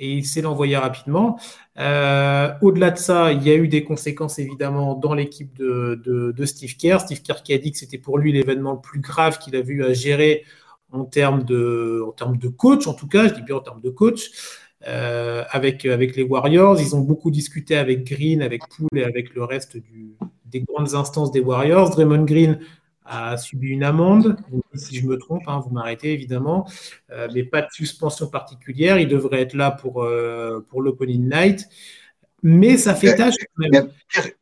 et 0.00 0.14
il 0.14 0.24
s'est 0.24 0.40
l'envoyer 0.40 0.78
rapidement. 0.78 1.38
Euh, 1.78 2.52
au-delà 2.62 2.90
de 2.90 2.98
ça, 2.98 3.32
il 3.32 3.46
y 3.46 3.50
a 3.50 3.54
eu 3.54 3.68
des 3.68 3.84
conséquences 3.84 4.38
évidemment 4.38 4.94
dans 4.94 5.14
l'équipe 5.14 5.54
de, 5.56 6.00
de, 6.04 6.44
Steve 6.46 6.76
Kerr. 6.76 7.00
Steve 7.00 7.22
Kerr 7.22 7.42
qui 7.44 7.52
a 7.52 7.58
dit 7.58 7.70
que 7.70 7.78
c'était 7.78 7.98
pour 7.98 8.18
lui 8.18 8.32
l'événement 8.32 8.72
le 8.72 8.80
plus 8.80 9.00
grave 9.00 9.38
qu'il 9.38 9.54
a 9.54 9.60
vu 9.60 9.84
à 9.84 9.92
gérer 9.92 10.44
en 10.92 11.04
termes 11.04 11.44
de, 11.44 12.02
en 12.06 12.12
termes 12.12 12.36
de 12.36 12.48
coach, 12.48 12.86
en 12.86 12.94
tout 12.94 13.08
cas, 13.08 13.28
je 13.28 13.34
dis 13.34 13.42
bien 13.42 13.56
en 13.56 13.60
termes 13.60 13.80
de 13.80 13.90
coach, 13.90 14.30
euh, 14.86 15.44
avec, 15.50 15.84
avec 15.86 16.16
les 16.16 16.22
Warriors. 16.22 16.80
Ils 16.80 16.96
ont 16.96 17.00
beaucoup 17.00 17.30
discuté 17.30 17.76
avec 17.76 18.04
Green, 18.04 18.42
avec 18.42 18.62
Poole 18.68 18.98
et 18.98 19.04
avec 19.04 19.34
le 19.34 19.44
reste 19.44 19.76
du, 19.76 20.14
des 20.46 20.60
grandes 20.60 20.94
instances 20.94 21.30
des 21.30 21.40
Warriors. 21.40 21.90
Draymond 21.90 22.24
Green 22.24 22.58
a 23.04 23.36
subi 23.36 23.68
une 23.68 23.82
amende, 23.82 24.36
si 24.74 24.96
je 24.96 25.06
me 25.06 25.18
trompe, 25.18 25.42
hein, 25.48 25.60
vous 25.64 25.70
m'arrêtez 25.70 26.12
évidemment, 26.12 26.68
euh, 27.10 27.28
mais 27.34 27.42
pas 27.42 27.62
de 27.62 27.70
suspension 27.72 28.28
particulière. 28.28 28.98
Il 28.98 29.08
devrait 29.08 29.40
être 29.40 29.54
là 29.54 29.70
pour, 29.70 30.04
euh, 30.04 30.64
pour 30.68 30.80
l'opening 30.80 31.28
night. 31.28 31.68
Mais 32.42 32.78
ça 32.78 32.94
fait 32.94 33.14
tâche 33.16 33.34
quand 33.54 33.68
même. 33.68 33.90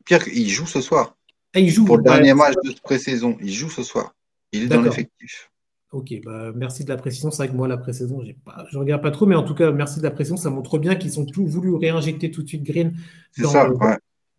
Pierre, 0.05 0.27
il 0.29 0.47
joue 0.47 0.65
ce 0.65 0.81
soir. 0.81 1.17
Ah, 1.53 1.59
il 1.59 1.69
joue, 1.69 1.83
pour 1.83 1.97
le 1.97 2.03
dernier 2.03 2.33
match 2.33 2.53
de 2.63 2.73
pré-saison. 2.81 3.37
Il 3.41 3.51
joue 3.51 3.69
ce 3.69 3.83
soir. 3.83 4.13
Il 4.51 4.63
est 4.63 4.67
dans 4.67 4.81
l'effectif. 4.81 5.51
Ok, 5.91 6.13
bah, 6.23 6.51
merci 6.55 6.83
de 6.83 6.89
la 6.89 6.97
précision. 6.97 7.31
C'est 7.31 7.37
vrai 7.37 7.49
que 7.49 7.55
moi, 7.55 7.67
la 7.67 7.77
pré-saison, 7.77 8.21
je 8.23 8.75
ne 8.75 8.79
regarde 8.79 9.01
pas 9.01 9.09
trop, 9.09 9.25
mais 9.25 9.35
en 9.35 9.41
tout 9.43 9.55
cas, 9.55 9.71
merci 9.71 9.97
de 9.97 10.03
la 10.03 10.11
précision. 10.11 10.37
Ça 10.37 10.51
montre 10.51 10.77
bien 10.77 10.95
qu'ils 10.95 11.19
ont 11.19 11.25
tout 11.25 11.47
voulu 11.47 11.73
réinjecter 11.73 12.29
tout 12.29 12.43
de 12.43 12.47
suite 12.47 12.63
Green 12.63 12.93
dans, 13.39 13.63
le, 13.63 13.75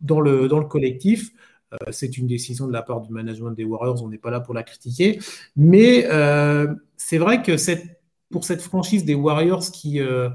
dans, 0.01 0.21
le, 0.21 0.47
dans 0.47 0.61
le 0.61 0.67
collectif. 0.67 1.33
Euh, 1.73 1.77
c'est 1.91 2.17
une 2.19 2.29
décision 2.29 2.69
de 2.69 2.73
la 2.73 2.83
part 2.83 3.01
du 3.01 3.13
management 3.13 3.51
des 3.51 3.65
Warriors, 3.65 4.03
on 4.03 4.09
n'est 4.09 4.19
pas 4.19 4.31
là 4.31 4.41
pour 4.41 4.55
la 4.55 4.63
critiquer. 4.63 5.19
Mais 5.57 6.07
euh, 6.09 6.73
c'est 6.97 7.19
vrai 7.19 7.43
que 7.43 7.57
cette, 7.57 8.01
pour 8.31 8.45
cette 8.45 8.63
franchise 8.63 9.05
des 9.05 9.15
Warriors 9.15 9.71
qui. 9.73 10.01
Euh, 10.01 10.29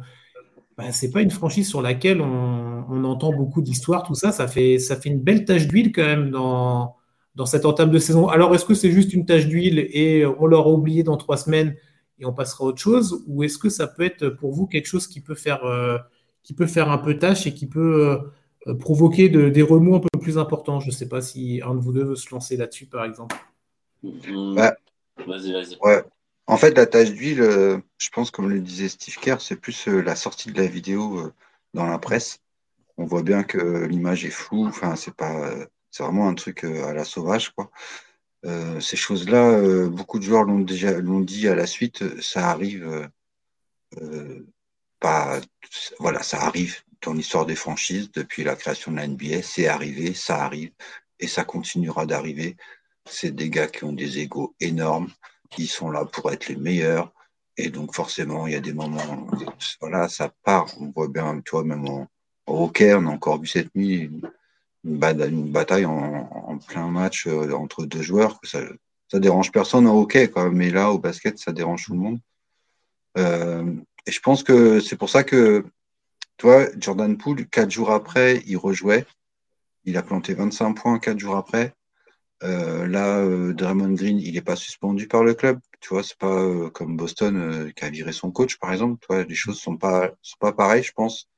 bah, 0.78 0.91
c'est 0.91 1.11
pas 1.11 1.22
une 1.22 1.32
franchise 1.32 1.70
sur 1.70 1.82
laquelle 1.82 2.20
on, 2.20 2.86
on 2.89 3.03
entend 3.05 3.32
beaucoup 3.32 3.61
d'histoires, 3.61 4.03
tout 4.03 4.16
ça. 4.16 4.34
Ça 4.34 4.49
fait, 4.49 4.80
ça 4.80 4.97
fait 4.97 5.07
une 5.07 5.22
belle 5.22 5.45
tache 5.45 5.68
d'huile 5.68 5.93
quand 5.93 6.03
même 6.03 6.30
dans, 6.32 6.97
dans 7.36 7.45
cette 7.45 7.65
entame 7.65 7.91
de 7.91 7.99
saison. 7.99 8.27
Alors, 8.27 8.55
est-ce 8.55 8.65
que 8.65 8.73
c'est 8.73 8.91
juste 8.91 9.13
une 9.13 9.25
tâche 9.25 9.47
d'huile 9.47 9.88
et 9.91 10.25
on 10.25 10.45
l'aura 10.45 10.71
oublié 10.71 11.03
dans 11.03 11.17
trois 11.17 11.38
semaines 11.38 11.75
et 12.17 12.25
on 12.25 12.33
passera 12.33 12.63
à 12.63 12.67
autre 12.67 12.79
chose 12.79 13.23
Ou 13.27 13.43
est-ce 13.43 13.57
que 13.57 13.69
ça 13.69 13.88
peut 13.88 14.03
être 14.03 14.29
pour 14.29 14.53
vous 14.53 14.67
quelque 14.67 14.88
chose 14.88 15.07
qui 15.07 15.19
peut 15.19 15.36
faire, 15.36 15.65
euh, 15.65 15.97
qui 16.43 16.53
peut 16.53 16.65
faire 16.65 16.89
un 16.89 16.97
peu 16.97 17.19
tâche 17.19 17.45
et 17.45 17.53
qui 17.53 17.67
peut 17.67 18.19
euh, 18.67 18.73
provoquer 18.75 19.29
des 19.29 19.61
remous 19.61 19.95
un 19.95 19.99
peu 19.99 20.19
plus 20.19 20.38
importants? 20.38 20.79
Je 20.79 20.88
ne 20.88 20.91
sais 20.91 21.09
pas 21.09 21.21
si 21.21 21.61
un 21.63 21.75
de 21.75 21.79
vous 21.81 21.91
deux 21.91 22.05
veut 22.05 22.15
se 22.15 22.29
lancer 22.31 22.55
là-dessus, 22.55 22.86
par 22.86 23.03
exemple. 23.03 23.36
Mmh. 24.01 24.55
Vas-y, 25.27 25.51
vas-y. 25.51 25.77
Ouais. 25.81 26.03
En 26.47 26.57
fait, 26.57 26.77
la 26.77 26.86
tâche 26.86 27.11
d'huile, 27.11 27.41
euh, 27.41 27.77
je 27.97 28.09
pense, 28.11 28.31
comme 28.31 28.49
le 28.49 28.61
disait 28.61 28.88
Steve 28.88 29.17
Kerr, 29.19 29.41
c'est 29.41 29.55
plus 29.55 29.88
la 29.88 30.15
sortie 30.15 30.51
de 30.51 30.57
la 30.57 30.67
vidéo 30.67 31.31
dans 31.73 31.86
la 31.86 31.99
presse. 31.99 32.39
On 32.97 33.05
voit 33.05 33.23
bien 33.23 33.43
que 33.43 33.86
l'image 33.86 34.23
est 34.23 34.29
floue. 34.29 34.67
Enfin, 34.67 34.95
c'est 34.95 35.15
pas 35.15 35.49
c'est 35.96 36.04
vraiment 36.04 36.28
un 36.28 36.34
truc 36.34 36.64
à 36.66 36.93
la 36.93 37.06
sauvage, 37.06 37.52
quoi. 37.52 37.72
ces 38.82 38.98
choses-là, 38.98 39.88
beaucoup 39.88 40.20
de 40.20 40.24
joueurs 40.24 40.43
l'ont 40.43 40.60
déjà 40.60 41.00
l'ont 41.00 41.22
dit 41.22 41.48
à 41.48 41.56
la 41.56 41.66
suite, 41.66 42.22
ça 42.22 42.50
arrive 42.50 43.10
pas, 45.00 45.39
voilà, 46.00 46.22
ça 46.22 46.41
arrive 46.41 46.82
dans 47.02 47.14
l'histoire 47.14 47.46
des 47.46 47.56
franchises 47.56 48.12
depuis 48.12 48.43
la 48.43 48.56
création 48.56 48.91
de 48.91 48.98
la 48.98 49.08
NBA, 49.08 49.41
c'est 49.41 49.68
arrivé, 49.68 50.14
ça 50.14 50.43
arrive 50.43 50.72
et 51.20 51.28
ça 51.28 51.43
continuera 51.43 52.06
d'arriver. 52.06 52.58
C'est 53.08 53.32
des 53.32 53.50
gars 53.50 53.68
qui 53.68 53.84
ont 53.84 53.93
des 53.93 54.20
égaux 54.20 54.56
énormes, 54.60 55.10
qui 55.50 55.68
sont 55.68 55.91
là 55.91 56.06
pour 56.06 56.32
être 56.32 56.50
les 56.50 56.56
meilleurs. 56.56 57.14
Et 57.58 57.70
donc, 57.70 57.96
forcément, 57.96 58.48
il 58.48 58.54
y 58.54 58.58
a 58.58 58.60
des 58.60 58.74
moments, 58.74 59.28
voilà, 59.80 60.10
ça 60.10 60.34
part. 60.43 60.68
On 60.82 60.91
voit 60.91 61.08
bien, 61.08 61.39
tu 61.41 61.52
vois, 61.52 61.64
même 61.64 61.88
au 61.88 62.08
hockey, 62.48 62.93
on 62.96 63.06
a 63.06 63.12
encore 63.12 63.39
vu 63.39 63.48
cette 63.48 63.74
nuit 63.76 64.12
bataille 64.86 65.86
en, 65.86 66.57
plein 66.67 66.88
match 66.88 67.27
euh, 67.27 67.51
entre 67.53 67.86
deux 67.86 68.01
joueurs. 68.01 68.39
Ça, 68.43 68.61
dérange 69.19 69.51
personne 69.51 69.88
au 69.88 70.01
hockey, 70.01 70.29
quoi. 70.29 70.49
Mais 70.49 70.69
là, 70.69 70.91
au 70.91 70.99
basket, 70.99 71.38
ça 71.39 71.51
dérange 71.51 71.86
tout 71.86 71.93
le 71.93 71.99
monde. 71.99 72.19
Euh, 73.17 73.73
et 74.05 74.11
je 74.11 74.19
pense 74.19 74.43
que 74.43 74.79
c'est 74.79 74.97
pour 74.97 75.09
ça 75.09 75.23
que, 75.23 75.65
toi, 76.38 76.65
Jordan 76.77 77.17
Poole, 77.17 77.47
quatre 77.47 77.71
jours 77.71 77.91
après, 77.91 78.43
il 78.45 78.57
rejouait. 78.57 79.05
Il 79.86 79.97
a 79.97 80.03
planté 80.03 80.33
25 80.33 80.73
points 80.73 80.99
quatre 80.99 81.19
jours 81.19 81.38
après. 81.38 81.73
Euh, 82.43 82.86
là, 82.88 83.25
Draymond 83.53 83.93
Green, 83.93 84.19
il 84.19 84.33
n'est 84.33 84.41
pas 84.41 84.57
suspendu 84.57 85.07
par 85.07 85.23
le 85.23 85.33
club. 85.33 85.59
Tu 85.79 85.89
vois, 85.89 86.03
c'est 86.03 86.17
pas 86.17 86.69
comme 86.71 86.97
Boston 86.97 87.71
qui 87.73 87.86
a 87.86 87.89
viré 87.89 88.11
son 88.11 88.31
coach, 88.31 88.57
par 88.57 88.73
exemple. 88.73 88.99
Tu 88.99 89.07
vois, 89.07 89.23
les 89.23 89.36
choses 89.36 89.59
sont 89.59 89.77
pas 89.77 90.11
sont 90.21 90.38
pas 90.39 90.51
pareilles, 90.51 90.83
je 90.83 90.91
pense. 90.91 91.29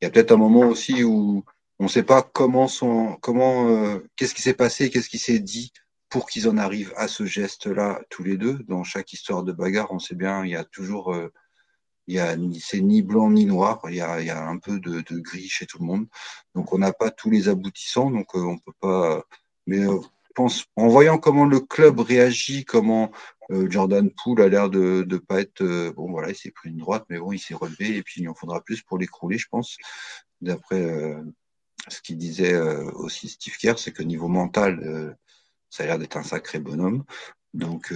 Il 0.00 0.04
y 0.04 0.08
a 0.08 0.10
peut-être 0.10 0.32
un 0.32 0.36
moment 0.36 0.68
aussi 0.68 1.04
où 1.04 1.44
on 1.78 1.84
ne 1.84 1.88
sait 1.88 2.02
pas 2.02 2.22
comment 2.22 2.68
sont 2.68 3.18
comment 3.20 3.98
qu'est-ce 4.16 4.34
qui 4.34 4.42
s'est 4.42 4.54
passé, 4.54 4.90
qu'est-ce 4.90 5.08
qui 5.08 5.18
s'est 5.18 5.40
dit 5.40 5.72
pour 6.08 6.28
qu'ils 6.28 6.48
en 6.48 6.56
arrivent 6.56 6.94
à 6.96 7.08
ce 7.08 7.26
geste-là 7.26 8.00
tous 8.10 8.22
les 8.22 8.36
deux. 8.36 8.58
Dans 8.68 8.84
chaque 8.84 9.12
histoire 9.12 9.42
de 9.42 9.52
bagarre, 9.52 9.92
on 9.92 9.98
sait 9.98 10.14
bien, 10.14 10.44
il 10.44 10.52
y 10.52 10.56
a 10.56 10.64
toujours 10.64 11.14
il 12.06 12.14
y 12.16 12.20
a 12.20 12.36
c'est 12.60 12.80
ni 12.80 13.02
blanc 13.02 13.30
ni 13.30 13.46
noir, 13.46 13.80
il 13.88 13.96
y 13.96 14.00
a, 14.00 14.20
il 14.20 14.26
y 14.26 14.30
a 14.30 14.46
un 14.46 14.58
peu 14.58 14.78
de, 14.78 15.00
de, 15.00 15.18
gris 15.18 15.48
chez 15.48 15.66
tout 15.66 15.78
le 15.78 15.86
monde. 15.86 16.06
Donc 16.54 16.72
on 16.72 16.78
n'a 16.78 16.92
pas 16.92 17.10
tous 17.10 17.30
les 17.30 17.48
aboutissants, 17.48 18.10
donc 18.10 18.34
on 18.34 18.58
peut 18.58 18.72
pas. 18.80 19.24
Mais 19.66 19.86
pense, 20.34 20.66
en 20.76 20.88
voyant 20.88 21.18
comment 21.18 21.46
le 21.46 21.60
club 21.60 22.00
réagit, 22.00 22.64
comment 22.64 23.10
euh, 23.50 23.70
Jordan 23.70 24.10
Poole 24.10 24.42
a 24.42 24.48
l'air 24.48 24.68
de 24.68 25.06
ne 25.08 25.16
pas 25.16 25.40
être. 25.40 25.62
Euh, 25.62 25.92
bon, 25.92 26.10
voilà, 26.10 26.30
il 26.30 26.36
s'est 26.36 26.50
pris 26.50 26.70
une 26.70 26.78
droite, 26.78 27.04
mais 27.08 27.18
bon, 27.18 27.32
il 27.32 27.38
s'est 27.38 27.54
relevé 27.54 27.96
et 27.96 28.02
puis 28.02 28.20
il 28.20 28.28
en 28.28 28.34
faudra 28.34 28.60
plus 28.62 28.82
pour 28.82 28.98
l'écrouler, 28.98 29.38
je 29.38 29.48
pense. 29.48 29.76
D'après 30.40 30.82
euh, 30.82 31.22
ce 31.88 32.00
qu'il 32.00 32.16
disait 32.16 32.56
aussi 32.94 33.28
Steve 33.28 33.56
Kerr, 33.56 33.78
c'est 33.78 33.92
que 33.92 34.02
niveau 34.02 34.28
mental, 34.28 35.16
ça 35.70 35.82
a 35.82 35.86
l'air 35.86 35.98
d'être 35.98 36.16
un 36.16 36.22
sacré 36.22 36.58
bonhomme. 36.58 37.04
Donc, 37.52 37.92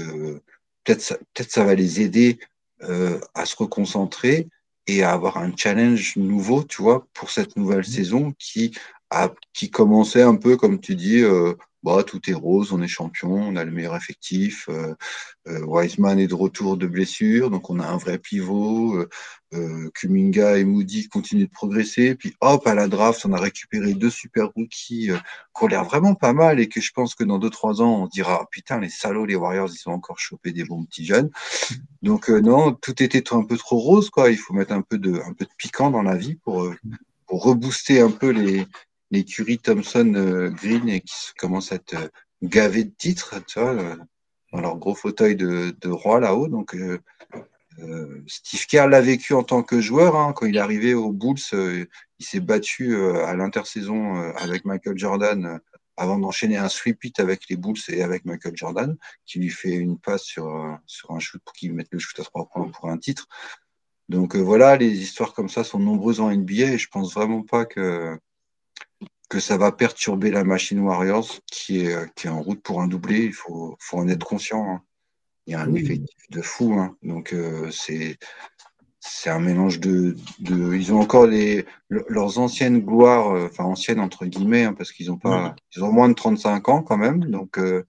peut-être 0.85 1.01
ça, 1.01 1.17
peut 1.35 1.45
ça 1.49 1.65
va 1.65 1.75
les 1.75 2.01
aider 2.01 2.39
à 2.81 3.47
se 3.47 3.57
reconcentrer 3.57 4.49
et 4.89 5.03
à 5.03 5.13
avoir 5.13 5.37
un 5.37 5.55
challenge 5.55 6.17
nouveau, 6.17 6.65
tu 6.65 6.83
vois, 6.83 7.07
pour 7.13 7.31
cette 7.31 7.57
nouvelle 7.57 7.81
mmh. 7.81 7.85
saison 7.85 8.33
qui 8.39 8.77
a, 9.11 9.31
qui 9.53 9.71
commençait 9.71 10.23
un 10.23 10.35
peu, 10.35 10.57
comme 10.57 10.81
tu 10.81 10.97
dis, 10.97 11.21
euh, 11.23 11.55
bah, 11.85 12.03
tout 12.05 12.21
est 12.29 12.35
rose, 12.35 12.73
on 12.73 12.83
est 12.83 12.89
champion, 12.89 13.33
on 13.33 13.55
a 13.55 13.65
le 13.65 13.71
meilleur 13.71 13.95
effectif. 13.95 14.69
Euh, 14.69 14.95
euh, 15.47 15.65
Wiseman 15.65 16.19
est 16.19 16.27
de 16.27 16.35
retour 16.35 16.77
de 16.77 16.87
blessure, 16.89 17.51
donc 17.51 17.71
on 17.71 17.79
a 17.79 17.87
un 17.87 17.97
vrai 17.97 18.19
pivot. 18.19 19.07
Euh, 19.55 19.89
Kuminga 19.95 20.59
et 20.59 20.65
Moody 20.65 21.09
continuent 21.09 21.47
de 21.47 21.51
progresser. 21.51 22.17
Puis 22.17 22.35
hop, 22.41 22.67
à 22.67 22.75
la 22.75 22.89
draft, 22.89 23.25
on 23.25 23.33
a 23.33 23.41
récupéré 23.41 23.95
deux 23.95 24.11
super 24.11 24.49
rookies 24.57 25.09
qui 25.09 25.65
ont 25.65 25.67
l'air 25.69 25.85
vraiment 25.85 26.15
pas 26.15 26.33
mal 26.33 26.59
et 26.59 26.69
que 26.69 26.81
je 26.81 26.91
pense 26.93 27.15
que 27.15 27.25
dans 27.25 27.39
deux 27.39 27.51
trois 27.51 27.81
ans, 27.81 28.03
on 28.03 28.07
dira 28.09 28.41
oh, 28.43 28.47
putain 28.51 28.81
les 28.81 28.91
salauds, 28.91 29.25
les 29.25 29.37
Warriors, 29.37 29.71
ils 29.73 29.79
sont 29.79 29.93
encore 29.93 30.19
chopés 30.19 30.53
des 30.53 30.65
bons 30.65 30.85
petits 30.85 31.07
jeunes. 31.07 31.31
Donc 32.03 32.29
non, 32.29 32.73
tout 32.73 33.03
était 33.03 33.33
un 33.33 33.45
peu 33.45 33.57
trop 33.57 33.79
rose, 33.79 34.11
quoi. 34.11 34.31
Il 34.31 34.37
faut 34.37 34.53
mettre 34.53 34.73
un 34.73 34.83
peu 34.83 34.99
de 34.99 35.15
un 35.25 35.33
peu 35.33 35.45
de 35.45 35.51
piquant 35.57 35.91
dans 35.91 36.03
la 36.03 36.17
vie 36.17 36.35
pour 36.35 36.75
pour 37.27 37.45
rebooster 37.45 38.01
un 38.01 38.11
peu 38.11 38.31
les 38.31 38.67
les 39.11 39.25
Curry, 39.25 39.59
Thompson, 39.59 40.13
euh, 40.15 40.51
Green 40.51 40.89
et 40.89 41.01
qui 41.01 41.15
commencent 41.39 41.73
à 41.73 41.77
être 41.77 41.95
euh, 41.95 42.09
gavés 42.43 42.85
de 42.85 42.93
titres, 42.97 43.35
tu 43.47 43.59
vois, 43.59 43.73
euh, 43.73 43.97
dans 44.53 44.61
leur 44.61 44.77
gros 44.77 44.95
fauteuil 44.95 45.37
de, 45.37 45.89
roi 45.89 46.21
là-haut. 46.21 46.49
Donc, 46.49 46.75
Steve 48.27 48.67
Kerr 48.67 48.89
l'a 48.89 49.01
vécu 49.01 49.35
en 49.35 49.43
tant 49.43 49.63
que 49.63 49.81
joueur. 49.81 50.17
Hein, 50.17 50.33
quand 50.35 50.47
il 50.47 50.57
est 50.57 50.61
arrivé 50.61 50.95
aux 50.95 51.13
Bulls, 51.13 51.39
il 51.53 52.25
s'est 52.25 52.41
battu 52.41 52.97
à 52.97 53.35
l'intersaison 53.35 54.15
avec 54.37 54.65
Michael 54.65 54.97
Jordan 54.97 55.61
avant 55.99 56.19
d'enchaîner 56.19 56.57
un 56.57 56.71
sweep 56.71 57.05
it 57.05 57.21
avec 57.21 57.43
les 57.51 57.57
Bulls 57.57 57.77
et 57.89 58.03
avec 58.03 58.25
Michael 58.25 58.57
Jordan, 58.57 58.97
qui 59.27 59.39
lui 59.39 59.51
fait 59.51 59.75
une 59.75 59.99
passe 59.99 60.23
sur, 60.23 60.79
sur 60.87 61.11
un 61.11 61.19
shoot 61.19 61.43
pour 61.45 61.53
qu'il 61.53 61.75
mette 61.75 61.89
le 61.91 61.99
shoot 61.99 62.19
à 62.19 62.25
trois 62.25 62.49
points 62.49 62.69
pour 62.69 62.89
un 62.89 62.97
titre. 62.97 63.29
Donc 64.09 64.35
voilà, 64.35 64.77
les 64.77 65.03
histoires 65.03 65.35
comme 65.35 65.51
ça 65.51 65.63
sont 65.63 65.79
nombreuses 65.79 66.21
en 66.21 66.35
NBA 66.35 66.73
et 66.73 66.79
je 66.79 66.89
pense 66.89 67.13
vraiment 67.13 67.43
pas 67.43 67.67
que 67.67 68.19
que 69.29 69.41
ça 69.41 69.57
va 69.57 69.73
perturber 69.73 70.31
la 70.31 70.45
machine 70.45 70.81
Warriors 70.81 71.41
qui 71.47 71.81
est, 71.81 72.15
qui 72.15 72.27
est 72.27 72.31
en 72.31 72.43
route 72.43 72.63
pour 72.63 72.81
un 72.81 72.89
doublé. 72.89 73.25
Il 73.25 73.35
faut, 73.35 73.77
faut 73.79 73.99
en 73.99 74.09
être 74.09 74.25
conscient. 74.25 74.71
Hein. 74.71 74.83
Il 75.47 75.53
y 75.53 75.55
a 75.55 75.61
un 75.61 75.75
effectif 75.75 76.31
de 76.31 76.43
fou. 76.43 76.75
Hein. 76.75 76.97
Donc, 77.03 77.33
euh, 77.33 77.71
c'est, 77.71 78.19
c'est 79.01 79.31
un 79.31 79.39
mélange 79.39 79.81
de, 79.81 80.17
de. 80.41 80.75
Ils 80.75 80.93
ont 80.93 81.01
encore 81.01 81.27
les, 81.27 81.65
leurs 81.89 82.39
anciennes 82.39 82.81
gloires, 82.81 83.35
euh, 83.35 83.47
enfin 83.47 83.65
anciennes 83.65 84.01
entre 84.01 84.27
guillemets, 84.27 84.65
hein, 84.65 84.75
parce 84.75 84.93
qu'ils 84.93 85.11
ont 85.11 85.19
pas. 85.19 85.55
Ils 85.75 85.85
ont 85.85 85.93
moins 85.93 86.09
de 86.09 86.15
35 86.15 86.69
ans 86.69 86.83
quand 86.83 86.99
même. 86.99 87.25
Donc, 87.27 87.59
euh, 87.59 87.85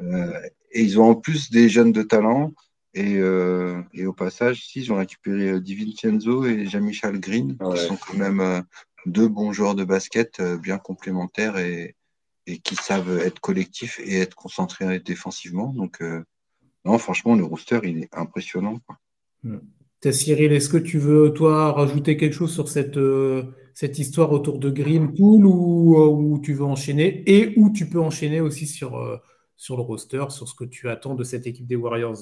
euh, 0.00 0.32
et 0.70 0.82
ils 0.82 0.98
ont 0.98 1.10
en 1.10 1.14
plus 1.14 1.50
des 1.50 1.68
jeunes 1.68 1.92
de 1.92 2.02
talent. 2.02 2.52
Et, 2.94 3.16
euh, 3.16 3.80
et 3.94 4.04
au 4.04 4.12
passage, 4.12 4.66
si, 4.66 4.80
ils 4.80 4.92
ont 4.92 4.96
récupéré 4.96 5.58
Divincenzo 5.60 6.44
et 6.44 6.66
Jean-Michel 6.66 7.20
Green, 7.20 7.56
qui 7.56 7.80
sont 7.86 7.96
quand 7.96 8.18
même 8.18 8.64
deux 9.06 9.28
bons 9.28 9.52
joueurs 9.52 9.74
de 9.74 9.84
basket 9.84 10.40
euh, 10.40 10.58
bien 10.58 10.78
complémentaires 10.78 11.58
et, 11.58 11.96
et 12.46 12.58
qui 12.58 12.76
savent 12.76 13.18
être 13.18 13.40
collectifs 13.40 14.00
et 14.00 14.18
être 14.20 14.34
concentrés 14.34 15.00
défensivement. 15.00 15.72
Donc, 15.72 16.00
euh, 16.00 16.22
non, 16.84 16.98
franchement, 16.98 17.34
le 17.34 17.44
rooster, 17.44 17.80
il 17.84 17.98
est 17.98 18.08
impressionnant. 18.12 18.78
Quoi. 18.86 18.98
Hmm. 19.42 19.60
Cyril, 20.10 20.52
est-ce 20.52 20.68
que 20.68 20.78
tu 20.78 20.98
veux, 20.98 21.32
toi, 21.32 21.72
rajouter 21.72 22.16
quelque 22.16 22.34
chose 22.34 22.52
sur 22.52 22.68
cette, 22.68 22.96
euh, 22.96 23.44
cette 23.74 23.98
histoire 23.98 24.32
autour 24.32 24.58
de 24.58 24.68
Greenpool 24.68 25.46
ou, 25.46 25.96
ou 25.96 26.40
tu 26.40 26.54
veux 26.54 26.64
enchaîner? 26.64 27.22
Et 27.26 27.54
où 27.56 27.70
tu 27.70 27.88
peux 27.88 28.00
enchaîner 28.00 28.40
aussi 28.40 28.66
sur, 28.66 29.20
sur 29.56 29.76
le 29.76 29.82
roster, 29.82 30.24
sur 30.30 30.48
ce 30.48 30.54
que 30.54 30.64
tu 30.64 30.88
attends 30.88 31.14
de 31.14 31.22
cette 31.22 31.46
équipe 31.46 31.68
des 31.68 31.76
Warriors? 31.76 32.18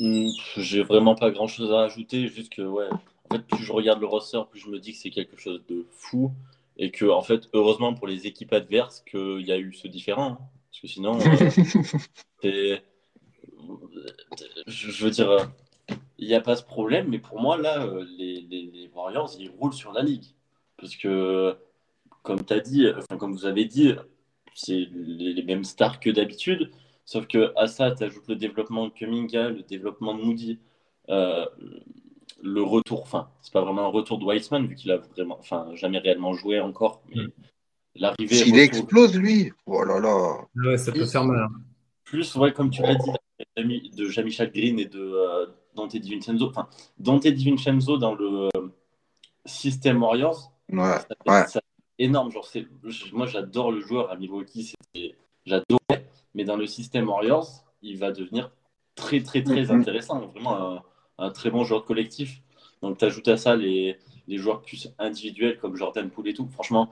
Hmm, 0.00 0.28
J'ai 0.56 0.82
vraiment 0.82 1.14
pas 1.14 1.30
grand-chose 1.30 1.72
à 1.72 1.82
ajouter, 1.82 2.28
juste 2.28 2.52
que, 2.52 2.62
ouais, 2.62 2.88
en 3.28 3.34
fait, 3.34 3.42
plus 3.46 3.64
je 3.64 3.72
regarde 3.72 4.00
le 4.00 4.06
roster, 4.06 4.40
plus 4.50 4.60
je 4.60 4.68
me 4.68 4.78
dis 4.78 4.92
que 4.92 4.98
c'est 4.98 5.10
quelque 5.10 5.36
chose 5.36 5.62
de 5.68 5.86
fou. 5.90 6.32
Et 6.78 6.90
que, 6.90 7.06
en 7.06 7.22
fait, 7.22 7.48
heureusement 7.54 7.94
pour 7.94 8.06
les 8.06 8.26
équipes 8.26 8.52
adverses, 8.52 9.02
qu'il 9.10 9.46
y 9.46 9.52
a 9.52 9.58
eu 9.58 9.72
ce 9.72 9.88
différent. 9.88 10.32
Hein. 10.32 10.38
Parce 10.70 10.80
que 10.82 10.88
sinon, 10.88 11.18
euh, 12.44 12.76
je 14.66 15.04
veux 15.04 15.10
dire, 15.10 15.50
il 16.18 16.28
n'y 16.28 16.34
a 16.34 16.40
pas 16.40 16.54
ce 16.54 16.62
problème. 16.62 17.08
Mais 17.08 17.18
pour 17.18 17.40
moi, 17.40 17.56
là, 17.56 17.82
euh, 17.82 18.04
les, 18.18 18.42
les, 18.42 18.90
Warriors, 18.94 19.34
ils 19.38 19.50
roulent 19.50 19.72
sur 19.72 19.92
la 19.92 20.02
ligue. 20.02 20.26
Parce 20.76 20.96
que, 20.96 21.56
comme 22.22 22.44
tu 22.44 22.52
as 22.52 22.60
dit, 22.60 22.86
enfin, 22.94 23.16
comme 23.16 23.32
vous 23.32 23.46
avez 23.46 23.64
dit, 23.64 23.94
c'est 24.54 24.88
les, 24.92 25.42
mêmes 25.42 25.64
stars 25.64 25.98
que 25.98 26.10
d'habitude. 26.10 26.70
Sauf 27.04 27.26
que 27.26 27.52
à 27.56 27.66
ça, 27.68 27.92
tu 27.92 28.04
ajoutes 28.04 28.28
le 28.28 28.36
développement 28.36 28.86
de 28.86 28.92
Kuminga, 28.92 29.48
le 29.50 29.62
développement 29.62 30.14
de 30.14 30.22
Moody. 30.22 30.58
Euh, 31.08 31.46
le 32.42 32.62
retour, 32.62 33.02
enfin, 33.02 33.28
c'est 33.40 33.52
pas 33.52 33.62
vraiment 33.62 33.82
un 33.82 33.90
retour 33.90 34.18
de 34.18 34.24
Weissman, 34.24 34.66
vu 34.66 34.74
qu'il 34.74 34.90
a 34.90 34.98
vraiment, 34.98 35.38
enfin, 35.38 35.68
jamais 35.74 35.98
réellement 35.98 36.34
joué 36.34 36.60
encore. 36.60 37.02
Mais 37.08 37.22
mm. 37.22 37.32
l'arrivée. 37.96 38.34
S'il 38.34 38.58
explose, 38.58 39.16
lui, 39.16 39.52
oh 39.66 39.82
là 39.84 39.98
là. 40.00 40.38
Ouais, 40.56 40.78
ça 40.78 40.92
peut 40.92 41.06
faire 41.06 41.24
mal. 41.24 41.44
Hein. 41.44 41.60
Plus, 42.04 42.34
ouais, 42.36 42.52
comme 42.52 42.70
tu 42.70 42.82
l'as 42.82 42.94
dit, 42.94 43.90
de 43.90 44.08
Jean-Michel 44.08 44.52
Green 44.52 44.78
et 44.78 44.84
de 44.84 45.00
euh, 45.00 45.46
Dante 45.74 45.96
DiVincenzo. 45.96 46.48
Enfin, 46.48 46.68
Dante 46.98 47.26
DiVincenzo 47.26 47.98
dans 47.98 48.14
le 48.14 48.48
euh, 48.56 48.68
système 49.44 50.02
Warriors. 50.02 50.52
Ouais, 50.70 50.98
ouais. 51.26 51.44
énorme. 51.98 52.30
Genre, 52.30 52.46
moi, 53.12 53.26
j'adore 53.26 53.72
le 53.72 53.80
joueur 53.80 54.10
à 54.10 54.16
Milwaukee. 54.16 54.74
J'adore. 55.44 55.80
Mais 56.34 56.44
dans 56.44 56.56
le 56.56 56.66
système 56.66 57.08
Warriors, 57.08 57.64
il 57.82 57.98
va 57.98 58.12
devenir 58.12 58.52
très, 58.94 59.22
très, 59.22 59.42
très 59.42 59.64
mm-hmm. 59.64 59.80
intéressant. 59.80 60.20
Vraiment 60.26 60.82
un 61.18 61.30
très 61.30 61.50
bon 61.50 61.64
joueur 61.64 61.84
collectif. 61.84 62.42
Donc, 62.82 62.98
tu 62.98 63.04
ajoutes 63.04 63.28
à 63.28 63.36
ça 63.36 63.56
les, 63.56 63.98
les, 64.28 64.38
joueurs 64.38 64.62
plus 64.62 64.92
individuels 64.98 65.58
comme 65.58 65.76
Jordan 65.76 66.10
Poole 66.10 66.28
et 66.28 66.34
tout. 66.34 66.48
Franchement, 66.48 66.90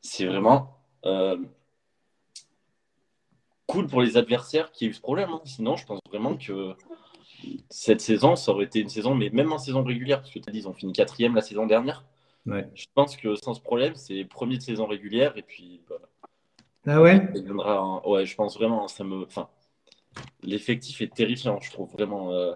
c'est 0.00 0.26
vraiment 0.26 0.78
euh, 1.04 1.36
cool 3.66 3.86
pour 3.86 4.02
les 4.02 4.16
adversaires 4.16 4.70
qui 4.72 4.86
ont 4.86 4.90
eu 4.90 4.94
ce 4.94 5.00
problème. 5.00 5.30
Hein. 5.30 5.40
Sinon, 5.44 5.76
je 5.76 5.84
pense 5.84 6.00
vraiment 6.08 6.36
que 6.36 6.74
cette 7.68 8.00
saison, 8.00 8.36
ça 8.36 8.52
aurait 8.52 8.64
été 8.64 8.80
une 8.80 8.88
saison, 8.88 9.14
mais 9.14 9.30
même 9.30 9.52
en 9.52 9.58
saison 9.58 9.82
régulière, 9.82 10.20
parce 10.20 10.32
que 10.32 10.38
tu 10.38 10.48
as 10.48 10.52
dit, 10.52 10.60
ils 10.60 10.68
ont 10.68 10.72
fini 10.72 10.92
quatrième 10.92 11.34
la 11.34 11.42
saison 11.42 11.66
dernière. 11.66 12.04
Je 12.46 12.86
pense 12.94 13.16
que 13.16 13.34
sans 13.34 13.54
ce 13.54 13.60
problème, 13.60 13.96
c'est 13.96 14.24
premier 14.24 14.56
de 14.56 14.62
saison 14.62 14.86
régulière 14.86 15.36
et 15.36 15.42
puis 15.42 15.80
bah, 15.88 15.96
Ah 16.86 17.02
ouais? 17.02 17.20
Ouais, 18.06 18.24
je 18.24 18.34
pense 18.36 18.56
vraiment. 18.56 18.86
Ça 18.86 19.02
me... 19.02 19.24
enfin, 19.24 19.48
L'effectif 20.42 21.00
est 21.00 21.12
terrifiant, 21.12 21.60
je 21.60 21.70
trouve 21.70 21.90
vraiment. 21.92 22.32
Euh, 22.32 22.54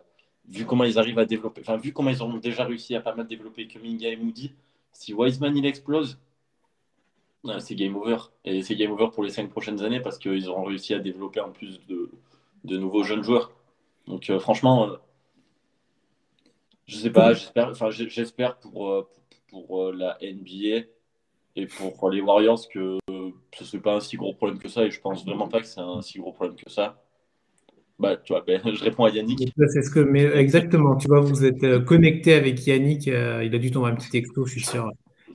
vu 0.51 0.66
comment 0.66 0.84
ils 0.84 0.98
arrivent 0.98 1.18
à 1.18 1.24
développer, 1.24 1.61
enfin, 1.62 1.76
vu 1.76 1.92
comment 1.92 2.11
ils 2.11 2.22
ont 2.22 2.36
déjà 2.38 2.64
réussi 2.64 2.94
à 2.96 3.01
pas 3.01 3.14
mal 3.14 3.26
développer 3.26 3.66
Kuminga 3.66 4.09
et 4.09 4.16
Moody, 4.16 4.53
si 4.92 5.14
Wiseman 5.14 5.57
il 5.57 5.64
explose, 5.64 6.18
c'est 7.61 7.74
game 7.74 7.96
over. 7.96 8.18
Et 8.44 8.62
c'est 8.62 8.74
game 8.76 8.90
over 8.90 9.09
pour 9.12 9.22
les 9.22 9.30
cinq 9.30 9.48
prochaines 9.51 9.82
années 9.82 10.01
parce 10.01 10.18
qu'ils 10.18 10.48
auront 10.48 10.64
réussi 10.64 10.92
à 10.94 10.98
développer 10.98 11.40
en 11.40 11.51
plus 11.51 11.80
de, 11.86 12.11
nouveaux 12.76 13.05
jeunes 13.05 13.22
joueurs. 13.22 13.53
Donc, 14.07 14.28
euh, 14.28 14.38
franchement, 14.40 14.90
euh, 14.90 14.96
je 16.86 16.96
sais 16.96 17.11
pas, 17.11 17.32
j'espère, 17.32 17.68
enfin, 17.68 17.90
j'espère 17.90 18.59
pour, 18.59 19.09
pour 19.48 19.92
la 19.92 20.18
NBA 20.20 20.86
et 21.57 21.66
pour 21.66 22.11
les 22.11 22.20
Warriors 22.20 22.68
que 22.68 22.98
ce 23.57 23.64
serait 23.64 23.82
pas 23.82 23.94
un 23.94 24.01
si 24.01 24.16
gros 24.16 24.34
problème 24.34 24.59
que 24.59 24.68
ça. 24.68 24.84
Et 24.84 24.90
je 24.90 25.01
pense 25.01 25.24
vraiment 25.24 25.48
pas 25.48 25.61
que 25.61 25.66
c'est 25.66 25.80
un 25.80 26.03
si 26.03 26.18
gros 26.18 26.32
problème 26.32 26.57
que 26.57 26.70
ça. 26.70 27.01
Bah, 28.01 28.16
tu 28.16 28.32
vois, 28.32 28.42
ben, 28.46 28.61
je 28.74 28.82
réponds 28.82 29.05
à 29.05 29.11
Yannick. 29.11 29.53
C'est 29.68 29.82
ce 29.82 29.90
que, 29.90 30.01
mais 30.01 30.24
exactement, 30.24 30.96
tu 30.96 31.07
vois, 31.07 31.20
vous 31.20 31.44
êtes 31.44 31.62
euh, 31.62 31.80
connecté 31.80 32.34
avec 32.34 32.66
Yannick. 32.66 33.07
Euh, 33.09 33.44
il 33.44 33.55
a 33.55 33.59
dû 33.59 33.70
tomber 33.70 33.90
un 33.90 33.94
petit 33.94 34.11
texto, 34.11 34.46
je 34.46 34.53
suis 34.53 34.64
sûr. 34.64 34.90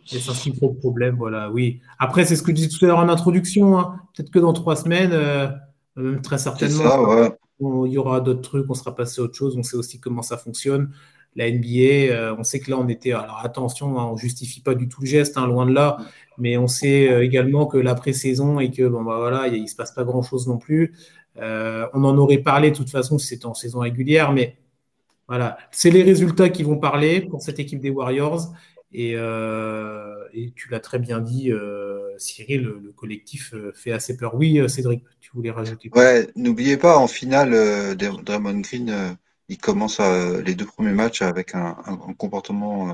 C'est 0.05 0.17
un 0.29 0.33
si 0.33 0.51
gros 0.51 0.73
problème, 0.73 1.15
voilà, 1.15 1.51
oui. 1.51 1.79
Après, 1.99 2.25
c'est 2.25 2.35
ce 2.35 2.43
que 2.43 2.51
je 2.51 2.55
disais 2.55 2.69
tout 2.69 2.83
à 2.85 2.87
l'heure 2.87 2.99
en 2.99 3.09
introduction. 3.09 3.77
Hein. 3.77 3.99
Peut-être 4.15 4.31
que 4.31 4.39
dans 4.39 4.53
trois 4.53 4.75
semaines, 4.75 5.11
euh, 5.13 5.47
même 5.95 6.21
très 6.21 6.37
certainement, 6.37 7.29
il 7.59 7.91
y 7.91 7.97
aura 7.97 8.19
d'autres 8.19 8.41
trucs, 8.41 8.69
on 8.69 8.73
sera 8.73 8.95
passé 8.95 9.21
à 9.21 9.23
autre 9.23 9.35
chose. 9.35 9.55
On 9.57 9.63
sait 9.63 9.77
aussi 9.77 9.99
comment 9.99 10.21
ça 10.21 10.37
fonctionne 10.37 10.91
la 11.35 11.51
NBA, 11.51 12.13
euh, 12.13 12.35
on 12.37 12.43
sait 12.43 12.59
que 12.59 12.71
là, 12.71 12.77
on 12.79 12.87
était. 12.87 13.11
Alors 13.11 13.41
attention, 13.43 13.99
hein, 13.99 14.05
on 14.11 14.17
justifie 14.17 14.61
pas 14.61 14.73
du 14.73 14.87
tout 14.87 15.01
le 15.01 15.07
geste, 15.07 15.37
hein, 15.37 15.47
loin 15.47 15.65
de 15.65 15.73
là, 15.73 15.97
mais 16.37 16.57
on 16.57 16.67
sait 16.67 17.09
euh, 17.11 17.23
également 17.23 17.65
que 17.65 17.77
la 17.77 17.95
pré-saison 17.95 18.59
et 18.59 18.71
que 18.71 18.87
bon 18.87 19.03
bah 19.03 19.17
voilà, 19.17 19.47
il, 19.47 19.61
ne 19.61 19.67
se 19.67 19.75
passe 19.75 19.91
pas 19.91 20.03
grand 20.03 20.21
chose 20.21 20.47
non 20.47 20.57
plus. 20.57 20.95
Euh, 21.37 21.87
on 21.93 22.03
en 22.03 22.17
aurait 22.17 22.37
parlé 22.37 22.71
de 22.71 22.75
toute 22.75 22.89
façon 22.89 23.17
si 23.17 23.27
c'était 23.27 23.45
en 23.45 23.53
saison 23.53 23.79
régulière, 23.79 24.31
mais 24.31 24.57
voilà, 25.27 25.57
c'est 25.71 25.89
les 25.89 26.03
résultats 26.03 26.49
qui 26.49 26.63
vont 26.63 26.77
parler 26.77 27.21
pour 27.21 27.41
cette 27.41 27.59
équipe 27.59 27.79
des 27.79 27.89
Warriors. 27.89 28.53
Et, 28.91 29.15
tu 30.55 30.69
l'as 30.69 30.79
très 30.79 30.99
bien 30.99 31.19
dit, 31.19 31.51
Cyril, 32.17 32.61
le, 32.61 32.91
collectif 32.95 33.53
fait 33.73 33.91
assez 33.91 34.15
peur. 34.15 34.35
Oui, 34.35 34.61
Cédric, 34.69 35.03
tu 35.19 35.31
voulais 35.33 35.51
rajouter 35.51 35.89
Ouais, 35.93 36.29
n'oubliez 36.35 36.77
pas, 36.77 36.97
en 36.97 37.07
finale, 37.07 37.95
Draymond 37.97 38.59
Green 38.61 39.17
il 39.49 39.57
commence 39.57 39.99
les 39.99 40.55
deux 40.55 40.65
premiers 40.65 40.91
matchs 40.91 41.21
avec 41.21 41.55
un, 41.55 41.75
comportement 42.17 42.89
euh, 42.91 42.93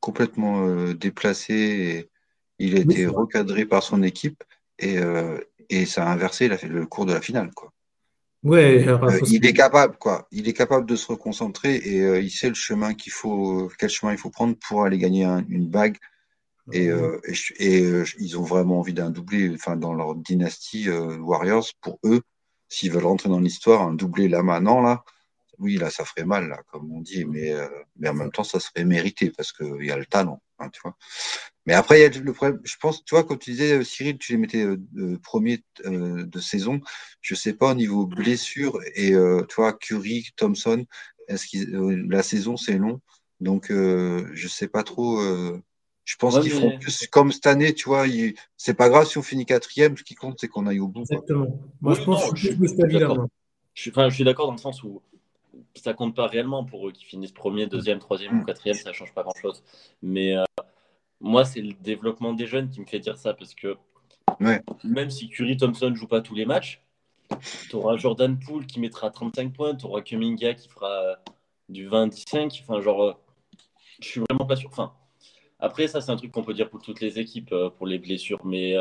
complètement 0.00 0.66
euh, 0.66 0.94
déplacé. 0.94 1.54
Et 1.54 2.10
il 2.58 2.76
a 2.76 2.80
été 2.80 3.06
recadré 3.06 3.64
par 3.64 3.82
son 3.82 4.02
équipe 4.02 4.44
et, 4.78 4.98
euh, 4.98 5.38
et 5.70 5.86
ça 5.86 6.06
a 6.06 6.12
inversé 6.12 6.48
le 6.48 6.86
cours 6.86 7.06
de 7.06 7.12
la 7.12 7.20
finale. 7.20 7.50
Quoi. 7.54 7.72
Ouais, 8.42 8.86
il 9.26 9.46
est 9.46 9.52
capable, 9.52 9.96
quoi. 9.96 10.26
Il 10.30 10.48
est 10.48 10.52
capable 10.52 10.86
de 10.86 10.96
se 10.96 11.06
reconcentrer 11.06 11.76
et 11.76 12.20
il 12.20 12.30
sait 12.30 12.48
le 12.48 12.54
chemin 12.54 12.94
qu'il 12.94 13.12
faut, 13.12 13.70
quel 13.78 13.90
chemin 13.90 14.12
il 14.12 14.18
faut 14.18 14.30
prendre 14.30 14.56
pour 14.56 14.84
aller 14.84 14.98
gagner 14.98 15.24
une 15.24 15.68
bague. 15.68 15.96
Et, 16.72 16.88
et, 17.58 18.02
ils 18.18 18.38
ont 18.38 18.44
vraiment 18.44 18.78
envie 18.78 18.94
d'un 18.94 19.10
doublé, 19.10 19.50
enfin 19.54 19.76
dans 19.76 19.92
leur 19.92 20.14
dynastie 20.14 20.88
Warriors 20.88 21.66
pour 21.80 21.98
eux, 22.04 22.22
s'ils 22.68 22.92
veulent 22.92 23.06
rentrer 23.06 23.28
dans 23.28 23.40
l'histoire, 23.40 23.82
un 23.82 23.94
doublé 23.94 24.28
là 24.28 24.42
maintenant 24.42 24.80
là, 24.80 25.04
oui, 25.60 25.76
là, 25.76 25.90
ça 25.90 26.04
ferait 26.04 26.24
mal, 26.24 26.48
là, 26.48 26.62
comme 26.72 26.90
on 26.90 27.00
dit, 27.00 27.24
mais, 27.26 27.52
euh, 27.52 27.68
mais 27.96 28.08
en 28.08 28.14
même 28.14 28.32
temps, 28.32 28.44
ça 28.44 28.58
serait 28.58 28.84
mérité 28.84 29.30
parce 29.30 29.52
qu'il 29.52 29.84
y 29.84 29.90
a 29.90 29.96
le 29.96 30.06
talent, 30.06 30.42
hein, 30.60 30.68
tu 30.70 30.80
vois. 30.82 30.96
Mais 31.66 31.74
après, 31.74 31.98
il 31.98 32.02
y 32.02 32.04
a 32.04 32.22
le 32.22 32.32
problème, 32.32 32.60
je 32.64 32.76
pense, 32.80 33.04
tu 33.04 33.14
vois, 33.14 33.24
quand 33.24 33.36
tu 33.36 33.50
disais, 33.50 33.78
euh, 33.78 33.84
Cyril, 33.84 34.18
tu 34.18 34.32
les 34.32 34.38
mettais 34.38 34.64
euh, 34.64 35.18
premiers 35.22 35.62
de 35.84 36.40
saison, 36.40 36.80
je 37.20 37.34
sais 37.34 37.52
pas 37.52 37.72
au 37.72 37.74
niveau 37.74 38.06
blessure, 38.06 38.78
et 38.94 39.10
tu 39.10 39.54
vois, 39.56 39.72
Curry, 39.72 40.28
Thompson, 40.36 40.84
est-ce 41.28 41.46
que 41.46 42.10
la 42.10 42.22
saison, 42.22 42.56
c'est 42.56 42.78
long, 42.78 43.00
donc 43.40 43.66
je 43.70 44.48
sais 44.48 44.68
pas 44.68 44.82
trop. 44.82 45.20
je 46.04 46.16
pense 46.16 46.40
qu'ils 46.40 46.50
font 46.50 46.78
plus 46.78 47.06
comme 47.08 47.32
cette 47.32 47.46
année, 47.46 47.74
tu 47.74 47.88
vois. 47.88 48.06
C'est 48.56 48.74
pas 48.74 48.88
grave 48.88 49.06
si 49.06 49.18
on 49.18 49.22
finit 49.22 49.46
quatrième, 49.46 49.96
ce 49.96 50.02
qui 50.02 50.14
compte, 50.14 50.38
c'est 50.40 50.48
qu'on 50.48 50.66
aille 50.66 50.80
au 50.80 50.88
bout. 50.88 51.00
Exactement. 51.00 51.60
Moi, 51.80 51.94
je 51.94 52.02
pense 52.02 52.30
que 52.30 52.36
je, 52.36 52.48
suis, 52.48 52.58
je 53.74 54.10
suis 54.10 54.24
d'accord 54.24 54.46
dans 54.46 54.52
le 54.52 54.58
sens 54.58 54.82
où 54.82 55.02
ça 55.74 55.94
compte 55.94 56.14
pas 56.14 56.26
réellement 56.26 56.64
pour 56.64 56.88
eux 56.88 56.92
qui 56.92 57.04
finissent 57.04 57.32
premier, 57.32 57.66
deuxième, 57.66 57.98
troisième 57.98 58.40
ou 58.40 58.44
quatrième, 58.44 58.76
ça 58.76 58.92
change 58.92 59.14
pas 59.14 59.22
grand 59.22 59.34
chose. 59.34 59.62
Mais 60.02 60.36
euh, 60.36 60.44
moi, 61.20 61.44
c'est 61.44 61.60
le 61.60 61.74
développement 61.74 62.32
des 62.32 62.46
jeunes 62.46 62.70
qui 62.70 62.80
me 62.80 62.86
fait 62.86 62.98
dire 62.98 63.16
ça 63.16 63.34
parce 63.34 63.54
que 63.54 63.76
même 64.84 65.10
si 65.10 65.28
Curry 65.28 65.56
Thompson 65.56 65.94
joue 65.94 66.06
pas 66.06 66.20
tous 66.20 66.34
les 66.34 66.46
matchs, 66.46 66.82
tu 67.68 67.76
auras 67.76 67.96
Jordan 67.96 68.38
Poole 68.38 68.66
qui 68.66 68.80
mettra 68.80 69.10
35 69.10 69.52
points, 69.52 69.74
tu 69.76 69.86
auras 69.86 70.00
Kuminga 70.02 70.54
qui 70.54 70.68
fera 70.68 71.16
du 71.68 71.88
20-15. 71.88 72.60
Enfin, 72.62 72.80
genre, 72.80 73.02
euh, 73.02 73.12
je 74.00 74.08
suis 74.08 74.20
vraiment 74.28 74.46
pas 74.46 74.56
sûr. 74.56 74.70
Enfin, 74.70 74.92
après, 75.58 75.86
ça, 75.88 76.00
c'est 76.00 76.10
un 76.10 76.16
truc 76.16 76.32
qu'on 76.32 76.42
peut 76.42 76.54
dire 76.54 76.70
pour 76.70 76.82
toutes 76.82 77.00
les 77.00 77.18
équipes, 77.18 77.52
euh, 77.52 77.70
pour 77.70 77.86
les 77.86 77.98
blessures, 77.98 78.44
mais 78.44 78.74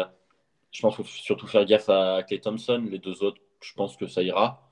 je 0.72 0.82
pense 0.82 0.96
qu'il 0.96 1.06
faut 1.06 1.12
surtout 1.12 1.48
faire 1.48 1.66
gaffe 1.66 1.90
à 1.90 2.24
Clay 2.24 2.40
Thompson. 2.40 2.84
Les 2.90 3.00
deux 3.00 3.24
autres, 3.24 3.42
je 3.62 3.74
pense 3.74 3.98
que 3.98 4.08
ça 4.08 4.24
ira. 4.24 4.70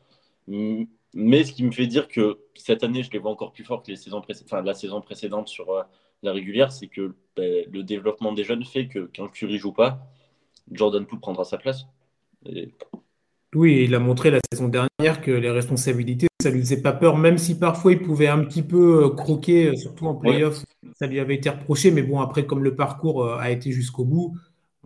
Mais 1.19 1.43
ce 1.43 1.51
qui 1.51 1.63
me 1.63 1.71
fait 1.71 1.87
dire 1.87 2.07
que 2.07 2.37
cette 2.53 2.83
année, 2.83 3.01
je 3.01 3.09
les 3.09 3.17
vois 3.17 3.31
encore 3.31 3.51
plus 3.51 3.63
fort 3.63 3.81
que 3.81 3.89
les 3.89 3.97
saisons 3.97 4.21
enfin, 4.45 4.61
la 4.61 4.75
saison 4.75 5.01
précédente 5.01 5.47
sur 5.47 5.71
euh, 5.71 5.81
la 6.21 6.31
régulière, 6.31 6.71
c'est 6.71 6.85
que 6.85 7.15
ben, 7.35 7.65
le 7.71 7.81
développement 7.81 8.33
des 8.33 8.43
jeunes 8.43 8.63
fait 8.63 8.87
que 8.87 9.09
quand 9.15 9.27
Curry 9.27 9.57
joue 9.57 9.71
pas, 9.71 9.99
Jordan 10.71 11.07
Poole 11.07 11.19
prendra 11.19 11.43
sa 11.43 11.57
place. 11.57 11.87
Oui, 13.55 13.85
il 13.85 13.95
a 13.95 13.99
montré 13.99 14.29
la 14.29 14.37
saison 14.51 14.67
dernière 14.67 15.21
que 15.21 15.31
les 15.31 15.49
responsabilités, 15.49 16.27
ça 16.39 16.51
lui 16.51 16.59
faisait 16.59 16.83
pas 16.83 16.93
peur, 16.93 17.17
même 17.17 17.39
si 17.39 17.57
parfois 17.57 17.93
il 17.93 17.99
pouvait 18.03 18.27
un 18.27 18.43
petit 18.43 18.61
peu 18.61 19.05
euh, 19.05 19.09
croquer, 19.09 19.69
euh, 19.69 19.75
surtout 19.75 20.05
en 20.05 20.13
playoff, 20.13 20.63
ça 20.99 21.07
lui 21.07 21.19
avait 21.19 21.33
été 21.33 21.49
reproché. 21.49 21.89
Mais 21.89 22.03
bon, 22.03 22.21
après, 22.21 22.45
comme 22.45 22.63
le 22.63 22.75
parcours 22.75 23.27
a 23.27 23.49
été 23.49 23.71
jusqu'au 23.71 24.05
bout, 24.05 24.37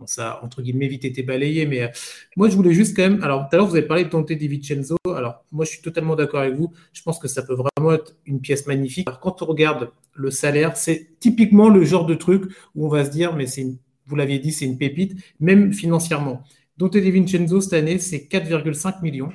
ça 0.06 0.30
a 0.30 0.44
entre 0.44 0.62
guillemets 0.62 0.88
vite 0.88 1.04
été 1.04 1.22
balayé, 1.22 1.66
mais 1.66 1.82
euh, 1.82 1.88
moi 2.36 2.48
je 2.48 2.56
voulais 2.56 2.72
juste 2.72 2.96
quand 2.96 3.02
même. 3.02 3.22
Alors 3.22 3.48
tout 3.48 3.54
à 3.54 3.58
l'heure 3.58 3.66
vous 3.66 3.76
avez 3.76 3.86
parlé 3.86 4.04
de 4.04 4.08
Tante 4.08 4.32
Di 4.32 4.48
Vincenzo. 4.48 4.96
Alors 5.06 5.44
moi 5.52 5.64
je 5.64 5.70
suis 5.70 5.82
totalement 5.82 6.16
d'accord 6.16 6.40
avec 6.40 6.54
vous. 6.54 6.72
Je 6.92 7.02
pense 7.02 7.18
que 7.18 7.28
ça 7.28 7.42
peut 7.42 7.54
vraiment 7.54 7.92
être 7.92 8.16
une 8.26 8.40
pièce 8.40 8.66
magnifique. 8.66 9.06
Alors, 9.06 9.20
quand 9.20 9.42
on 9.42 9.46
regarde 9.46 9.90
le 10.14 10.30
salaire, 10.30 10.76
c'est 10.76 11.18
typiquement 11.20 11.68
le 11.68 11.84
genre 11.84 12.06
de 12.06 12.14
truc 12.14 12.44
où 12.74 12.86
on 12.86 12.88
va 12.88 13.04
se 13.04 13.10
dire, 13.10 13.34
mais 13.34 13.46
c'est, 13.46 13.66
vous 14.06 14.16
l'aviez 14.16 14.38
dit, 14.38 14.52
c'est 14.52 14.66
une 14.66 14.78
pépite, 14.78 15.16
même 15.40 15.72
financièrement. 15.72 16.42
Dante 16.76 16.96
Di 16.96 17.10
Vincenzo 17.10 17.60
cette 17.60 17.74
année 17.74 17.98
c'est 17.98 18.28
4,5 18.30 19.02
millions. 19.02 19.32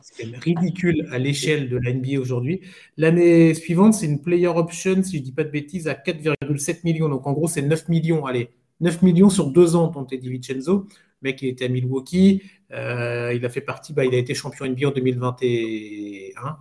C'est 0.00 0.26
ridicule 0.38 1.06
à 1.12 1.18
l'échelle 1.18 1.68
de 1.68 1.76
la 1.76 1.92
NBA 1.92 2.18
aujourd'hui. 2.20 2.62
L'année 2.96 3.54
suivante, 3.54 3.94
c'est 3.94 4.06
une 4.06 4.20
player 4.20 4.48
option, 4.48 5.00
si 5.04 5.12
je 5.12 5.18
ne 5.18 5.24
dis 5.24 5.32
pas 5.32 5.44
de 5.44 5.50
bêtises, 5.50 5.86
à 5.86 5.94
4,7 5.94 6.80
millions. 6.82 7.08
Donc 7.08 7.26
en 7.28 7.32
gros, 7.32 7.46
c'est 7.46 7.62
9 7.62 7.88
millions. 7.88 8.26
Allez, 8.26 8.50
9 8.82 9.02
millions 9.02 9.30
sur 9.30 9.46
deux 9.50 9.76
ans, 9.76 9.88
Dante 9.88 10.12
Di 10.14 10.30
Vincenzo. 10.30 10.86
Le 11.22 11.30
mec, 11.30 11.40
il 11.42 11.48
était 11.48 11.66
à 11.66 11.68
Milwaukee. 11.68 12.42
Euh, 12.72 13.32
il 13.34 13.44
a 13.44 13.48
fait 13.48 13.60
partie, 13.60 13.92
bah, 13.92 14.04
il 14.04 14.14
a 14.14 14.18
été 14.18 14.34
champion 14.34 14.66
NBA 14.66 14.88
en 14.88 14.90
2021. 14.90 16.58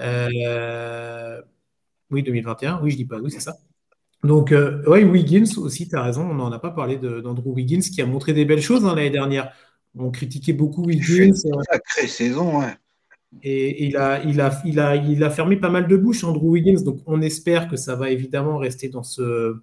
Euh, 0.00 1.42
oui, 2.10 2.22
2021. 2.22 2.80
Oui, 2.82 2.90
je 2.90 2.96
dis 2.96 3.04
pas, 3.04 3.18
oui, 3.18 3.30
c'est 3.30 3.40
ça. 3.40 3.56
Donc, 4.24 4.52
euh, 4.52 4.82
oui, 4.86 5.04
Wiggins 5.04 5.58
aussi, 5.58 5.88
tu 5.88 5.96
as 5.96 6.02
raison. 6.02 6.22
On 6.22 6.34
n'en 6.34 6.52
a 6.52 6.58
pas 6.58 6.70
parlé 6.70 6.96
d'Andrew 6.96 7.52
Wiggins 7.52 7.80
qui 7.80 8.00
a 8.00 8.06
montré 8.06 8.32
des 8.32 8.44
belles 8.44 8.62
choses 8.62 8.84
hein, 8.84 8.94
l'année 8.94 9.10
dernière. 9.10 9.52
On 9.98 10.10
critiquait 10.10 10.52
beaucoup 10.52 10.84
Wiggins. 10.84 11.34
Sacrée 11.34 12.06
saison, 12.06 12.60
ouais. 12.60 12.74
Et 13.42 13.86
il 13.86 13.96
a, 13.96 14.22
il, 14.24 14.40
a, 14.40 14.62
il, 14.64 14.78
a, 14.78 14.96
il 14.96 15.24
a 15.24 15.30
fermé 15.30 15.56
pas 15.56 15.70
mal 15.70 15.88
de 15.88 15.96
bouches, 15.96 16.22
Andrew 16.22 16.50
Wiggins. 16.50 16.82
Donc, 16.84 17.00
on 17.06 17.20
espère 17.20 17.68
que 17.68 17.76
ça 17.76 17.96
va 17.96 18.10
évidemment 18.10 18.58
rester 18.58 18.88
dans 18.88 19.02
ce, 19.02 19.56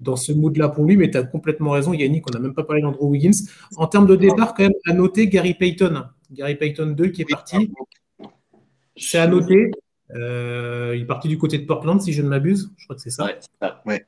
dans 0.00 0.16
ce 0.16 0.32
mood-là 0.32 0.68
pour 0.68 0.84
lui. 0.84 0.96
Mais 0.96 1.10
tu 1.10 1.16
as 1.16 1.22
complètement 1.22 1.70
raison, 1.70 1.92
Yannick. 1.92 2.24
On 2.28 2.32
n'a 2.32 2.40
même 2.40 2.54
pas 2.54 2.64
parlé 2.64 2.82
d'Andrew 2.82 3.08
Wiggins. 3.08 3.46
En 3.76 3.86
termes 3.86 4.06
de 4.06 4.16
départ, 4.16 4.54
quand 4.54 4.64
même, 4.64 4.72
à 4.86 4.92
noter 4.92 5.28
Gary 5.28 5.54
Payton. 5.54 6.04
Gary 6.32 6.54
Payton 6.56 6.94
2 6.96 7.08
qui 7.08 7.22
est 7.22 7.30
parti. 7.30 7.72
C'est 8.96 9.18
à 9.18 9.26
noter. 9.26 9.70
Euh, 10.14 10.94
il 10.96 11.02
est 11.02 11.06
parti 11.06 11.28
du 11.28 11.38
côté 11.38 11.58
de 11.58 11.66
Portland, 11.66 12.00
si 12.00 12.12
je 12.12 12.22
ne 12.22 12.28
m'abuse. 12.28 12.72
Je 12.76 12.84
crois 12.84 12.96
que 12.96 13.02
c'est 13.02 13.10
ça. 13.10 13.28
Ouais. 13.86 14.04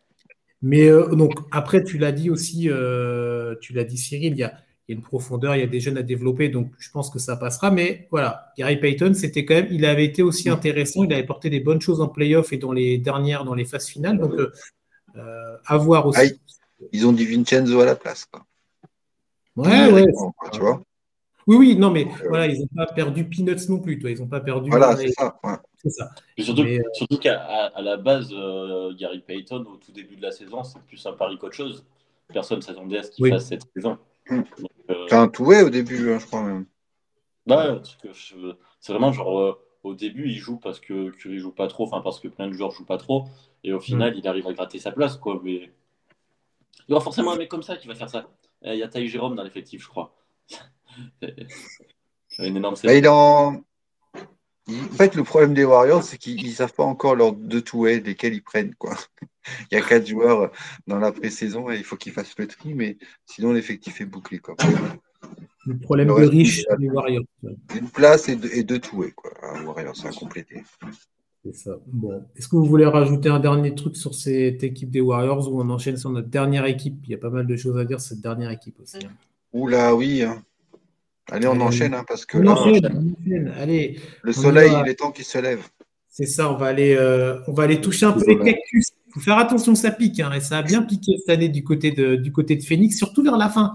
Mais 0.60 0.88
euh, 0.88 1.08
donc, 1.14 1.32
après, 1.50 1.82
tu 1.82 1.98
l'as 1.98 2.12
dit 2.12 2.30
aussi, 2.30 2.68
euh, 2.68 3.54
tu 3.60 3.72
l'as 3.72 3.84
dit, 3.84 3.98
Cyril, 3.98 4.32
il 4.32 4.38
y 4.38 4.44
a 4.44 4.54
il 4.88 4.92
y 4.92 4.94
a 4.94 4.98
une 4.98 5.02
profondeur, 5.02 5.54
il 5.54 5.60
y 5.60 5.62
a 5.62 5.68
des 5.68 5.78
jeunes 5.78 5.96
à 5.96 6.02
développer, 6.02 6.48
donc 6.48 6.72
je 6.78 6.90
pense 6.90 7.08
que 7.08 7.20
ça 7.20 7.36
passera. 7.36 7.70
Mais 7.70 8.08
voilà, 8.10 8.52
Gary 8.58 8.78
Payton, 8.78 9.14
c'était 9.14 9.44
quand 9.44 9.54
même, 9.54 9.68
il 9.70 9.84
avait 9.84 10.04
été 10.04 10.22
aussi 10.22 10.48
mm. 10.48 10.52
intéressant, 10.52 11.04
il 11.04 11.12
avait 11.12 11.24
porté 11.24 11.50
des 11.50 11.60
bonnes 11.60 11.80
choses 11.80 12.00
en 12.00 12.08
playoff 12.08 12.52
et 12.52 12.56
dans 12.56 12.72
les 12.72 12.98
dernières, 12.98 13.44
dans 13.44 13.54
les 13.54 13.64
phases 13.64 13.86
finales. 13.86 14.18
Donc, 14.18 14.32
euh, 15.16 15.20
euh 15.20 15.56
à 15.66 15.76
voir 15.76 16.06
aussi. 16.06 16.20
Ah, 16.20 16.84
ils 16.92 17.06
ont 17.06 17.12
dit 17.12 17.26
Vincenzo 17.26 17.80
à 17.80 17.86
la 17.86 17.96
place. 17.96 18.24
Quoi. 18.26 18.44
Ouais, 19.56 19.90
ouais. 19.92 20.06
tu 20.52 20.60
vois 20.60 20.82
oui, 21.48 21.56
oui, 21.56 21.76
non, 21.76 21.90
mais 21.90 22.06
euh, 22.06 22.28
voilà, 22.28 22.46
ils 22.46 22.60
n'ont 22.60 22.68
pas 22.76 22.86
perdu 22.86 23.24
Peanuts 23.28 23.68
non 23.68 23.80
plus, 23.80 23.98
toi. 23.98 24.10
Ils 24.10 24.20
n'ont 24.20 24.28
pas 24.28 24.40
perdu. 24.40 24.70
Voilà, 24.70 24.96
c'est 24.96 25.10
ça. 25.10 25.40
ça. 25.86 26.10
surtout, 26.38 26.62
euh, 26.62 26.78
surtout 26.92 27.18
qu'à 27.18 27.72
la 27.80 27.96
base, 27.96 28.32
Gary 28.96 29.20
Payton, 29.20 29.64
au 29.66 29.76
tout 29.76 29.90
début 29.90 30.14
de 30.14 30.22
la 30.22 30.30
saison, 30.30 30.62
c'est 30.62 30.80
plus 30.82 31.04
un 31.04 31.12
pari 31.12 31.38
qu'autre 31.38 31.56
chose. 31.56 31.84
Personne 32.32 32.58
ne 32.58 32.62
s'attendait 32.62 32.98
à 32.98 33.02
ce 33.02 33.10
qu'il 33.10 33.28
fasse 33.28 33.46
cette 33.46 33.64
saison. 33.74 33.98
Mm. 34.30 34.42
Euh, 34.90 35.06
C'est 35.08 35.16
un 35.16 35.28
toué 35.28 35.62
au 35.62 35.70
début, 35.70 36.12
hein, 36.12 36.18
je 36.20 36.26
crois 36.26 36.42
même. 36.42 36.66
Bah, 37.44 37.82
c'est 38.80 38.92
vraiment 38.92 39.12
genre 39.12 39.58
au 39.82 39.94
début, 39.94 40.28
il 40.28 40.36
joue 40.36 40.58
parce 40.58 40.80
que 40.80 41.10
Curry 41.10 41.38
joue 41.38 41.50
pas 41.50 41.66
trop, 41.66 41.84
enfin 41.84 42.00
parce 42.00 42.20
que 42.20 42.28
plein 42.28 42.48
de 42.48 42.52
joueurs 42.52 42.70
jouent 42.70 42.84
pas 42.84 42.98
trop, 42.98 43.26
et 43.64 43.72
au 43.72 43.80
final, 43.80 44.14
mm. 44.14 44.18
il 44.18 44.28
arrive 44.28 44.46
à 44.46 44.52
gratter 44.52 44.78
sa 44.78 44.92
place, 44.92 45.16
quoi. 45.16 45.40
Mais 45.42 45.70
il 46.88 46.90
y 46.90 46.92
aura 46.92 47.02
forcément 47.02 47.32
un 47.32 47.36
mec 47.36 47.48
comme 47.48 47.62
ça 47.62 47.76
qui 47.76 47.88
va 47.88 47.94
faire 47.94 48.10
ça. 48.10 48.28
Il 48.64 48.74
y 48.74 48.82
a 48.82 48.88
Taï 48.88 49.08
Jérôme 49.08 49.34
dans 49.34 49.42
l'effectif, 49.42 49.82
je 49.82 49.88
crois. 49.88 50.14
une 52.38 52.56
énorme 52.56 52.76
bah, 52.82 52.94
il 52.94 53.08
en... 53.08 53.62
En 54.68 54.94
fait, 54.94 55.16
le 55.16 55.24
problème 55.24 55.54
des 55.54 55.64
Warriors, 55.64 56.04
c'est 56.04 56.18
qu'ils 56.18 56.46
ne 56.46 56.52
savent 56.52 56.72
pas 56.72 56.84
encore 56.84 57.16
leurs 57.16 57.32
deux 57.32 57.62
touets 57.62 57.98
lesquels 57.98 58.34
ils 58.34 58.42
prennent. 58.42 58.74
Quoi. 58.76 58.96
il 59.70 59.74
y 59.74 59.76
a 59.76 59.82
quatre 59.82 60.06
joueurs 60.06 60.52
dans 60.86 60.98
la 60.98 61.10
pré-saison 61.10 61.68
et 61.70 61.76
il 61.76 61.84
faut 61.84 61.96
qu'ils 61.96 62.12
fassent 62.12 62.38
le 62.38 62.46
tri, 62.46 62.72
mais 62.74 62.96
sinon 63.26 63.52
l'effectif 63.52 64.00
est 64.00 64.06
bouclé. 64.06 64.38
Quoi. 64.38 64.54
Le 65.66 65.78
problème 65.78 66.08
de 66.08 66.12
riche 66.12 66.64
des 66.78 66.88
Warriors. 66.88 67.24
Une 67.74 67.90
place 67.90 68.28
et 68.28 68.36
deux, 68.36 68.50
et 68.52 68.62
deux 68.62 68.78
touets, 68.78 69.12
quoi. 69.12 69.32
Warriors, 69.64 69.96
ça 69.96 70.08
a 70.08 70.12
complété. 70.12 70.62
C'est 71.44 71.54
ça. 71.54 71.72
Bon. 71.86 72.24
Est-ce 72.36 72.48
que 72.48 72.56
vous 72.56 72.64
voulez 72.64 72.86
rajouter 72.86 73.28
un 73.28 73.40
dernier 73.40 73.74
truc 73.74 73.96
sur 73.96 74.14
cette 74.14 74.62
équipe 74.62 74.90
des 74.90 75.00
Warriors 75.00 75.52
ou 75.52 75.60
on 75.60 75.68
enchaîne 75.70 75.96
sur 75.96 76.10
notre 76.10 76.28
dernière 76.28 76.66
équipe? 76.66 77.00
Il 77.04 77.10
y 77.10 77.14
a 77.14 77.18
pas 77.18 77.30
mal 77.30 77.46
de 77.46 77.56
choses 77.56 77.78
à 77.78 77.84
dire 77.84 78.00
sur 78.00 78.10
cette 78.10 78.20
dernière 78.20 78.50
équipe 78.50 78.78
aussi. 78.80 78.98
Hein. 79.04 79.10
Oula, 79.52 79.94
oui. 79.94 80.22
Hein. 80.22 80.42
Allez, 81.30 81.48
on 81.48 81.60
enchaîne 81.60 81.94
hein, 81.94 82.04
parce 82.06 82.24
que 82.24 82.38
Allez, 83.58 83.98
le 84.22 84.32
soleil, 84.32 84.72
il 84.84 84.88
est 84.88 84.94
temps 84.94 85.10
qu'il 85.10 85.24
se 85.24 85.38
lève. 85.38 85.60
C'est 86.08 86.26
ça, 86.26 86.52
on 86.52 86.56
va 86.56 86.66
aller, 86.66 86.94
euh, 86.94 87.38
on 87.48 87.52
va 87.52 87.62
aller 87.62 87.80
toucher 87.80 88.06
un 88.06 88.12
peu 88.12 88.24
les 88.26 88.38
cactus. 88.38 88.90
Il 89.08 89.12
faut 89.14 89.20
faire 89.20 89.38
attention, 89.38 89.74
ça 89.74 89.90
pique, 89.90 90.20
et 90.20 90.40
ça 90.40 90.58
a 90.58 90.62
bien 90.62 90.82
piqué 90.82 91.12
cette 91.18 91.30
année 91.30 91.48
du 91.48 91.64
côté 91.64 91.90
de, 91.90 92.16
du 92.16 92.32
côté 92.32 92.56
de 92.56 92.62
Phoenix, 92.62 92.96
surtout 92.96 93.22
vers 93.22 93.36
la 93.36 93.48
fin 93.48 93.72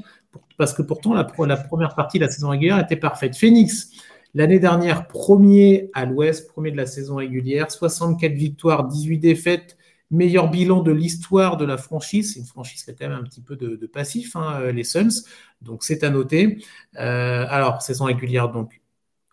parce 0.57 0.73
que 0.73 0.81
pourtant 0.81 1.13
la, 1.13 1.23
première 1.23 1.95
partie 1.95 2.19
de 2.19 2.25
la 2.25 2.31
saison 2.31 2.49
régulière 2.49 2.79
était 2.79 2.95
parfaite. 2.95 3.37
Phoenix, 3.37 3.91
l'année 4.33 4.59
dernière, 4.59 5.07
premier 5.07 5.89
à 5.93 6.05
l'Ouest, 6.05 6.47
premier 6.47 6.71
de 6.71 6.77
la 6.77 6.85
saison 6.85 7.15
régulière, 7.15 7.71
64 7.71 8.33
victoires, 8.33 8.87
18 8.87 9.17
défaites, 9.17 9.77
meilleur 10.11 10.49
bilan 10.49 10.81
de 10.81 10.91
l'histoire 10.91 11.57
de 11.57 11.65
la 11.65 11.77
franchise. 11.77 12.33
C'est 12.33 12.39
une 12.39 12.45
franchise 12.45 12.83
qui 12.83 12.91
a 12.91 12.93
quand 12.93 13.09
même 13.09 13.19
un 13.19 13.23
petit 13.23 13.41
peu 13.41 13.55
de, 13.55 13.85
passif, 13.87 14.35
hein, 14.35 14.71
les 14.71 14.83
Suns, 14.83 15.23
donc 15.61 15.83
c'est 15.83 16.03
à 16.03 16.09
noter. 16.09 16.63
Euh, 16.99 17.45
alors, 17.49 17.81
saison 17.81 18.05
régulière, 18.05 18.49
donc 18.49 18.81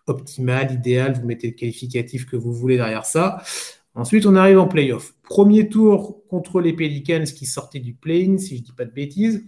optimale, 0.07 0.71
idéale, 0.73 1.13
vous 1.19 1.25
mettez 1.25 1.47
le 1.47 1.53
qualificatif 1.53 2.25
que 2.25 2.35
vous 2.35 2.53
voulez 2.53 2.77
derrière 2.77 3.05
ça. 3.05 3.41
Ensuite, 3.95 4.25
on 4.25 4.35
arrive 4.35 4.59
en 4.59 4.67
playoff. 4.67 5.15
Premier 5.23 5.69
tour 5.69 6.23
contre 6.27 6.59
les 6.59 6.73
Pelicans 6.73 7.23
qui 7.23 7.45
sortaient 7.45 7.79
du 7.79 7.93
play 7.93 8.37
si 8.37 8.57
je 8.57 8.61
ne 8.61 8.65
dis 8.65 8.73
pas 8.73 8.85
de 8.85 8.91
bêtises. 8.91 9.43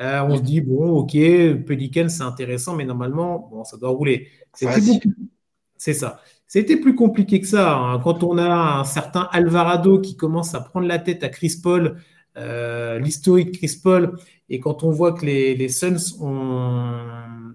Euh, 0.00 0.22
on 0.22 0.36
se 0.36 0.42
dit, 0.42 0.60
bon, 0.60 1.00
ok, 1.00 1.12
Pelican, 1.66 2.08
c'est 2.08 2.22
intéressant, 2.22 2.74
mais 2.74 2.84
normalement, 2.84 3.48
bon, 3.50 3.64
ça 3.64 3.76
doit 3.76 3.90
rouler. 3.90 4.28
C'est 5.76 5.94
ça. 5.94 6.20
C'était 6.46 6.76
plus 6.76 6.94
compliqué 6.94 7.40
que 7.40 7.46
ça. 7.46 7.76
Hein. 7.76 8.00
Quand 8.00 8.22
on 8.22 8.36
a 8.38 8.80
un 8.80 8.84
certain 8.84 9.28
Alvarado 9.30 10.00
qui 10.00 10.16
commence 10.16 10.54
à 10.54 10.60
prendre 10.60 10.86
la 10.86 10.98
tête 10.98 11.22
à 11.22 11.28
Chris 11.28 11.54
Paul, 11.62 11.96
euh, 12.36 12.98
l'historique 12.98 13.58
Chris 13.58 13.78
Paul, 13.82 14.16
et 14.48 14.58
quand 14.58 14.82
on 14.82 14.90
voit 14.90 15.12
que 15.12 15.24
les, 15.24 15.68
Suns 15.68 16.16
ont. 16.20 17.06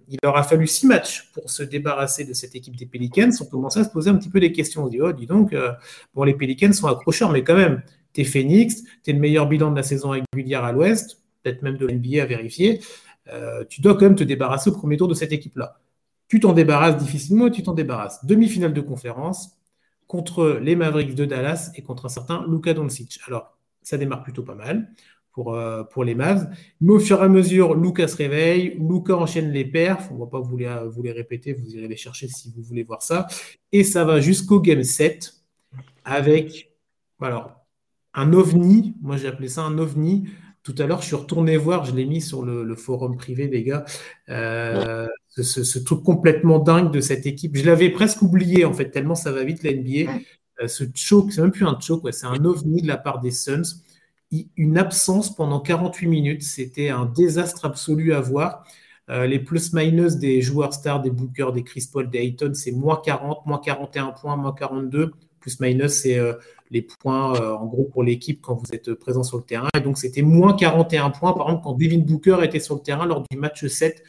Il 0.07 0.17
leur 0.23 0.37
a 0.37 0.43
fallu 0.43 0.67
six 0.67 0.85
matchs 0.85 1.31
pour 1.33 1.49
se 1.49 1.63
débarrasser 1.63 2.25
de 2.25 2.33
cette 2.33 2.55
équipe 2.55 2.75
des 2.75 2.85
Pelicans. 2.85 3.31
On 3.41 3.45
commence 3.45 3.75
à 3.75 3.83
se 3.83 3.89
poser 3.89 4.11
un 4.11 4.15
petit 4.15 4.29
peu 4.29 4.39
des 4.39 4.51
questions. 4.51 4.85
On 4.85 4.87
dit, 4.87 5.01
oh, 5.01 5.11
dis 5.11 5.25
donc, 5.25 5.51
euh, 5.51 5.71
bon, 6.13 6.23
les 6.23 6.35
Pelicans 6.35 6.71
sont 6.73 6.87
accrocheurs, 6.87 7.31
mais 7.31 7.43
quand 7.43 7.55
même, 7.55 7.81
t'es 8.13 8.23
Phoenix, 8.23 8.83
t'es 9.01 9.13
le 9.13 9.19
meilleur 9.19 9.47
bilan 9.47 9.71
de 9.71 9.75
la 9.77 9.83
saison 9.83 10.09
régulière 10.09 10.63
à 10.63 10.71
l'Ouest 10.71 11.24
peut-être 11.45 11.61
même 11.61 11.77
de 11.77 11.85
l'NBA 11.85 12.23
à 12.23 12.25
vérifier, 12.25 12.81
euh, 13.31 13.63
tu 13.69 13.81
dois 13.81 13.93
quand 13.93 14.05
même 14.05 14.15
te 14.15 14.23
débarrasser 14.23 14.71
au 14.71 14.73
premier 14.73 14.97
tour 14.97 15.07
de 15.07 15.13
cette 15.13 15.31
équipe-là. 15.31 15.79
Tu 16.27 16.39
t'en 16.39 16.53
débarrasses 16.53 16.97
difficilement 16.97 17.49
tu 17.49 17.61
t'en 17.61 17.73
débarrasses. 17.73 18.25
Demi-finale 18.25 18.73
de 18.73 18.81
conférence 18.81 19.57
contre 20.07 20.59
les 20.61 20.75
Mavericks 20.75 21.15
de 21.15 21.25
Dallas 21.25 21.71
et 21.75 21.81
contre 21.81 22.05
un 22.05 22.09
certain 22.09 22.45
Luka 22.47 22.73
Doncic. 22.73 23.19
Alors, 23.27 23.57
ça 23.83 23.97
démarre 23.97 24.23
plutôt 24.23 24.43
pas 24.43 24.55
mal 24.55 24.91
pour, 25.31 25.53
euh, 25.53 25.83
pour 25.83 26.03
les 26.03 26.15
Mavs. 26.15 26.49
Mais 26.81 26.93
au 26.93 26.99
fur 26.99 27.21
et 27.21 27.25
à 27.25 27.27
mesure, 27.27 27.75
Luka 27.75 28.07
se 28.07 28.15
réveille, 28.15 28.77
Luka 28.79 29.15
enchaîne 29.15 29.51
les 29.51 29.65
perfs. 29.65 30.09
On 30.11 30.15
ne 30.15 30.19
va 30.21 30.27
pas 30.27 30.39
vous 30.39 30.57
les, 30.57 30.73
vous 30.87 31.03
les 31.03 31.11
répéter, 31.11 31.53
vous 31.53 31.75
irez 31.75 31.87
les 31.87 31.97
chercher 31.97 32.27
si 32.27 32.51
vous 32.55 32.63
voulez 32.63 32.83
voir 32.83 33.03
ça. 33.03 33.27
Et 33.71 33.83
ça 33.83 34.03
va 34.03 34.19
jusqu'au 34.19 34.59
Game 34.59 34.83
7 34.83 35.33
avec 36.03 36.71
alors, 37.21 37.65
un 38.13 38.33
ovni, 38.33 38.95
moi 39.01 39.17
j'ai 39.17 39.27
appelé 39.27 39.47
ça 39.47 39.63
un 39.63 39.77
ovni, 39.77 40.27
tout 40.65 40.75
à 40.79 40.87
l'heure, 40.87 41.01
je 41.01 41.05
suis 41.05 41.15
retourné 41.15 41.57
voir, 41.57 41.85
je 41.85 41.93
l'ai 41.95 42.05
mis 42.05 42.21
sur 42.21 42.43
le, 42.43 42.75
forum 42.75 43.15
privé, 43.17 43.47
les 43.47 43.63
gars, 43.63 43.85
euh, 44.29 45.07
ce, 45.37 45.79
truc 45.79 46.03
complètement 46.03 46.57
dingue 46.57 46.91
de 46.91 46.99
cette 47.01 47.27
équipe. 47.27 47.55
Je 47.55 47.65
l'avais 47.65 47.91
presque 47.91 48.23
oublié, 48.23 48.65
en 48.65 48.73
fait, 48.73 48.89
tellement 48.89 49.13
ça 49.13 49.31
va 49.31 49.43
vite, 49.43 49.61
la 49.61 49.73
NBA. 49.73 50.11
Euh, 50.61 50.67
ce 50.67 50.83
choke, 50.95 51.31
c'est 51.31 51.41
même 51.41 51.51
plus 51.51 51.67
un 51.67 51.79
choke, 51.79 52.11
c'est 52.11 52.25
un 52.25 52.43
ovni 52.45 52.81
de 52.81 52.87
la 52.87 52.97
part 52.97 53.21
des 53.21 53.29
Suns. 53.29 53.83
Une 54.57 54.79
absence 54.79 55.35
pendant 55.35 55.59
48 55.59 56.07
minutes, 56.07 56.43
c'était 56.43 56.89
un 56.89 57.05
désastre 57.05 57.65
absolu 57.65 58.13
à 58.13 58.19
voir. 58.19 58.65
Euh, 59.11 59.27
les 59.27 59.37
plus-minus 59.37 60.15
des 60.15 60.41
joueurs 60.41 60.73
stars, 60.73 61.03
des 61.03 61.11
Booker, 61.11 61.49
des 61.53 61.63
Chris 61.63 61.87
Paul, 61.93 62.09
des 62.09 62.17
Ayton, 62.19 62.53
c'est 62.55 62.71
moins 62.71 62.99
40, 63.05 63.45
moins 63.45 63.59
41 63.59 64.13
points, 64.13 64.35
moins 64.35 64.51
42. 64.53 65.11
Plus-minus, 65.45 65.91
c'est 65.91 66.19
les 66.71 66.81
points 66.81 67.35
euh, 67.35 67.53
en 67.53 67.65
gros 67.65 67.85
pour 67.85 68.03
l'équipe 68.03 68.41
quand 68.41 68.55
vous 68.55 68.73
êtes 68.73 68.93
présent 68.93 69.23
sur 69.23 69.37
le 69.37 69.43
terrain. 69.43 69.69
Et 69.75 69.81
donc 69.81 69.97
c'était 69.97 70.21
moins 70.21 70.53
41 70.53 71.11
points 71.11 71.33
par 71.33 71.47
exemple 71.47 71.63
quand 71.63 71.73
Devin 71.73 71.99
Booker 71.99 72.37
était 72.43 72.59
sur 72.59 72.75
le 72.75 72.81
terrain 72.81 73.05
lors 73.05 73.23
du 73.29 73.37
match 73.37 73.65
7 73.65 74.03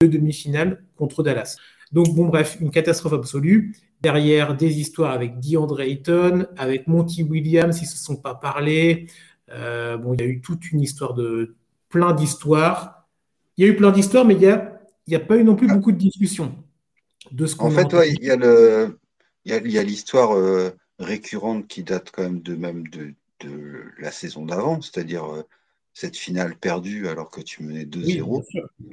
de 0.00 0.06
demi-finale 0.06 0.84
contre 0.96 1.22
Dallas. 1.22 1.56
Donc 1.92 2.14
bon 2.14 2.26
bref, 2.26 2.58
une 2.60 2.70
catastrophe 2.70 3.14
absolue. 3.14 3.74
Derrière 4.00 4.56
des 4.56 4.78
histoires 4.78 5.12
avec 5.12 5.40
DeAndre 5.40 5.80
Ayton, 5.80 6.46
avec 6.56 6.86
Monty 6.86 7.24
Williams, 7.24 7.78
ils 7.80 7.84
ne 7.84 7.88
se 7.88 7.98
sont 7.98 8.16
pas 8.16 8.34
parlé. 8.34 9.08
Euh, 9.50 9.96
bon, 9.96 10.14
il 10.14 10.20
y 10.20 10.24
a 10.24 10.26
eu 10.26 10.40
toute 10.40 10.70
une 10.70 10.80
histoire 10.80 11.14
de 11.14 11.56
plein 11.88 12.12
d'histoires. 12.12 13.08
Il 13.56 13.64
y 13.64 13.68
a 13.68 13.72
eu 13.72 13.76
plein 13.76 13.90
d'histoires, 13.90 14.24
mais 14.24 14.34
il 14.34 14.40
n'y 14.40 14.46
a, 14.46 14.78
il 15.06 15.14
y 15.14 15.16
a 15.16 15.20
pas 15.20 15.36
eu 15.36 15.42
non 15.42 15.56
plus 15.56 15.66
beaucoup 15.66 15.90
de 15.90 15.96
discussions. 15.96 16.54
De 17.32 17.46
ce 17.46 17.56
en 17.58 17.70
fait, 17.70 17.88
il 18.06 18.24
y 18.24 18.30
a 18.30 18.36
le, 18.36 18.98
il 19.44 19.72
y 19.72 19.78
a 19.78 19.82
l'histoire 19.82 20.36
euh, 20.36 20.70
récurrente 20.98 21.66
qui 21.66 21.82
date 21.82 22.10
quand 22.10 22.22
même 22.22 22.40
de 22.40 22.54
même 22.54 22.84
de, 22.88 23.14
la 24.00 24.10
saison 24.10 24.44
d'avant, 24.44 24.82
c'est-à-dire 24.82 25.24
euh, 25.32 25.42
cette 25.94 26.16
finale 26.16 26.56
perdue 26.56 27.06
alors 27.06 27.30
que 27.30 27.40
tu 27.40 27.62
menais 27.62 27.84
2-0. 27.84 28.44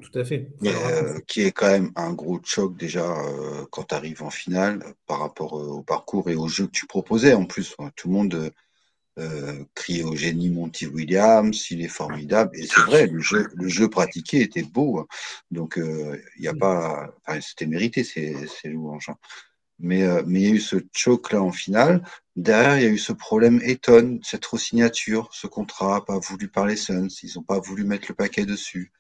tout 0.02 0.20
à 0.20 0.24
fait. 0.24 0.48
Euh, 0.64 1.20
qui 1.26 1.42
est 1.42 1.52
quand 1.52 1.72
même 1.72 1.92
un 1.96 2.14
gros 2.14 2.40
choc 2.44 2.78
déjà 2.78 3.12
quand 3.72 3.86
tu 3.86 3.96
arrives 3.96 4.22
en 4.22 4.30
finale 4.30 4.84
par 5.08 5.20
rapport 5.20 5.54
au 5.54 5.82
parcours 5.82 6.30
et 6.30 6.36
au 6.36 6.48
jeu 6.48 6.68
que 6.68 6.72
tu 6.72 6.86
proposais. 6.86 7.34
En 7.34 7.46
plus, 7.46 7.76
tout 7.96 8.08
le 8.08 8.14
monde 8.14 8.52
criait 9.74 10.04
au 10.04 10.16
génie 10.16 10.50
Monty 10.50 10.86
Williams, 10.86 11.72
il 11.72 11.82
est 11.82 11.88
formidable. 11.88 12.52
Et 12.56 12.68
c'est 12.68 12.82
vrai, 12.82 13.08
le 13.08 13.20
jeu, 13.20 13.48
le 13.56 13.68
jeu 13.68 13.90
pratiqué 13.90 14.42
était 14.42 14.64
beau. 14.64 15.00
Hein. 15.00 15.08
Donc, 15.50 15.80
il 15.80 16.42
n'y 16.42 16.48
a 16.48 16.54
pas. 16.54 17.16
c'était 17.42 17.66
mérité, 17.66 18.04
c'est 18.04 18.70
louanges. 18.70 19.10
Hein. 19.10 19.18
Euh, 19.84 20.24
mais, 20.26 20.42
il 20.42 20.48
y 20.48 20.52
a 20.52 20.56
eu 20.56 20.60
ce 20.60 20.78
choke 20.94 21.32
là 21.32 21.42
en 21.42 21.52
finale. 21.52 22.04
Derrière, 22.36 22.78
il 22.78 22.84
y 22.84 22.88
a 22.88 22.90
eu 22.90 22.98
ce 22.98 23.14
problème 23.14 23.62
Eton, 23.64 24.20
cette 24.24 24.46
re-signature, 24.46 25.30
ce 25.34 25.48
contrat 25.48 26.06
pas 26.06 26.20
voulu 26.20 26.48
par 26.48 26.66
les 26.66 26.76
Suns. 26.76 27.08
Ils 27.24 27.32
n'ont 27.36 27.44
pas 27.44 27.60
voulu 27.60 27.84
mettre 27.84 28.08
le 28.10 28.16
paquet 28.16 28.46
dessus. 28.46 28.92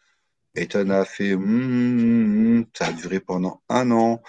Eton 0.56 0.90
a 0.90 1.06
fait 1.06 1.34
hum, 1.34 1.44
hum, 1.44 2.58
hum, 2.58 2.66
ça 2.78 2.88
a 2.88 2.94
duré 2.94 3.20
pendant 3.20 3.62
un 3.70 3.92
an. 3.92 4.22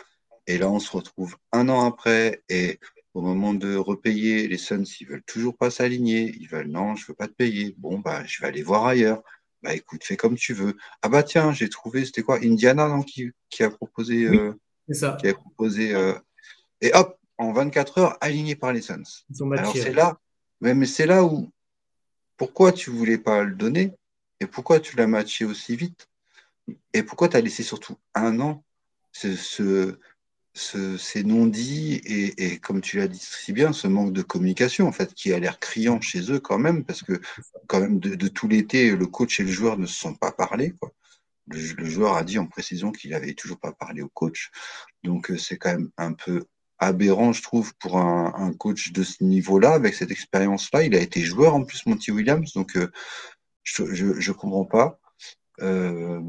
Et 0.47 0.59
là, 0.59 0.71
on 0.71 0.79
se 0.79 0.91
retrouve 0.91 1.37
un 1.53 1.69
an 1.69 1.85
après. 1.87 2.43
Et 2.49 2.79
au 3.15 3.21
moment 3.23 3.55
de 3.55 3.77
repayer, 3.77 4.49
les 4.49 4.59
Suns, 4.59 4.85
ils 5.01 5.07
veulent 5.07 5.25
toujours 5.25 5.57
pas 5.57 5.71
s'aligner. 5.71 6.35
Ils 6.41 6.49
veulent 6.49 6.69
non, 6.69 6.95
je 6.97 7.07
veux 7.07 7.15
pas 7.15 7.29
te 7.29 7.35
payer. 7.35 7.75
Bon, 7.79 7.99
bah, 7.99 8.25
je 8.27 8.41
vais 8.41 8.49
aller 8.49 8.63
voir 8.63 8.87
ailleurs. 8.87 9.23
Bah, 9.63 9.75
écoute, 9.75 10.05
fais 10.05 10.17
comme 10.17 10.37
tu 10.37 10.53
veux. 10.55 10.77
Ah, 11.03 11.09
bah, 11.09 11.23
tiens, 11.23 11.53
j'ai 11.53 11.69
trouvé, 11.69 12.05
c'était 12.05 12.23
quoi? 12.23 12.39
Indiana, 12.43 12.89
non, 12.89 13.03
qui, 13.03 13.33
a 13.61 13.71
proposé. 13.71 14.27
Euh, 14.27 14.53
ça. 14.91 15.17
Qui 15.21 15.29
a 15.29 15.35
proposé 15.35 15.95
euh, 15.95 16.15
et 16.81 16.93
hop, 16.95 17.19
en 17.39 17.53
24 17.53 17.99
heures, 17.99 18.19
aligné 18.21 18.57
par 18.57 18.73
les 18.73 18.83
Suns. 18.83 19.25
Alors 19.57 19.73
c'est 19.73 19.93
là, 19.93 20.19
mais 20.61 20.87
c'est 20.87 21.07
là 21.07 21.25
où, 21.25 21.51
pourquoi 22.37 22.73
tu 22.73 22.91
voulais 22.91 23.19
pas 23.19 23.45
le 23.45 23.55
donner 23.55 23.93
et 24.41 24.47
pourquoi 24.47 24.81
tu 24.81 24.97
l'as 24.97 25.07
matché 25.07 25.45
aussi 25.45 25.77
vite 25.77 26.09
et 26.93 27.03
pourquoi 27.03 27.29
tu 27.29 27.37
as 27.37 27.41
laissé 27.41 27.63
surtout 27.63 27.97
un 28.15 28.41
an 28.41 28.65
ce, 29.13 29.35
ce, 30.57 30.97
ces 30.99 31.25
non-dits 31.25 32.01
et, 32.05 32.59
comme 32.59 32.81
tu 32.81 32.99
l'as 32.99 33.09
dit 33.09 33.19
si 33.21 33.53
bien, 33.53 33.73
ce 33.73 33.87
manque 33.87 34.13
de 34.13 34.23
communication 34.23 34.87
en 34.87 34.93
fait 34.93 35.15
qui 35.15 35.33
a 35.33 35.39
l'air 35.39 35.59
criant 35.59 36.01
chez 36.01 36.33
eux 36.33 36.41
quand 36.41 36.59
même 36.59 36.85
parce 36.85 37.03
que 37.03 37.21
quand 37.67 37.81
même 37.81 37.99
de, 37.99 38.29
tout 38.29 38.49
l'été, 38.49 38.91
le 38.95 39.07
coach 39.07 39.41
et 39.41 39.45
le 39.45 39.51
joueur 39.51 39.79
ne 39.79 39.87
se 39.87 39.99
sont 39.99 40.15
pas 40.15 40.33
parlé. 40.33 40.73
Quoi. 40.81 40.93
Le, 41.49 41.59
le 41.75 41.85
joueur 41.85 42.17
a 42.17 42.25
dit 42.25 42.39
en 42.39 42.47
précision 42.47 42.93
qu'il 42.93 43.15
avait 43.15 43.35
toujours 43.35 43.59
pas 43.59 43.73
parlé 43.73 44.03
au 44.03 44.09
coach. 44.09 44.51
Donc 45.05 45.31
euh, 45.31 45.39
c'est 45.39 45.57
quand 45.57 45.73
même 45.73 45.91
un 45.97 46.13
peu 46.13 46.45
aberrant, 46.79 47.33
je 47.33 47.43
trouve, 47.43 47.75
pour 47.77 47.99
un, 47.99 48.53
coach 48.59 48.93
de 48.93 49.03
ce 49.03 49.25
niveau-là, 49.25 49.73
avec 49.73 49.95
cette 49.95 50.11
expérience-là. 50.11 50.83
Il 50.83 50.95
a 50.95 51.01
été 51.01 51.21
joueur 51.21 51.55
en 51.55 51.65
plus, 51.65 51.87
Monty 51.87 52.11
Williams, 52.13 52.53
donc 52.55 52.77
euh, 52.77 52.91
je 53.65 53.85
ne 53.85 54.33
comprends 54.33 54.65
pas. 54.65 54.99
Euh, 55.63 56.21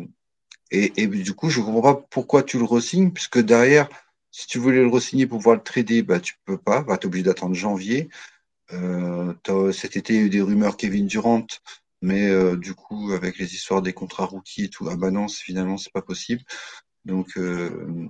Et, 0.71 1.07
du 1.07 1.33
coup, 1.33 1.49
je 1.49 1.59
ne 1.59 1.65
comprends 1.65 1.93
pas 1.93 2.07
pourquoi 2.09 2.43
tu 2.43 2.57
le 2.57 2.65
resignes, 2.65 3.11
puisque 3.11 3.39
derrière, 3.39 3.89
si 4.31 4.47
tu 4.47 4.59
voulais 4.59 4.81
le 4.81 4.87
resigner 4.87 5.27
pour 5.27 5.39
pouvoir 5.39 5.55
le 5.55 5.63
trader, 5.63 6.01
bah, 6.03 6.19
tu 6.19 6.35
peux 6.45 6.57
pas, 6.57 6.81
bah, 6.83 6.97
tu 6.97 7.05
es 7.05 7.07
obligé 7.07 7.23
d'attendre 7.23 7.55
janvier. 7.55 8.09
Euh, 8.73 9.33
cet 9.71 9.95
été, 9.97 10.13
il 10.13 10.19
y 10.19 10.23
a 10.23 10.25
eu 10.25 10.29
des 10.29 10.41
rumeurs 10.41 10.77
Kevin 10.77 11.07
Durant, 11.07 11.47
mais 12.01 12.27
euh, 12.29 12.57
du 12.57 12.73
coup, 12.75 13.11
avec 13.13 13.37
les 13.37 13.53
histoires 13.55 13.81
des 13.81 13.93
contrats 13.93 14.25
rookies 14.25 14.65
et 14.65 14.69
tout, 14.69 14.87
ah 14.89 14.95
bah 14.97 15.11
finalement, 15.29 15.77
c'est 15.77 15.93
pas 15.93 16.01
possible. 16.01 16.43
Donc, 17.05 17.37
euh, 17.37 18.09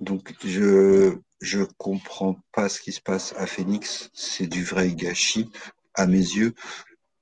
donc 0.00 0.34
je 0.44 1.16
je 1.40 1.64
comprends 1.76 2.38
pas 2.52 2.68
ce 2.68 2.80
qui 2.80 2.92
se 2.92 3.00
passe 3.00 3.34
à 3.36 3.46
Phoenix. 3.46 4.10
C'est 4.14 4.46
du 4.46 4.64
vrai 4.64 4.92
gâchis 4.92 5.50
à 5.94 6.06
mes 6.06 6.16
yeux. 6.16 6.54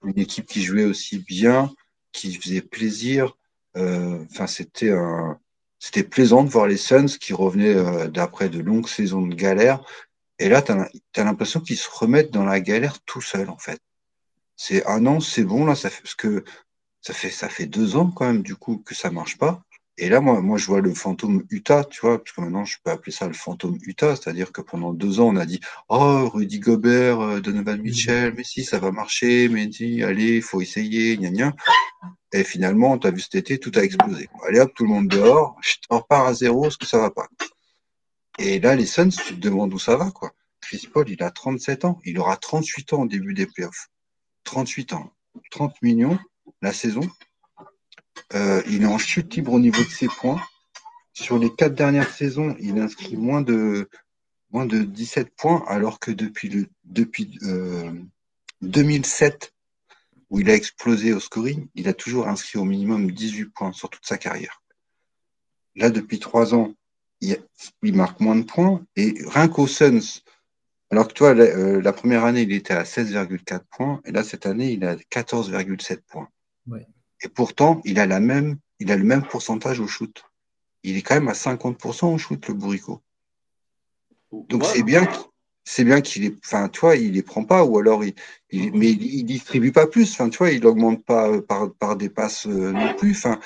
Une 0.04 0.18
équipe 0.18 0.46
qui 0.46 0.62
jouait 0.62 0.84
aussi 0.84 1.18
bien, 1.18 1.72
qui 2.12 2.34
faisait 2.34 2.60
plaisir. 2.60 3.34
Euh, 3.76 4.22
enfin, 4.30 4.46
c'était 4.46 4.92
un, 4.92 5.38
c'était 5.78 6.04
plaisant 6.04 6.44
de 6.44 6.50
voir 6.50 6.66
les 6.66 6.76
Suns 6.76 7.06
qui 7.18 7.32
revenaient 7.32 7.74
euh, 7.74 8.08
d'après 8.08 8.50
de 8.50 8.60
longues 8.60 8.88
saisons 8.88 9.26
de 9.26 9.34
galère. 9.34 9.82
Et 10.38 10.48
là, 10.48 10.62
tu 10.62 10.72
as, 10.72 11.24
l'impression 11.24 11.60
qu'ils 11.60 11.78
se 11.78 11.88
remettent 11.90 12.30
dans 12.30 12.44
la 12.44 12.60
galère 12.60 13.00
tout 13.00 13.22
seuls, 13.22 13.50
en 13.50 13.58
fait. 13.58 13.80
C'est 14.56 14.86
un 14.86 15.06
an, 15.06 15.20
c'est 15.20 15.44
bon, 15.44 15.64
là, 15.64 15.74
ça 15.74 15.88
fait, 15.88 16.02
parce 16.02 16.14
que 16.14 16.44
ça 17.00 17.14
fait, 17.14 17.30
ça 17.30 17.48
fait 17.48 17.66
deux 17.66 17.96
ans 17.96 18.10
quand 18.10 18.26
même, 18.26 18.42
du 18.42 18.56
coup, 18.56 18.78
que 18.78 18.94
ça 18.94 19.10
marche 19.10 19.38
pas. 19.38 19.62
Et 20.02 20.08
là, 20.08 20.22
moi, 20.22 20.40
moi, 20.40 20.56
je 20.56 20.64
vois 20.64 20.80
le 20.80 20.94
fantôme 20.94 21.44
Utah, 21.50 21.84
tu 21.84 22.00
vois, 22.00 22.24
parce 22.24 22.34
que 22.34 22.40
maintenant, 22.40 22.64
je 22.64 22.78
peux 22.82 22.90
appeler 22.90 23.12
ça 23.12 23.26
le 23.26 23.34
fantôme 23.34 23.76
Utah, 23.82 24.16
c'est-à-dire 24.16 24.50
que 24.50 24.62
pendant 24.62 24.94
deux 24.94 25.20
ans, 25.20 25.28
on 25.28 25.36
a 25.36 25.44
dit, 25.44 25.60
oh, 25.90 26.26
Rudy 26.30 26.58
Gobert, 26.58 27.20
euh, 27.20 27.40
Donovan. 27.40 27.82
Mitchell, 27.82 28.32
mais 28.34 28.42
si, 28.42 28.64
ça 28.64 28.78
va 28.78 28.92
marcher, 28.92 29.50
mais 29.50 29.66
dit, 29.66 30.02
allez, 30.02 30.36
il 30.36 30.42
faut 30.42 30.62
essayer, 30.62 31.18
gna 31.18 31.30
gna. 31.30 31.54
Et 32.32 32.44
finalement, 32.44 32.96
tu 32.96 33.08
as 33.08 33.10
vu 33.10 33.20
cet 33.20 33.34
été, 33.34 33.58
tout 33.58 33.72
a 33.74 33.82
explosé. 33.82 34.30
Allez 34.48 34.60
hop, 34.60 34.72
tout 34.74 34.84
le 34.84 34.88
monde 34.88 35.08
dehors, 35.08 35.60
on 35.90 35.98
repart 35.98 36.28
à 36.28 36.32
zéro, 36.32 36.62
parce 36.62 36.78
que 36.78 36.86
ça 36.86 36.96
va 36.96 37.10
pas. 37.10 37.28
Et 38.38 38.58
là, 38.58 38.76
les 38.76 38.86
Suns, 38.86 39.10
tu 39.10 39.34
te 39.34 39.40
demandes 39.40 39.74
où 39.74 39.78
ça 39.78 39.96
va, 39.96 40.10
quoi. 40.10 40.32
Chris 40.62 40.88
Paul, 40.90 41.10
il 41.10 41.22
a 41.22 41.30
37 41.30 41.84
ans, 41.84 42.00
il 42.06 42.18
aura 42.18 42.38
38 42.38 42.94
ans 42.94 43.02
au 43.02 43.06
début 43.06 43.34
des 43.34 43.46
playoffs. 43.46 43.88
38 44.44 44.94
ans, 44.94 45.12
30 45.50 45.74
millions 45.82 46.18
la 46.62 46.72
saison, 46.72 47.02
il 48.32 48.82
est 48.82 48.86
en 48.86 48.98
chute 48.98 49.34
libre 49.34 49.52
au 49.52 49.60
niveau 49.60 49.82
de 49.82 49.88
ses 49.88 50.08
points. 50.08 50.40
Sur 51.12 51.38
les 51.38 51.52
quatre 51.54 51.74
dernières 51.74 52.10
saisons, 52.10 52.56
il 52.60 52.78
inscrit 52.78 53.16
moins 53.16 53.42
de, 53.42 53.88
moins 54.50 54.66
de 54.66 54.82
17 54.82 55.34
points, 55.36 55.64
alors 55.66 55.98
que 55.98 56.10
depuis, 56.10 56.48
le, 56.48 56.66
depuis 56.84 57.38
2007, 58.62 59.44
euh, 59.44 59.46
où 60.30 60.40
il 60.40 60.50
a 60.50 60.54
explosé 60.54 61.12
au 61.12 61.20
scoring, 61.20 61.68
il 61.74 61.88
a 61.88 61.94
toujours 61.94 62.28
inscrit 62.28 62.58
au 62.58 62.64
minimum 62.64 63.10
18 63.10 63.46
points 63.46 63.72
sur 63.72 63.90
toute 63.90 64.06
sa 64.06 64.18
carrière. 64.18 64.62
Là, 65.76 65.90
depuis 65.90 66.18
trois 66.18 66.54
ans, 66.54 66.74
il, 67.20 67.36
marque 67.82 68.20
moins 68.20 68.36
de 68.36 68.44
points. 68.44 68.84
Et 68.96 69.14
rien 69.26 69.48
qu'au 69.48 69.66
Suns, 69.66 70.22
alors 70.90 71.08
que 71.08 71.12
toi, 71.12 71.34
la, 71.34 71.44
euh, 71.44 71.80
la, 71.82 71.92
première 71.92 72.24
année, 72.24 72.42
il 72.42 72.52
était 72.52 72.74
à 72.74 72.84
16,4 72.84 73.60
points, 73.70 74.00
et 74.04 74.12
là, 74.12 74.24
cette 74.24 74.46
année, 74.46 74.72
il 74.72 74.84
a 74.84 74.96
14,7 74.96 76.00
points. 76.08 76.28
Et 77.22 77.28
pourtant, 77.28 77.80
il 77.84 77.98
a, 77.98 78.06
la 78.06 78.20
même, 78.20 78.56
il 78.78 78.90
a 78.90 78.96
le 78.96 79.04
même 79.04 79.22
pourcentage 79.22 79.80
au 79.80 79.86
shoot. 79.86 80.24
Il 80.82 80.96
est 80.96 81.02
quand 81.02 81.14
même 81.14 81.28
à 81.28 81.32
50% 81.32 82.14
au 82.14 82.18
shoot, 82.18 82.48
le 82.48 82.54
bourricot. 82.54 83.02
Donc 84.32 84.64
c'est 84.64 84.82
bien, 84.82 85.06
c'est 85.64 85.84
bien 85.84 86.00
qu'il 86.00 86.24
est, 86.24 86.34
enfin, 86.44 86.68
tu 86.68 86.80
vois, 86.80 86.96
il 86.96 87.12
les 87.12 87.22
prend 87.22 87.44
pas, 87.44 87.64
ou 87.64 87.78
alors 87.78 88.04
il, 88.04 88.14
mais 88.52 88.90
il, 88.90 89.24
distribue 89.24 89.72
pas 89.72 89.86
plus, 89.86 90.12
enfin, 90.12 90.28
tu 90.28 90.38
vois, 90.38 90.50
il 90.50 90.64
augmente 90.66 91.04
pas 91.04 91.28
euh, 91.28 91.40
par, 91.40 91.72
par 91.74 91.96
des 91.96 92.08
passes 92.08 92.46
euh, 92.46 92.72
non 92.72 92.94
plus, 92.94 93.12
enfin, 93.12 93.40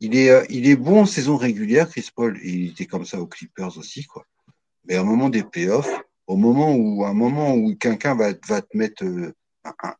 il 0.00 0.16
est, 0.16 0.30
euh, 0.30 0.44
il 0.50 0.68
est 0.68 0.76
bon 0.76 1.02
en 1.02 1.06
saison 1.06 1.36
régulière, 1.36 1.88
Chris 1.88 2.08
Paul, 2.14 2.38
il 2.42 2.70
était 2.70 2.86
comme 2.86 3.04
ça 3.04 3.20
aux 3.20 3.26
Clippers 3.26 3.78
aussi, 3.78 4.04
quoi. 4.04 4.26
Mais 4.86 4.98
au 4.98 5.04
moment 5.04 5.28
des 5.28 5.42
playoffs, 5.42 5.92
au 6.26 6.36
moment 6.36 6.74
où, 6.74 7.04
un 7.04 7.14
moment 7.14 7.54
où 7.54 7.74
quelqu'un 7.76 8.14
va, 8.14 8.32
va 8.46 8.62
te 8.62 8.76
mettre 8.76 9.04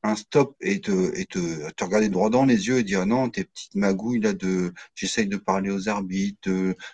un, 0.03 0.15
stop 0.17 0.57
et 0.61 0.81
te, 0.81 1.15
et 1.19 1.27
te, 1.27 1.71
te, 1.73 1.85
regarder 1.85 2.09
droit 2.09 2.31
dans 2.31 2.45
les 2.45 2.69
yeux 2.69 2.79
et 2.79 2.83
dire 2.83 3.07
non, 3.07 3.29
tes 3.29 3.45
petites 3.45 3.75
magouilles 3.75 4.21
là 4.21 4.33
de 4.33 4.73
j'essaye 4.95 5.27
de 5.27 5.37
parler 5.37 5.71
aux 5.71 5.89
arbitres, 5.89 6.51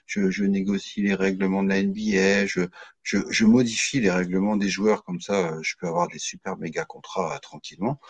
je, 0.07 0.31
je, 0.31 0.45
négocie 0.45 1.03
les 1.03 1.15
règlements 1.15 1.63
de 1.63 1.69
la 1.69 1.83
NBA, 1.83 2.47
je, 2.47 2.63
je, 3.03 3.19
je, 3.31 3.45
modifie 3.45 4.01
les 4.01 4.11
règlements 4.11 4.57
des 4.57 4.69
joueurs 4.69 5.05
comme 5.05 5.21
ça, 5.21 5.57
je 5.63 5.75
peux 5.79 5.87
avoir 5.87 6.09
des 6.09 6.19
super 6.19 6.57
méga 6.57 6.85
contrats 6.85 7.35
euh, 7.35 7.39
tranquillement. 7.39 8.01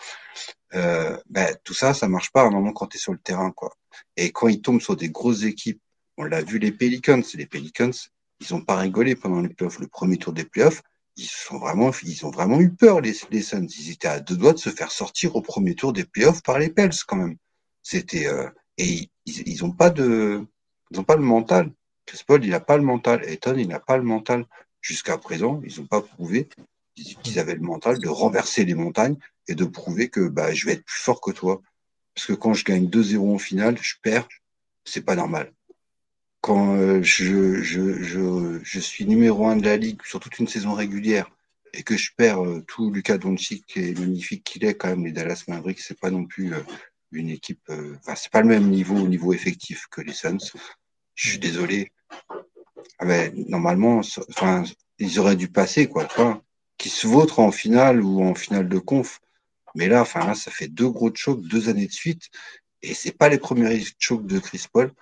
Euh, 0.73 1.17
ben, 1.29 1.55
tout 1.63 1.73
ça, 1.73 1.93
ça 1.93 2.07
marche 2.07 2.31
pas 2.31 2.41
à 2.41 2.45
un 2.45 2.51
moment 2.51 2.73
quand 2.73 2.87
tu 2.87 2.97
es 2.97 2.99
sur 2.99 3.13
le 3.13 3.19
terrain. 3.19 3.51
quoi. 3.51 3.73
Et 4.17 4.31
quand 4.31 4.47
ils 4.47 4.61
tombent 4.61 4.81
sur 4.81 4.95
des 4.95 5.09
grosses 5.09 5.43
équipes, 5.43 5.81
on 6.17 6.23
l'a 6.23 6.41
vu 6.41 6.59
les 6.59 6.71
Pelicans, 6.71 7.21
les 7.33 7.45
Pelicans, 7.45 7.91
ils 8.39 8.53
ont 8.53 8.61
pas 8.61 8.77
rigolé 8.77 9.15
pendant 9.15 9.41
les 9.41 9.49
playoffs, 9.49 9.79
le 9.79 9.87
premier 9.87 10.17
tour 10.17 10.33
des 10.33 10.45
playoffs 10.45 10.81
ils 11.17 11.27
sont 11.27 11.57
vraiment, 11.57 11.91
ils 12.03 12.25
ont 12.25 12.31
vraiment 12.31 12.59
eu 12.59 12.71
peur, 12.71 13.01
les, 13.01 13.13
les 13.31 13.41
Suns. 13.41 13.67
Ils 13.79 13.91
étaient 13.91 14.07
à 14.07 14.19
deux 14.19 14.35
doigts 14.35 14.53
de 14.53 14.57
se 14.57 14.69
faire 14.69 14.91
sortir 14.91 15.35
au 15.35 15.41
premier 15.41 15.75
tour 15.75 15.93
des 15.93 16.03
playoffs 16.03 16.43
par 16.43 16.59
les 16.59 16.69
Pels, 16.69 16.91
quand 17.07 17.15
même. 17.15 17.37
C'était, 17.83 18.27
euh, 18.27 18.49
et 18.77 19.09
ils, 19.25 19.47
ils 19.47 19.63
ont 19.63 19.71
pas 19.71 19.89
de, 19.89 20.45
ils 20.91 20.99
ont 20.99 21.03
pas 21.03 21.15
le 21.15 21.23
mental. 21.23 21.71
Chris 22.05 22.21
Paul, 22.25 22.43
il 22.43 22.51
n'a 22.51 22.59
pas 22.59 22.77
le 22.77 22.83
mental. 22.83 23.23
Eton, 23.27 23.55
il 23.57 23.67
n'a 23.67 23.79
pas 23.79 23.97
le 23.97 24.03
mental. 24.03 24.45
Jusqu'à 24.81 25.17
présent, 25.17 25.61
ils 25.65 25.79
n'ont 25.79 25.87
pas 25.87 26.01
prouvé 26.01 26.47
qu'ils 26.95 27.39
avaient 27.39 27.55
le 27.55 27.61
mental 27.61 27.97
de 27.99 28.07
renverser 28.07 28.65
les 28.65 28.75
montagnes 28.75 29.17
et 29.47 29.55
de 29.55 29.65
prouver 29.65 30.09
que, 30.09 30.27
bah, 30.27 30.53
je 30.53 30.65
vais 30.65 30.73
être 30.73 30.85
plus 30.85 30.99
fort 30.99 31.21
que 31.21 31.31
toi. 31.31 31.61
Parce 32.13 32.27
que 32.27 32.33
quand 32.33 32.53
je 32.53 32.63
gagne 32.63 32.87
2-0 32.87 33.33
en 33.33 33.37
finale, 33.37 33.77
je 33.81 33.95
perds, 34.01 34.27
c'est 34.85 35.01
pas 35.01 35.15
normal 35.15 35.51
quand 36.45 36.75
euh, 36.75 37.01
je, 37.01 37.55
je, 37.63 38.03
je, 38.03 38.59
je, 38.61 38.79
suis 38.79 39.07
numéro 39.07 39.47
un 39.47 39.55
de 39.55 39.65
la 39.65 39.77
ligue 39.77 39.99
sur 40.05 40.19
toute 40.19 40.37
une 40.37 40.47
saison 40.47 40.73
régulière 40.75 41.27
et 41.73 41.81
que 41.81 41.97
je 41.97 42.11
perds 42.15 42.45
euh, 42.45 42.63
tout 42.67 42.91
Lucas 42.91 43.17
Doncic 43.17 43.75
est 43.75 43.97
magnifique 43.97 44.43
qu'il 44.43 44.63
est 44.63 44.75
quand 44.75 44.89
même 44.89 45.05
les 45.05 45.11
Dallas 45.11 45.43
Mavericks 45.47 45.79
c'est 45.79 45.99
pas 45.99 46.11
non 46.11 46.23
plus 46.25 46.53
euh, 46.53 46.59
une 47.11 47.31
équipe 47.31 47.67
enfin 47.97 48.13
c'est 48.13 48.31
pas 48.31 48.43
le 48.43 48.47
même 48.47 48.69
niveau 48.69 48.95
au 48.95 49.07
niveau 49.07 49.33
effectif 49.33 49.87
que 49.89 50.01
les 50.01 50.13
Suns. 50.13 50.37
Je 51.15 51.29
suis 51.29 51.39
désolé. 51.39 51.91
Ah 52.99 53.05
ben, 53.05 53.33
normalement 53.49 54.01
enfin 54.29 54.63
ils 54.99 55.19
auraient 55.19 55.37
dû 55.37 55.47
passer 55.47 55.87
quoi 55.87 56.07
vois. 56.15 56.43
Qui 56.77 56.89
se 56.89 57.07
vautrent 57.07 57.39
en 57.39 57.51
finale 57.51 58.03
ou 58.03 58.23
en 58.23 58.35
finale 58.35 58.69
de 58.69 58.77
conf. 58.77 59.19
Mais 59.73 59.87
là 59.87 60.03
enfin 60.03 60.35
ça 60.35 60.51
fait 60.51 60.67
deux 60.67 60.89
gros 60.89 61.09
chocs 61.11 61.41
deux 61.41 61.69
années 61.69 61.87
de 61.87 61.91
suite. 61.91 62.29
Et 62.83 62.93
c'est 62.93 63.17
pas 63.17 63.29
les 63.29 63.39
premiers 63.39 63.83
chocs 63.97 64.27
de 64.27 64.37
Chris 64.37 64.67
Paul 64.71 64.93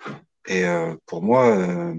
et 0.46 0.64
euh, 0.64 0.94
pour 1.06 1.22
moi, 1.22 1.46
euh, 1.56 1.94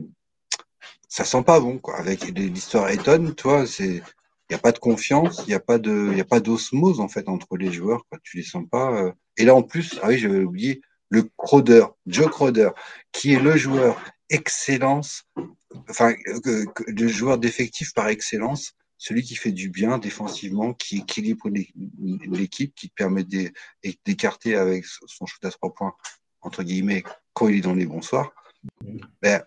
ça 1.08 1.24
sent 1.24 1.44
pas 1.44 1.60
bon. 1.60 1.80
Quoi. 1.80 1.98
Avec 1.98 2.24
l'histoire 2.24 2.90
Eton, 2.90 3.34
toi, 3.36 3.66
c'est 3.66 4.02
il 4.48 4.54
n'y 4.54 4.58
a 4.58 4.60
pas 4.60 4.72
de 4.72 4.78
confiance, 4.78 5.42
il 5.48 5.50
n'y 5.50 5.56
a 5.56 5.60
pas 5.60 5.80
de, 5.80 6.20
a 6.20 6.24
pas 6.24 6.40
d'osmose 6.40 7.00
en 7.00 7.08
fait 7.08 7.28
entre 7.28 7.58
les 7.58 7.72
joueurs. 7.72 8.06
Quoi. 8.10 8.20
Tu 8.24 8.38
les 8.38 8.44
sens 8.44 8.66
pas. 8.70 8.94
Euh. 8.94 9.12
Et 9.38 9.46
là 9.46 9.56
en 9.56 9.64
plus, 9.64 10.00
ah 10.04 10.10
oui, 10.10 10.18
j'avais 10.18 10.44
oublié 10.44 10.82
le 11.10 11.24
Crowder, 11.38 11.86
Joe 12.06 12.30
Crowder, 12.30 12.70
qui 13.12 13.34
est 13.34 13.40
le 13.40 13.58
joueur 13.58 14.00
excellence, 14.30 15.24
enfin 15.90 16.14
le 16.88 17.08
joueur 17.08 17.38
d'effectif 17.38 17.94
par 17.94 18.08
excellence, 18.08 18.74
celui 18.98 19.24
qui 19.24 19.36
fait 19.36 19.52
du 19.52 19.70
bien 19.70 19.98
défensivement, 19.98 20.74
qui 20.74 20.98
équilibre 20.98 21.50
l'équipe, 21.50 22.74
qui 22.76 22.90
permet 22.90 23.24
d'écarter 24.06 24.56
avec 24.56 24.86
son 24.86 25.26
shoot 25.26 25.44
à 25.46 25.52
trois 25.52 25.74
points 25.74 25.94
entre 26.46 26.64
guillemets, 26.64 27.04
quand 27.34 27.48
il 27.48 27.58
est 27.58 27.62
dans 27.62 27.74
les 27.74 27.86
bons 27.86 28.02
soirs, 28.02 28.32
ben, 29.22 29.44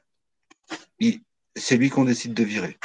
c'est 1.56 1.76
lui 1.76 1.90
qu'on 1.90 2.04
décide 2.04 2.34
de 2.34 2.44
virer. 2.44 2.76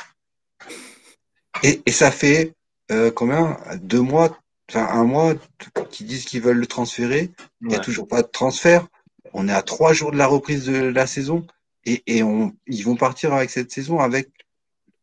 Et, 1.63 1.81
ça 1.91 2.11
fait 2.11 2.53
euh, 2.91 3.11
combien? 3.11 3.57
Deux 3.81 4.01
mois, 4.01 4.37
enfin 4.69 4.87
un 4.87 5.03
mois, 5.03 5.35
qui 5.89 6.03
disent 6.03 6.25
qu'ils 6.25 6.41
veulent 6.41 6.57
le 6.57 6.67
transférer. 6.67 7.31
Il 7.61 7.67
n'y 7.67 7.75
a 7.75 7.79
toujours 7.79 8.07
pas 8.07 8.21
de 8.21 8.27
transfert. 8.27 8.87
On 9.33 9.47
est 9.47 9.53
à 9.53 9.61
trois 9.61 9.93
jours 9.93 10.11
de 10.11 10.17
la 10.17 10.27
reprise 10.27 10.65
de 10.65 10.77
la 10.77 11.07
saison 11.07 11.45
et, 11.85 12.03
ils 12.07 12.83
vont 12.83 12.95
partir 12.95 13.33
avec 13.33 13.49
cette 13.49 13.71
saison 13.71 13.99
avec 13.99 14.29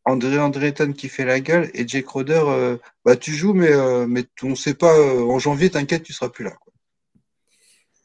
André 0.05 0.39
Andreton 0.39 0.93
qui 0.93 1.09
fait 1.09 1.25
la 1.25 1.41
gueule 1.41 1.71
et 1.75 1.87
Jake 1.87 2.09
Roder, 2.09 2.43
euh, 2.47 2.79
bah 3.05 3.17
tu 3.17 3.35
joues 3.35 3.53
mais 3.53 3.71
euh, 3.71 4.07
mais 4.07 4.25
on 4.43 4.55
sait 4.55 4.73
pas 4.73 4.99
en 4.99 5.39
janvier 5.39 5.69
t'inquiète 5.69 6.05
tu 6.05 6.15
seras 6.15 6.31
plus 6.31 6.45
là 6.45 6.57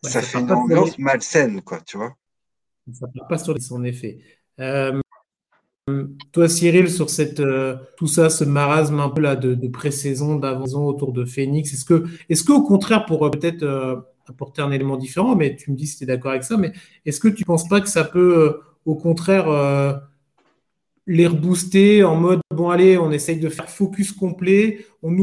ça, 0.10 0.22
fait 0.22 0.40
une 0.40 0.52
ambiance 0.52 0.98
malsaine, 0.98 1.62
quoi, 1.62 1.80
tu 1.82 1.98
vois. 1.98 2.16
Ça 2.94 3.08
ne 3.14 3.28
pas 3.28 3.38
sur 3.38 3.60
son 3.62 3.84
effet. 3.84 4.20
Euh, 4.60 5.02
toi, 6.32 6.50
Cyril, 6.50 6.90
sur 6.90 7.10
cette, 7.10 7.40
euh, 7.40 7.76
tout 7.98 8.08
ça, 8.08 8.30
ce 8.30 8.44
marasme 8.44 9.00
un 9.00 9.10
peu 9.10 9.22
là 9.22 9.36
de, 9.36 9.68
pré-saison, 9.68 10.36
d'avant 10.36 10.86
autour 10.86 11.14
de 11.14 11.26
Phoenix, 11.26 11.74
est-ce 11.74 11.86
que, 11.86 12.06
est-ce 12.30 12.44
qu'au 12.44 12.64
contraire, 12.64 13.06
pour 13.06 13.26
euh, 13.26 13.30
peut-être 13.30 14.06
apporter 14.28 14.62
un 14.62 14.72
élément 14.72 14.98
différent, 14.98 15.36
mais 15.36 15.56
tu 15.56 15.72
me 15.72 15.76
dis 15.76 15.86
si 15.86 15.98
tu 15.98 16.04
es 16.04 16.08
d'accord 16.08 16.32
avec 16.32 16.44
ça, 16.44 16.58
mais 16.58 16.74
est-ce 17.06 17.20
que 17.20 17.28
tu 17.28 17.44
ne 17.44 17.46
penses 17.46 17.68
pas 17.68 17.82
que 17.82 17.90
ça 17.90 18.04
peut, 18.04 18.60
au 18.86 18.96
contraire, 18.96 19.46
les 21.08 21.28
rebooster 21.28 22.04
en 22.04 22.16
mode 22.16 22.42
bon 22.52 22.70
allez 22.70 22.98
on 22.98 23.12
essaye 23.12 23.40
de 23.40 23.50
faire 23.50 23.70
focus 23.70 24.12
complet 24.12 24.86
on, 25.04 25.16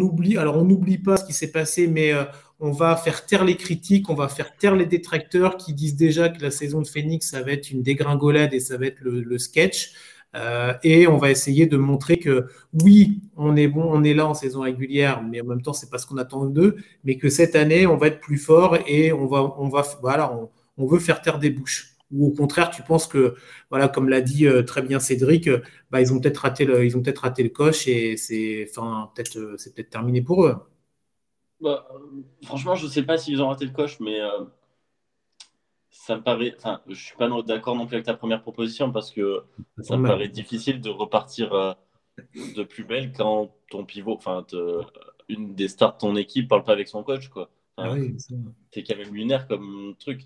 oublie 0.00 0.38
alors 0.38 0.56
on 0.56 0.64
n'oublie 0.64 0.98
pas 0.98 1.18
ce 1.18 1.24
qui 1.24 1.34
s'est 1.34 1.52
passé 1.52 1.86
mais 1.86 2.12
euh, 2.12 2.24
on 2.60 2.72
va 2.72 2.96
faire 2.96 3.26
taire 3.26 3.44
les 3.44 3.56
critiques 3.56 4.08
on 4.08 4.14
va 4.14 4.28
faire 4.28 4.56
taire 4.56 4.74
les 4.74 4.86
détracteurs 4.86 5.58
qui 5.58 5.74
disent 5.74 5.96
déjà 5.96 6.30
que 6.30 6.42
la 6.42 6.50
saison 6.50 6.80
de 6.80 6.86
Phoenix 6.86 7.28
ça 7.30 7.42
va 7.42 7.52
être 7.52 7.70
une 7.70 7.82
dégringolade 7.82 8.54
et 8.54 8.60
ça 8.60 8.78
va 8.78 8.86
être 8.86 9.00
le, 9.00 9.38
sketch. 9.38 9.92
Euh, 10.34 10.74
et 10.82 11.06
on 11.06 11.16
va 11.16 11.30
essayer 11.30 11.66
de 11.66 11.78
montrer 11.78 12.18
que 12.18 12.46
oui 12.82 13.20
on 13.36 13.56
est 13.56 13.68
bon 13.68 13.84
on 13.84 14.04
est 14.04 14.12
là 14.12 14.26
en 14.26 14.34
saison 14.34 14.60
régulière 14.60 15.22
mais 15.22 15.40
en 15.40 15.44
même 15.44 15.62
temps 15.62 15.72
c'est 15.72 15.90
pas 15.90 15.96
ce 15.96 16.06
qu'on 16.06 16.18
attend 16.18 16.44
d'eux 16.44 16.76
mais 17.04 17.16
que 17.16 17.30
cette 17.30 17.56
année 17.56 17.86
on 17.86 17.96
va 17.96 18.08
être 18.08 18.20
plus 18.20 18.36
fort 18.36 18.76
et 18.86 19.10
on 19.10 19.26
va 19.26 19.54
on 19.58 19.70
va 19.70 19.86
voilà 20.02 20.38
on 20.76 20.86
veut 20.86 20.98
faire 20.98 21.22
taire 21.22 21.38
des 21.38 21.48
bouches 21.48 21.97
ou 22.10 22.28
au 22.28 22.30
contraire, 22.30 22.70
tu 22.70 22.82
penses 22.82 23.06
que, 23.06 23.34
voilà, 23.70 23.88
comme 23.88 24.08
l'a 24.08 24.20
dit 24.20 24.46
euh, 24.46 24.62
très 24.62 24.82
bien 24.82 24.98
Cédric, 24.98 25.48
euh, 25.48 25.62
bah, 25.90 26.00
ils 26.00 26.12
ont 26.12 26.20
peut-être 26.20 26.38
raté 26.38 26.64
le, 26.64 26.84
ils 26.84 26.96
ont 26.96 27.02
peut-être 27.02 27.18
raté 27.18 27.42
le 27.42 27.50
coche 27.50 27.86
et 27.86 28.16
c'est, 28.16 28.66
enfin, 28.70 29.10
peut-être, 29.14 29.36
euh, 29.36 29.56
c'est 29.58 29.74
peut-être 29.74 29.90
terminé 29.90 30.22
pour 30.22 30.46
eux. 30.46 30.56
Bah, 31.60 31.88
franchement, 32.44 32.74
je 32.74 32.86
ne 32.86 32.90
sais 32.90 33.02
pas 33.02 33.18
s'ils 33.18 33.42
ont 33.42 33.48
raté 33.48 33.64
le 33.64 33.72
coche, 33.72 33.98
mais 34.00 34.20
ça 35.90 36.16
me 36.16 36.22
paraît. 36.22 36.54
Enfin, 36.56 36.80
je 36.86 36.94
suis 36.94 37.16
pas 37.16 37.28
d'accord 37.42 37.74
non 37.74 37.86
plus 37.86 37.96
avec 37.96 38.06
ta 38.06 38.14
première 38.14 38.42
proposition 38.42 38.92
parce 38.92 39.10
que 39.10 39.42
ça, 39.80 39.96
me 39.96 40.06
paraît 40.06 40.28
difficile 40.28 40.80
de 40.80 40.88
repartir 40.88 41.76
de 42.34 42.62
plus 42.62 42.84
belle 42.84 43.12
quand 43.12 43.52
ton 43.70 43.84
pivot, 43.84 44.14
enfin, 44.14 44.46
une 45.28 45.56
des 45.56 45.66
stars 45.66 45.94
de 45.94 45.98
ton 45.98 46.14
équipe 46.14 46.48
parle 46.48 46.62
pas 46.62 46.72
avec 46.72 46.86
son 46.86 47.02
coach, 47.02 47.28
quoi. 47.28 47.50
Ah 47.76 47.94
c'est 48.72 48.82
quand 48.82 48.96
même 48.96 49.14
lunaire 49.14 49.46
comme 49.46 49.94
truc. 49.98 50.22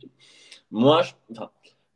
Moi, 0.71 1.03
je, 1.03 1.13
enfin, 1.33 1.51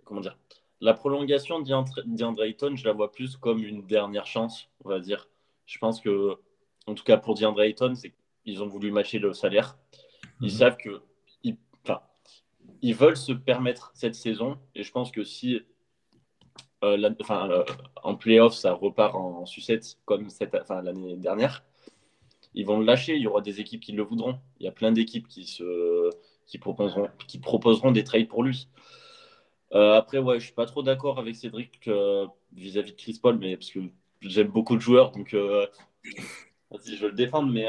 comment 0.07 0.23
dire, 0.23 0.39
la 0.81 0.95
prolongation 0.95 1.61
d'Andre 1.61 2.43
Ayton, 2.43 2.77
je 2.77 2.85
la 2.85 2.93
vois 2.93 3.13
plus 3.13 3.37
comme 3.37 3.63
une 3.63 3.87
dernière 3.87 4.27
chance, 4.27 4.69
on 4.85 4.89
va 4.89 5.01
dire. 5.01 5.29
Je 5.67 5.79
pense 5.79 6.01
que, 6.01 6.39
en 6.87 6.95
tout 6.95 7.05
cas 7.05 7.19
pour 7.19 7.35
DeAndre 7.35 7.63
Ayton, 7.63 7.95
c'est 7.95 8.15
qu'ils 8.45 8.63
ont 8.63 8.69
voulu 8.69 8.91
matcher 8.91 9.19
le 9.19 9.35
salaire. 9.35 9.77
Ils 10.41 10.53
mhm. 10.53 10.59
savent 10.59 10.77
que, 10.77 11.03
ils, 11.43 11.57
enfin, 11.85 12.01
ils 12.83 12.95
veulent 12.95 13.17
se 13.17 13.33
permettre 13.33 13.91
cette 13.95 14.15
saison, 14.15 14.59
et 14.75 14.83
je 14.83 14.93
pense 14.93 15.11
que 15.11 15.25
si 15.25 15.61
euh, 16.85 17.11
enfin, 17.21 17.51
euh, 17.51 17.65
en 18.03 18.15
playoff, 18.15 18.55
ça 18.55 18.73
repart 18.73 19.15
en, 19.15 19.47
sucette 19.47 19.99
comme 20.05 20.29
l'année 20.83 21.17
dernière, 21.17 21.65
ils 22.55 22.67
vont 22.67 22.79
le 22.79 22.85
lâcher. 22.85 23.17
Il 23.17 23.23
y 23.23 23.27
aura 23.27 23.41
des 23.41 23.61
équipes 23.61 23.81
qui 23.81 23.93
le 23.93 24.03
voudront. 24.03 24.39
Il 24.61 24.65
y 24.65 24.69
a 24.69 24.73
plein 24.73 24.93
d'équipes 24.93 25.27
qui, 25.27 25.47
se, 25.47 26.11
qui, 26.47 26.59
proposeront, 26.59 27.09
qui 27.27 27.39
proposeront 27.39 27.93
des 27.93 28.05
trades 28.05 28.29
pour 28.29 28.43
lui. 28.43 28.69
Euh, 29.75 29.95
après, 29.97 30.19
ouais, 30.19 30.39
je 30.39 30.45
suis 30.45 30.55
pas 30.55 30.67
trop 30.67 30.83
d'accord 30.83 31.19
avec 31.19 31.35
Cédric 31.35 31.89
euh, 31.89 32.27
vis-à-vis 32.53 32.93
de 32.93 32.97
Chris 32.97 33.19
Paul, 33.21 33.39
mais 33.39 33.57
parce 33.57 33.71
que 33.71 33.81
j'aime 34.21 34.49
beaucoup 34.49 34.77
de 34.77 34.81
joueurs, 34.81 35.11
donc 35.11 35.35
euh, 35.35 35.67
vas-y, 36.71 36.97
je 36.97 37.03
veux 37.03 37.11
le 37.11 37.17
défendre, 37.17 37.53
mais 37.53 37.67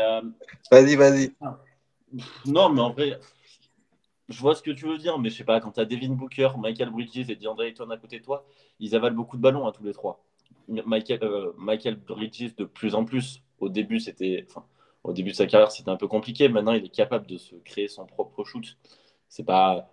vas-y, 0.71 0.95
vas-y. 0.95 1.33
Non, 2.45 2.69
mais 2.69 2.81
en 2.81 2.91
vrai, 2.91 3.19
je 4.29 4.39
vois 4.39 4.55
ce 4.55 4.61
que 4.61 4.71
tu 4.71 4.85
veux 4.85 4.97
dire, 4.97 5.17
mais 5.17 5.29
je 5.29 5.37
sais 5.37 5.43
pas, 5.43 5.59
quand 5.59 5.71
tu 5.71 5.79
as 5.79 5.85
Devin 5.85 6.13
Booker, 6.13 6.49
Michael 6.57 6.91
Bridges 6.91 7.29
et 7.29 7.35
DeAndre 7.35 7.63
Ayton 7.63 7.89
à 7.89 7.97
côté 7.97 8.19
de 8.19 8.23
toi, 8.23 8.45
ils 8.79 8.95
avalent 8.95 9.15
beaucoup 9.15 9.37
de 9.37 9.41
ballons 9.41 9.65
à 9.65 9.69
hein, 9.69 9.73
tous 9.75 9.83
les 9.83 9.93
trois. 9.93 10.23
Michael, 10.67 11.21
Michael 11.57 11.95
Bridges 11.95 12.55
de 12.55 12.65
plus 12.65 12.93
en 12.93 13.05
plus. 13.05 13.41
Au 13.59 13.69
début, 13.69 13.99
c'était, 13.99 14.45
au 15.03 15.13
début 15.13 15.31
de 15.31 15.35
sa 15.35 15.47
carrière, 15.47 15.71
c'était 15.71 15.89
un 15.89 15.95
peu 15.95 16.07
compliqué. 16.07 16.49
Maintenant, 16.49 16.73
il 16.73 16.85
est 16.85 16.89
capable 16.89 17.25
de 17.25 17.37
se 17.37 17.55
créer 17.55 17.87
son 17.87 18.05
propre 18.05 18.43
shoot. 18.43 18.77
C'est 19.29 19.45
pas 19.45 19.89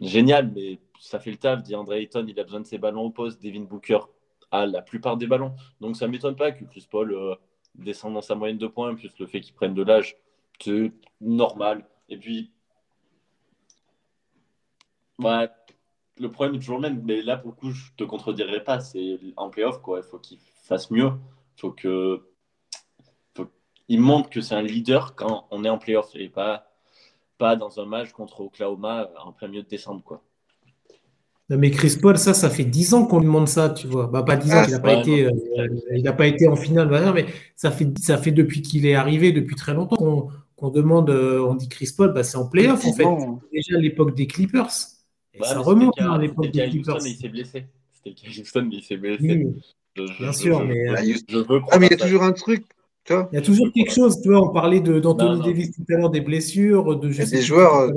génial, 0.00 0.50
mais 0.54 0.78
ça 1.00 1.18
fait 1.18 1.30
le 1.30 1.36
taf. 1.36 1.62
DeAndre 1.62 1.94
Ayton, 1.94 2.24
il 2.26 2.38
a 2.38 2.44
besoin 2.44 2.60
de 2.60 2.66
ses 2.66 2.78
ballons 2.78 3.02
au 3.02 3.10
poste. 3.10 3.42
Devin 3.42 3.62
Booker 3.62 4.00
a 4.50 4.66
la 4.66 4.82
plupart 4.82 5.16
des 5.16 5.26
ballons. 5.26 5.54
Donc 5.80 5.96
ça 5.96 6.06
ne 6.06 6.12
m'étonne 6.12 6.36
pas 6.36 6.52
que 6.52 6.64
Chris 6.64 6.86
Paul 6.90 7.12
euh, 7.12 7.34
descende 7.74 8.14
dans 8.14 8.22
sa 8.22 8.34
moyenne 8.34 8.58
de 8.58 8.66
points, 8.66 8.94
plus 8.94 9.12
le 9.18 9.26
fait 9.26 9.40
qu'il 9.40 9.54
prenne 9.54 9.74
de 9.74 9.82
l'âge, 9.82 10.16
c'est 10.60 10.92
normal. 11.20 11.86
Et 12.08 12.16
puis, 12.16 12.50
ouais, 15.18 15.48
le 16.18 16.30
problème 16.30 16.56
est 16.56 16.58
toujours 16.58 16.78
le 16.78 16.88
même. 16.88 17.02
Mais 17.04 17.22
là, 17.22 17.36
pour 17.36 17.50
le 17.50 17.56
coup, 17.56 17.70
je 17.70 17.92
te 17.96 18.04
contredirai 18.04 18.64
pas. 18.64 18.80
C'est 18.80 19.18
en 19.36 19.50
playoff, 19.50 19.80
quoi. 19.80 20.00
Il 20.00 20.04
faut 20.04 20.18
qu'il 20.18 20.38
fasse 20.38 20.90
mieux. 20.90 21.12
Faut 21.56 21.72
que. 21.72 22.24
Il 23.90 24.00
montre 24.02 24.28
que 24.28 24.42
c'est 24.42 24.54
un 24.54 24.60
leader 24.60 25.14
quand 25.14 25.48
on 25.50 25.64
est 25.64 25.68
en 25.70 25.78
playoff 25.78 26.10
et 26.14 26.28
pas, 26.28 26.67
pas 27.38 27.56
dans 27.56 27.80
un 27.80 27.86
match 27.86 28.12
contre 28.12 28.40
Oklahoma 28.40 29.08
en 29.24 29.32
plein 29.32 29.48
milieu 29.48 29.62
de 29.62 29.68
décembre, 29.68 30.02
quoi 30.04 30.22
mais 31.56 31.70
Chris 31.70 31.96
Paul, 32.00 32.18
ça, 32.18 32.34
ça 32.34 32.50
fait 32.50 32.64
10 32.64 32.92
ans 32.92 33.06
qu'on 33.06 33.20
lui 33.20 33.26
demande 33.26 33.48
ça, 33.48 33.70
tu 33.70 33.86
vois. 33.86 34.06
Bah, 34.06 34.22
pas 34.22 34.36
10 34.36 34.52
ans, 34.52 34.64
qu'il 34.64 34.72
n'a 34.72 34.80
pas, 34.80 35.00
été, 35.00 35.24
euh, 35.24 35.30
il 35.94 36.02
n'a 36.02 36.12
pas 36.12 36.26
été 36.26 36.46
en 36.46 36.56
finale, 36.56 36.90
mais 37.14 37.24
ça 37.56 37.70
fait, 37.70 37.88
ça 37.98 38.18
fait 38.18 38.32
depuis 38.32 38.60
qu'il 38.60 38.84
est 38.84 38.94
arrivé, 38.94 39.32
depuis 39.32 39.56
très 39.56 39.72
longtemps 39.72 40.30
qu'on 40.56 40.70
demande, 40.70 41.08
euh, 41.08 41.40
on 41.40 41.54
dit 41.54 41.68
Chris 41.68 41.90
Paul, 41.96 42.12
bah, 42.12 42.22
c'est 42.22 42.36
en 42.36 42.46
playoff 42.46 42.84
en 42.84 42.92
fait. 42.92 43.04
Déjà 43.50 43.76
à 43.76 43.80
l'époque 43.80 44.14
des 44.14 44.26
Clippers. 44.26 44.68
Et 45.32 45.42
ça 45.42 45.60
remonte 45.60 45.94
hein, 45.98 46.12
à 46.12 46.18
l'époque 46.18 46.50
des 46.50 46.68
Clippers. 46.68 46.98
il 47.06 47.16
s'est 47.16 47.28
blessé. 47.28 47.66
C'était 47.92 48.28
Houston, 48.28 48.68
mais 48.68 48.76
il 48.76 48.82
s'est 48.82 48.96
blessé. 48.98 49.46
bien 50.20 50.32
sûr, 50.34 50.62
mais. 50.66 50.88
Je, 51.28 51.38
veux 51.38 51.60
ah, 51.70 51.78
mais 51.78 51.86
il 51.86 51.90
y 51.92 51.94
a 51.94 51.96
toujours 51.96 52.24
un 52.24 52.32
truc. 52.32 52.64
Il 53.10 53.34
y 53.34 53.38
a 53.38 53.42
toujours 53.42 53.72
quelque 53.72 53.92
chose, 53.92 54.20
tu 54.20 54.28
vois, 54.28 54.42
on 54.42 54.52
parlait 54.52 54.80
d'Anthony 54.80 55.40
Davis 55.42 55.72
tout 55.72 55.84
à 55.90 55.96
l'heure, 55.96 56.10
des 56.10 56.20
blessures, 56.20 56.98
de 56.98 57.10
je 57.10 57.22
des 57.24 57.42
joueurs. 57.42 57.90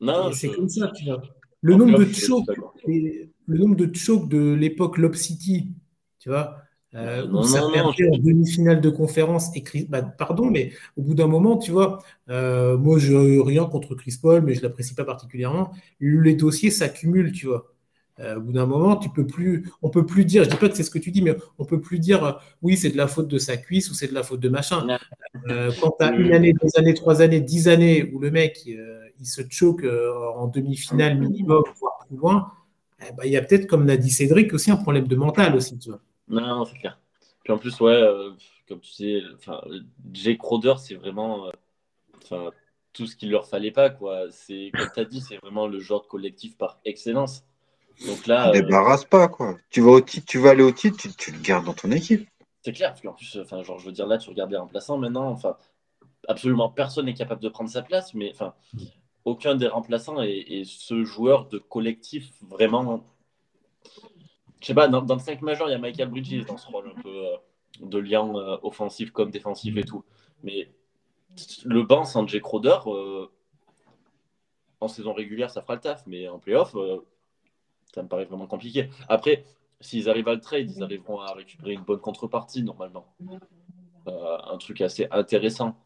Non, 0.00 0.32
c'est 0.32 0.48
comme 0.48 0.68
ça, 0.68 0.90
tu 0.94 1.04
vois. 1.04 1.22
Le 1.62 1.76
nombre, 1.76 1.98
de 1.98 2.12
chocs, 2.12 2.44
le 2.86 3.58
nombre 3.58 3.76
de 3.76 3.94
chocs 3.94 4.28
de 4.28 4.52
l'époque 4.52 4.98
Lob 4.98 5.14
City, 5.14 5.70
tu 6.18 6.28
vois, 6.28 6.58
euh, 6.94 7.26
où 7.26 7.42
ça 7.42 7.66
perdait 7.72 8.08
en 8.08 8.18
demi-finale 8.18 8.82
de 8.82 8.90
conférence. 8.90 9.48
Et 9.56 9.64
bah, 9.88 10.02
pardon, 10.02 10.50
mais 10.50 10.72
au 10.96 11.02
bout 11.02 11.14
d'un 11.14 11.26
moment, 11.26 11.56
tu 11.56 11.70
vois, 11.70 12.02
euh, 12.28 12.76
moi, 12.76 12.98
je 12.98 13.40
rien 13.40 13.64
contre 13.64 13.94
Chris 13.94 14.18
Paul, 14.20 14.42
mais 14.42 14.52
je 14.52 14.58
ne 14.58 14.64
l'apprécie 14.64 14.94
pas 14.94 15.04
particulièrement. 15.04 15.72
Les 16.00 16.34
dossiers 16.34 16.70
s'accumulent, 16.70 17.32
tu 17.32 17.46
vois. 17.46 17.73
Euh, 18.20 18.36
au 18.36 18.40
bout 18.40 18.52
d'un 18.52 18.66
moment, 18.66 18.96
tu 18.96 19.10
peux 19.10 19.26
plus, 19.26 19.68
on 19.82 19.90
peut 19.90 20.06
plus 20.06 20.24
dire, 20.24 20.44
je 20.44 20.50
dis 20.50 20.56
pas 20.56 20.68
que 20.68 20.76
c'est 20.76 20.84
ce 20.84 20.90
que 20.90 21.00
tu 21.00 21.10
dis, 21.10 21.20
mais 21.20 21.36
on 21.58 21.64
peut 21.64 21.80
plus 21.80 21.98
dire, 21.98 22.24
euh, 22.24 22.32
oui, 22.62 22.76
c'est 22.76 22.90
de 22.90 22.96
la 22.96 23.08
faute 23.08 23.26
de 23.26 23.38
sa 23.38 23.56
cuisse 23.56 23.90
ou 23.90 23.94
c'est 23.94 24.06
de 24.06 24.14
la 24.14 24.22
faute 24.22 24.40
de 24.40 24.48
machin. 24.48 24.86
Euh, 25.48 25.72
quand 25.80 25.96
tu 25.98 26.04
as 26.04 26.12
une 26.12 26.32
année, 26.32 26.52
deux 26.52 26.78
années, 26.78 26.94
trois 26.94 27.22
années, 27.22 27.40
dix 27.40 27.66
années 27.66 28.10
où 28.12 28.20
le 28.20 28.30
mec, 28.30 28.66
il 28.66 29.26
se 29.26 29.42
choque 29.50 29.84
en 30.36 30.46
demi-finale 30.46 31.18
minimum, 31.18 31.64
voire 31.80 32.04
plus 32.06 32.16
loin, 32.16 32.52
eh 33.00 33.12
ben, 33.12 33.24
il 33.24 33.32
y 33.32 33.36
a 33.36 33.42
peut-être, 33.42 33.66
comme 33.66 33.86
l'a 33.86 33.96
dit 33.96 34.10
Cédric, 34.10 34.52
aussi 34.54 34.70
un 34.70 34.76
problème 34.76 35.08
de 35.08 35.16
mental 35.16 35.56
aussi, 35.56 35.76
tu 35.78 35.88
vois. 35.88 36.00
Non, 36.28 36.64
c'est 36.64 36.78
clair. 36.78 37.00
Puis 37.42 37.52
en 37.52 37.58
plus, 37.58 37.78
ouais, 37.80 38.00
comme 38.68 38.80
tu 38.80 38.92
sais, 38.92 39.22
Jake 40.12 40.38
Crowder, 40.38 40.74
c'est 40.78 40.94
vraiment 40.94 41.50
tout 42.92 43.06
ce 43.06 43.16
qu'il 43.16 43.32
leur 43.32 43.48
fallait 43.48 43.72
pas, 43.72 43.90
quoi. 43.90 44.30
C'est, 44.30 44.70
comme 44.72 44.88
tu 44.94 45.00
as 45.00 45.04
dit, 45.04 45.20
c'est 45.20 45.36
vraiment 45.38 45.66
le 45.66 45.80
genre 45.80 46.02
de 46.02 46.06
collectif 46.06 46.56
par 46.56 46.78
excellence. 46.84 47.44
Donc 48.06 48.26
là, 48.26 48.48
ne 48.48 48.52
débarrasse 48.52 49.04
pas 49.04 49.28
quoi. 49.28 49.56
Tu 49.70 49.80
vas 49.80 49.92
au 49.92 50.00
titre, 50.00 50.26
tu 50.26 50.38
vas 50.38 50.50
aller 50.50 50.62
au 50.62 50.72
titre, 50.72 51.08
tu, 51.16 51.30
le 51.30 51.38
gardes 51.38 51.64
dans 51.64 51.74
ton 51.74 51.90
équipe. 51.90 52.28
C'est 52.62 52.72
clair, 52.72 52.90
parce 52.90 53.02
qu'en 53.02 53.12
plus, 53.12 53.38
enfin, 53.40 53.62
genre, 53.62 53.78
je 53.78 53.86
veux 53.86 53.92
dire 53.92 54.06
là, 54.06 54.18
tu 54.18 54.30
regardes 54.30 54.50
les 54.50 54.56
remplaçants 54.56 54.98
maintenant. 54.98 55.30
Enfin, 55.30 55.56
absolument 56.28 56.68
personne 56.68 57.06
n'est 57.06 57.14
capable 57.14 57.42
de 57.42 57.48
prendre 57.48 57.70
sa 57.70 57.82
place, 57.82 58.14
mais 58.14 58.30
enfin, 58.32 58.54
aucun 59.24 59.54
des 59.54 59.68
remplaçants 59.68 60.22
est, 60.22 60.64
ce 60.64 61.04
joueur 61.04 61.48
de 61.48 61.58
collectif 61.58 62.30
vraiment. 62.42 63.04
Je 64.60 64.66
sais 64.66 64.74
pas, 64.74 64.88
dans, 64.88 65.02
le 65.02 65.18
5 65.20 65.42
majeur, 65.42 65.68
il 65.68 65.72
y 65.72 65.74
a 65.74 65.78
Michael 65.78 66.08
Bridges 66.08 66.46
dans 66.46 66.56
ce 66.56 66.66
rôle 66.68 66.90
un 66.96 67.02
peu 67.02 67.26
euh, 67.26 67.36
de 67.80 67.98
lien 67.98 68.34
euh, 68.34 68.56
offensif 68.62 69.10
comme 69.10 69.30
défensif 69.30 69.76
et 69.76 69.84
tout. 69.84 70.04
Mais 70.42 70.72
le 71.64 71.82
banc 71.82 72.04
sans 72.04 72.26
Jay 72.26 72.40
Crowder, 72.40 72.78
euh, 72.86 73.26
en 74.80 74.88
saison 74.88 75.12
régulière, 75.12 75.50
ça 75.50 75.60
fera 75.60 75.74
le 75.74 75.80
taf, 75.80 76.06
mais 76.06 76.28
en 76.28 76.38
playoff, 76.38 76.74
ça 77.94 78.02
me 78.02 78.08
paraît 78.08 78.24
vraiment 78.24 78.46
compliqué. 78.46 78.90
Après, 79.08 79.44
s'ils 79.80 80.08
arrivent 80.08 80.28
à 80.28 80.34
le 80.34 80.40
trade, 80.40 80.70
ils 80.70 80.82
arriveront 80.82 81.20
à 81.20 81.32
récupérer 81.32 81.72
une 81.72 81.82
bonne 81.82 82.00
contrepartie 82.00 82.62
normalement. 82.62 83.06
Euh, 84.08 84.36
un 84.52 84.58
truc 84.58 84.80
assez 84.80 85.06
intéressant. 85.10 85.76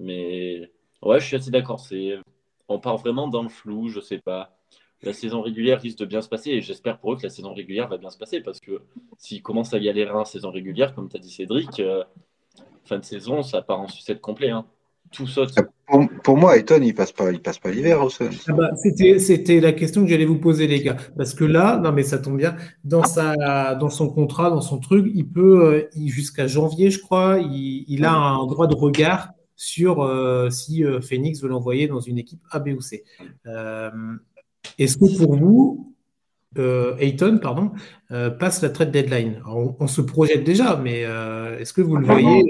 Mais 0.00 0.70
ouais, 1.02 1.20
je 1.20 1.26
suis 1.26 1.36
assez 1.36 1.50
d'accord. 1.50 1.80
C'est, 1.80 2.18
on 2.68 2.78
part 2.78 2.96
vraiment 2.96 3.28
dans 3.28 3.42
le 3.42 3.48
flou, 3.48 3.88
je 3.88 4.00
sais 4.00 4.18
pas. 4.18 4.56
La 5.02 5.12
saison 5.12 5.42
régulière 5.42 5.80
risque 5.80 5.98
de 5.98 6.06
bien 6.06 6.20
se 6.22 6.28
passer 6.28 6.50
et 6.50 6.60
j'espère 6.60 6.98
pour 6.98 7.12
eux 7.12 7.16
que 7.16 7.22
la 7.22 7.30
saison 7.30 7.54
régulière 7.54 7.86
va 7.86 7.98
bien 7.98 8.10
se 8.10 8.18
passer 8.18 8.40
parce 8.40 8.58
que 8.58 8.82
s'ils 9.16 9.42
commencent 9.42 9.72
à 9.72 9.78
galérer 9.78 10.10
en 10.10 10.24
saison 10.24 10.50
régulière, 10.50 10.92
comme 10.94 11.08
tu 11.08 11.16
as 11.16 11.20
dit 11.20 11.30
Cédric, 11.30 11.78
euh, 11.78 12.02
fin 12.84 12.98
de 12.98 13.04
saison, 13.04 13.42
ça 13.42 13.62
part 13.62 13.80
en 13.80 13.86
sucette 13.86 14.20
complet. 14.20 14.50
Hein 14.50 14.66
tout 15.10 15.26
saute. 15.26 15.54
Pour, 16.22 16.36
moi, 16.36 16.56
Ayton, 16.56 16.80
il 16.82 16.94
passe 16.94 17.12
pas, 17.12 17.32
il 17.32 17.40
passe 17.40 17.58
pas 17.58 17.70
l'hiver 17.70 18.02
au 18.02 18.10
sol. 18.10 18.30
Ah 18.46 18.52
bah, 18.52 18.70
c'était, 18.76 19.18
c'était 19.18 19.58
la 19.58 19.72
question 19.72 20.02
que 20.02 20.10
j'allais 20.10 20.26
vous 20.26 20.38
poser, 20.38 20.66
les 20.66 20.82
gars. 20.82 20.96
Parce 21.16 21.32
que 21.32 21.44
là, 21.44 21.78
non 21.78 21.92
mais 21.92 22.02
ça 22.02 22.18
tombe 22.18 22.36
bien, 22.36 22.56
dans 22.84 23.04
sa, 23.04 23.74
dans 23.74 23.88
son 23.88 24.10
contrat, 24.10 24.50
dans 24.50 24.60
son 24.60 24.78
truc, 24.78 25.10
il 25.14 25.26
peut, 25.26 25.64
euh, 25.64 25.88
jusqu'à 26.06 26.46
janvier, 26.46 26.90
je 26.90 27.00
crois, 27.00 27.38
il, 27.38 28.04
a 28.04 28.12
un 28.12 28.46
droit 28.46 28.66
de 28.66 28.74
regard 28.74 29.30
sur 29.56 30.02
euh, 30.02 30.50
si 30.50 30.84
euh, 30.84 31.00
Phoenix 31.00 31.42
veut 31.42 31.48
l'envoyer 31.48 31.88
dans 31.88 32.00
une 32.00 32.18
équipe 32.18 32.40
A, 32.50 32.58
B 32.58 32.68
ou 32.76 32.80
C. 32.82 33.04
est-ce 34.78 34.96
que 34.98 35.16
pour 35.16 35.36
vous, 35.36 35.94
Ayton 36.98 37.38
pardon, 37.40 37.70
passe 38.08 38.62
la 38.62 38.68
trade 38.68 38.90
deadline? 38.90 39.40
on, 39.46 39.86
se 39.86 40.02
projette 40.02 40.44
déjà, 40.44 40.76
mais 40.76 41.00
est-ce 41.60 41.72
que 41.72 41.80
vous 41.80 41.96
le 41.96 42.04
voyez? 42.04 42.44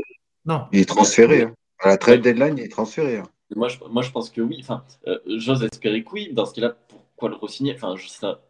Non. 0.45 0.63
Il 0.73 0.81
est 0.81 0.89
transféré. 0.89 1.43
Hein. 1.43 1.55
À 1.81 1.89
la 1.89 1.97
trade 1.97 2.23
deadline, 2.23 2.59
il 2.59 2.65
est 2.65 2.69
transféré. 2.69 3.19
Hein. 3.19 3.29
Moi, 3.55 3.69
je, 3.69 3.79
moi, 3.91 4.03
je 4.03 4.11
pense 4.11 4.31
que 4.31 4.41
oui. 4.41 4.59
Enfin, 4.61 4.85
j'ose 5.27 5.63
espérer 5.65 6.03
que 6.03 6.11
oui. 6.11 6.33
Dans 6.33 6.47
ce 6.47 6.55
cas-là, 6.55 6.77
pourquoi 6.89 7.29
le 7.31 7.37
re-signer? 7.37 7.75
Enfin, 7.75 7.97
je, 7.97 8.09
ça, 8.09 8.41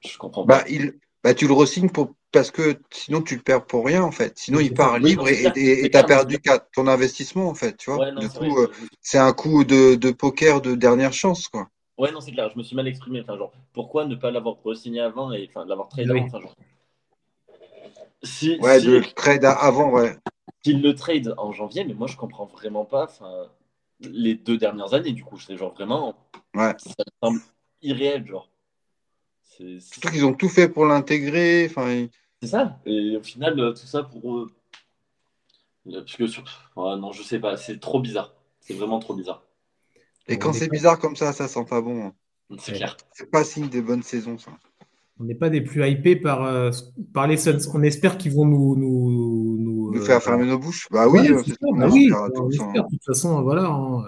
je 0.00 0.18
comprends 0.18 0.44
pas. 0.44 0.58
Bah, 0.58 0.64
il, 0.68 0.94
bah, 1.22 1.34
tu 1.34 1.46
le 1.46 1.52
re-signes 1.52 1.90
pour 1.90 2.14
parce 2.32 2.50
que 2.50 2.78
sinon 2.90 3.22
tu 3.22 3.36
le 3.36 3.42
perds 3.42 3.66
pour 3.66 3.84
rien 3.84 4.02
en 4.02 4.12
fait. 4.12 4.38
Sinon 4.38 4.60
il 4.60 4.72
part 4.72 4.98
libre 4.98 5.28
et 5.28 5.90
tu 5.90 5.96
as 5.96 6.04
perdu 6.04 6.38
ton 6.72 6.86
investissement 6.86 7.48
en 7.48 7.54
fait. 7.54 7.76
Tu 7.76 7.90
vois 7.90 8.10
du 8.12 8.28
coup, 8.28 8.58
euh, 8.58 8.70
c'est 9.00 9.18
un 9.18 9.32
coup 9.32 9.64
de, 9.64 9.96
de, 9.96 10.10
poker 10.10 10.60
de 10.60 10.74
dernière 10.74 11.12
chance 11.12 11.48
quoi. 11.48 11.68
Ouais, 11.98 12.12
non, 12.12 12.20
c'est 12.20 12.32
clair, 12.32 12.48
je 12.50 12.56
me 12.56 12.62
suis 12.62 12.74
mal 12.74 12.88
exprimé. 12.88 13.20
Enfin, 13.20 13.36
genre, 13.36 13.52
pourquoi 13.74 14.06
ne 14.06 14.14
pas 14.14 14.30
l'avoir 14.30 14.56
re-signé 14.64 15.00
avant 15.00 15.32
et 15.32 15.50
enfin, 15.50 15.66
l'avoir 15.66 15.88
trade 15.88 16.10
avant 16.10 16.24
enfin, 16.24 16.40
genre... 16.40 16.54
si, 18.22 18.56
Ouais, 18.60 18.80
de 18.80 19.02
trade 19.14 19.44
avant, 19.44 19.90
ouais. 19.90 20.16
S'il 20.64 20.82
le 20.82 20.94
trade 20.94 21.34
en 21.38 21.52
janvier, 21.52 21.84
mais 21.84 21.94
moi 21.94 22.06
je 22.06 22.16
comprends 22.16 22.46
vraiment 22.46 22.84
pas 22.84 23.04
enfin, 23.04 23.46
les 24.00 24.34
deux 24.34 24.58
dernières 24.58 24.94
années 24.94 25.12
du 25.12 25.24
coup. 25.24 25.38
C'est 25.38 25.56
genre 25.56 25.72
vraiment. 25.72 26.16
Ouais. 26.54 26.74
Ça 26.78 26.94
me 26.98 27.28
semble 27.28 27.40
irréel, 27.82 28.26
genre. 28.26 28.50
Surtout 29.80 30.08
qu'ils 30.10 30.24
ont 30.24 30.34
tout 30.34 30.48
fait 30.48 30.68
pour 30.68 30.86
l'intégrer. 30.86 31.66
Enfin, 31.68 32.06
C'est 32.42 32.48
ça. 32.48 32.78
Et 32.86 33.16
au 33.16 33.22
final, 33.22 33.58
euh, 33.60 33.72
tout 33.72 33.86
ça 33.86 34.02
pour. 34.02 34.38
Euh, 34.38 34.50
parce 35.92 36.16
que 36.16 36.26
sur... 36.26 36.44
non, 36.76 37.12
je 37.12 37.22
sais 37.22 37.38
pas. 37.38 37.56
C'est 37.56 37.78
trop 37.78 38.00
bizarre. 38.00 38.34
C'est 38.60 38.74
vraiment 38.74 38.98
trop 38.98 39.14
bizarre. 39.14 39.42
Et 40.28 40.38
quand 40.38 40.52
c'est 40.52 40.68
bizarre 40.68 40.98
comme 40.98 41.16
ça, 41.16 41.32
ça 41.32 41.48
sent 41.48 41.64
pas 41.68 41.80
bon. 41.80 42.06
Hein. 42.06 42.14
C'est 42.58 42.72
clair. 42.72 42.96
C'est 43.12 43.30
pas 43.30 43.44
signe 43.44 43.68
des 43.68 43.82
bonnes 43.82 44.02
saisons, 44.02 44.38
ça. 44.38 44.52
On 45.20 45.24
n'est 45.24 45.34
pas 45.34 45.50
des 45.50 45.60
plus 45.60 45.86
hypés 45.86 46.16
par, 46.16 46.44
euh, 46.44 46.70
par 47.12 47.26
les 47.26 47.36
Suns. 47.36 47.58
On 47.74 47.82
espère 47.82 48.16
qu'ils 48.16 48.32
vont 48.32 48.46
nous. 48.46 48.74
Nous, 48.74 49.92
nous, 49.92 50.02
faire 50.02 50.22
fermer 50.22 50.46
nos 50.46 50.58
bouches. 50.58 50.88
Bah 50.90 51.08
oui, 51.08 51.20
c'est 51.44 51.50
ça, 51.50 51.56
bah 51.76 51.88
oui 51.92 52.10
on 52.12 52.48
espère. 52.48 52.84
De 52.84 52.90
toute 52.90 53.04
façon, 53.04 53.42
voilà. 53.42 53.66
Hein 53.66 54.04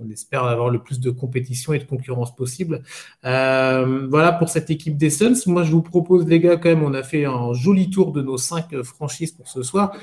on 0.00 0.08
espère 0.10 0.44
avoir 0.44 0.70
le 0.70 0.78
plus 0.78 1.00
de 1.00 1.10
compétition 1.10 1.72
et 1.72 1.78
de 1.78 1.84
concurrence 1.84 2.34
possible. 2.34 2.82
Euh, 3.24 4.06
voilà 4.08 4.32
pour 4.32 4.48
cette 4.48 4.70
équipe 4.70 4.96
des 4.96 5.10
Suns. 5.10 5.34
Moi, 5.46 5.64
je 5.64 5.72
vous 5.72 5.82
propose, 5.82 6.26
les 6.26 6.40
gars, 6.40 6.56
quand 6.56 6.68
même, 6.68 6.82
on 6.82 6.94
a 6.94 7.02
fait 7.02 7.24
un 7.24 7.52
joli 7.52 7.90
tour 7.90 8.12
de 8.12 8.22
nos 8.22 8.38
cinq 8.38 8.80
franchises 8.82 9.32
pour 9.32 9.48
ce 9.48 9.62
soir. 9.62 9.96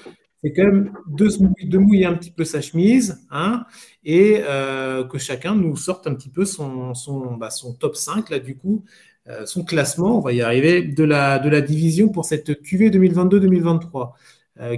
C'est 0.46 0.54
quand 0.54 0.66
même 0.66 0.94
de, 1.08 1.78
mouiller 1.80 2.06
un 2.06 2.14
petit 2.14 2.30
peu 2.30 2.46
sa 2.46 2.62
chemise 2.62 3.26
hein, 3.32 3.66
et 4.04 4.42
euh, 4.44 5.04
que 5.04 5.18
chacun 5.18 5.56
nous 5.56 5.76
sorte 5.76 6.06
un 6.06 6.14
petit 6.14 6.30
peu 6.30 6.46
son, 6.46 6.94
son, 6.94 7.34
bah, 7.34 7.50
son 7.50 7.74
top 7.74 7.96
5, 7.96 8.30
là, 8.30 8.38
du 8.38 8.56
coup, 8.56 8.86
euh, 9.28 9.48
son 9.48 9.64
classement, 9.64 10.20
on 10.20 10.22
va 10.22 10.34
y 10.34 10.44
arriver, 10.44 10.84
de 10.84 11.04
la, 11.04 11.40
de 11.40 11.50
la 11.50 11.62
division 11.62 12.10
pour 12.10 12.26
cette 12.26 12.62
QV 12.62 12.92
2022-2023. 12.92 14.12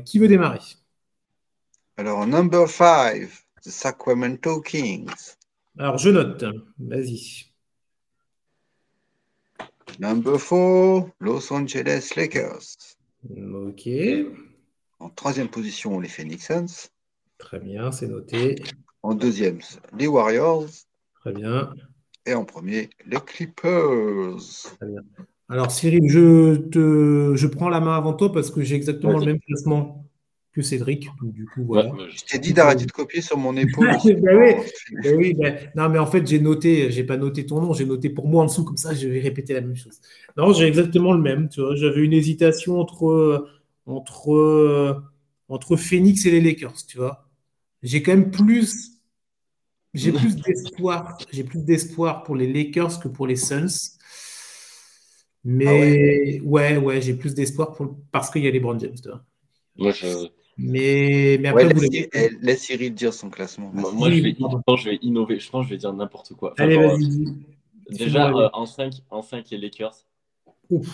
qui 0.06 0.19
veut 0.19 0.30
démarrer? 0.30 0.61
Alors, 1.98 2.26
number 2.26 2.69
5. 2.69 3.27
Sacramento 3.60 4.61
Kings. 4.61 5.35
Alors, 5.77 5.98
je 5.98 6.11
note. 6.11 6.45
Vas-y. 6.80 7.52
Number 9.99 10.39
4, 10.39 11.11
Los 11.19 11.52
Angeles 11.52 12.14
Lakers. 12.15 12.95
Ok. 13.30 13.89
En 14.99 15.10
troisième 15.10 15.48
position, 15.48 15.99
les 15.99 16.10
Phoenix 16.10 16.48
Suns. 16.48 16.90
Très 17.38 17.60
bien, 17.60 17.91
c'est 17.91 18.07
noté. 18.07 18.56
En 19.03 19.14
deuxième, 19.14 19.60
les 19.98 20.07
Warriors. 20.07 20.65
Très 21.22 21.34
bien. 21.34 21.74
Et 22.26 22.34
en 22.34 22.45
premier, 22.45 22.90
les 23.06 23.19
Clippers. 23.19 24.38
Très 24.78 24.88
bien. 24.88 25.02
Alors, 25.49 25.72
Cyril, 25.72 26.10
je, 26.10 26.56
te, 26.56 27.36
je 27.36 27.48
prends 27.48 27.69
la 27.69 27.80
main 27.80 27.95
avant 27.95 28.14
toi 28.14 28.34
parce 28.34 28.52
que 28.52 28.64
j'ai 28.64 28.76
exactement 28.76 29.18
le 29.18 29.26
même 29.26 29.40
classement. 29.40 30.07
Cédric. 30.61 31.10
du 31.22 31.45
coup, 31.45 31.64
voilà. 31.65 31.91
je 32.10 32.24
t'ai 32.24 32.40
dit 32.40 32.53
d'arrêter 32.53 32.86
de 32.86 32.91
copier 32.91 33.22
sur 33.22 33.38
mon 33.38 33.56
épaule. 33.56 33.91
Ben 34.07 34.64
ben 35.03 35.18
oui, 35.18 35.34
ben, 35.34 35.57
non, 35.76 35.90
mais 35.90 35.99
en 35.99 36.06
fait, 36.06 36.26
j'ai 36.26 36.40
noté, 36.40 36.91
j'ai 36.91 37.03
pas 37.03 37.18
noté 37.18 37.45
ton 37.45 37.61
nom, 37.61 37.74
j'ai 37.74 37.86
noté 37.86 38.10
pour 38.10 38.28
moi 38.28 38.44
en 38.44 38.45
dessous, 38.45 38.64
comme 38.64 38.78
ça, 38.78 38.94
je 38.94 39.07
vais 39.07 39.19
répéter 39.19 39.53
la 39.53 39.61
même 39.61 39.76
chose. 39.76 39.99
Non, 40.38 40.53
j'ai 40.53 40.65
exactement 40.65 41.14
le 41.14 41.22
même, 41.22 41.49
tu 41.49 41.61
vois. 41.61 41.76
J'avais 41.76 42.02
une 42.03 42.14
hésitation 42.14 42.80
entre, 42.80 43.48
entre, 43.88 45.03
entre 45.49 45.76
Phoenix 45.76 46.26
et 46.26 46.31
les 46.31 46.41
Lakers, 46.41 46.85
tu 46.88 46.97
vois. 46.97 47.27
J'ai 47.81 48.03
quand 48.03 48.11
même 48.11 48.31
plus. 48.31 49.01
J'ai 49.93 50.11
plus 50.11 50.35
d'espoir. 50.45 51.18
J'ai 51.31 51.43
plus 51.43 51.64
d'espoir 51.64 52.23
pour 52.23 52.35
les 52.35 52.51
Lakers 52.51 52.99
que 52.99 53.07
pour 53.07 53.26
les 53.27 53.35
Suns. 53.35 53.97
Mais 55.43 56.39
ah 56.41 56.43
ouais, 56.43 56.77
ouais, 56.77 57.01
j'ai 57.01 57.14
plus 57.14 57.34
d'espoir 57.34 57.77
parce 58.11 58.30
qu'il 58.30 58.43
y 58.43 58.47
a 58.47 58.51
les 58.51 58.59
Brown 58.59 58.80
James. 58.80 58.95
Tu 59.01 59.07
vois. 59.07 59.23
Moi, 59.77 59.91
je, 59.91 60.27
mais, 60.57 61.38
mais 61.39 61.49
après, 61.49 61.69
laisse, 61.69 62.09
laisse, 62.41 62.61
Cyril 62.64 62.93
dire 62.93 63.14
son 63.14 63.30
classement. 63.30 63.72
Moi, 63.73 64.09
je, 64.09 64.22
vais, 64.22 64.35
je 64.35 64.89
vais 64.89 64.99
innover. 65.03 65.39
Je 65.39 65.49
pense 65.49 65.65
que 65.65 65.69
je 65.69 65.76
vais 65.76 65.80
dire 65.80 65.93
n'importe 65.93 66.34
quoi. 66.34 66.53
Allez, 66.57 66.77
vas-y. 66.77 67.35
déjà, 67.91 68.30
euh, 68.30 68.49
en, 68.53 68.65
5, 68.65 68.93
en 69.11 69.22
5, 69.22 69.45
les 69.51 69.57
Lakers. 69.59 69.95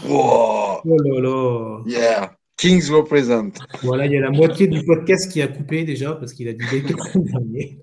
Oh 0.09 0.81
là 0.83 1.21
là. 1.21 1.81
Yeah. 1.87 2.37
Kings 2.63 2.89
represent. 2.91 3.51
Voilà, 3.81 4.05
il 4.05 4.13
y 4.13 4.17
a 4.17 4.21
la 4.21 4.31
moitié 4.31 4.67
du 4.67 4.85
podcast 4.85 5.29
qui 5.29 5.41
a 5.41 5.49
coupé 5.49 5.83
déjà 5.83 6.13
parce 6.13 6.31
qu'il 6.31 6.47
a 6.47 6.53
dit 6.53 6.63
Lakers 6.71 7.11
dernier. 7.15 7.81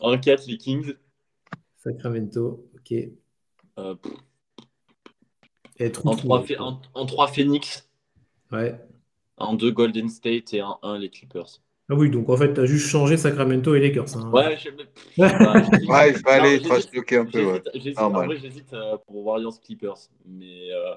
En 0.00 0.18
4, 0.18 0.48
les 0.48 0.56
Kings. 0.56 0.94
Sacramento, 1.76 2.66
ok. 2.74 2.92
Euh, 3.78 3.94
en, 6.04 6.16
3, 6.16 6.44
en, 6.58 6.80
en 6.92 7.06
3, 7.06 7.28
Phoenix. 7.28 7.88
Ouais. 8.50 8.74
En 9.36 9.54
deux 9.54 9.70
Golden 9.70 10.08
State 10.08 10.54
et 10.54 10.62
en 10.62 10.80
un 10.82 10.98
les 10.98 11.08
Clippers. 11.08 11.60
Ah 11.88 11.94
oui, 11.94 12.10
donc 12.10 12.28
en 12.30 12.36
fait, 12.36 12.52
tu 12.52 12.60
as 12.60 12.66
juste 12.66 12.88
changé 12.88 13.16
Sacramento 13.16 13.76
et 13.76 13.80
Lakers. 13.80 14.16
Hein. 14.16 14.28
Ouais, 14.32 14.58
je... 14.58 14.70
ouais, 15.22 16.10
il 16.10 16.18
fallait 16.18 16.58
bloquer 16.92 17.16
un 17.16 17.26
peu. 17.26 17.42
Vrai, 17.42 17.62
j'hésite 18.42 18.72
euh, 18.72 18.96
pour 19.06 19.24
Warriors 19.24 19.60
Clippers. 19.60 20.08
Mais. 20.26 20.72
Euh... 20.72 20.96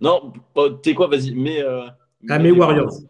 Non, 0.00 0.32
t'es 0.82 0.94
quoi, 0.94 1.08
vas-y. 1.08 1.34
Mais, 1.34 1.62
euh... 1.62 1.86
Ah, 2.28 2.38
mais 2.38 2.50
Warriors. 2.50 3.00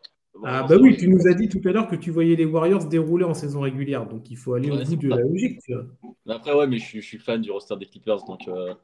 Ah, 0.42 0.66
bah 0.68 0.76
oui, 0.80 0.96
tu 0.96 1.08
nous 1.08 1.26
as 1.28 1.34
dit 1.34 1.48
tout 1.48 1.60
à 1.64 1.72
l'heure 1.72 1.88
que 1.88 1.96
tu 1.96 2.10
voyais 2.10 2.34
les 2.34 2.44
Warriors 2.44 2.84
dérouler 2.86 3.24
en 3.24 3.34
saison 3.34 3.60
régulière. 3.60 4.06
Donc 4.06 4.30
il 4.30 4.36
faut 4.36 4.54
aller 4.54 4.70
au 4.70 4.76
bout 4.76 4.96
de 4.96 5.08
la 5.08 5.16
logique. 5.16 5.60
Tu 5.64 5.74
vois. 5.74 6.34
Après, 6.34 6.52
ouais, 6.52 6.66
mais 6.66 6.78
je, 6.78 6.96
je, 6.96 7.00
suis 7.00 7.18
fan 7.18 7.40
du 7.40 7.50
roster 7.50 7.76
des 7.76 7.86
Clippers. 7.86 8.24
Donc. 8.24 8.48
Euh, 8.48 8.74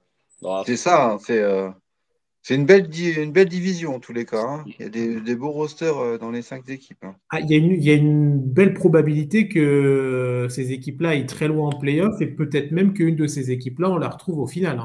c'est 0.64 0.76
ça, 0.76 1.12
hein, 1.12 1.18
c'est. 1.20 1.42
Euh, 1.42 1.68
c'est 2.42 2.54
une 2.54 2.64
belle, 2.64 2.88
une 3.18 3.32
belle 3.32 3.50
division 3.50 3.94
en 3.94 4.00
tous 4.00 4.14
les 4.14 4.24
cas. 4.24 4.42
Hein. 4.42 4.64
Il 4.66 4.82
y 4.82 4.84
a 4.84 4.88
des, 4.88 5.36
beaux 5.36 5.50
rosters 5.50 5.98
euh, 5.98 6.16
dans 6.16 6.30
les 6.30 6.40
cinq 6.40 6.70
équipes. 6.70 7.04
Hein. 7.04 7.14
Ah, 7.28 7.40
il, 7.40 7.50
y 7.50 7.54
a 7.54 7.58
une, 7.58 7.72
il, 7.72 7.84
y 7.84 7.90
a 7.90 7.94
une, 7.94 8.40
belle 8.40 8.72
probabilité 8.72 9.46
que 9.46 10.46
ces 10.48 10.72
équipes-là 10.72 11.10
aillent 11.10 11.26
très 11.26 11.48
loin 11.48 11.68
en 11.68 11.78
playoff 11.78 12.18
et 12.22 12.26
peut-être 12.26 12.72
même 12.72 12.94
qu'une 12.94 13.16
de 13.16 13.26
ces 13.26 13.50
équipes-là, 13.50 13.90
on 13.90 13.98
la 13.98 14.08
retrouve 14.08 14.38
au 14.38 14.46
final. 14.46 14.80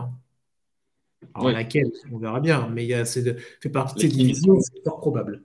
Alors, 1.34 1.52
laquelle 1.52 1.92
On 2.12 2.18
verra 2.18 2.40
bien. 2.40 2.70
Mais 2.74 2.84
il 2.84 2.90
y 2.90 2.94
a, 2.94 3.06
c'est 3.06 3.38
fait 3.62 3.70
partie 3.70 3.96
de 3.96 4.00
ces 4.02 4.08
divisions, 4.08 4.60
c'est 4.60 4.84
fort 4.84 5.00
probable. 5.00 5.44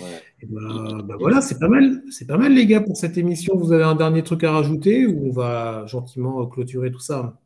Ben, 0.00 1.02
ben 1.02 1.16
voilà, 1.18 1.40
c'est 1.40 1.58
pas 1.58 1.68
mal. 1.68 2.02
C'est 2.10 2.26
pas 2.26 2.36
mal, 2.36 2.54
les 2.54 2.66
gars, 2.66 2.80
pour 2.80 2.96
cette 2.96 3.16
émission. 3.18 3.56
Vous 3.56 3.72
avez 3.72 3.84
un 3.84 3.94
dernier 3.94 4.22
truc 4.22 4.44
à 4.44 4.52
rajouter 4.52 5.06
ou 5.06 5.28
on 5.28 5.32
va 5.32 5.86
gentiment 5.86 6.46
clôturer 6.46 6.90
tout 6.90 7.00
ça? 7.00 7.40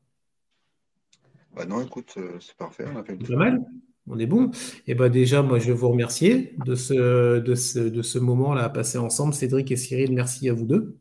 Bah 1.55 1.67
non, 1.67 1.81
écoute, 1.81 2.15
euh, 2.19 2.39
c'est 2.41 2.57
parfait. 2.57 2.85
On 2.93 2.97
a 2.99 3.03
fait 3.03 3.17
Pas 3.17 3.37
mal. 3.37 3.65
On 4.11 4.19
est 4.19 4.27
bon. 4.27 4.51
Et 4.87 4.95
bah 4.95 5.09
déjà, 5.09 5.43
moi, 5.43 5.59
je 5.59 5.67
vais 5.67 5.75
vous 5.75 5.91
remercier 5.91 6.55
de 6.65 6.75
ce, 6.75 7.41
de 7.41 7.55
ce, 7.55 7.79
de 7.79 8.03
ce 8.03 8.19
moment-là 8.19 8.69
passé 8.71 8.97
ensemble. 8.97 9.35
Cédric 9.35 9.71
et 9.71 9.77
Cyril, 9.77 10.15
merci 10.15 10.49
à 10.49 10.55
vous 10.55 10.65
deux. 10.65 10.97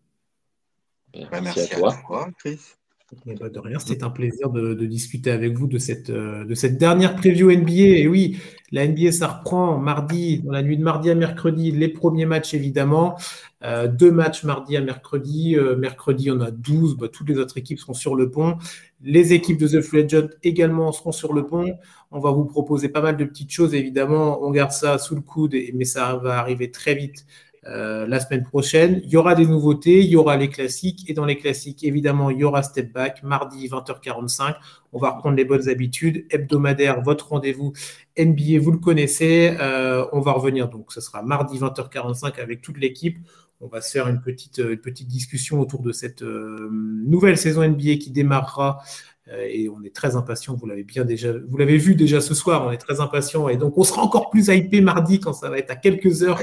Bah, 1.13 1.39
merci, 1.41 1.61
à, 1.73 1.77
toi. 1.77 2.29
Chris. 2.37 2.59
Bah, 3.39 3.47
de 3.47 3.59
rien, 3.59 3.79
c'était 3.79 4.03
un 4.03 4.09
plaisir 4.09 4.49
de, 4.49 4.73
discuter 4.85 5.31
avec 5.31 5.57
vous 5.57 5.67
de 5.67 5.77
cette, 5.77 6.09
euh, 6.09 6.43
dernière 6.71 7.15
preview 7.15 7.49
NBA. 7.49 7.99
Et 7.99 8.07
oui, 8.07 8.37
la 8.73 8.85
NBA, 8.85 9.13
ça 9.13 9.27
reprend 9.27 9.77
mardi, 9.77 10.39
dans 10.39 10.51
la 10.51 10.61
nuit 10.61 10.77
de 10.77 10.83
mardi 10.83 11.09
à 11.09 11.15
mercredi, 11.15 11.71
les 11.71 11.87
premiers 11.87 12.25
matchs 12.25 12.53
évidemment. 12.53 13.17
Euh, 13.63 13.87
deux 13.87 14.11
matchs 14.11 14.43
mardi 14.43 14.75
à 14.75 14.81
mercredi. 14.81 15.55
Euh, 15.55 15.77
mercredi, 15.77 16.29
on 16.31 16.41
a 16.41 16.51
12. 16.51 16.97
Bah, 16.97 17.07
toutes 17.07 17.29
les 17.29 17.37
autres 17.37 17.57
équipes 17.57 17.79
seront 17.79 17.93
sur 17.93 18.13
le 18.13 18.29
pont. 18.29 18.57
Les 19.01 19.31
équipes 19.31 19.57
de 19.57 19.69
The 19.69 19.81
Free 19.81 20.05
également 20.43 20.91
seront 20.91 21.13
sur 21.13 21.31
le 21.31 21.45
pont. 21.45 21.77
On 22.11 22.19
va 22.19 22.31
vous 22.31 22.45
proposer 22.45 22.89
pas 22.89 23.01
mal 23.01 23.15
de 23.15 23.23
petites 23.23 23.51
choses, 23.51 23.73
évidemment. 23.73 24.43
On 24.43 24.51
garde 24.51 24.71
ça 24.71 24.97
sous 24.97 25.15
le 25.15 25.21
coude, 25.21 25.55
mais 25.73 25.85
ça 25.85 26.17
va 26.17 26.39
arriver 26.39 26.71
très 26.71 26.93
vite 26.93 27.25
euh, 27.69 28.07
la 28.07 28.19
semaine 28.19 28.43
prochaine. 28.43 29.01
Il 29.03 29.09
y 29.09 29.17
aura 29.17 29.35
des 29.35 29.45
nouveautés, 29.45 29.99
il 29.99 30.09
y 30.09 30.15
aura 30.15 30.37
les 30.37 30.49
classiques. 30.49 31.09
Et 31.09 31.13
dans 31.13 31.25
les 31.25 31.37
classiques, 31.37 31.83
évidemment, 31.83 32.29
il 32.29 32.37
y 32.39 32.43
aura 32.43 32.63
Step 32.63 32.93
Back, 32.93 33.23
mardi 33.23 33.67
20h45. 33.67 34.55
On 34.93 34.99
va 34.99 35.11
reprendre 35.11 35.35
les 35.35 35.43
bonnes 35.43 35.67
habitudes. 35.67 36.25
Hebdomadaire, 36.29 37.01
votre 37.01 37.29
rendez-vous 37.29 37.73
NBA, 38.17 38.59
vous 38.61 38.71
le 38.71 38.77
connaissez. 38.77 39.55
on 40.13 40.19
va 40.21 40.31
revenir 40.31 40.69
donc, 40.69 40.93
ce 40.93 41.01
sera 41.01 41.21
mardi 41.21 41.59
20h45 41.59 42.39
avec 42.39 42.61
toute 42.61 42.77
l'équipe. 42.77 43.17
on 43.59 43.67
va 43.67 43.81
se 43.81 43.91
faire 43.91 44.07
une 44.07 44.21
petite, 44.21 44.61
discussion 45.01 45.59
autour 45.59 45.81
de 45.81 45.91
cette 45.91 46.21
nouvelle 46.21 47.37
saison 47.37 47.67
NBA 47.67 47.97
qui 47.97 48.11
démarrera 48.11 48.79
et 49.29 49.67
on 49.67 49.83
est 49.83 49.93
très 49.93 50.15
impatient. 50.15 50.55
Vous 50.55 50.67
l'avez 50.67 50.83
bien 50.83 51.03
déjà, 51.03 51.33
vous 51.33 51.57
l'avez 51.57 51.77
vu 51.77 51.95
déjà 51.95 52.21
ce 52.21 52.33
soir. 52.33 52.65
On 52.65 52.71
est 52.71 52.77
très 52.77 53.01
impatient 53.01 53.49
et 53.49 53.57
donc 53.57 53.77
on 53.77 53.83
sera 53.83 54.01
encore 54.01 54.29
plus 54.29 54.47
hypé 54.47 54.79
mardi 54.79 55.19
quand 55.19 55.33
ça 55.33 55.49
va 55.49 55.57
être 55.57 55.71
à 55.71 55.75
quelques 55.75 56.23
heures. 56.23 56.39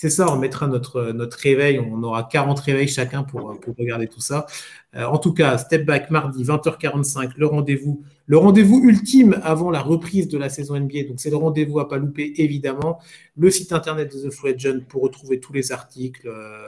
C'est 0.00 0.10
ça, 0.10 0.32
on 0.32 0.36
mettra 0.36 0.68
notre, 0.68 1.10
réveil, 1.42 1.80
on 1.80 2.00
aura 2.04 2.22
40 2.22 2.60
réveils 2.60 2.86
chacun 2.86 3.24
pour, 3.24 3.58
regarder 3.76 4.06
tout 4.06 4.20
ça. 4.20 4.46
Euh, 4.94 5.04
en 5.04 5.18
tout 5.18 5.34
cas, 5.34 5.58
Step 5.58 5.84
Back 5.84 6.12
mardi, 6.12 6.44
20h45, 6.44 7.32
le 7.36 7.46
rendez-vous, 7.46 8.04
le 8.26 8.38
rendez-vous 8.38 8.80
ultime 8.84 9.40
avant 9.42 9.72
la 9.72 9.82
reprise 9.82 10.28
de 10.28 10.38
la 10.38 10.50
saison 10.50 10.78
NBA. 10.78 11.08
Donc 11.08 11.18
c'est 11.18 11.30
le 11.30 11.36
rendez-vous 11.36 11.80
à 11.80 11.88
pas 11.88 11.96
louper, 11.96 12.32
évidemment. 12.36 13.00
Le 13.36 13.50
site 13.50 13.72
internet 13.72 14.14
de 14.14 14.28
The 14.28 14.32
Free 14.32 14.54
Agent 14.54 14.84
pour 14.88 15.02
retrouver 15.02 15.40
tous 15.40 15.52
les 15.52 15.72
articles. 15.72 16.28
Euh, 16.28 16.60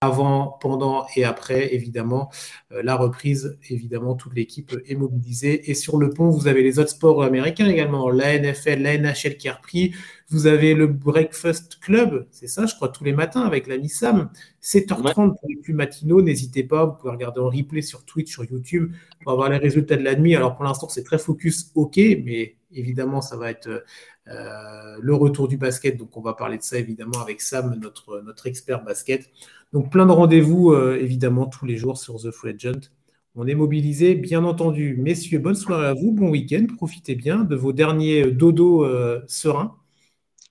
avant, 0.00 0.58
pendant 0.60 1.06
et 1.16 1.24
après, 1.24 1.74
évidemment. 1.74 2.30
Euh, 2.72 2.82
la 2.82 2.96
reprise, 2.96 3.58
évidemment, 3.70 4.14
toute 4.14 4.34
l'équipe 4.34 4.74
est 4.86 4.94
mobilisée. 4.94 5.70
Et 5.70 5.74
sur 5.74 5.98
le 5.98 6.10
pont, 6.10 6.30
vous 6.30 6.48
avez 6.48 6.62
les 6.62 6.78
autres 6.78 6.90
sports 6.90 7.22
américains 7.22 7.68
également, 7.68 8.10
la 8.10 8.38
NFL, 8.38 8.82
la 8.82 8.98
NHL 8.98 9.36
qui 9.36 9.48
a 9.48 9.54
repris. 9.54 9.94
Vous 10.30 10.46
avez 10.46 10.74
le 10.74 10.86
Breakfast 10.86 11.78
Club, 11.80 12.26
c'est 12.30 12.46
ça, 12.46 12.66
je 12.66 12.74
crois, 12.74 12.88
tous 12.88 13.04
les 13.04 13.12
matins 13.12 13.42
avec 13.42 13.66
la 13.66 13.76
Sam. 13.88 14.30
7h30 14.62 15.14
pour 15.38 15.48
les 15.48 15.56
plus 15.56 15.74
matinaux, 15.74 16.22
n'hésitez 16.22 16.64
pas, 16.64 16.86
vous 16.86 16.92
pouvez 16.94 17.12
regarder 17.12 17.40
en 17.40 17.50
replay 17.50 17.82
sur 17.82 18.04
Twitch, 18.04 18.32
sur 18.32 18.44
YouTube, 18.44 18.92
pour 19.22 19.32
avoir 19.32 19.50
les 19.50 19.58
résultats 19.58 19.96
de 19.96 20.02
la 20.02 20.14
nuit. 20.16 20.34
Alors 20.34 20.56
pour 20.56 20.64
l'instant, 20.64 20.88
c'est 20.88 21.04
très 21.04 21.18
focus, 21.18 21.70
ok, 21.74 21.96
mais 21.96 22.56
évidemment, 22.72 23.20
ça 23.20 23.36
va 23.36 23.50
être 23.50 23.84
euh, 24.28 24.96
le 25.00 25.14
retour 25.14 25.48
du 25.48 25.56
basket. 25.56 25.96
Donc, 25.98 26.16
on 26.16 26.22
va 26.22 26.32
parler 26.32 26.56
de 26.56 26.62
ça 26.62 26.78
évidemment 26.78 27.20
avec 27.20 27.40
Sam, 27.40 27.78
notre, 27.80 28.22
notre 28.22 28.46
expert 28.46 28.82
basket. 28.82 29.30
Donc, 29.72 29.90
plein 29.90 30.06
de 30.06 30.12
rendez-vous 30.12 30.72
euh, 30.72 30.98
évidemment 31.00 31.46
tous 31.46 31.66
les 31.66 31.76
jours 31.76 31.98
sur 31.98 32.16
The 32.16 32.30
Free 32.30 32.54
Agent. 32.54 32.88
On 33.34 33.46
est 33.46 33.54
mobilisé, 33.54 34.14
bien 34.14 34.44
entendu. 34.44 34.96
Messieurs, 34.96 35.40
bonne 35.40 35.56
soirée 35.56 35.86
à 35.86 35.94
vous, 35.94 36.12
bon 36.12 36.30
week-end. 36.30 36.66
Profitez 36.76 37.16
bien 37.16 37.44
de 37.44 37.56
vos 37.56 37.72
derniers 37.72 38.30
dodos 38.30 38.84
euh, 38.84 39.20
sereins. 39.26 39.76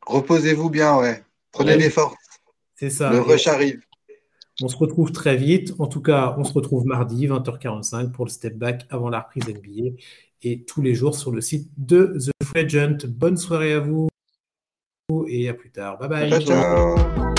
Reposez-vous 0.06 0.70
bien, 0.70 0.98
ouais. 0.98 1.24
Prenez 1.52 1.78
des 1.78 1.90
forces. 1.90 2.16
C'est 2.76 2.90
ça. 2.90 3.12
Le 3.12 3.22
rush 3.22 3.48
arrive. 3.48 3.82
On 4.62 4.68
se 4.68 4.78
retrouve 4.78 5.12
très 5.12 5.36
vite. 5.36 5.74
En 5.80 5.88
tout 5.88 6.02
cas, 6.02 6.36
on 6.38 6.44
se 6.44 6.54
retrouve 6.54 6.86
mardi, 6.86 7.28
20h45 7.28 8.12
pour 8.12 8.26
le 8.26 8.30
step 8.30 8.56
back 8.56 8.86
avant 8.90 9.10
la 9.10 9.22
reprise 9.22 9.48
NBA 9.48 9.98
et 10.44 10.64
tous 10.64 10.82
les 10.82 10.94
jours 10.94 11.16
sur 11.16 11.32
le 11.32 11.42
site 11.42 11.72
de 11.78 12.18
The 12.18 12.58
Agent. 12.58 13.08
Bonne 13.08 13.38
soirée 13.38 13.74
à 13.74 13.80
vous 13.80 14.10
et 15.28 15.50
à 15.50 15.54
plus 15.54 15.72
tard. 15.72 15.98
Bye 15.98 16.30
bye. 16.30 16.46
ciao. 16.46 17.33